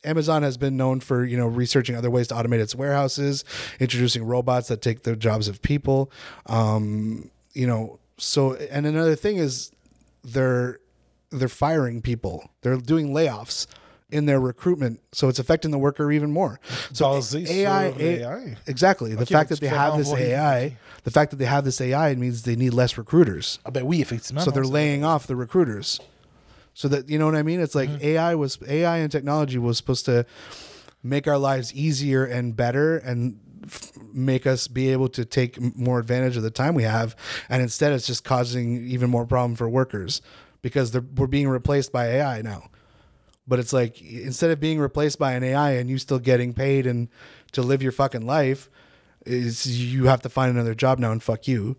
Amazon 0.05 0.43
has 0.43 0.57
been 0.57 0.77
known 0.77 1.01
for 1.01 1.25
you 1.25 1.37
know 1.37 1.47
researching 1.47 1.97
other 1.97 2.11
ways 2.11 2.29
to 2.29 2.35
automate 2.35 2.61
its 2.61 2.75
warehouses, 2.75 3.45
introducing 3.81 4.25
robots 4.25 4.69
that 4.69 4.81
take 4.81 5.03
the 5.03 5.17
jobs 5.17 5.49
of 5.49 5.61
people. 5.63 6.11
Um, 6.47 7.31
you 7.53 7.67
know, 7.67 7.99
so 8.19 8.55
and 8.55 8.87
another 8.87 9.17
thing 9.17 9.37
is 9.37 9.73
they're 10.23 10.79
they're 11.31 11.49
firing 11.49 12.03
people. 12.03 12.51
They're 12.63 12.77
doing 12.77 13.09
layoffs 13.09 13.67
in 14.11 14.27
their 14.27 14.39
recruitment, 14.39 15.01
so 15.13 15.29
it's 15.29 15.39
affecting 15.39 15.71
the 15.73 15.79
worker 15.79 16.13
even 16.13 16.31
more. 16.31 16.61
So 16.93 17.21
sur 17.21 17.39
AI. 17.99 18.57
exactly. 18.67 19.15
The 19.15 19.23
Ok, 19.23 19.29
fact 19.33 19.51
that 19.51 19.61
they 19.61 19.67
have 19.67 19.97
this. 19.99 20.13
AI, 20.13 20.77
the 21.05 21.11
fact 21.11 21.31
that 21.33 21.37
they 21.39 21.45
have 21.45 21.65
this 21.65 21.81
AI 21.81 22.15
means 22.15 22.43
they 22.43 22.57
need 22.57 22.73
less 22.73 22.97
recruiters. 22.97 23.59
Ah 23.67 23.71
ben 23.71 23.85
oui, 23.85 24.01
effectivement. 24.01 24.45
So 24.45 24.51
they're 24.51 24.65
laying 24.65 25.05
off 25.05 25.27
the 25.27 25.35
recruiters. 25.37 26.01
So 26.75 26.89
that 26.89 27.09
you 27.09 27.19
know 27.19 27.27
what 27.27 27.35
I 27.35 27.43
mean? 27.43 27.61
It's 27.61 27.75
like 27.75 27.89
Mm-hmm. 27.89 28.05
AI 28.05 28.35
was 28.37 28.59
AI 28.69 28.99
and 28.99 29.11
technology 29.11 29.59
was 29.59 29.77
supposed 29.79 30.05
to 30.07 30.25
make 31.03 31.27
our 31.27 31.39
lives 31.39 31.73
easier 31.75 32.25
and 32.25 32.55
better 32.55 32.99
and 32.99 33.39
f- 33.65 33.93
make 34.13 34.47
us 34.47 34.69
be 34.69 34.91
able 34.93 35.09
to 35.11 35.25
take 35.25 35.59
more 35.77 35.99
advantage 35.99 36.37
of 36.37 36.43
the 36.43 36.51
time 36.51 36.75
we 36.75 36.83
have 36.83 37.15
and 37.49 37.63
instead 37.63 37.93
it's 37.93 38.07
just 38.07 38.25
causing 38.25 38.85
even 38.87 39.09
more 39.11 39.25
problem 39.27 39.55
for 39.57 39.69
workers 39.69 40.21
because 40.63 40.91
they're, 40.91 41.05
we're 41.17 41.27
being 41.29 41.49
replaced 41.49 41.93
by 41.93 42.07
AI 42.07 42.43
now. 42.43 42.69
But 43.49 43.59
it's 43.59 43.73
like 43.73 44.03
instead 44.03 44.51
of 44.51 44.61
being 44.61 44.79
replaced 44.79 45.19
by 45.19 45.33
an 45.33 45.45
AI 45.45 45.73
and 45.73 45.89
you 45.89 45.99
still 45.99 46.19
getting 46.19 46.53
paid 46.53 46.87
and 46.87 47.09
to 47.53 47.63
live 47.63 47.83
your 47.83 47.93
fucking 47.93 48.27
life, 48.27 48.69
is 49.25 49.81
you 49.81 50.07
have 50.07 50.23
to 50.23 50.29
find 50.29 50.51
another 50.51 50.75
job 50.75 50.99
now 50.99 51.13
and 51.13 51.23
fuck 51.23 51.49
you, 51.49 51.77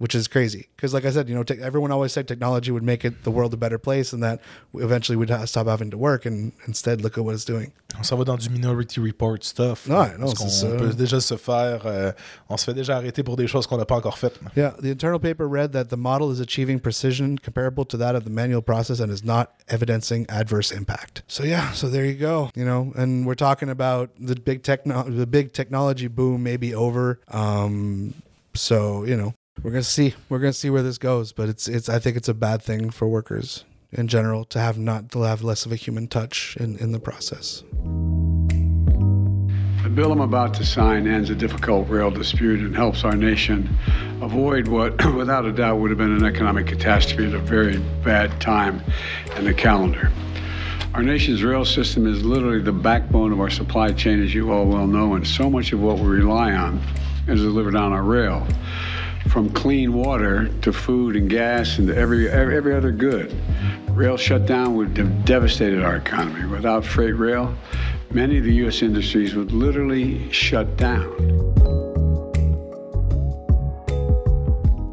which 0.00 0.14
is 0.14 0.26
crazy. 0.28 0.62
Because 0.74 0.92
like 0.94 1.04
I 1.04 1.10
said, 1.12 1.28
you 1.28 1.34
know, 1.36 1.42
te- 1.44 1.60
everyone 1.62 1.92
always 1.92 2.12
said 2.12 2.26
technology 2.26 2.70
would 2.72 2.82
make 2.82 3.04
it 3.04 3.22
the 3.22 3.30
world 3.30 3.52
a 3.52 3.56
better 3.58 3.78
place 3.78 4.12
and 4.14 4.22
that 4.22 4.40
eventually 4.74 5.16
we'd 5.16 5.28
ha- 5.30 5.44
stop 5.44 5.66
having 5.66 5.90
to 5.90 5.98
work, 5.98 6.24
and 6.26 6.52
instead 6.66 7.02
look 7.02 7.18
at 7.18 7.24
what 7.24 7.34
it's 7.34 7.44
doing. 7.44 7.70
On 7.98 8.02
s'en 8.04 8.16
va 8.16 8.24
dans 8.24 8.38
du 8.38 8.48
Minority 8.50 9.00
Report 9.00 9.44
stuff. 9.44 9.86
Ouais, 9.88 10.16
non, 10.18 10.26
Parce 10.32 10.38
c'est 10.38 10.66
ça. 10.66 10.76
peut 10.78 10.94
déjà 10.94 11.20
se 11.20 11.36
faire. 11.36 11.82
euh, 11.86 12.12
on 12.48 12.56
se 12.56 12.64
fait 12.64 12.74
déjà 12.74 12.96
arrêter 12.96 13.22
pour 13.22 13.36
des 13.36 13.46
choses 13.46 13.66
qu'on 13.66 13.76
n'a 13.76 13.84
pas 13.84 13.96
encore 13.96 14.16
faites. 14.18 14.38
Yeah, 14.56 14.74
the 14.80 14.86
internal 14.90 15.18
paper 15.20 15.46
read 15.46 15.72
that 15.72 15.86
the 15.90 15.96
model 15.98 16.30
is 16.32 16.40
achieving 16.40 16.80
precision 16.80 17.36
comparable 17.36 17.84
to 17.86 17.96
that 17.98 18.14
of 18.14 18.24
the 18.24 18.30
manual 18.30 18.62
process 18.62 19.00
and 19.00 19.10
is 19.12 19.22
not 19.24 19.50
evidencing 19.68 20.24
adverse 20.30 20.70
impact. 20.72 21.22
So 21.28 21.44
yeah, 21.44 21.72
so 21.72 21.88
there 21.90 22.04
you 22.06 22.14
go. 22.14 22.50
You 22.54 22.64
know, 22.64 22.92
and 22.96 23.26
we're 23.26 23.34
talking 23.34 23.68
about 23.68 24.10
the 24.18 24.34
big 24.36 24.62
techno 24.62 25.02
the 25.02 25.26
big 25.26 25.52
technology 25.52 26.06
boom 26.08 26.42
may 26.42 26.56
be 26.56 26.74
over. 26.74 27.18
Um, 27.28 28.14
so 28.54 29.04
you 29.04 29.16
know, 29.16 29.34
we're 29.62 29.70
gonna 29.70 29.82
see 29.82 30.14
we're 30.28 30.38
gonna 30.38 30.52
see 30.52 30.70
where 30.70 30.82
this 30.82 30.98
goes, 30.98 31.32
but 31.32 31.48
it's 31.48 31.68
it's 31.68 31.88
I 31.88 31.98
think 31.98 32.16
it's 32.16 32.28
a 32.28 32.34
bad 32.34 32.62
thing 32.62 32.90
for 32.90 33.08
workers 33.08 33.64
in 33.92 34.08
general 34.08 34.44
to 34.46 34.58
have 34.58 34.78
not 34.78 35.10
to 35.12 35.22
have 35.22 35.42
less 35.42 35.66
of 35.66 35.72
a 35.72 35.76
human 35.76 36.08
touch 36.08 36.56
in 36.58 36.76
in 36.78 36.92
the 36.92 37.00
process. 37.00 37.62
The 39.82 39.88
bill 39.88 40.12
I'm 40.12 40.20
about 40.20 40.54
to 40.54 40.64
sign 40.64 41.06
ends 41.06 41.30
a 41.30 41.34
difficult 41.34 41.88
rail 41.88 42.10
dispute 42.10 42.60
and 42.60 42.76
helps 42.76 43.02
our 43.02 43.16
nation 43.16 43.76
avoid 44.20 44.68
what, 44.68 45.04
without 45.14 45.46
a 45.46 45.52
doubt, 45.52 45.78
would 45.80 45.90
have 45.90 45.98
been 45.98 46.16
an 46.16 46.24
economic 46.24 46.66
catastrophe 46.66 47.26
at 47.26 47.34
a 47.34 47.38
very 47.38 47.78
bad 48.04 48.40
time 48.40 48.82
in 49.36 49.44
the 49.44 49.54
calendar. 49.54 50.12
Our 50.94 51.02
nation's 51.02 51.42
rail 51.42 51.64
system 51.64 52.06
is 52.06 52.24
literally 52.24 52.60
the 52.60 52.72
backbone 52.72 53.32
of 53.32 53.40
our 53.40 53.50
supply 53.50 53.92
chain, 53.92 54.22
as 54.22 54.34
you 54.34 54.52
all 54.52 54.66
well 54.66 54.86
know, 54.86 55.14
and 55.14 55.26
so 55.26 55.48
much 55.50 55.72
of 55.72 55.80
what 55.80 55.98
we 55.98 56.06
rely 56.06 56.52
on 56.52 56.80
is 57.26 57.40
delivered 57.40 57.74
on 57.74 57.92
our 57.92 58.02
rail. 58.02 58.46
From 59.30 59.48
clean 59.50 59.92
water 59.92 60.48
to 60.62 60.72
food 60.72 61.14
and 61.14 61.30
gas 61.30 61.78
and 61.78 61.88
every, 61.88 62.28
every, 62.28 62.56
every 62.56 62.74
other 62.74 62.90
good. 62.90 63.32
Rail 63.90 64.16
shutdown 64.16 64.74
would 64.74 64.96
have 64.96 65.24
devastated 65.24 65.84
our 65.84 65.96
economy. 65.96 66.46
Without 66.46 66.84
freight 66.84 67.16
rail, 67.16 67.54
many 68.10 68.38
of 68.38 68.44
the 68.44 68.54
U.S. 68.54 68.82
industries 68.82 69.36
would 69.36 69.52
literally 69.52 70.30
shut 70.32 70.76
down. 70.76 71.89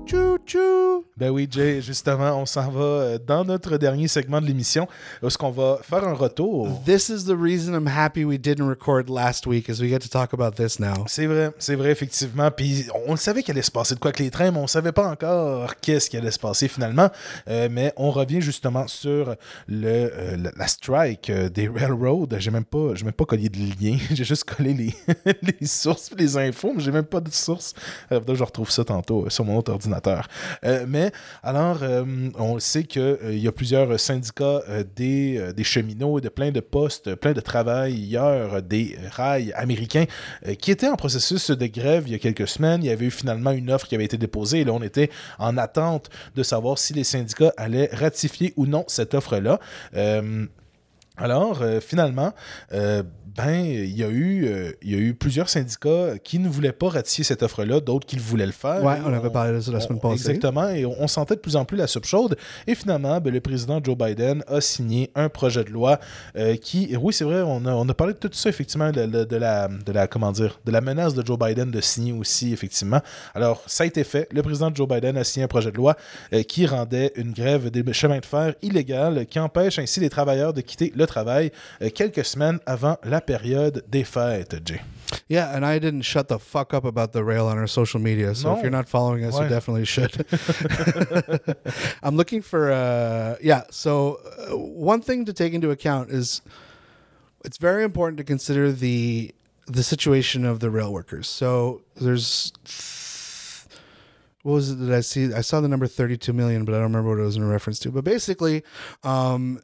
Choo. 0.08 1.03
Ben 1.18 1.30
oui, 1.30 1.47
Jay, 1.49 1.82
justement, 1.82 2.39
on 2.39 2.45
s'en 2.45 2.70
va 2.70 2.80
euh, 2.80 3.18
dans 3.18 3.43
notre 3.43 3.78
dernier 3.78 4.08
segment 4.08 4.39
de 4.39 4.45
l'émission, 4.45 4.88
où 5.22 5.28
est-ce 5.28 5.38
qu'on 5.38 5.51
va 5.51 5.80
faire 5.82 6.08
un 6.08 6.14
retour. 6.14 6.82
This 6.86 7.10
is 7.10 7.26
the 7.26 7.36
reason 7.38 7.74
I'm 7.74 7.88
happy 7.88 8.24
we 8.24 8.39
didn't 8.39 8.68
record 8.68 9.10
last 9.10 9.45
week, 9.45 9.68
is 9.68 9.82
we 9.82 9.89
get 9.89 9.99
to 9.99 10.08
talk 10.08 10.34
about 10.34 10.51
this 10.51 10.80
now. 10.80 11.05
C'est 11.08 11.26
vrai, 11.26 11.51
c'est 11.60 11.76
vrai, 11.76 11.91
effectivement. 11.91 12.49
Puis 12.51 12.86
on 13.08 13.12
le 13.12 13.18
savait 13.18 13.43
qu'il 13.43 13.51
allait 13.51 13.62
se 13.62 13.72
passer 13.72 13.95
de 13.95 13.99
quoi 13.99 14.10
avec 14.10 14.20
les 14.20 14.30
trains, 14.30 14.51
mais 14.51 14.60
on 14.60 14.68
savait 14.68 14.93
pas 14.93 15.10
encore 15.10 15.76
qu'est-ce 15.82 16.10
qui 16.10 16.16
allait 16.16 16.32
se 16.32 16.39
passer 16.39 16.70
finalement. 16.70 17.10
Euh, 17.49 17.68
mais 17.70 17.91
on 17.97 18.12
revient 18.12 18.39
justement 18.39 18.88
sur 18.88 19.36
le, 19.68 19.88
euh, 19.88 20.38
la, 20.55 20.68
strike 20.68 21.32
des 21.32 21.68
railroads. 21.68 22.38
J'ai 22.38 22.51
même 22.51 22.66
pas, 22.66 22.93
j'ai 22.93 23.03
même 23.03 23.14
pas 23.14 23.26
collé 23.26 23.49
de 23.49 23.58
lien. 23.58 23.97
j'ai 24.12 24.24
juste 24.24 24.45
collé 24.45 24.74
les, 24.74 24.93
les 25.60 25.68
sources, 25.68 26.12
les 26.18 26.38
infos, 26.38 26.72
mais 26.74 26.82
j'ai 26.82 26.91
même 26.91 27.05
pas 27.05 27.20
de 27.20 27.32
source. 27.32 27.74
Faudrait 28.08 28.34
que 28.34 28.36
je 28.36 28.43
retrouve 28.43 28.72
ça 28.72 28.86
tantôt 28.86 29.30
sur 29.30 29.43
mon 29.43 29.58
autre 29.58 29.72
ordinateur. 29.72 29.96
Euh, 30.63 30.85
mais 30.87 31.11
alors, 31.43 31.79
euh, 31.81 32.03
on 32.37 32.59
sait 32.59 32.83
qu'il 32.83 33.17
y 33.37 33.47
a 33.47 33.51
plusieurs 33.51 33.99
syndicats 33.99 34.61
euh, 34.69 34.83
des, 34.95 35.37
euh, 35.37 35.53
des 35.53 35.63
cheminots, 35.63 36.19
de 36.19 36.29
plein 36.29 36.51
de 36.51 36.59
postes, 36.59 37.15
plein 37.15 37.33
de 37.33 37.41
travailleurs 37.41 38.55
euh, 38.55 38.61
des 38.61 38.97
rails 39.11 39.53
américains 39.53 40.05
euh, 40.47 40.55
qui 40.55 40.71
étaient 40.71 40.87
en 40.87 40.95
processus 40.95 41.51
de 41.51 41.67
grève 41.67 42.03
il 42.07 42.11
y 42.11 42.15
a 42.15 42.19
quelques 42.19 42.47
semaines. 42.47 42.83
Il 42.83 42.87
y 42.87 42.91
avait 42.91 43.05
eu 43.05 43.11
finalement 43.11 43.51
une 43.51 43.71
offre 43.71 43.87
qui 43.87 43.95
avait 43.95 44.05
été 44.05 44.17
déposée 44.17 44.61
et 44.61 44.63
là, 44.63 44.73
on 44.73 44.81
était 44.81 45.09
en 45.39 45.57
attente 45.57 46.09
de 46.35 46.43
savoir 46.43 46.77
si 46.77 46.93
les 46.93 47.03
syndicats 47.03 47.53
allaient 47.57 47.89
ratifier 47.91 48.53
ou 48.55 48.65
non 48.65 48.85
cette 48.87 49.13
offre-là. 49.13 49.59
Euh, 49.95 50.45
alors, 51.18 51.61
euh, 51.61 51.80
finalement, 51.80 52.34
euh, 52.74 53.03
ben, 53.36 53.59
il 53.65 53.95
y, 53.95 54.03
a 54.03 54.07
eu, 54.09 54.45
euh, 54.47 54.72
il 54.82 54.91
y 54.91 54.95
a 54.95 54.97
eu 54.97 55.13
plusieurs 55.13 55.47
syndicats 55.47 56.18
qui 56.24 56.39
ne 56.39 56.49
voulaient 56.49 56.72
pas 56.72 56.89
ratifier 56.89 57.24
cette 57.24 57.43
offre-là, 57.43 57.80
d'autres 57.80 58.07
qui 58.07 58.15
le 58.15 58.22
voulaient 58.24 58.47
le 58.47 58.51
faire. 58.51 58.82
Et 58.82 59.01
on 59.05 59.13
avait 59.13 59.30
parlé 59.30 59.53
de 59.53 59.59
ça 59.61 59.72
la 59.72 59.80
semaine 59.80 59.99
passée. 59.99 60.13
Exactement, 60.15 60.68
et 60.70 60.86
on, 60.86 60.95
on 60.99 61.07
sentait 61.07 61.36
de 61.36 61.39
plus 61.39 61.55
en 61.55 61.63
plus 61.63 61.78
la 61.78 61.86
soupe 61.86 62.05
chaude. 62.05 62.36
Et 62.65 62.74
finalement, 62.74 63.20
ben, 63.22 63.32
le 63.32 63.39
président 63.39 63.80
Joe 63.84 63.95
Biden 63.95 64.43
a 64.47 64.59
signé 64.59 65.11
un 65.13 65.30
projet 65.30 65.63
de 65.63 65.70
loi 65.70 65.99
qui, 66.61 66.95
oui, 66.99 67.13
c'est 67.13 67.26
vrai, 67.26 67.41
on 67.43 67.65
a, 67.65 67.74
on 67.74 67.88
a 67.88 67.93
parlé 67.93 68.13
de 68.13 68.20
tout 68.20 68.30
ça, 68.32 68.49
effectivement, 68.49 68.91
de, 68.91 69.05
de- 69.05 69.24
de 69.26 69.36
la, 69.36 69.68
de 69.68 69.91
la, 69.91 70.07
comment 70.07 70.32
dire, 70.32 70.59
de 70.65 70.72
la 70.72 70.82
menace 70.82 71.13
de 71.13 71.26
Joe 71.26 71.38
Biden 71.38 71.70
de 71.70 71.82
signer 71.82 72.13
aussi, 72.13 72.53
effectivement. 72.53 73.01
Alors, 73.36 73.63
ça 73.68 73.84
a 73.84 73.88
été 73.88 74.03
fait. 74.03 74.28
Le 74.32 74.41
président 74.41 74.72
Joe 74.74 74.88
Biden 74.88 75.15
a 75.18 75.24
signé 75.24 75.43
un 75.43 75.47
projet 75.47 75.72
de 75.72 75.78
loi 75.78 75.95
qui 76.47 76.65
rendait 76.65 77.11
une 77.15 77.34
grève 77.34 77.70
des 77.70 77.93
chemins 77.93 78.20
de 78.20 78.26
fer 78.26 78.55
illégale, 78.63 79.26
qui 79.28 79.39
empêche 79.39 79.78
ainsi 79.80 79.99
les 79.99 80.09
travailleurs 80.09 80.53
de 80.53 80.61
quitter 80.61 80.91
le 80.95 81.05
travail 81.08 81.51
euh, 81.82 81.89
quelques 81.89 82.24
semaines 82.24 82.60
avant 82.68 82.97
la 83.03 83.22
période 83.22 83.84
des 83.89 84.03
fêtes, 84.03 84.55
Jay. 84.64 84.82
Yeah, 85.30 85.55
and 85.55 85.66
I 85.66 85.80
didn't 85.80 86.03
shut 86.03 86.28
the 86.28 86.38
fuck 86.38 86.74
up 86.74 86.84
about 86.86 87.14
the 87.14 87.24
rail 87.24 87.47
on 87.47 87.58
our 87.58 87.68
social 87.68 87.99
media. 87.99 88.36
So 88.36 88.49
No. 88.49 88.58
if 88.58 88.62
you're 88.62 88.70
not 88.70 88.88
following 88.89 89.24
us, 89.24 89.34
Why? 89.36 89.43
you 89.43 89.49
definitely 89.49 89.86
should. 89.86 90.26
I'm 92.03 92.16
looking 92.18 92.41
for, 92.41 92.72
uh, 92.72 93.38
yeah. 93.41 93.64
So 93.72 94.20
uh, 94.51 94.58
one 94.58 95.01
thing 95.01 95.26
to 95.26 95.34
take 95.34 95.53
into 95.53 95.72
account 95.72 96.12
is 96.12 96.41
it's 97.45 97.58
very 97.58 97.84
important 97.84 98.18
to 98.18 98.24
consider 98.24 98.72
the 98.72 99.34
the 99.68 99.84
situation 99.84 100.45
of 100.45 100.60
the 100.60 100.70
rail 100.70 100.91
workers. 100.93 101.28
So 101.28 101.82
there's 101.95 102.51
what 104.43 104.53
was 104.53 104.72
it 104.72 104.76
that 104.76 104.93
I 104.95 105.01
see? 105.01 105.34
I 105.34 105.41
saw 105.41 105.60
the 105.60 105.68
number 105.68 105.88
32 105.88 106.32
million, 106.32 106.64
but 106.64 106.74
I 106.74 106.78
don't 106.78 106.84
remember 106.93 107.10
what 107.10 107.20
it 107.20 107.26
was 107.26 107.36
in 107.36 107.47
reference 107.47 107.80
to. 107.80 107.91
But 107.91 108.05
basically, 108.05 108.64
um, 109.03 109.60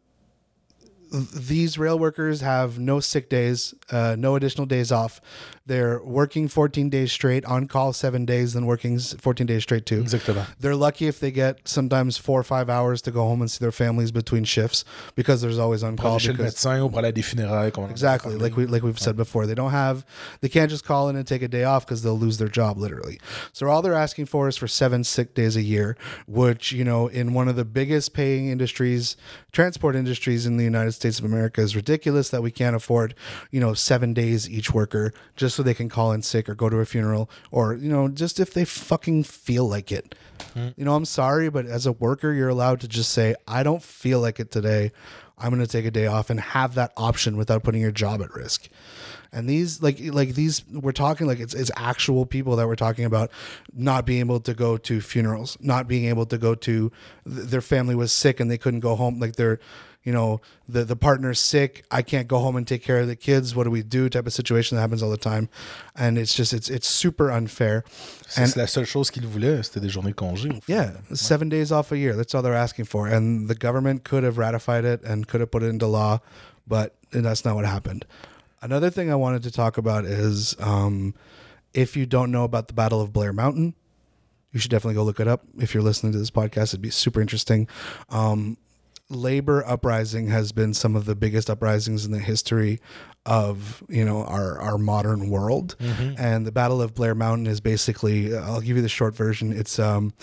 these 1.13 1.77
rail 1.77 1.99
workers 1.99 2.41
have 2.41 2.79
no 2.79 2.99
sick 2.99 3.29
days, 3.29 3.73
uh, 3.91 4.15
no 4.17 4.35
additional 4.35 4.65
days 4.65 4.91
off. 4.91 5.21
They're 5.65 6.03
working 6.03 6.49
14 6.49 6.89
days 6.89 7.13
straight, 7.13 7.45
on 7.45 7.67
call 7.67 7.93
seven 7.93 8.25
days, 8.25 8.51
then 8.51 8.65
working 8.65 8.99
14 8.99 9.47
days 9.47 9.63
straight 9.63 9.85
too. 9.85 10.01
Exactement. 10.03 10.45
They're 10.59 10.75
lucky 10.75 11.07
if 11.07 11.21
they 11.21 11.31
get 11.31 11.65
sometimes 11.69 12.17
four 12.17 12.37
or 12.37 12.43
five 12.43 12.69
hours 12.69 13.01
to 13.03 13.11
go 13.11 13.21
home 13.21 13.39
and 13.41 13.49
see 13.49 13.59
their 13.63 13.71
families 13.71 14.11
between 14.11 14.43
shifts 14.43 14.83
because 15.15 15.41
there's 15.41 15.57
always 15.57 15.81
on 15.81 15.95
call. 15.95 16.11
aller 16.11 16.19
chez 16.19 16.27
le 16.31 16.33
because- 16.37 16.55
médecin 16.55 16.81
ou 16.83 16.89
pour 16.89 16.99
aller 16.99 17.13
des 17.13 17.21
funérailles. 17.21 17.71
comme 17.71 17.85
on 17.85 17.87
en 17.87 17.91
a 17.91 17.91
Exactly, 17.93 18.35
like 18.35 18.57
we 18.57 18.65
like 18.65 18.83
we've 18.83 18.99
said 18.99 19.15
before, 19.15 19.47
they 19.47 19.55
don't 19.55 19.71
have 19.71 20.05
they 20.41 20.49
can't 20.49 20.69
just 20.69 20.83
call 20.83 21.07
in 21.07 21.15
and 21.15 21.25
take 21.25 21.41
a 21.41 21.47
day 21.47 21.63
off 21.63 21.85
because 21.85 22.01
they'll 22.03 22.19
lose 22.19 22.39
their 22.39 22.49
job 22.49 22.77
literally. 22.77 23.17
So 23.53 23.67
all 23.69 23.81
they're 23.81 23.93
asking 23.93 24.25
for 24.25 24.49
is 24.49 24.57
for 24.57 24.67
seven 24.67 25.05
sick 25.05 25.33
days 25.33 25.55
a 25.55 25.61
year, 25.61 25.95
which 26.27 26.73
you 26.73 26.83
know 26.83 27.07
in 27.07 27.33
one 27.33 27.47
of 27.47 27.55
the 27.55 27.63
biggest 27.65 28.13
paying 28.13 28.49
industries, 28.49 29.15
transport 29.53 29.95
industries 29.95 30.45
in 30.45 30.57
the 30.57 30.65
United 30.65 30.91
States 30.91 31.19
of 31.19 31.23
America 31.25 31.61
is 31.61 31.73
ridiculous 31.73 32.27
that 32.31 32.43
we 32.43 32.51
can't 32.51 32.75
afford 32.75 33.15
you 33.49 33.61
know 33.61 33.73
seven 33.73 34.13
days 34.13 34.49
each 34.49 34.73
worker 34.73 35.13
just 35.37 35.52
so 35.53 35.63
they 35.63 35.73
can 35.73 35.89
call 35.89 36.11
in 36.11 36.21
sick 36.21 36.49
or 36.49 36.55
go 36.55 36.69
to 36.69 36.77
a 36.77 36.85
funeral 36.85 37.29
or 37.51 37.75
you 37.75 37.89
know 37.89 38.07
just 38.07 38.39
if 38.39 38.53
they 38.53 38.65
fucking 38.65 39.23
feel 39.23 39.67
like 39.67 39.91
it. 39.91 40.15
Hmm. 40.53 40.69
You 40.75 40.85
know, 40.85 40.95
I'm 40.95 41.05
sorry, 41.05 41.49
but 41.49 41.65
as 41.65 41.85
a 41.85 41.91
worker, 41.91 42.31
you're 42.33 42.49
allowed 42.49 42.81
to 42.81 42.87
just 42.87 43.11
say, 43.11 43.35
I 43.47 43.63
don't 43.63 43.81
feel 43.81 44.19
like 44.19 44.39
it 44.39 44.51
today. 44.51 44.91
I'm 45.37 45.49
going 45.49 45.65
to 45.65 45.71
take 45.71 45.85
a 45.85 45.91
day 45.91 46.05
off 46.05 46.29
and 46.29 46.39
have 46.39 46.75
that 46.75 46.93
option 46.95 47.37
without 47.37 47.63
putting 47.63 47.81
your 47.81 47.91
job 47.91 48.21
at 48.21 48.33
risk. 48.33 48.69
And 49.31 49.49
these, 49.49 49.81
like, 49.81 49.97
like 49.99 50.35
these, 50.35 50.63
we're 50.69 50.91
talking 50.91 51.25
like 51.25 51.39
it's 51.39 51.55
it's 51.55 51.71
actual 51.75 52.27
people 52.27 52.55
that 52.57 52.67
we're 52.67 52.75
talking 52.75 53.03
about, 53.03 53.31
not 53.73 54.05
being 54.05 54.19
able 54.19 54.39
to 54.41 54.53
go 54.53 54.77
to 54.77 55.01
funerals, 55.01 55.57
not 55.59 55.87
being 55.87 56.05
able 56.05 56.27
to 56.27 56.37
go 56.37 56.53
to, 56.53 56.91
th- 57.25 57.47
their 57.47 57.61
family 57.61 57.95
was 57.95 58.11
sick 58.11 58.39
and 58.39 58.51
they 58.51 58.59
couldn't 58.59 58.81
go 58.81 58.95
home. 58.95 59.19
Like 59.19 59.35
they're, 59.35 59.59
you 60.03 60.11
know, 60.11 60.41
the 60.67 60.83
the 60.83 60.95
partner's 60.95 61.39
sick. 61.39 61.85
I 61.89 62.01
can't 62.01 62.27
go 62.27 62.39
home 62.39 62.55
and 62.55 62.67
take 62.67 62.83
care 62.83 62.99
of 62.99 63.07
the 63.07 63.15
kids. 63.15 63.55
What 63.55 63.63
do 63.63 63.71
we 63.71 63.83
do? 63.83 64.09
Type 64.09 64.27
of 64.27 64.33
situation 64.33 64.75
that 64.75 64.81
happens 64.81 65.01
all 65.01 65.09
the 65.09 65.17
time, 65.17 65.49
and 65.95 66.17
it's 66.17 66.35
just 66.35 66.53
it's 66.53 66.69
it's 66.69 66.87
super 66.87 67.31
unfair. 67.31 67.83
C'est 68.27 68.47
c'est 68.47 68.57
la 68.57 68.67
seule 68.67 68.85
chose 68.85 69.09
qu'ils 69.09 69.25
voulaient, 69.25 69.63
c'était 69.63 69.81
des 69.81 69.89
journées 69.89 70.11
de 70.11 70.15
congé. 70.15 70.61
Yeah, 70.67 70.97
seven 71.13 71.49
days 71.49 71.71
off 71.71 71.91
a 71.91 71.97
year. 71.97 72.15
That's 72.15 72.35
all 72.35 72.41
they're 72.41 72.53
asking 72.53 72.85
for. 72.85 73.07
And 73.07 73.47
the 73.47 73.55
government 73.55 74.03
could 74.03 74.23
have 74.23 74.37
ratified 74.37 74.83
it 74.85 75.01
and 75.03 75.27
could 75.27 75.39
have 75.39 75.51
put 75.51 75.63
it 75.63 75.67
into 75.67 75.87
law, 75.87 76.19
but 76.67 76.95
that's 77.11 77.45
not 77.45 77.55
what 77.55 77.65
happened. 77.65 78.05
Another 78.61 78.89
thing 78.89 79.11
I 79.11 79.15
wanted 79.15 79.43
to 79.43 79.51
talk 79.51 79.77
about 79.77 80.05
is 80.05 80.55
um, 80.59 81.13
if 81.73 81.95
you 81.97 82.05
don't 82.05 82.31
know 82.31 82.43
about 82.43 82.67
the 82.67 82.73
Battle 82.73 83.01
of 83.01 83.11
Blair 83.11 83.33
Mountain, 83.33 83.75
you 84.51 84.59
should 84.59 84.71
definitely 84.71 84.95
go 84.95 85.03
look 85.03 85.19
it 85.19 85.27
up. 85.27 85.43
If 85.57 85.73
you're 85.73 85.83
listening 85.83 86.13
to 86.13 86.19
this 86.19 86.31
podcast, 86.31 86.69
it'd 86.69 86.81
be 86.81 86.91
super 86.91 87.19
interesting. 87.19 87.67
Um, 88.09 88.57
labor 89.15 89.63
uprising 89.65 90.27
has 90.27 90.51
been 90.51 90.73
some 90.73 90.95
of 90.95 91.05
the 91.05 91.15
biggest 91.15 91.49
uprisings 91.49 92.05
in 92.05 92.11
the 92.11 92.19
history 92.19 92.79
of 93.25 93.83
you 93.87 94.03
know 94.03 94.23
our 94.25 94.59
our 94.59 94.77
modern 94.77 95.29
world. 95.29 95.75
And 96.17 96.45
the 96.45 96.51
battle 96.51 96.81
of 96.81 96.93
blair 96.93 97.15
mountain 97.15 97.47
is 97.47 97.61
basically 97.61 98.35
i'll 98.35 98.59
give 98.61 98.75
you 98.75 98.81
the 98.81 98.89
short 98.89 99.15
version. 99.15 99.53
It's 99.53 99.79
um 99.79 100.13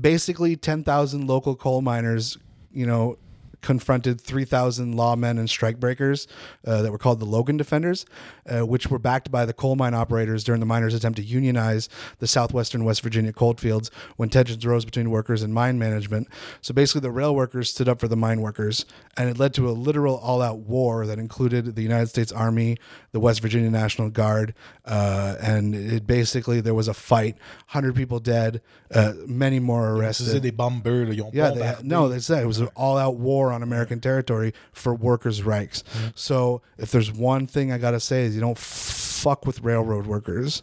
basically 0.00 0.56
10,000 0.56 1.26
local 1.26 1.56
coal 1.56 1.82
miners, 1.82 2.38
you 2.72 2.86
know, 2.86 3.18
confronted 3.64 4.20
3,000 4.20 4.94
lawmen 4.94 5.38
and 5.38 5.48
strikebreakers 5.48 6.26
uh, 6.66 6.82
that 6.82 6.92
were 6.92 6.98
called 6.98 7.18
the 7.18 7.24
Logan 7.24 7.56
Defenders, 7.56 8.04
uh, 8.46 8.66
which 8.66 8.88
were 8.88 8.98
backed 8.98 9.30
by 9.30 9.46
the 9.46 9.54
coal 9.54 9.74
mine 9.74 9.94
operators 9.94 10.44
during 10.44 10.60
the 10.60 10.66
miners' 10.66 10.94
attempt 10.94 11.16
to 11.16 11.24
unionize 11.24 11.88
the 12.18 12.26
southwestern 12.26 12.84
West 12.84 13.00
Virginia 13.02 13.32
coalfields 13.32 13.90
when 14.16 14.28
tensions 14.28 14.64
rose 14.66 14.84
between 14.84 15.10
workers 15.10 15.42
and 15.42 15.54
mine 15.54 15.78
management. 15.78 16.28
So 16.60 16.74
basically, 16.74 17.00
the 17.00 17.10
rail 17.10 17.34
workers 17.34 17.70
stood 17.70 17.88
up 17.88 18.00
for 18.00 18.06
the 18.06 18.16
mine 18.16 18.42
workers, 18.42 18.84
and 19.16 19.30
it 19.30 19.38
led 19.38 19.54
to 19.54 19.68
a 19.68 19.72
literal 19.72 20.18
all 20.18 20.42
out 20.42 20.58
war 20.58 21.06
that 21.06 21.18
included 21.18 21.74
the 21.74 21.82
United 21.82 22.08
States 22.08 22.30
Army, 22.30 22.76
the 23.12 23.20
West 23.20 23.40
Virginia 23.40 23.70
National 23.70 24.10
Guard, 24.10 24.54
uh, 24.84 25.36
and 25.40 25.74
it 25.74 26.06
basically 26.06 26.60
there 26.60 26.74
was 26.74 26.88
a 26.88 26.94
fight, 26.94 27.36
100 27.68 27.96
people 27.96 28.20
dead, 28.20 28.60
uh, 28.94 29.12
many 29.26 29.58
more 29.58 29.90
arrested. 29.90 30.26
faisaient 30.28 30.40
des 30.40 30.50
bombeurs, 30.52 31.06
là, 31.06 31.12
ils 31.14 31.20
ont 31.22 31.30
Yeah, 31.32 31.50
they, 31.50 31.60
bombardé. 31.60 31.82
no, 31.84 32.08
they 32.08 32.20
said 32.20 32.42
it 32.42 32.46
was 32.46 32.60
an 32.60 32.68
all-out 32.76 33.16
war 33.16 33.52
on 33.52 33.62
American 33.62 34.00
territory 34.00 34.52
for 34.72 34.94
workers' 34.94 35.42
rights. 35.42 35.82
So 36.14 36.62
if 36.78 36.90
there's 36.90 37.10
one 37.12 37.46
thing 37.46 37.72
I 37.72 37.78
gotta 37.78 38.00
say 38.00 38.22
is 38.24 38.34
you 38.34 38.40
don't 38.40 38.58
fuck 38.58 39.46
with 39.46 39.60
railroad 39.62 40.06
workers. 40.06 40.62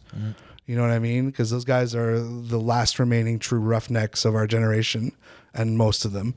You 0.67 0.75
know 0.77 0.83
what 0.83 0.91
I 0.91 0.99
mean? 0.99 1.25
Because 1.25 1.49
those 1.49 1.65
guys 1.65 1.93
are 1.95 2.19
the 2.19 2.59
last 2.59 2.99
remaining 2.99 3.39
true 3.39 3.59
roughnecks 3.59 4.23
of 4.25 4.35
our 4.35 4.47
generation, 4.47 5.11
and 5.53 5.77
most 5.77 6.05
of 6.05 6.13
them. 6.13 6.33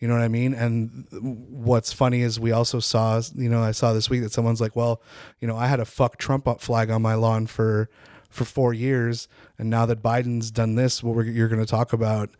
You 0.00 0.08
know 0.08 0.14
what 0.14 0.22
I 0.22 0.28
mean? 0.28 0.54
And 0.54 1.06
what's 1.50 1.92
funny 1.92 2.22
is 2.22 2.40
we 2.40 2.52
also 2.52 2.80
saw, 2.80 3.20
you 3.34 3.48
know, 3.48 3.62
I 3.62 3.70
saw 3.72 3.92
this 3.92 4.08
week 4.10 4.22
that 4.22 4.32
someone's 4.32 4.60
like, 4.60 4.74
well, 4.74 5.00
you 5.40 5.48
know, 5.48 5.56
I 5.56 5.66
had 5.66 5.78
a 5.78 5.84
fuck 5.84 6.16
Trump 6.16 6.48
up 6.48 6.60
flag 6.60 6.90
on 6.90 7.00
my 7.02 7.14
lawn 7.14 7.46
for 7.46 7.88
for 8.30 8.44
four 8.44 8.72
years, 8.72 9.28
and 9.58 9.68
now 9.68 9.84
that 9.86 10.02
Biden's 10.02 10.50
done 10.50 10.76
this, 10.76 11.02
what 11.02 11.26
you're 11.26 11.48
going 11.48 11.60
to 11.60 11.66
talk 11.66 11.92
about, 11.92 12.30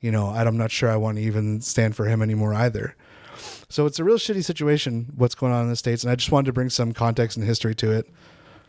you 0.00 0.10
know, 0.10 0.28
I'm 0.28 0.58
not 0.58 0.70
sure 0.70 0.90
I 0.90 0.96
want 0.96 1.16
to 1.16 1.22
even 1.22 1.60
stand 1.60 1.96
for 1.96 2.06
him 2.06 2.20
anymore 2.20 2.52
either. 2.52 2.94
So 3.68 3.86
it's 3.86 3.98
a 3.98 4.04
real 4.04 4.18
shitty 4.18 4.44
situation 4.44 5.12
what's 5.16 5.34
going 5.34 5.52
on 5.52 5.64
in 5.64 5.70
the 5.70 5.76
states, 5.76 6.02
and 6.02 6.10
I 6.10 6.16
just 6.16 6.30
wanted 6.30 6.46
to 6.46 6.52
bring 6.52 6.70
some 6.70 6.92
context 6.92 7.36
and 7.36 7.46
history 7.46 7.74
to 7.76 7.92
it. 7.92 8.08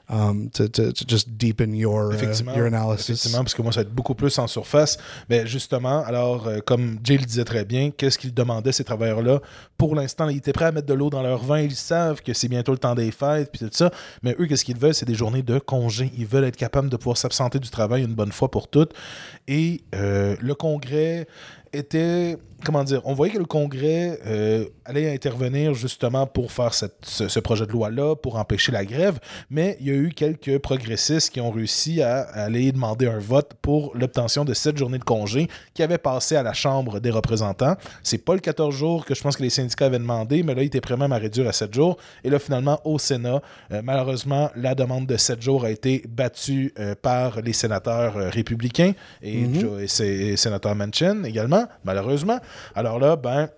Um, 0.09 0.49
to, 0.51 0.67
to, 0.67 0.91
to 0.93 1.05
just 1.07 1.37
deepen 1.37 1.73
your, 1.73 2.11
uh, 2.11 2.15
Effectivement, 2.15 2.55
your 2.55 2.65
analysis. 2.65 3.09
effectivement, 3.09 3.43
parce 3.43 3.53
que 3.53 3.61
moi, 3.61 3.71
ça 3.71 3.81
va 3.81 3.81
être 3.83 3.93
beaucoup 3.93 4.15
plus 4.15 4.37
en 4.39 4.47
surface. 4.47 4.97
Mais 5.29 5.45
justement, 5.45 6.03
alors, 6.05 6.47
euh, 6.47 6.59
comme 6.65 6.99
Jay 7.03 7.17
le 7.17 7.25
disait 7.25 7.43
très 7.43 7.65
bien, 7.65 7.91
qu'est-ce 7.91 8.17
qu'ils 8.17 8.33
demandaient, 8.33 8.71
ces 8.71 8.83
travailleurs-là? 8.83 9.41
Pour 9.77 9.95
l'instant, 9.95 10.29
ils 10.29 10.37
étaient 10.37 10.53
prêts 10.53 10.65
à 10.65 10.71
mettre 10.71 10.87
de 10.87 10.93
l'eau 10.93 11.09
dans 11.09 11.21
leur 11.21 11.43
vin. 11.43 11.59
Ils 11.59 11.75
savent 11.75 12.21
que 12.21 12.33
c'est 12.33 12.47
bientôt 12.47 12.71
le 12.71 12.77
temps 12.77 12.95
des 12.95 13.11
fêtes, 13.11 13.51
puis 13.51 13.59
tout 13.59 13.69
ça. 13.71 13.91
Mais 14.23 14.35
eux, 14.39 14.45
qu'est-ce 14.45 14.65
qu'ils 14.65 14.77
veulent? 14.77 14.93
C'est 14.95 15.05
des 15.05 15.15
journées 15.15 15.43
de 15.43 15.59
congé. 15.59 16.11
Ils 16.17 16.25
veulent 16.25 16.45
être 16.45 16.57
capables 16.57 16.89
de 16.89 16.97
pouvoir 16.97 17.17
s'absenter 17.17 17.59
du 17.59 17.69
travail 17.69 18.03
une 18.03 18.15
bonne 18.15 18.31
fois 18.31 18.49
pour 18.49 18.67
toutes. 18.67 18.93
Et 19.47 19.81
euh, 19.95 20.35
le 20.39 20.55
Congrès 20.55 21.27
était, 21.73 22.37
comment 22.63 22.83
dire, 22.83 23.01
on 23.05 23.13
voyait 23.13 23.33
que 23.33 23.39
le 23.39 23.45
Congrès 23.45 24.19
euh, 24.25 24.65
allait 24.85 25.13
intervenir 25.13 25.73
justement 25.73 26.25
pour 26.27 26.51
faire 26.51 26.73
cette- 26.73 26.97
ce, 27.03 27.27
ce 27.27 27.39
projet 27.39 27.65
de 27.65 27.71
loi-là, 27.71 28.15
pour 28.15 28.35
empêcher 28.37 28.71
la 28.71 28.83
grève, 28.85 29.19
mais 29.49 29.77
il 29.79 29.87
y 29.87 29.91
a 29.91 29.93
eu 29.93 30.09
quelques 30.09 30.57
progressistes 30.59 31.29
qui 31.31 31.39
ont 31.41 31.51
réussi 31.51 32.01
à, 32.01 32.21
à 32.21 32.43
aller 32.45 32.71
demander 32.71 33.07
un 33.07 33.19
vote 33.19 33.51
pour 33.61 33.91
l'obtention 33.95 34.43
de 34.45 34.53
cette 34.53 34.77
journée 34.77 34.97
de 34.97 35.03
congé 35.03 35.47
qui 35.73 35.83
avait 35.83 35.97
passé 35.97 36.35
à 36.35 36.43
la 36.43 36.53
Chambre 36.53 36.99
des 36.99 37.11
représentants. 37.11 37.75
C'est 38.03 38.17
pas 38.23 38.33
le 38.33 38.39
14 38.39 38.73
jours 38.73 39.05
que 39.05 39.13
je 39.15 39.21
pense 39.21 39.37
que 39.37 39.43
les 39.43 39.49
syndicats 39.49 39.85
avaient 39.85 39.99
demandé, 39.99 40.43
mais 40.43 40.55
là, 40.55 40.63
ils 40.63 40.67
étaient 40.67 40.81
prêts 40.81 40.97
même 40.97 41.11
à 41.11 41.17
réduire 41.17 41.47
à 41.47 41.53
7 41.53 41.73
jours. 41.73 41.97
Et 42.23 42.29
là, 42.29 42.39
finalement, 42.39 42.79
au 42.85 42.97
Sénat, 42.99 43.41
euh, 43.71 43.81
malheureusement, 43.83 44.49
la 44.55 44.73
demande 44.75 45.05
de 45.05 45.17
7 45.17 45.41
jours 45.41 45.63
a 45.65 45.69
été 45.71 46.03
battue 46.07 46.73
euh, 46.79 46.95
par 46.99 47.41
les 47.41 47.53
sénateurs 47.53 48.15
républicains 48.31 48.93
et, 49.21 49.43
c'est- 49.87 50.07
et 50.07 50.37
sénateur 50.37 50.75
Manchin 50.75 51.23
également, 51.23 51.65
malheureusement. 51.83 52.39
Alors 52.75 52.99
là, 52.99 53.15
ben, 53.15 53.49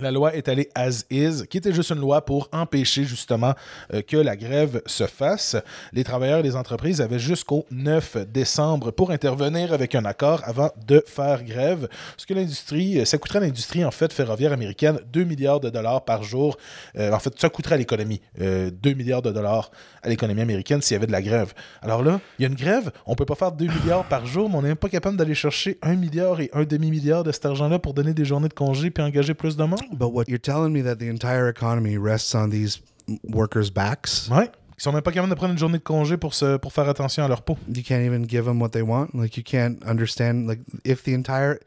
la 0.00 0.10
loi 0.10 0.34
est 0.34 0.48
allée 0.48 0.68
as 0.74 1.04
is, 1.10 1.46
qui 1.48 1.58
était 1.58 1.72
juste 1.72 1.90
une 1.90 2.00
loi 2.00 2.24
pour 2.24 2.48
empêcher 2.52 3.04
justement 3.04 3.54
euh, 3.92 4.02
que 4.02 4.16
la 4.16 4.36
grève 4.36 4.82
se 4.86 5.06
fasse. 5.06 5.56
Les 5.92 6.04
travailleurs 6.04 6.40
et 6.40 6.42
les 6.42 6.56
entreprises 6.56 7.00
avaient 7.00 7.18
jusqu'au 7.18 7.66
9 7.70 8.28
décembre 8.32 8.90
pour 8.90 9.10
intervenir 9.10 9.72
avec 9.72 9.94
un 9.94 10.04
accord 10.04 10.42
avant 10.44 10.70
de 10.86 11.02
faire 11.06 11.42
grève. 11.42 11.88
Ce 12.16 12.26
que 12.26 12.34
l'industrie, 12.34 13.00
euh, 13.00 13.04
ça 13.04 13.18
coûterait 13.18 13.38
à 13.38 13.42
l'industrie 13.42 13.84
en 13.84 13.90
fait 13.90 14.12
ferroviaire 14.12 14.52
américaine 14.52 15.00
2 15.12 15.24
milliards 15.24 15.60
de 15.60 15.70
dollars 15.70 16.04
par 16.04 16.22
jour. 16.22 16.56
Euh, 16.96 17.12
en 17.12 17.18
fait, 17.18 17.38
ça 17.38 17.48
coûterait 17.48 17.74
à 17.74 17.78
l'économie 17.78 18.20
euh, 18.40 18.70
2 18.70 18.92
milliards 18.94 19.22
de 19.22 19.32
dollars 19.32 19.70
à 20.02 20.08
l'économie 20.08 20.42
américaine 20.42 20.80
s'il 20.80 20.94
y 20.94 20.96
avait 20.96 21.06
de 21.06 21.12
la 21.12 21.22
grève. 21.22 21.52
Alors 21.82 22.02
là, 22.02 22.20
il 22.38 22.42
y 22.42 22.44
a 22.46 22.48
une 22.48 22.54
grève, 22.54 22.90
on 23.06 23.14
peut 23.14 23.26
pas 23.26 23.34
faire 23.34 23.52
2 23.52 23.66
milliards 23.66 24.04
par 24.04 24.26
jour, 24.26 24.48
mais 24.48 24.56
on 24.56 24.62
n'est 24.62 24.68
même 24.68 24.76
pas 24.76 24.88
capable 24.88 25.16
d'aller 25.16 25.34
chercher 25.34 25.78
1 25.82 25.94
milliard 25.96 26.40
et 26.40 26.50
un 26.52 26.64
demi-milliard 26.64 27.24
de 27.24 27.32
cet 27.32 27.46
argent-là 27.46 27.78
pour 27.78 27.94
donner 27.94 28.14
des 28.14 28.24
journées 28.24 28.48
de 28.48 28.54
congé 28.54 28.90
puis 28.90 29.02
engager 29.02 29.34
plus 29.34 29.56
de 29.56 29.64
monde? 29.64 29.80
But 29.92 30.10
what 30.10 30.28
you're 30.28 30.38
telling 30.38 30.72
me 30.72 30.82
that 30.82 30.98
the 30.98 31.08
entire 31.08 31.48
economy 31.48 31.96
rests 31.96 32.34
on 32.34 32.50
these 32.50 32.80
workers' 33.24 33.70
backs? 33.70 34.28
Ouais. 34.28 34.50
Ils 34.78 34.82
sont 34.82 34.92
même 34.92 35.02
pas 35.02 35.10
capables 35.10 35.30
de 35.30 35.34
prendre 35.34 35.52
une 35.54 35.58
journée 35.58 35.78
de 35.78 35.82
congé 35.82 36.16
pour, 36.16 36.34
se, 36.34 36.56
pour 36.56 36.72
faire 36.72 36.88
attention 36.88 37.24
à 37.24 37.28
leur 37.28 37.42
peau. 37.42 37.58
You 37.66 37.82
can't 37.82 38.04
even 38.04 38.28
give 38.28 38.44
them 38.44 38.60
what 38.60 38.68
they 38.68 38.82
want. 38.82 39.12
Like 39.12 39.36
you 39.36 39.42
can't 39.42 39.82
understand. 39.84 40.46
Like 40.46 40.60
if 40.84 41.02
the 41.02 41.14
entire, 41.14 41.58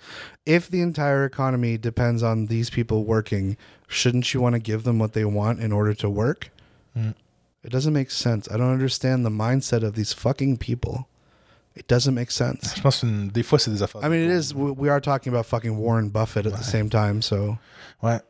if 0.45 0.69
the 0.69 0.81
entire 0.81 1.25
economy 1.25 1.77
depends 1.77 2.23
on 2.23 2.45
these 2.45 2.69
people 2.69 3.03
working, 3.03 3.57
shouldn't 3.89 4.33
you 4.33 4.39
want 4.39 4.55
to 4.55 4.59
give 4.59 4.83
them 4.83 4.97
what 4.97 5.11
they 5.11 5.25
want 5.25 5.59
in 5.59 5.73
order 5.73 5.93
to 5.95 6.09
work? 6.09 6.51
Mm. 6.97 7.13
It 7.65 7.71
doesn't 7.71 7.91
make 7.91 8.11
sense. 8.11 8.47
I 8.49 8.55
don't 8.55 8.71
understand 8.71 9.25
the 9.25 9.29
mindset 9.29 9.83
of 9.83 9.95
these 9.95 10.13
fucking 10.13 10.57
people. 10.57 11.09
It 11.75 11.87
doesn't 11.87 12.13
make 12.13 12.31
sense. 12.31 12.75
Je 12.75 12.81
pense 12.81 13.01
que 13.01 13.29
des 13.31 13.43
fois, 13.43 13.59
c'est 13.59 13.71
des 13.71 13.81
affaires. 13.81 14.03
I 14.03 14.09
mean, 14.09 14.23
it 14.23 14.31
is. 14.31 14.53
We 14.53 14.71
we 14.71 14.89
are 14.89 14.99
talking 15.01 15.33
about 15.33 15.45
fucking 15.45 15.77
Warren 15.77 16.09
Buffett 16.09 16.45
at 16.45 16.53
the 16.53 16.63
same 16.63 16.89
time. 16.89 17.21
So 17.21 17.59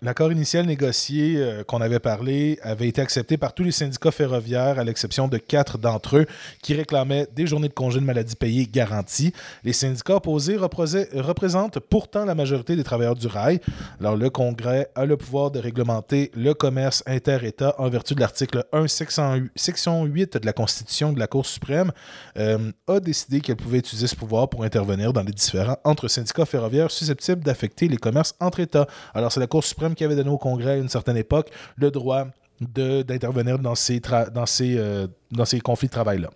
L'accord 0.01 0.34
initial 0.34 0.65
négocié 0.65 1.36
euh, 1.38 1.63
qu'on 1.63 1.80
avait 1.80 1.99
parlé 1.99 2.59
avait 2.61 2.89
été 2.89 2.99
accepté 2.99 3.38
par 3.38 3.53
tous 3.53 3.63
les 3.63 3.72
syndicats 3.72 4.11
ferroviaires, 4.11 4.80
à 4.80 4.84
l'exception 4.84 5.30
de 5.30 5.38
quatre 5.38 5.78
d'entre 5.78 6.17
eux 6.17 6.26
qui 6.61 6.74
réclamaient 6.74 7.26
des 7.34 7.47
journées 7.47 7.69
de 7.69 7.74
congé 7.74 8.01
de 8.01 8.05
maladie 8.05 8.36
payées 8.36 8.67
garanties. 8.67 9.32
Les 9.63 9.72
syndicats 9.72 10.17
opposés 10.17 10.57
représent- 10.57 11.07
représentent 11.13 11.80
pourtant 11.80 12.26
la 12.26 12.36
majorité 12.36 12.76
des 12.76 12.84
travailleurs 12.84 13.15
du 13.15 13.28
rail. 13.28 13.61
Alors, 14.01 14.17
le 14.17 14.30
Congrès 14.30 14.89
a 14.95 15.05
le 15.05 15.15
pouvoir 15.15 15.51
de 15.51 15.59
réglementer 15.59 16.32
le 16.36 16.53
commerce 16.53 17.01
inter-État 17.07 17.74
en 17.78 17.88
vertu 17.88 18.13
de 18.13 18.19
l'article 18.19 18.65
1, 18.74 18.88
section 18.88 19.34
8 19.36 19.51
section 19.55 20.03
8 20.03 20.38
de 20.38 20.45
la 20.45 20.53
Constitution 20.53 21.13
de 21.13 21.19
la 21.19 21.28
Cour 21.28 21.45
suprême, 21.45 21.91
euh, 22.38 22.72
a 22.88 22.99
décidé 22.99 23.39
qu'elle 23.39 23.55
pouvait 23.55 23.78
utiliser 23.80 24.07
ce 24.07 24.15
pouvoir 24.17 24.49
pour 24.49 24.65
intervenir 24.65 25.13
dans 25.13 25.24
les 25.24 25.32
différends 25.32 25.78
entre 25.86 26.09
syndicats 26.09 26.45
ferroviaires 26.45 26.91
susceptibles 26.91 27.41
d'affecter 27.41 27.88
les 27.88 27.97
commerces 27.97 28.36
entre 28.41 28.59
États. 28.59 28.86
Alors, 29.13 29.32
c'est 29.32 29.39
la 29.39 29.47
Cour 29.47 29.61
suprême 29.62 29.95
qui 29.95 30.03
avait 30.03 30.16
donné 30.16 30.30
au 30.30 30.38
Congrès 30.38 30.72
à 30.72 30.78
une 30.78 30.89
certaine 30.89 31.18
époque 31.18 31.51
le 31.76 31.91
droit 31.91 32.28
d'intervenir 32.59 33.57
dans 33.57 33.76
ces, 33.76 33.99
dans, 33.99 34.45
euh, 34.62 35.07
dans 35.32 35.45
ces 35.45 35.59
conflits 35.59 35.88
de 35.88 35.93
travail-là. 35.93 36.30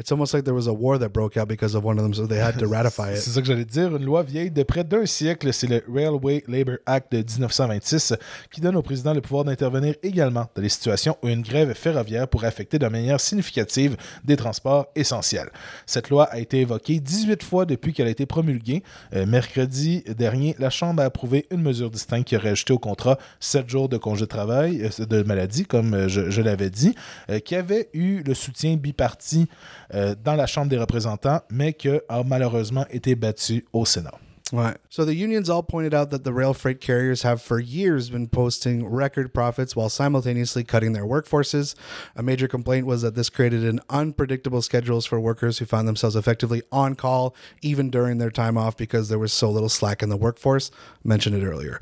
It's 0.00 0.10
almost 0.12 0.32
like 0.34 0.44
there 0.44 0.54
was 0.54 0.66
a 0.68 0.72
war 0.72 0.98
that 0.98 1.10
broke 1.10 1.36
out 1.36 1.48
because 1.48 1.74
of 1.74 1.84
one 1.84 1.98
of 1.98 2.04
them, 2.04 2.14
so 2.14 2.26
they 2.26 2.38
had 2.40 2.58
to 2.58 2.66
ratify 2.70 3.14
C'est 3.16 3.28
it. 3.30 3.34
ça 3.34 3.40
que 3.40 3.46
j'allais 3.46 3.64
dire. 3.64 3.94
Une 3.96 4.04
loi 4.04 4.22
vieille 4.22 4.50
de 4.50 4.62
près 4.62 4.84
d'un 4.84 5.04
siècle, 5.06 5.52
c'est 5.52 5.66
le 5.66 5.82
Railway 5.92 6.42
Labor 6.48 6.76
Act 6.86 7.12
de 7.12 7.18
1926 7.18 8.14
qui 8.50 8.60
donne 8.60 8.76
au 8.76 8.82
président 8.82 9.12
le 9.14 9.20
pouvoir 9.20 9.44
d'intervenir 9.44 9.94
également 10.02 10.46
dans 10.54 10.62
les 10.62 10.68
situations 10.68 11.16
où 11.22 11.28
une 11.28 11.42
grève 11.42 11.74
ferroviaire 11.74 12.28
pourrait 12.28 12.46
affecter 12.48 12.78
de 12.78 12.86
manière 12.88 13.20
significative 13.20 13.96
des 14.24 14.36
transports 14.36 14.86
essentiels. 14.94 15.50
Cette 15.86 16.10
loi 16.10 16.24
a 16.24 16.38
été 16.38 16.60
évoquée 16.60 17.00
18 17.00 17.42
fois 17.42 17.64
depuis 17.66 17.92
qu'elle 17.92 18.06
a 18.06 18.10
été 18.10 18.26
promulguée. 18.26 18.82
Euh, 19.14 19.26
mercredi 19.26 20.02
dernier, 20.16 20.56
la 20.58 20.70
Chambre 20.70 21.02
a 21.02 21.06
approuvé 21.06 21.46
une 21.50 21.62
mesure 21.62 21.90
distincte 21.90 22.28
qui 22.28 22.36
aurait 22.36 22.50
ajouté 22.50 22.72
au 22.72 22.78
contrat 22.78 23.18
7 23.40 23.68
jours 23.68 23.88
de 23.88 23.96
congé 23.96 24.22
de 24.22 24.26
travail, 24.26 24.82
euh, 25.00 25.04
de 25.06 25.22
maladie, 25.22 25.64
comme 25.64 25.94
euh, 25.94 26.08
je, 26.08 26.30
je 26.30 26.42
l'avais 26.42 26.70
dit, 26.70 26.94
euh, 27.30 27.38
qui 27.38 27.54
avait 27.54 27.88
eu 27.92 28.22
le 28.22 28.34
soutien 28.34 28.76
biparti 28.76 29.46
euh, 29.94 30.14
dans 30.22 30.34
la 30.34 30.46
Chambre 30.46 30.68
des 30.68 30.78
représentants, 30.78 31.40
mais 31.50 31.72
qui 31.72 31.88
a 32.08 32.22
malheureusement 32.24 32.86
été 32.90 33.14
battu 33.14 33.64
au 33.72 33.84
Sénat. 33.84 34.18
Right. 34.52 34.78
So 34.88 35.04
the 35.04 35.14
unions 35.14 35.50
all 35.50 35.62
pointed 35.62 35.92
out 35.92 36.08
that 36.10 36.24
the 36.24 36.32
rail 36.32 36.54
freight 36.54 36.80
carriers 36.80 37.20
have 37.20 37.42
for 37.42 37.60
years 37.60 38.08
been 38.08 38.28
posting 38.28 38.86
record 38.86 39.34
profits 39.34 39.76
while 39.76 39.90
simultaneously 39.90 40.64
cutting 40.64 40.94
their 40.94 41.04
workforces. 41.04 41.74
A 42.16 42.22
major 42.22 42.48
complaint 42.48 42.86
was 42.86 43.02
that 43.02 43.14
this 43.14 43.28
created 43.28 43.62
an 43.64 43.80
unpredictable 43.90 44.62
schedules 44.62 45.04
for 45.04 45.20
workers 45.20 45.58
who 45.58 45.66
found 45.66 45.86
themselves 45.86 46.16
effectively 46.16 46.62
on 46.72 46.94
call 46.94 47.34
even 47.60 47.90
during 47.90 48.16
their 48.16 48.30
time 48.30 48.56
off 48.56 48.74
because 48.74 49.10
there 49.10 49.18
was 49.18 49.34
so 49.34 49.50
little 49.50 49.68
slack 49.68 50.02
in 50.02 50.08
the 50.08 50.16
workforce. 50.16 50.70
Mentioned 51.04 51.36
it 51.36 51.44
earlier. 51.44 51.80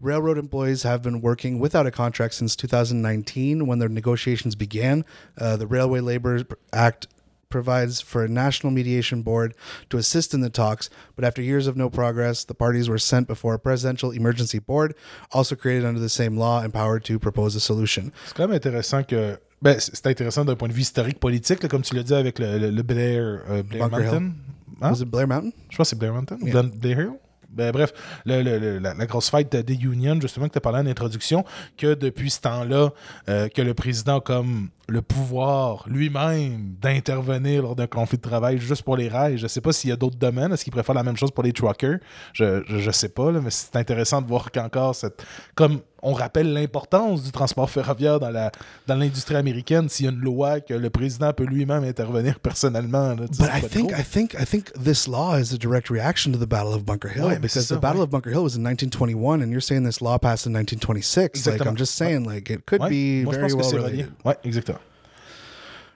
Railroad 0.00 0.38
employees 0.38 0.84
have 0.84 1.02
been 1.02 1.20
working 1.20 1.58
without 1.58 1.86
a 1.86 1.90
contract 1.90 2.34
since 2.34 2.56
2019 2.56 3.66
when 3.66 3.78
their 3.78 3.90
negotiations 3.90 4.54
began. 4.54 5.04
Uh, 5.36 5.58
the 5.58 5.66
Railway 5.66 6.00
Labor 6.00 6.44
Act 6.72 7.08
provides 7.48 8.00
for 8.00 8.24
a 8.24 8.28
national 8.28 8.72
mediation 8.72 9.22
board 9.22 9.54
to 9.90 9.98
assist 9.98 10.34
in 10.34 10.40
the 10.40 10.50
talks, 10.50 10.88
but 11.16 11.24
after 11.24 11.42
years 11.42 11.66
of 11.66 11.76
no 11.76 11.88
progress, 11.88 12.44
the 12.44 12.54
parties 12.54 12.88
were 12.88 12.98
sent 12.98 13.26
before 13.28 13.54
a 13.54 13.58
presidential 13.58 14.10
emergency 14.12 14.58
board, 14.58 14.94
also 15.32 15.54
created 15.56 15.84
under 15.84 16.00
the 16.00 16.08
same 16.08 16.36
law, 16.36 16.62
empowered 16.62 17.04
to 17.04 17.18
propose 17.18 17.56
a 17.56 17.60
solution. 17.60 18.10
C'est 18.26 18.34
quand 18.36 18.48
même 18.48 18.56
intéressant 18.56 19.02
que. 19.06 19.38
Ben, 19.62 19.76
c'est 19.80 20.06
intéressant 20.06 20.44
d'un 20.44 20.54
point 20.54 20.68
de 20.68 20.74
vue 20.74 20.82
historique 20.82 21.18
politique, 21.18 21.62
là, 21.62 21.68
comme 21.68 21.82
tu 21.82 21.94
l'as 21.94 22.02
dit 22.02 22.14
avec 22.14 22.38
le, 22.38 22.58
le- 22.58 22.70
le 22.70 22.82
Blair, 22.82 23.40
euh, 23.48 23.62
Blair. 23.62 23.88
Mountain. 23.88 24.32
Hein? 24.82 24.90
Was 24.90 25.00
it 25.00 25.08
Blair 25.08 25.26
Mountain? 25.26 25.50
Je 25.70 25.76
pense 25.78 25.86
que 25.86 25.90
c'est 25.90 25.98
Blair 25.98 26.12
Mountain 26.12 26.36
ou 26.42 26.46
Yeah. 26.46 26.62
Blair- 26.62 26.98
Hill? 27.00 27.10
Ben, 27.48 27.72
bref, 27.72 27.94
le- 28.26 28.42
le- 28.42 28.58
le- 28.58 28.78
la, 28.80 28.92
la 28.92 29.06
grosse 29.06 29.30
fête 29.30 29.56
des 29.56 29.74
unions, 29.76 30.20
justement, 30.20 30.46
que 30.48 30.52
tu 30.52 30.58
as 30.58 30.60
parlé 30.60 30.80
en 30.80 30.86
introduction, 30.86 31.42
que 31.78 31.94
depuis 31.94 32.30
ce 32.30 32.40
temps-là, 32.42 32.90
euh, 33.30 33.48
que 33.48 33.62
le 33.62 33.72
président 33.72 34.18
a 34.18 34.20
comme 34.20 34.68
le 34.88 35.02
pouvoir 35.02 35.84
lui-même 35.88 36.74
d'intervenir 36.80 37.62
lors 37.62 37.74
d'un 37.74 37.86
conflit 37.88 38.18
de 38.18 38.22
travail 38.22 38.58
juste 38.58 38.82
pour 38.82 38.96
les 38.96 39.08
rails. 39.08 39.36
Je 39.38 39.46
sais 39.46 39.60
pas 39.60 39.72
s'il 39.72 39.90
y 39.90 39.92
a 39.92 39.96
d'autres 39.96 40.16
domaines. 40.18 40.52
Est-ce 40.52 40.64
qu'il 40.64 40.72
préfère 40.72 40.94
la 40.94 41.02
même 41.02 41.16
chose 41.16 41.30
pour 41.32 41.42
les 41.42 41.52
truckers? 41.52 41.98
Je, 42.32 42.62
je, 42.68 42.78
je 42.78 42.90
sais 42.90 43.08
pas, 43.08 43.32
là, 43.32 43.40
mais 43.42 43.50
c'est 43.50 43.74
intéressant 43.76 44.22
de 44.22 44.26
voir 44.28 44.50
qu'encore 44.52 44.94
cette. 44.94 45.24
Comme 45.56 45.80
on 46.02 46.12
rappelle 46.12 46.52
l'importance 46.52 47.24
du 47.24 47.32
transport 47.32 47.68
ferroviaire 47.68 48.20
dans 48.20 48.30
la 48.30 48.52
dans 48.86 48.94
l'industrie 48.94 49.34
américaine, 49.34 49.88
s'il 49.88 50.04
y 50.06 50.08
a 50.08 50.12
une 50.12 50.20
loi 50.20 50.60
que 50.60 50.74
le 50.74 50.88
président 50.88 51.32
peut 51.32 51.44
lui-même 51.46 51.82
intervenir 51.82 52.38
personnellement. 52.38 53.08
là, 53.14 53.26
But 53.38 53.48
I 53.52 53.62
think. 53.68 53.90
I 53.90 54.04
think 54.04 54.34
I 54.34 54.44
think 54.44 54.72
this 54.74 55.08
law 55.08 55.36
is 55.36 55.52
a 55.52 55.58
direct 55.58 55.90
reaction 55.90 56.30
to 56.32 56.38
the 56.38 56.48
Battle 56.48 56.74
of 56.74 56.84
Bunker 56.84 57.08
Hill 57.08 57.24
Ouais, 57.24 57.38
because 57.40 57.66
ça, 57.66 57.76
the 57.76 57.80
Battle 57.80 57.98
ouais. 58.00 58.04
of 58.04 58.10
Bunker 58.10 58.30
Hill 58.30 58.42
was 58.44 58.54
in 58.56 58.62
1921, 58.62 59.42
and 59.42 59.50
you're 59.50 59.60
saying 59.60 59.84
this 59.84 60.00
law 60.00 60.16
passed 60.16 60.46
in 60.46 60.52
1926. 60.52 61.16
Like 61.16 61.34
Exactement. 61.56 61.70
I'm 61.72 61.76
just 61.76 61.96
saying, 61.96 62.24
like 62.24 62.50
it 62.50 62.64
could 62.66 62.80
Ouais, 62.82 62.88
be 62.88 63.24
moi, 63.24 63.34
je 63.34 63.40
very 63.40 63.50
pense 63.50 63.52
que 63.54 63.56
well 63.56 63.70
c'est 63.70 63.76
related. 63.76 64.12
Ouais, 64.24 64.36
exactement. 64.44 64.75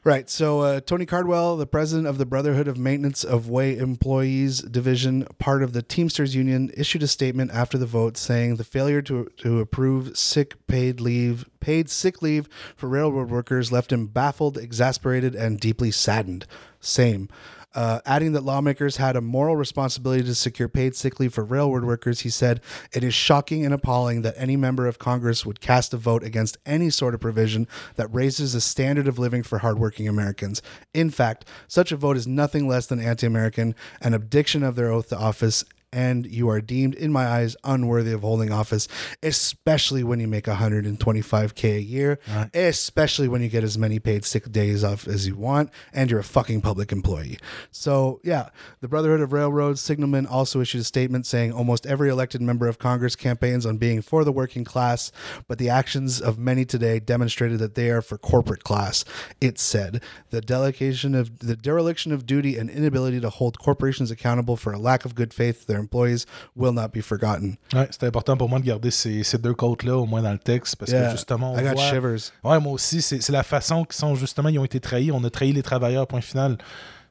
Right. 0.03 0.31
So 0.31 0.61
uh, 0.61 0.81
Tony 0.81 1.05
Cardwell, 1.05 1.59
the 1.59 1.67
president 1.67 2.09
of 2.09 2.17
the 2.17 2.25
Brotherhood 2.25 2.67
of 2.67 2.79
Maintenance 2.79 3.23
of 3.23 3.51
Way 3.51 3.77
Employees 3.77 4.63
Division, 4.63 5.27
part 5.39 5.63
of 5.63 5.75
the 5.75 5.83
Teamsters 5.83 6.35
Union, 6.35 6.71
issued 6.75 7.03
a 7.03 7.07
statement 7.07 7.51
after 7.51 7.77
the 7.77 7.85
vote 7.85 8.17
saying 8.17 8.57
the 8.57 8.65
failure 8.65 9.03
to 9.03 9.27
to 9.37 9.61
approve 9.61 10.17
sick 10.17 10.67
paid 10.67 11.01
leave 11.01 11.45
paid 11.61 11.91
sick 11.91 12.23
leave 12.23 12.49
for 12.77 12.89
railroad 12.89 13.29
workers 13.29 13.71
left 13.71 13.93
him 13.93 14.07
baffled, 14.07 14.57
exasperated, 14.57 15.35
and 15.35 15.61
deeply 15.61 15.91
saddened. 15.91 16.47
Same. 16.81 17.29
Uh, 17.75 18.01
adding 18.05 18.33
that 18.33 18.43
lawmakers 18.43 18.97
had 18.97 19.15
a 19.17 19.21
moral 19.21 19.57
responsibility 19.57 20.25
to 20.25 20.35
secure 20.35 20.69
paid 20.69 20.97
sick 20.97 21.21
leave 21.21 21.33
for 21.33 21.45
railroad 21.45 21.85
workers, 21.85 22.21
he 22.21 22.29
said, 22.29 22.61
It 22.93 23.05
is 23.05 23.15
shocking 23.15 23.65
and 23.65 23.73
appalling 23.73 24.23
that 24.23 24.35
any 24.37 24.57
member 24.57 24.87
of 24.87 24.99
Congress 24.99 25.47
would 25.47 25.61
cast 25.61 25.95
a 25.95 25.97
vote 25.97 26.25
against 26.25 26.59
any 26.67 26.91
sort 26.91 27.15
of 27.15 27.21
provision 27.21 27.69
that 27.95 28.13
raises 28.13 28.53
the 28.53 28.61
standard 28.61 29.07
of 29.07 29.19
living 29.19 29.43
for 29.43 29.59
hardworking 29.59 30.09
Americans. 30.09 30.63
In 30.93 31.11
fact, 31.11 31.45
such 31.69 31.93
a 31.93 31.97
vote 31.97 32.17
is 32.17 32.27
nothing 32.27 32.67
less 32.67 32.87
than 32.87 32.99
anti 32.99 33.27
American, 33.27 33.75
an 34.01 34.15
abdiction 34.15 34.63
of 34.63 34.75
their 34.75 34.91
oath 34.91 35.09
to 35.11 35.19
office, 35.19 35.65
and 35.93 36.27
you 36.27 36.49
are 36.49 36.61
deemed, 36.61 36.95
in 36.95 37.13
my 37.13 37.27
eyes, 37.27 37.57
unworthy 37.65 38.13
of 38.13 38.21
holding 38.23 38.53
office, 38.53 38.89
especially 39.23 40.05
when 40.05 40.21
you 40.21 40.29
make 40.29 40.45
125k 40.45 41.77
a 41.77 41.83
year, 41.83 42.19
especially 42.55 43.29
when 43.29 43.43
you 43.43 43.49
get 43.49 43.65
as 43.65 43.77
many 43.77 43.99
paid 43.99 44.25
sick 44.25 44.51
days 44.53 44.85
off 44.85 45.09
as 45.09 45.27
you 45.27 45.37
want, 45.37 45.71
and 45.93 46.11
you're 46.11 46.21
a 46.21 46.25
fucking 46.25 46.61
public 46.61 46.93
employee. 46.93 47.39
So, 47.71 48.21
yeah, 48.23 48.51
the 48.81 48.89
Brotherhood 48.89 49.21
of 49.21 49.33
Railroad 49.33 49.77
signalmen 49.77 50.27
also 50.31 50.61
issued 50.61 50.83
a 50.83 50.85
statement 50.85 51.27
saying 51.27 51.53
almost 51.53 51.87
every 51.87 52.09
elected 52.09 52.41
member 52.41 52.69
of 52.69 52.79
Congress 52.79 53.17
campaigns 53.17 53.67
on 53.67 53.79
being 53.79 54.03
for 54.03 54.25
the 54.25 54.33
working 54.33 54.65
class, 54.65 55.11
but 55.49 55.59
the 55.59 55.69
actions 55.69 56.21
of 56.21 56.39
many 56.39 56.65
today 56.65 57.01
demonstrated 57.01 57.59
that 57.59 57.75
they 57.75 57.91
are 57.91 58.03
for 58.03 58.19
corporate 58.19 58.65
class. 58.65 59.05
It 59.41 59.59
said 59.59 60.03
the 60.31 60.41
delegation 60.41 61.15
of 61.15 61.39
the 61.41 61.57
dereliction 61.57 62.13
of 62.13 62.27
duty 62.27 62.57
and 62.57 62.71
inability 62.71 63.21
to 63.21 63.31
hold 63.31 63.59
corporations 63.59 64.11
accountable 64.11 64.57
for 64.57 64.73
a 64.73 64.79
lack 64.79 65.05
of 65.05 65.15
good 65.15 65.35
faith 65.35 65.67
employees 65.81 66.25
will 66.57 66.73
not 66.73 66.89
be 66.95 67.01
forgotten. 67.03 67.57
Ouais, 67.73 67.89
c'était 67.91 68.07
important 68.07 68.37
pour 68.37 68.49
moi 68.49 68.59
de 68.61 68.65
garder 68.65 68.91
ces, 68.91 69.23
ces 69.25 69.39
deux 69.39 69.55
côtes-là, 69.55 69.97
au 69.97 70.07
moins 70.07 70.23
dans 70.23 70.33
le 70.33 70.39
texte, 70.39 70.77
parce 70.77 70.91
Yeah, 70.91 71.07
que 71.07 71.13
justement, 71.13 71.53
on 71.55 71.59
I 71.59 71.63
got 71.63 71.73
voit- 71.75 71.91
shivers. 71.91 72.33
Ouais, 72.45 72.61
moi 72.61 72.73
aussi, 72.73 73.03
c'est 73.03 73.21
c'est 73.21 73.33
la 73.33 73.43
façon 73.43 73.85
qu'ils 73.85 73.97
sont 73.97 74.15
justement, 74.15 74.49
ils 74.49 74.59
ont 74.59 74.65
été 74.65 74.81
trahis. 74.81 75.11
On 75.13 75.23
a 75.25 75.31
trahi 75.31 75.53
les 75.53 75.63
travailleurs, 75.63 76.07
point 76.07 76.21
final. 76.21 76.57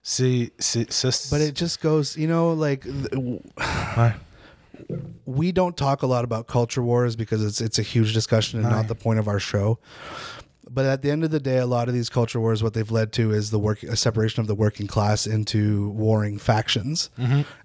C'est. 0.02 0.54
c'est- 0.58 0.92
ça, 0.92 1.12
c'est- 1.12 1.30
But 1.36 1.46
it 1.46 1.58
just 1.58 1.82
goes, 1.82 2.16
you 2.16 2.28
know, 2.28 2.56
like 2.56 2.86
Ouais. 3.98 4.14
we 5.26 5.52
don't 5.52 5.76
talk 5.76 6.04
a 6.04 6.08
lot 6.08 6.24
about 6.24 6.48
culture 6.48 6.82
wars 6.82 7.16
because 7.18 7.44
it's 7.44 7.60
it's 7.60 7.80
a 7.80 7.84
huge 7.84 8.14
discussion 8.14 8.60
and 8.60 8.66
Aye. 8.66 8.76
not 8.84 8.88
the 8.88 8.96
point 8.96 9.20
of 9.20 9.28
our 9.28 9.40
show. 9.40 9.78
But 10.72 10.86
at 10.86 11.02
the 11.02 11.10
end 11.12 11.24
of 11.24 11.32
the 11.32 11.40
day, 11.40 11.58
a 11.58 11.66
lot 11.66 11.88
of 11.88 11.94
these 11.94 12.10
culture 12.10 12.40
wars, 12.40 12.62
what 12.62 12.74
they've 12.74 12.90
led 12.92 13.12
to 13.14 13.32
is 13.32 13.50
the 13.50 13.60
work 13.60 13.82
a 13.84 13.96
separation 13.96 14.42
of 14.42 14.48
the 14.48 14.56
working 14.56 14.88
class 14.88 15.26
into 15.26 15.90
warring 15.90 16.38
factions, 16.38 17.10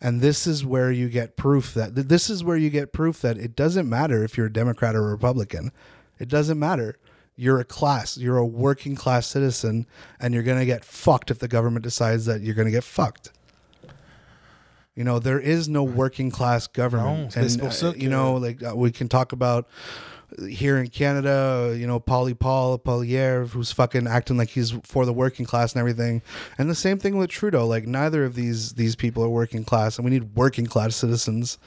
and 0.01 0.21
this 0.21 0.47
is 0.47 0.65
where 0.65 0.91
you 0.91 1.09
get 1.09 1.37
proof 1.37 1.75
that 1.75 1.95
this 1.95 2.31
is 2.31 2.43
where 2.43 2.57
you 2.57 2.71
get 2.71 2.93
proof 2.93 3.21
that 3.21 3.37
it 3.37 3.55
doesn't 3.55 3.89
matter 3.89 4.25
if 4.25 4.37
you're 4.37 4.47
a 4.47 4.53
Democrat 4.53 4.95
or 4.97 5.07
a 5.09 5.11
Republican, 5.11 5.71
it 6.19 6.29
doesn't 6.29 6.59
matter. 6.59 6.97
You're 7.37 7.59
a 7.59 7.65
class, 7.65 8.17
you're 8.17 8.37
a 8.39 8.47
working 8.47 8.95
class 8.95 9.27
citizen, 9.27 9.87
and 10.21 10.33
you're 10.35 10.45
gonna 10.45 10.65
get 10.65 10.85
fucked 10.85 11.31
if 11.31 11.39
the 11.41 11.49
government 11.49 11.83
decides 11.83 12.27
that 12.27 12.41
you're 12.43 12.55
gonna 12.55 12.71
get 12.71 12.85
fucked. 12.85 13.33
You 14.95 15.03
know, 15.03 15.19
there 15.19 15.41
is 15.41 15.69
no 15.69 15.83
working 15.83 16.31
class 16.31 16.69
government. 16.69 17.35
Pour 17.59 17.71
ça 17.71 17.91
uh, 17.91 17.95
you 17.97 18.09
know, 18.09 18.35
like 18.35 18.63
uh, 18.63 18.77
we 18.77 18.93
can 18.93 19.09
talk 19.09 19.33
about 19.33 19.67
here 20.49 20.79
in 20.79 20.89
Canada, 20.89 21.77
you 21.79 21.87
know, 21.87 22.01
Polly 22.01 22.35
Paul 22.35 22.79
Poliev, 22.79 23.51
who's 23.51 23.73
fucking 23.73 24.07
acting 24.07 24.37
like 24.37 24.51
he's 24.51 24.73
for 24.83 25.07
the 25.07 25.13
working 25.13 25.47
class 25.47 25.73
and 25.73 25.81
everything. 25.81 26.23
And 26.59 26.69
the 26.69 26.75
same 26.75 26.99
thing 26.99 27.17
with 27.17 27.31
Trudeau. 27.31 27.67
Like 27.67 27.87
neither 27.87 28.25
of 28.25 28.35
these 28.35 28.75
these 28.75 28.97
people 28.97 29.23
are 29.23 29.29
working 29.29 29.65
class, 29.65 29.99
and 29.99 30.05
we 30.05 30.11
need 30.11 30.35
working 30.35 30.67
class 30.67 30.97
citizens, 30.97 31.59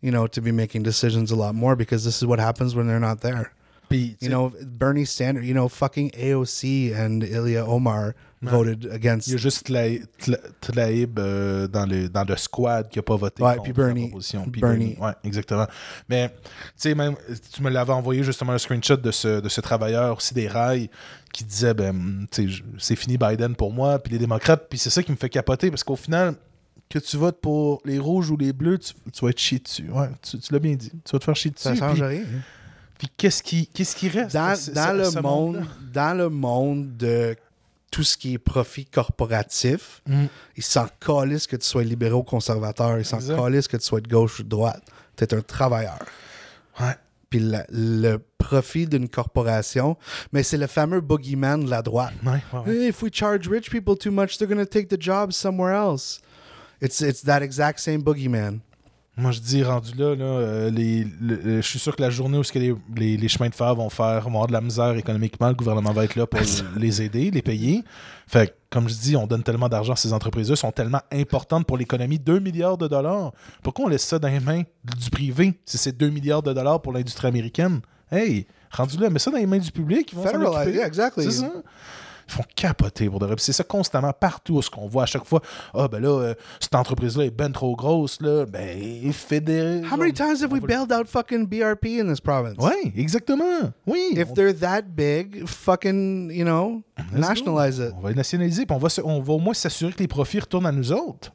you 0.00 0.10
know, 0.10 0.26
to 0.26 0.40
be 0.40 0.52
making 0.52 0.82
decisions 0.82 1.30
a 1.30 1.36
lot 1.36 1.54
more 1.54 1.76
because 1.76 2.04
this 2.04 2.18
is 2.18 2.26
what 2.26 2.38
happens 2.38 2.74
when 2.74 2.86
they're 2.86 3.00
not 3.00 3.20
there. 3.20 3.52
You 3.92 4.28
know, 4.28 4.52
Bernie 4.64 5.06
Sanders, 5.06 5.44
you 5.44 5.52
know, 5.52 5.68
fucking 5.68 6.10
AOC 6.10 6.94
and 6.94 7.22
Ilya 7.22 7.66
Omar 7.66 8.14
voted 8.42 8.88
against. 8.90 9.26
il 9.28 9.32
y 9.32 9.34
a 9.34 9.38
juste 9.38 9.66
Tla- 9.68 10.00
Tla- 10.18 10.40
Tlaib 10.60 11.18
euh, 11.18 11.66
dans, 11.68 11.84
le, 11.86 12.08
dans 12.08 12.24
le 12.24 12.36
squad 12.36 12.88
qui 12.88 12.98
n'a 12.98 13.02
pas 13.02 13.16
voté 13.16 13.42
Ouais, 13.42 13.50
contre 13.52 13.64
puis 13.64 13.72
Bernie. 13.72 14.02
la 14.02 14.08
proposition. 14.08 14.44
Puis 14.50 14.60
Bernie. 14.62 14.96
Ouais, 14.98 15.12
exactement. 15.24 15.66
Mais, 16.08 16.28
tu 16.30 16.34
sais, 16.76 16.94
même, 16.94 17.16
tu 17.52 17.62
me 17.62 17.68
l'avais 17.68 17.92
envoyé 17.92 18.22
justement 18.22 18.52
un 18.52 18.58
screenshot 18.58 18.96
de 18.96 19.10
ce, 19.10 19.40
de 19.40 19.48
ce 19.48 19.60
travailleur 19.60 20.16
aussi 20.16 20.32
des 20.32 20.48
rails 20.48 20.88
qui 21.32 21.44
disait, 21.44 21.74
ben, 21.74 22.26
tu 22.30 22.50
sais, 22.50 22.62
c'est 22.78 22.96
fini 22.96 23.18
Biden 23.18 23.54
pour 23.56 23.72
moi, 23.72 23.98
puis 23.98 24.12
les 24.12 24.18
démocrates, 24.18 24.66
puis 24.70 24.78
c'est 24.78 24.90
ça 24.90 25.02
qui 25.02 25.10
me 25.12 25.16
fait 25.16 25.28
capoter, 25.28 25.68
parce 25.70 25.84
qu'au 25.84 25.96
final, 25.96 26.34
que 26.88 26.98
tu 26.98 27.16
votes 27.18 27.40
pour 27.40 27.82
les 27.84 27.98
rouges 27.98 28.30
ou 28.30 28.36
les 28.36 28.52
bleus, 28.52 28.78
tu, 28.78 28.94
tu 29.12 29.24
vas 29.24 29.30
être 29.30 29.38
chié 29.38 29.58
dessus. 29.58 29.88
Ouais, 29.90 30.08
tu, 30.22 30.38
tu 30.38 30.52
l'as 30.52 30.58
bien 30.58 30.74
dit. 30.74 30.90
Tu 31.04 31.12
vas 31.12 31.18
te 31.18 31.24
faire 31.24 31.36
chier 31.36 31.50
dessus. 31.50 31.62
ça 31.64 31.74
change 31.76 32.02
rien. 32.02 32.22
Puis 33.00 33.08
qu'est-ce 33.16 33.42
qui, 33.42 33.66
qu'est-ce 33.66 33.96
qui 33.96 34.10
reste 34.10 34.34
dans, 34.34 34.54
ce- 34.54 34.70
dans 34.72 34.88
ce- 34.90 34.96
le 34.98 35.04
ce 35.04 35.18
monde, 35.20 35.64
dans 35.90 36.14
le 36.16 36.28
monde 36.28 36.98
de 36.98 37.34
tout 37.90 38.02
ce 38.04 38.14
qui 38.18 38.34
est 38.34 38.38
profit 38.38 38.84
corporatif, 38.84 40.02
Mm. 40.06 40.26
ils 40.56 40.62
s'en 40.62 40.86
calissent 41.00 41.46
que 41.46 41.56
tu 41.56 41.66
sois 41.66 41.82
libéraux 41.82 42.18
ou 42.20 42.22
conservateur, 42.24 42.98
ils 42.98 43.04
s'en 43.06 43.18
calissent 43.18 43.68
que 43.68 43.78
tu 43.78 43.86
sois 43.86 44.02
de 44.02 44.08
gauche 44.08 44.40
ou 44.40 44.42
de 44.42 44.48
droite. 44.50 44.82
Tu 45.16 45.24
es 45.24 45.34
un 45.34 45.40
travailleur. 45.40 45.98
Ouais. 46.78 46.94
Puis 47.30 47.40
le 47.70 48.18
profit 48.36 48.86
d'une 48.86 49.08
corporation, 49.08 49.96
mais 50.32 50.42
c'est 50.42 50.58
le 50.58 50.66
fameux 50.66 51.00
boogeyman 51.00 51.64
de 51.64 51.70
la 51.70 51.80
droite. 51.80 52.12
Ouais, 52.22 52.42
ouais. 52.52 52.70
Hey, 52.74 52.88
if 52.88 53.02
we 53.02 53.10
charge 53.12 53.48
rich 53.48 53.70
people 53.70 53.96
too 53.96 54.10
much, 54.10 54.36
they're 54.36 54.46
going 54.46 54.62
to 54.62 54.66
take 54.70 54.88
the 54.88 55.00
jobs 55.00 55.32
somewhere 55.34 55.72
else. 55.74 56.20
It's, 56.82 57.00
it's 57.00 57.22
that 57.24 57.40
exact 57.42 57.78
same 57.80 58.02
boogeyman. 58.02 58.58
Moi, 59.20 59.32
je 59.32 59.40
dis, 59.40 59.62
rendu 59.62 59.92
là, 59.96 60.14
là 60.14 60.24
euh, 60.24 60.70
les, 60.70 61.04
le- 61.20 61.34
euh, 61.44 61.62
je 61.62 61.66
suis 61.68 61.78
sûr 61.78 61.94
que 61.94 62.02
la 62.02 62.10
journée 62.10 62.38
où 62.38 62.42
ce 62.44 62.52
que 62.52 62.58
les, 62.58 62.74
les- 62.96 63.16
les 63.16 63.28
chemins 63.28 63.48
de 63.48 63.54
fer 63.54 63.74
vont 63.74 63.90
faire, 63.90 64.22
vont 64.22 64.30
avoir 64.30 64.46
de 64.46 64.52
la 64.52 64.60
misère 64.60 64.94
économiquement, 64.96 65.48
le 65.48 65.54
gouvernement 65.54 65.92
va 65.92 66.04
être 66.04 66.16
là 66.16 66.26
pour 66.26 66.40
les 66.76 67.02
aider, 67.02 67.30
les 67.30 67.42
payer. 67.42 67.84
Fait 68.26 68.48
que, 68.48 68.52
comme 68.70 68.88
je 68.88 68.94
dis, 68.94 69.16
on 69.16 69.26
donne 69.26 69.42
tellement 69.42 69.68
d'argent 69.68 69.92
à 69.92 69.96
ces 69.96 70.12
entreprises-là, 70.12 70.56
sont 70.56 70.72
tellement 70.72 71.00
importantes 71.12 71.66
pour 71.66 71.76
l'économie, 71.76 72.18
2 72.18 72.38
milliards 72.38 72.78
de 72.78 72.88
dollars. 72.88 73.32
Pourquoi 73.62 73.84
on 73.86 73.88
laisse 73.88 74.04
ça 74.04 74.18
dans 74.18 74.28
les 74.28 74.40
mains 74.40 74.62
du 74.84 75.10
privé 75.10 75.58
si 75.64 75.76
c'est 75.78 75.96
2 75.96 76.08
milliards 76.10 76.42
de 76.42 76.52
dollars 76.52 76.80
pour 76.80 76.92
l'industrie 76.92 77.26
américaine? 77.28 77.80
Hey, 78.12 78.46
rendu 78.72 78.96
là, 78.98 79.10
mets 79.10 79.18
ça 79.20 79.30
dans 79.30 79.36
les 79.38 79.46
mains 79.46 79.58
du 79.58 79.70
public, 79.70 80.10
ils 80.12 80.16
vont 80.16 80.24
s'en 80.32 80.38
exactly. 80.84 81.24
C'est 81.24 81.30
ça. 81.30 81.52
Ils 82.30 82.36
font 82.36 82.44
capoter 82.54 83.10
pour 83.10 83.18
de 83.18 83.26
vrai. 83.26 83.34
C'est 83.38 83.52
ça 83.52 83.64
constamment 83.64 84.12
partout 84.12 84.62
ce 84.62 84.70
qu'on 84.70 84.86
voit 84.86 85.02
à 85.02 85.06
chaque 85.06 85.24
fois. 85.24 85.40
Ah, 85.74 85.88
ben 85.88 86.00
là, 86.00 86.08
euh, 86.10 86.34
cette 86.60 86.74
entreprise-là 86.76 87.24
est 87.24 87.30
ben 87.30 87.50
trop 87.50 87.74
grosse, 87.74 88.20
là. 88.22 88.46
Ben, 88.46 89.12
fédéré. 89.12 89.80
How 89.90 89.96
many 89.96 90.12
times 90.12 90.40
have 90.42 90.52
we 90.52 90.60
bailed 90.62 90.92
out 90.92 91.08
fucking 91.08 91.46
BRP 91.46 92.00
in 92.00 92.06
this 92.08 92.20
province? 92.20 92.56
Ouais, 92.58 92.92
exactement. 92.96 93.72
Oui. 93.86 94.12
If 94.12 94.30
on- 94.30 94.34
they're 94.34 94.56
that 94.60 94.82
big, 94.94 95.44
fucking, 95.46 96.30
you 96.30 96.44
know, 96.44 96.82
Let's 97.12 97.28
nationalize 97.28 97.78
go. 97.80 97.86
it. 97.86 97.92
On 97.96 98.00
va 98.00 98.08
les 98.10 98.14
nationaliser, 98.14 98.64
puis 98.64 98.76
on 98.76 98.78
va, 98.78 98.88
se- 98.88 99.00
on 99.00 99.20
va 99.20 99.32
au 99.32 99.38
moins 99.38 99.54
s'assurer 99.54 99.92
que 99.92 99.98
les 99.98 100.08
profits 100.08 100.38
retournent 100.38 100.66
à 100.66 100.72
nous 100.72 100.92
autres. 100.92 101.32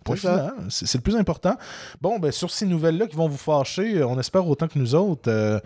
C'est 0.69 0.95
le 0.97 1.01
plus 1.01 1.17
important. 1.17 1.55
Bon, 2.01 2.19
ben 2.19 2.31
sur 2.31 2.49
ces 2.51 2.65
nouvelles-là 2.65 3.07
qui 3.07 3.17
vont 3.17 3.27
vous 3.27 3.37
fâcher, 3.37 3.97
euh, 3.97 4.07
on 4.07 4.17
espère 4.19 4.47
autant 4.47 4.67
que 4.69 4.79
nous 4.79 4.95
autres. 4.95 5.29
euh, 5.29 5.59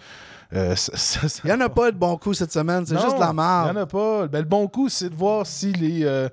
euh, 0.54 0.76
ça- 0.76 0.96
ça- 0.96 1.28
ça- 1.30 1.42
Il 1.44 1.48
n'y 1.48 1.54
en 1.54 1.62
a 1.62 1.70
pas 1.70 1.92
de 1.92 1.98
bon 1.98 2.18
coup 2.18 2.34
cette 2.34 2.52
semaine, 2.52 2.86
c'est 2.86 2.96
juste 3.00 3.16
de 3.16 3.20
la 3.20 3.28
Il 3.28 3.30
n'y 3.32 3.36
merde. 3.36 3.78
en 3.78 3.82
a 3.82 3.86
pas. 3.86 4.28
Ben, 4.28 4.40
le 4.40 4.46
bon 4.46 4.68
coup, 4.68 4.90
c'est 4.90 5.10
de 5.10 5.16
voir 5.16 5.46
si 5.46 5.72
les, 5.74 6.04
euh, 6.04 6.28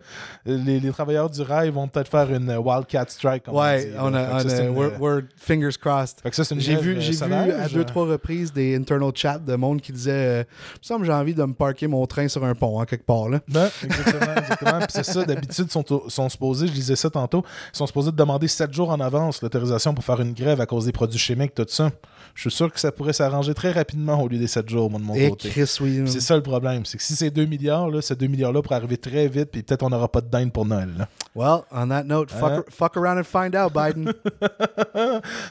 les, 0.46 0.80
les 0.80 0.90
travailleurs 0.90 1.28
du 1.28 1.42
rail 1.42 1.70
vont 1.70 1.86
peut-être 1.86 2.08
faire 2.08 2.32
une 2.32 2.48
euh, 2.50 2.58
Wildcat 2.58 3.04
Strike. 3.08 3.44
comme 3.44 3.56
Ouais, 3.56 3.84
dit, 3.86 3.90
là. 3.92 4.00
on 4.02 4.14
a, 4.14 4.36
on 4.36 4.48
ça, 4.48 4.56
a- 4.56 4.62
une, 4.62 4.70
we're, 4.76 4.92
we're 5.00 5.22
fingers 5.36 5.76
crossed. 5.80 6.20
ça, 6.32 6.42
J'ai 6.56 6.76
vu, 6.76 6.96
j'ai 7.00 7.12
vu 7.12 7.22
à 7.52 7.68
deux, 7.68 7.84
trois 7.84 8.06
reprises 8.06 8.52
des 8.52 8.74
internal 8.76 9.10
chats 9.14 9.38
de 9.38 9.54
monde 9.56 9.80
qui 9.80 9.92
disait 9.92 10.12
euh, 10.12 10.44
Il 10.88 10.98
me 10.98 11.04
j'ai 11.04 11.12
envie 11.12 11.34
de 11.34 11.44
me 11.44 11.52
parker 11.54 11.86
mon 11.86 12.06
train 12.06 12.26
sur 12.28 12.44
un 12.44 12.54
pont, 12.54 12.80
hein, 12.80 12.86
quelque 12.86 13.04
part. 13.06 13.28
Là. 13.28 13.40
Ben, 13.48 13.68
exactement, 13.84 14.34
exactement. 14.36 14.78
Puis 14.78 14.88
c'est 14.90 15.04
ça, 15.04 15.24
d'habitude, 15.24 15.70
sont, 15.70 15.84
sont 16.08 16.28
supposés, 16.28 16.66
je 16.68 16.72
disais 16.72 16.96
ça 16.96 17.10
tantôt, 17.10 17.44
ils 17.72 17.76
sont 17.76 17.86
supposés 17.86 18.10
de 18.12 18.16
demander 18.16 18.48
7 18.48 18.72
jours 18.72 18.90
en 18.90 19.00
avance 19.00 19.42
l'autorisation 19.42 19.92
pour 19.94 20.04
faire 20.04 20.20
une 20.20 20.32
grève 20.32 20.60
à 20.60 20.66
cause 20.66 20.86
des 20.86 20.92
produits 20.92 21.18
chimiques, 21.18 21.54
tout 21.54 21.66
ça. 21.68 21.90
Je 22.34 22.42
suis 22.42 22.50
sûr 22.50 22.72
que 22.72 22.78
ça 22.78 22.92
pourrait 22.92 23.12
s'arranger 23.12 23.54
très 23.54 23.72
rapidement 23.72 24.20
au 24.22 24.28
lieu 24.28 24.38
des 24.38 24.46
7 24.46 24.68
jours, 24.68 24.90
moi, 24.90 25.00
de 25.00 25.04
mon 25.04 25.14
Et 25.14 25.30
côté. 25.30 25.48
Chris, 25.48 25.76
oui. 25.80 26.00
Puis 26.02 26.12
C'est 26.12 26.20
ça 26.20 26.36
le 26.36 26.42
problème, 26.42 26.84
c'est 26.84 26.98
que 26.98 27.02
si 27.04 27.16
c'est 27.16 27.30
2 27.30 27.46
milliards, 27.46 27.88
là, 27.90 28.02
ces 28.02 28.14
2 28.14 28.26
milliards-là 28.26 28.60
pourraient 28.62 28.76
arriver 28.76 28.98
très 28.98 29.26
vite, 29.28 29.50
puis 29.50 29.62
peut-être 29.62 29.82
on 29.82 29.88
n'aura 29.90 30.08
pas 30.10 30.20
de 30.20 30.28
dinde 30.28 30.52
pour 30.52 30.66
Noël. 30.66 30.90
là. 30.98 31.08
Well, 31.34 31.62
on 31.70 31.88
that 31.88 32.04
note, 32.04 32.30
fuck, 32.30 32.50
Hein? 32.52 32.62
fuck 32.68 32.96
around 32.96 33.18
and 33.18 33.24
find 33.24 33.54
out, 33.56 33.72
Biden. 33.72 34.12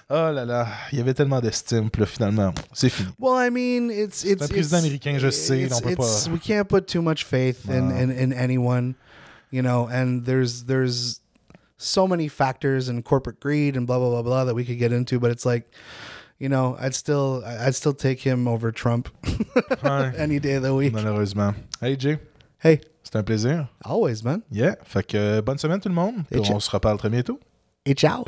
Oh 0.09 0.31
là 0.31 0.45
là, 0.45 0.67
il 0.91 0.97
y 0.97 1.01
avait 1.01 1.13
tellement 1.13 1.39
d'estime, 1.41 1.89
puis 1.89 2.01
là, 2.01 2.05
finalement, 2.05 2.53
c'est 2.73 2.89
fini. 2.89 3.09
well, 3.19 3.35
I 3.35 3.49
mean, 3.49 3.89
it's 3.91 4.23
it's 4.23 4.41
un 4.41 4.47
président 4.47 4.77
it's- 4.77 4.83
américain, 4.85 5.17
je 5.19 5.29
sais, 5.29 5.67
on 5.73 5.79
peut 5.81 5.95
pas- 5.95 6.27
We 6.31 6.39
can't 6.39 6.67
put 6.67 6.81
too 6.87 7.01
much 7.01 7.23
faith 7.25 7.67
in, 7.69 7.89
in 7.91 8.09
in 8.11 8.31
anyone, 8.33 8.93
you 9.51 9.61
know. 9.61 9.87
And 9.91 10.21
there's 10.25 10.65
there's 10.65 11.21
so 11.77 12.07
many 12.07 12.27
factors 12.29 12.89
and 12.89 13.01
corporate 13.03 13.39
greed 13.39 13.75
and 13.77 13.85
blah 13.85 13.97
blah 13.99 14.09
blah 14.09 14.23
blah 14.23 14.45
that 14.45 14.53
we 14.55 14.65
could 14.65 14.77
get 14.79 14.91
into, 14.91 15.19
but 15.19 15.31
it's 15.31 15.45
like. 15.45 15.65
You 16.39 16.49
know, 16.49 16.75
I'd 16.79 16.93
still, 16.93 17.43
I'd 17.45 17.75
still 17.75 17.93
take 17.93 18.19
him 18.19 18.47
over 18.47 18.71
Trump 18.71 19.07
any 20.17 20.39
day 20.39 20.55
of 20.55 20.63
the 20.63 20.73
week. 20.75 20.93
malheureusement. 20.93 21.55
Hey 21.81 21.95
Jay, 21.97 22.17
Hey, 22.59 22.81
c'était 23.03 23.17
un 23.19 23.23
plaisir. 23.23 23.67
always, 23.85 24.21
man. 24.23 24.41
Yeah, 24.51 24.75
fait 24.83 25.05
que 25.07 25.17
euh, 25.17 25.41
bonne 25.41 25.57
semaine 25.57 25.79
tout 25.79 25.89
le 25.89 25.95
monde, 25.95 26.15
Et 26.31 26.39
on 26.39 26.59
se 26.59 26.69
reparle 26.69 26.97
très 26.97 27.09
bientôt. 27.09 27.39
Et 27.85 27.93
ciao. 27.93 28.25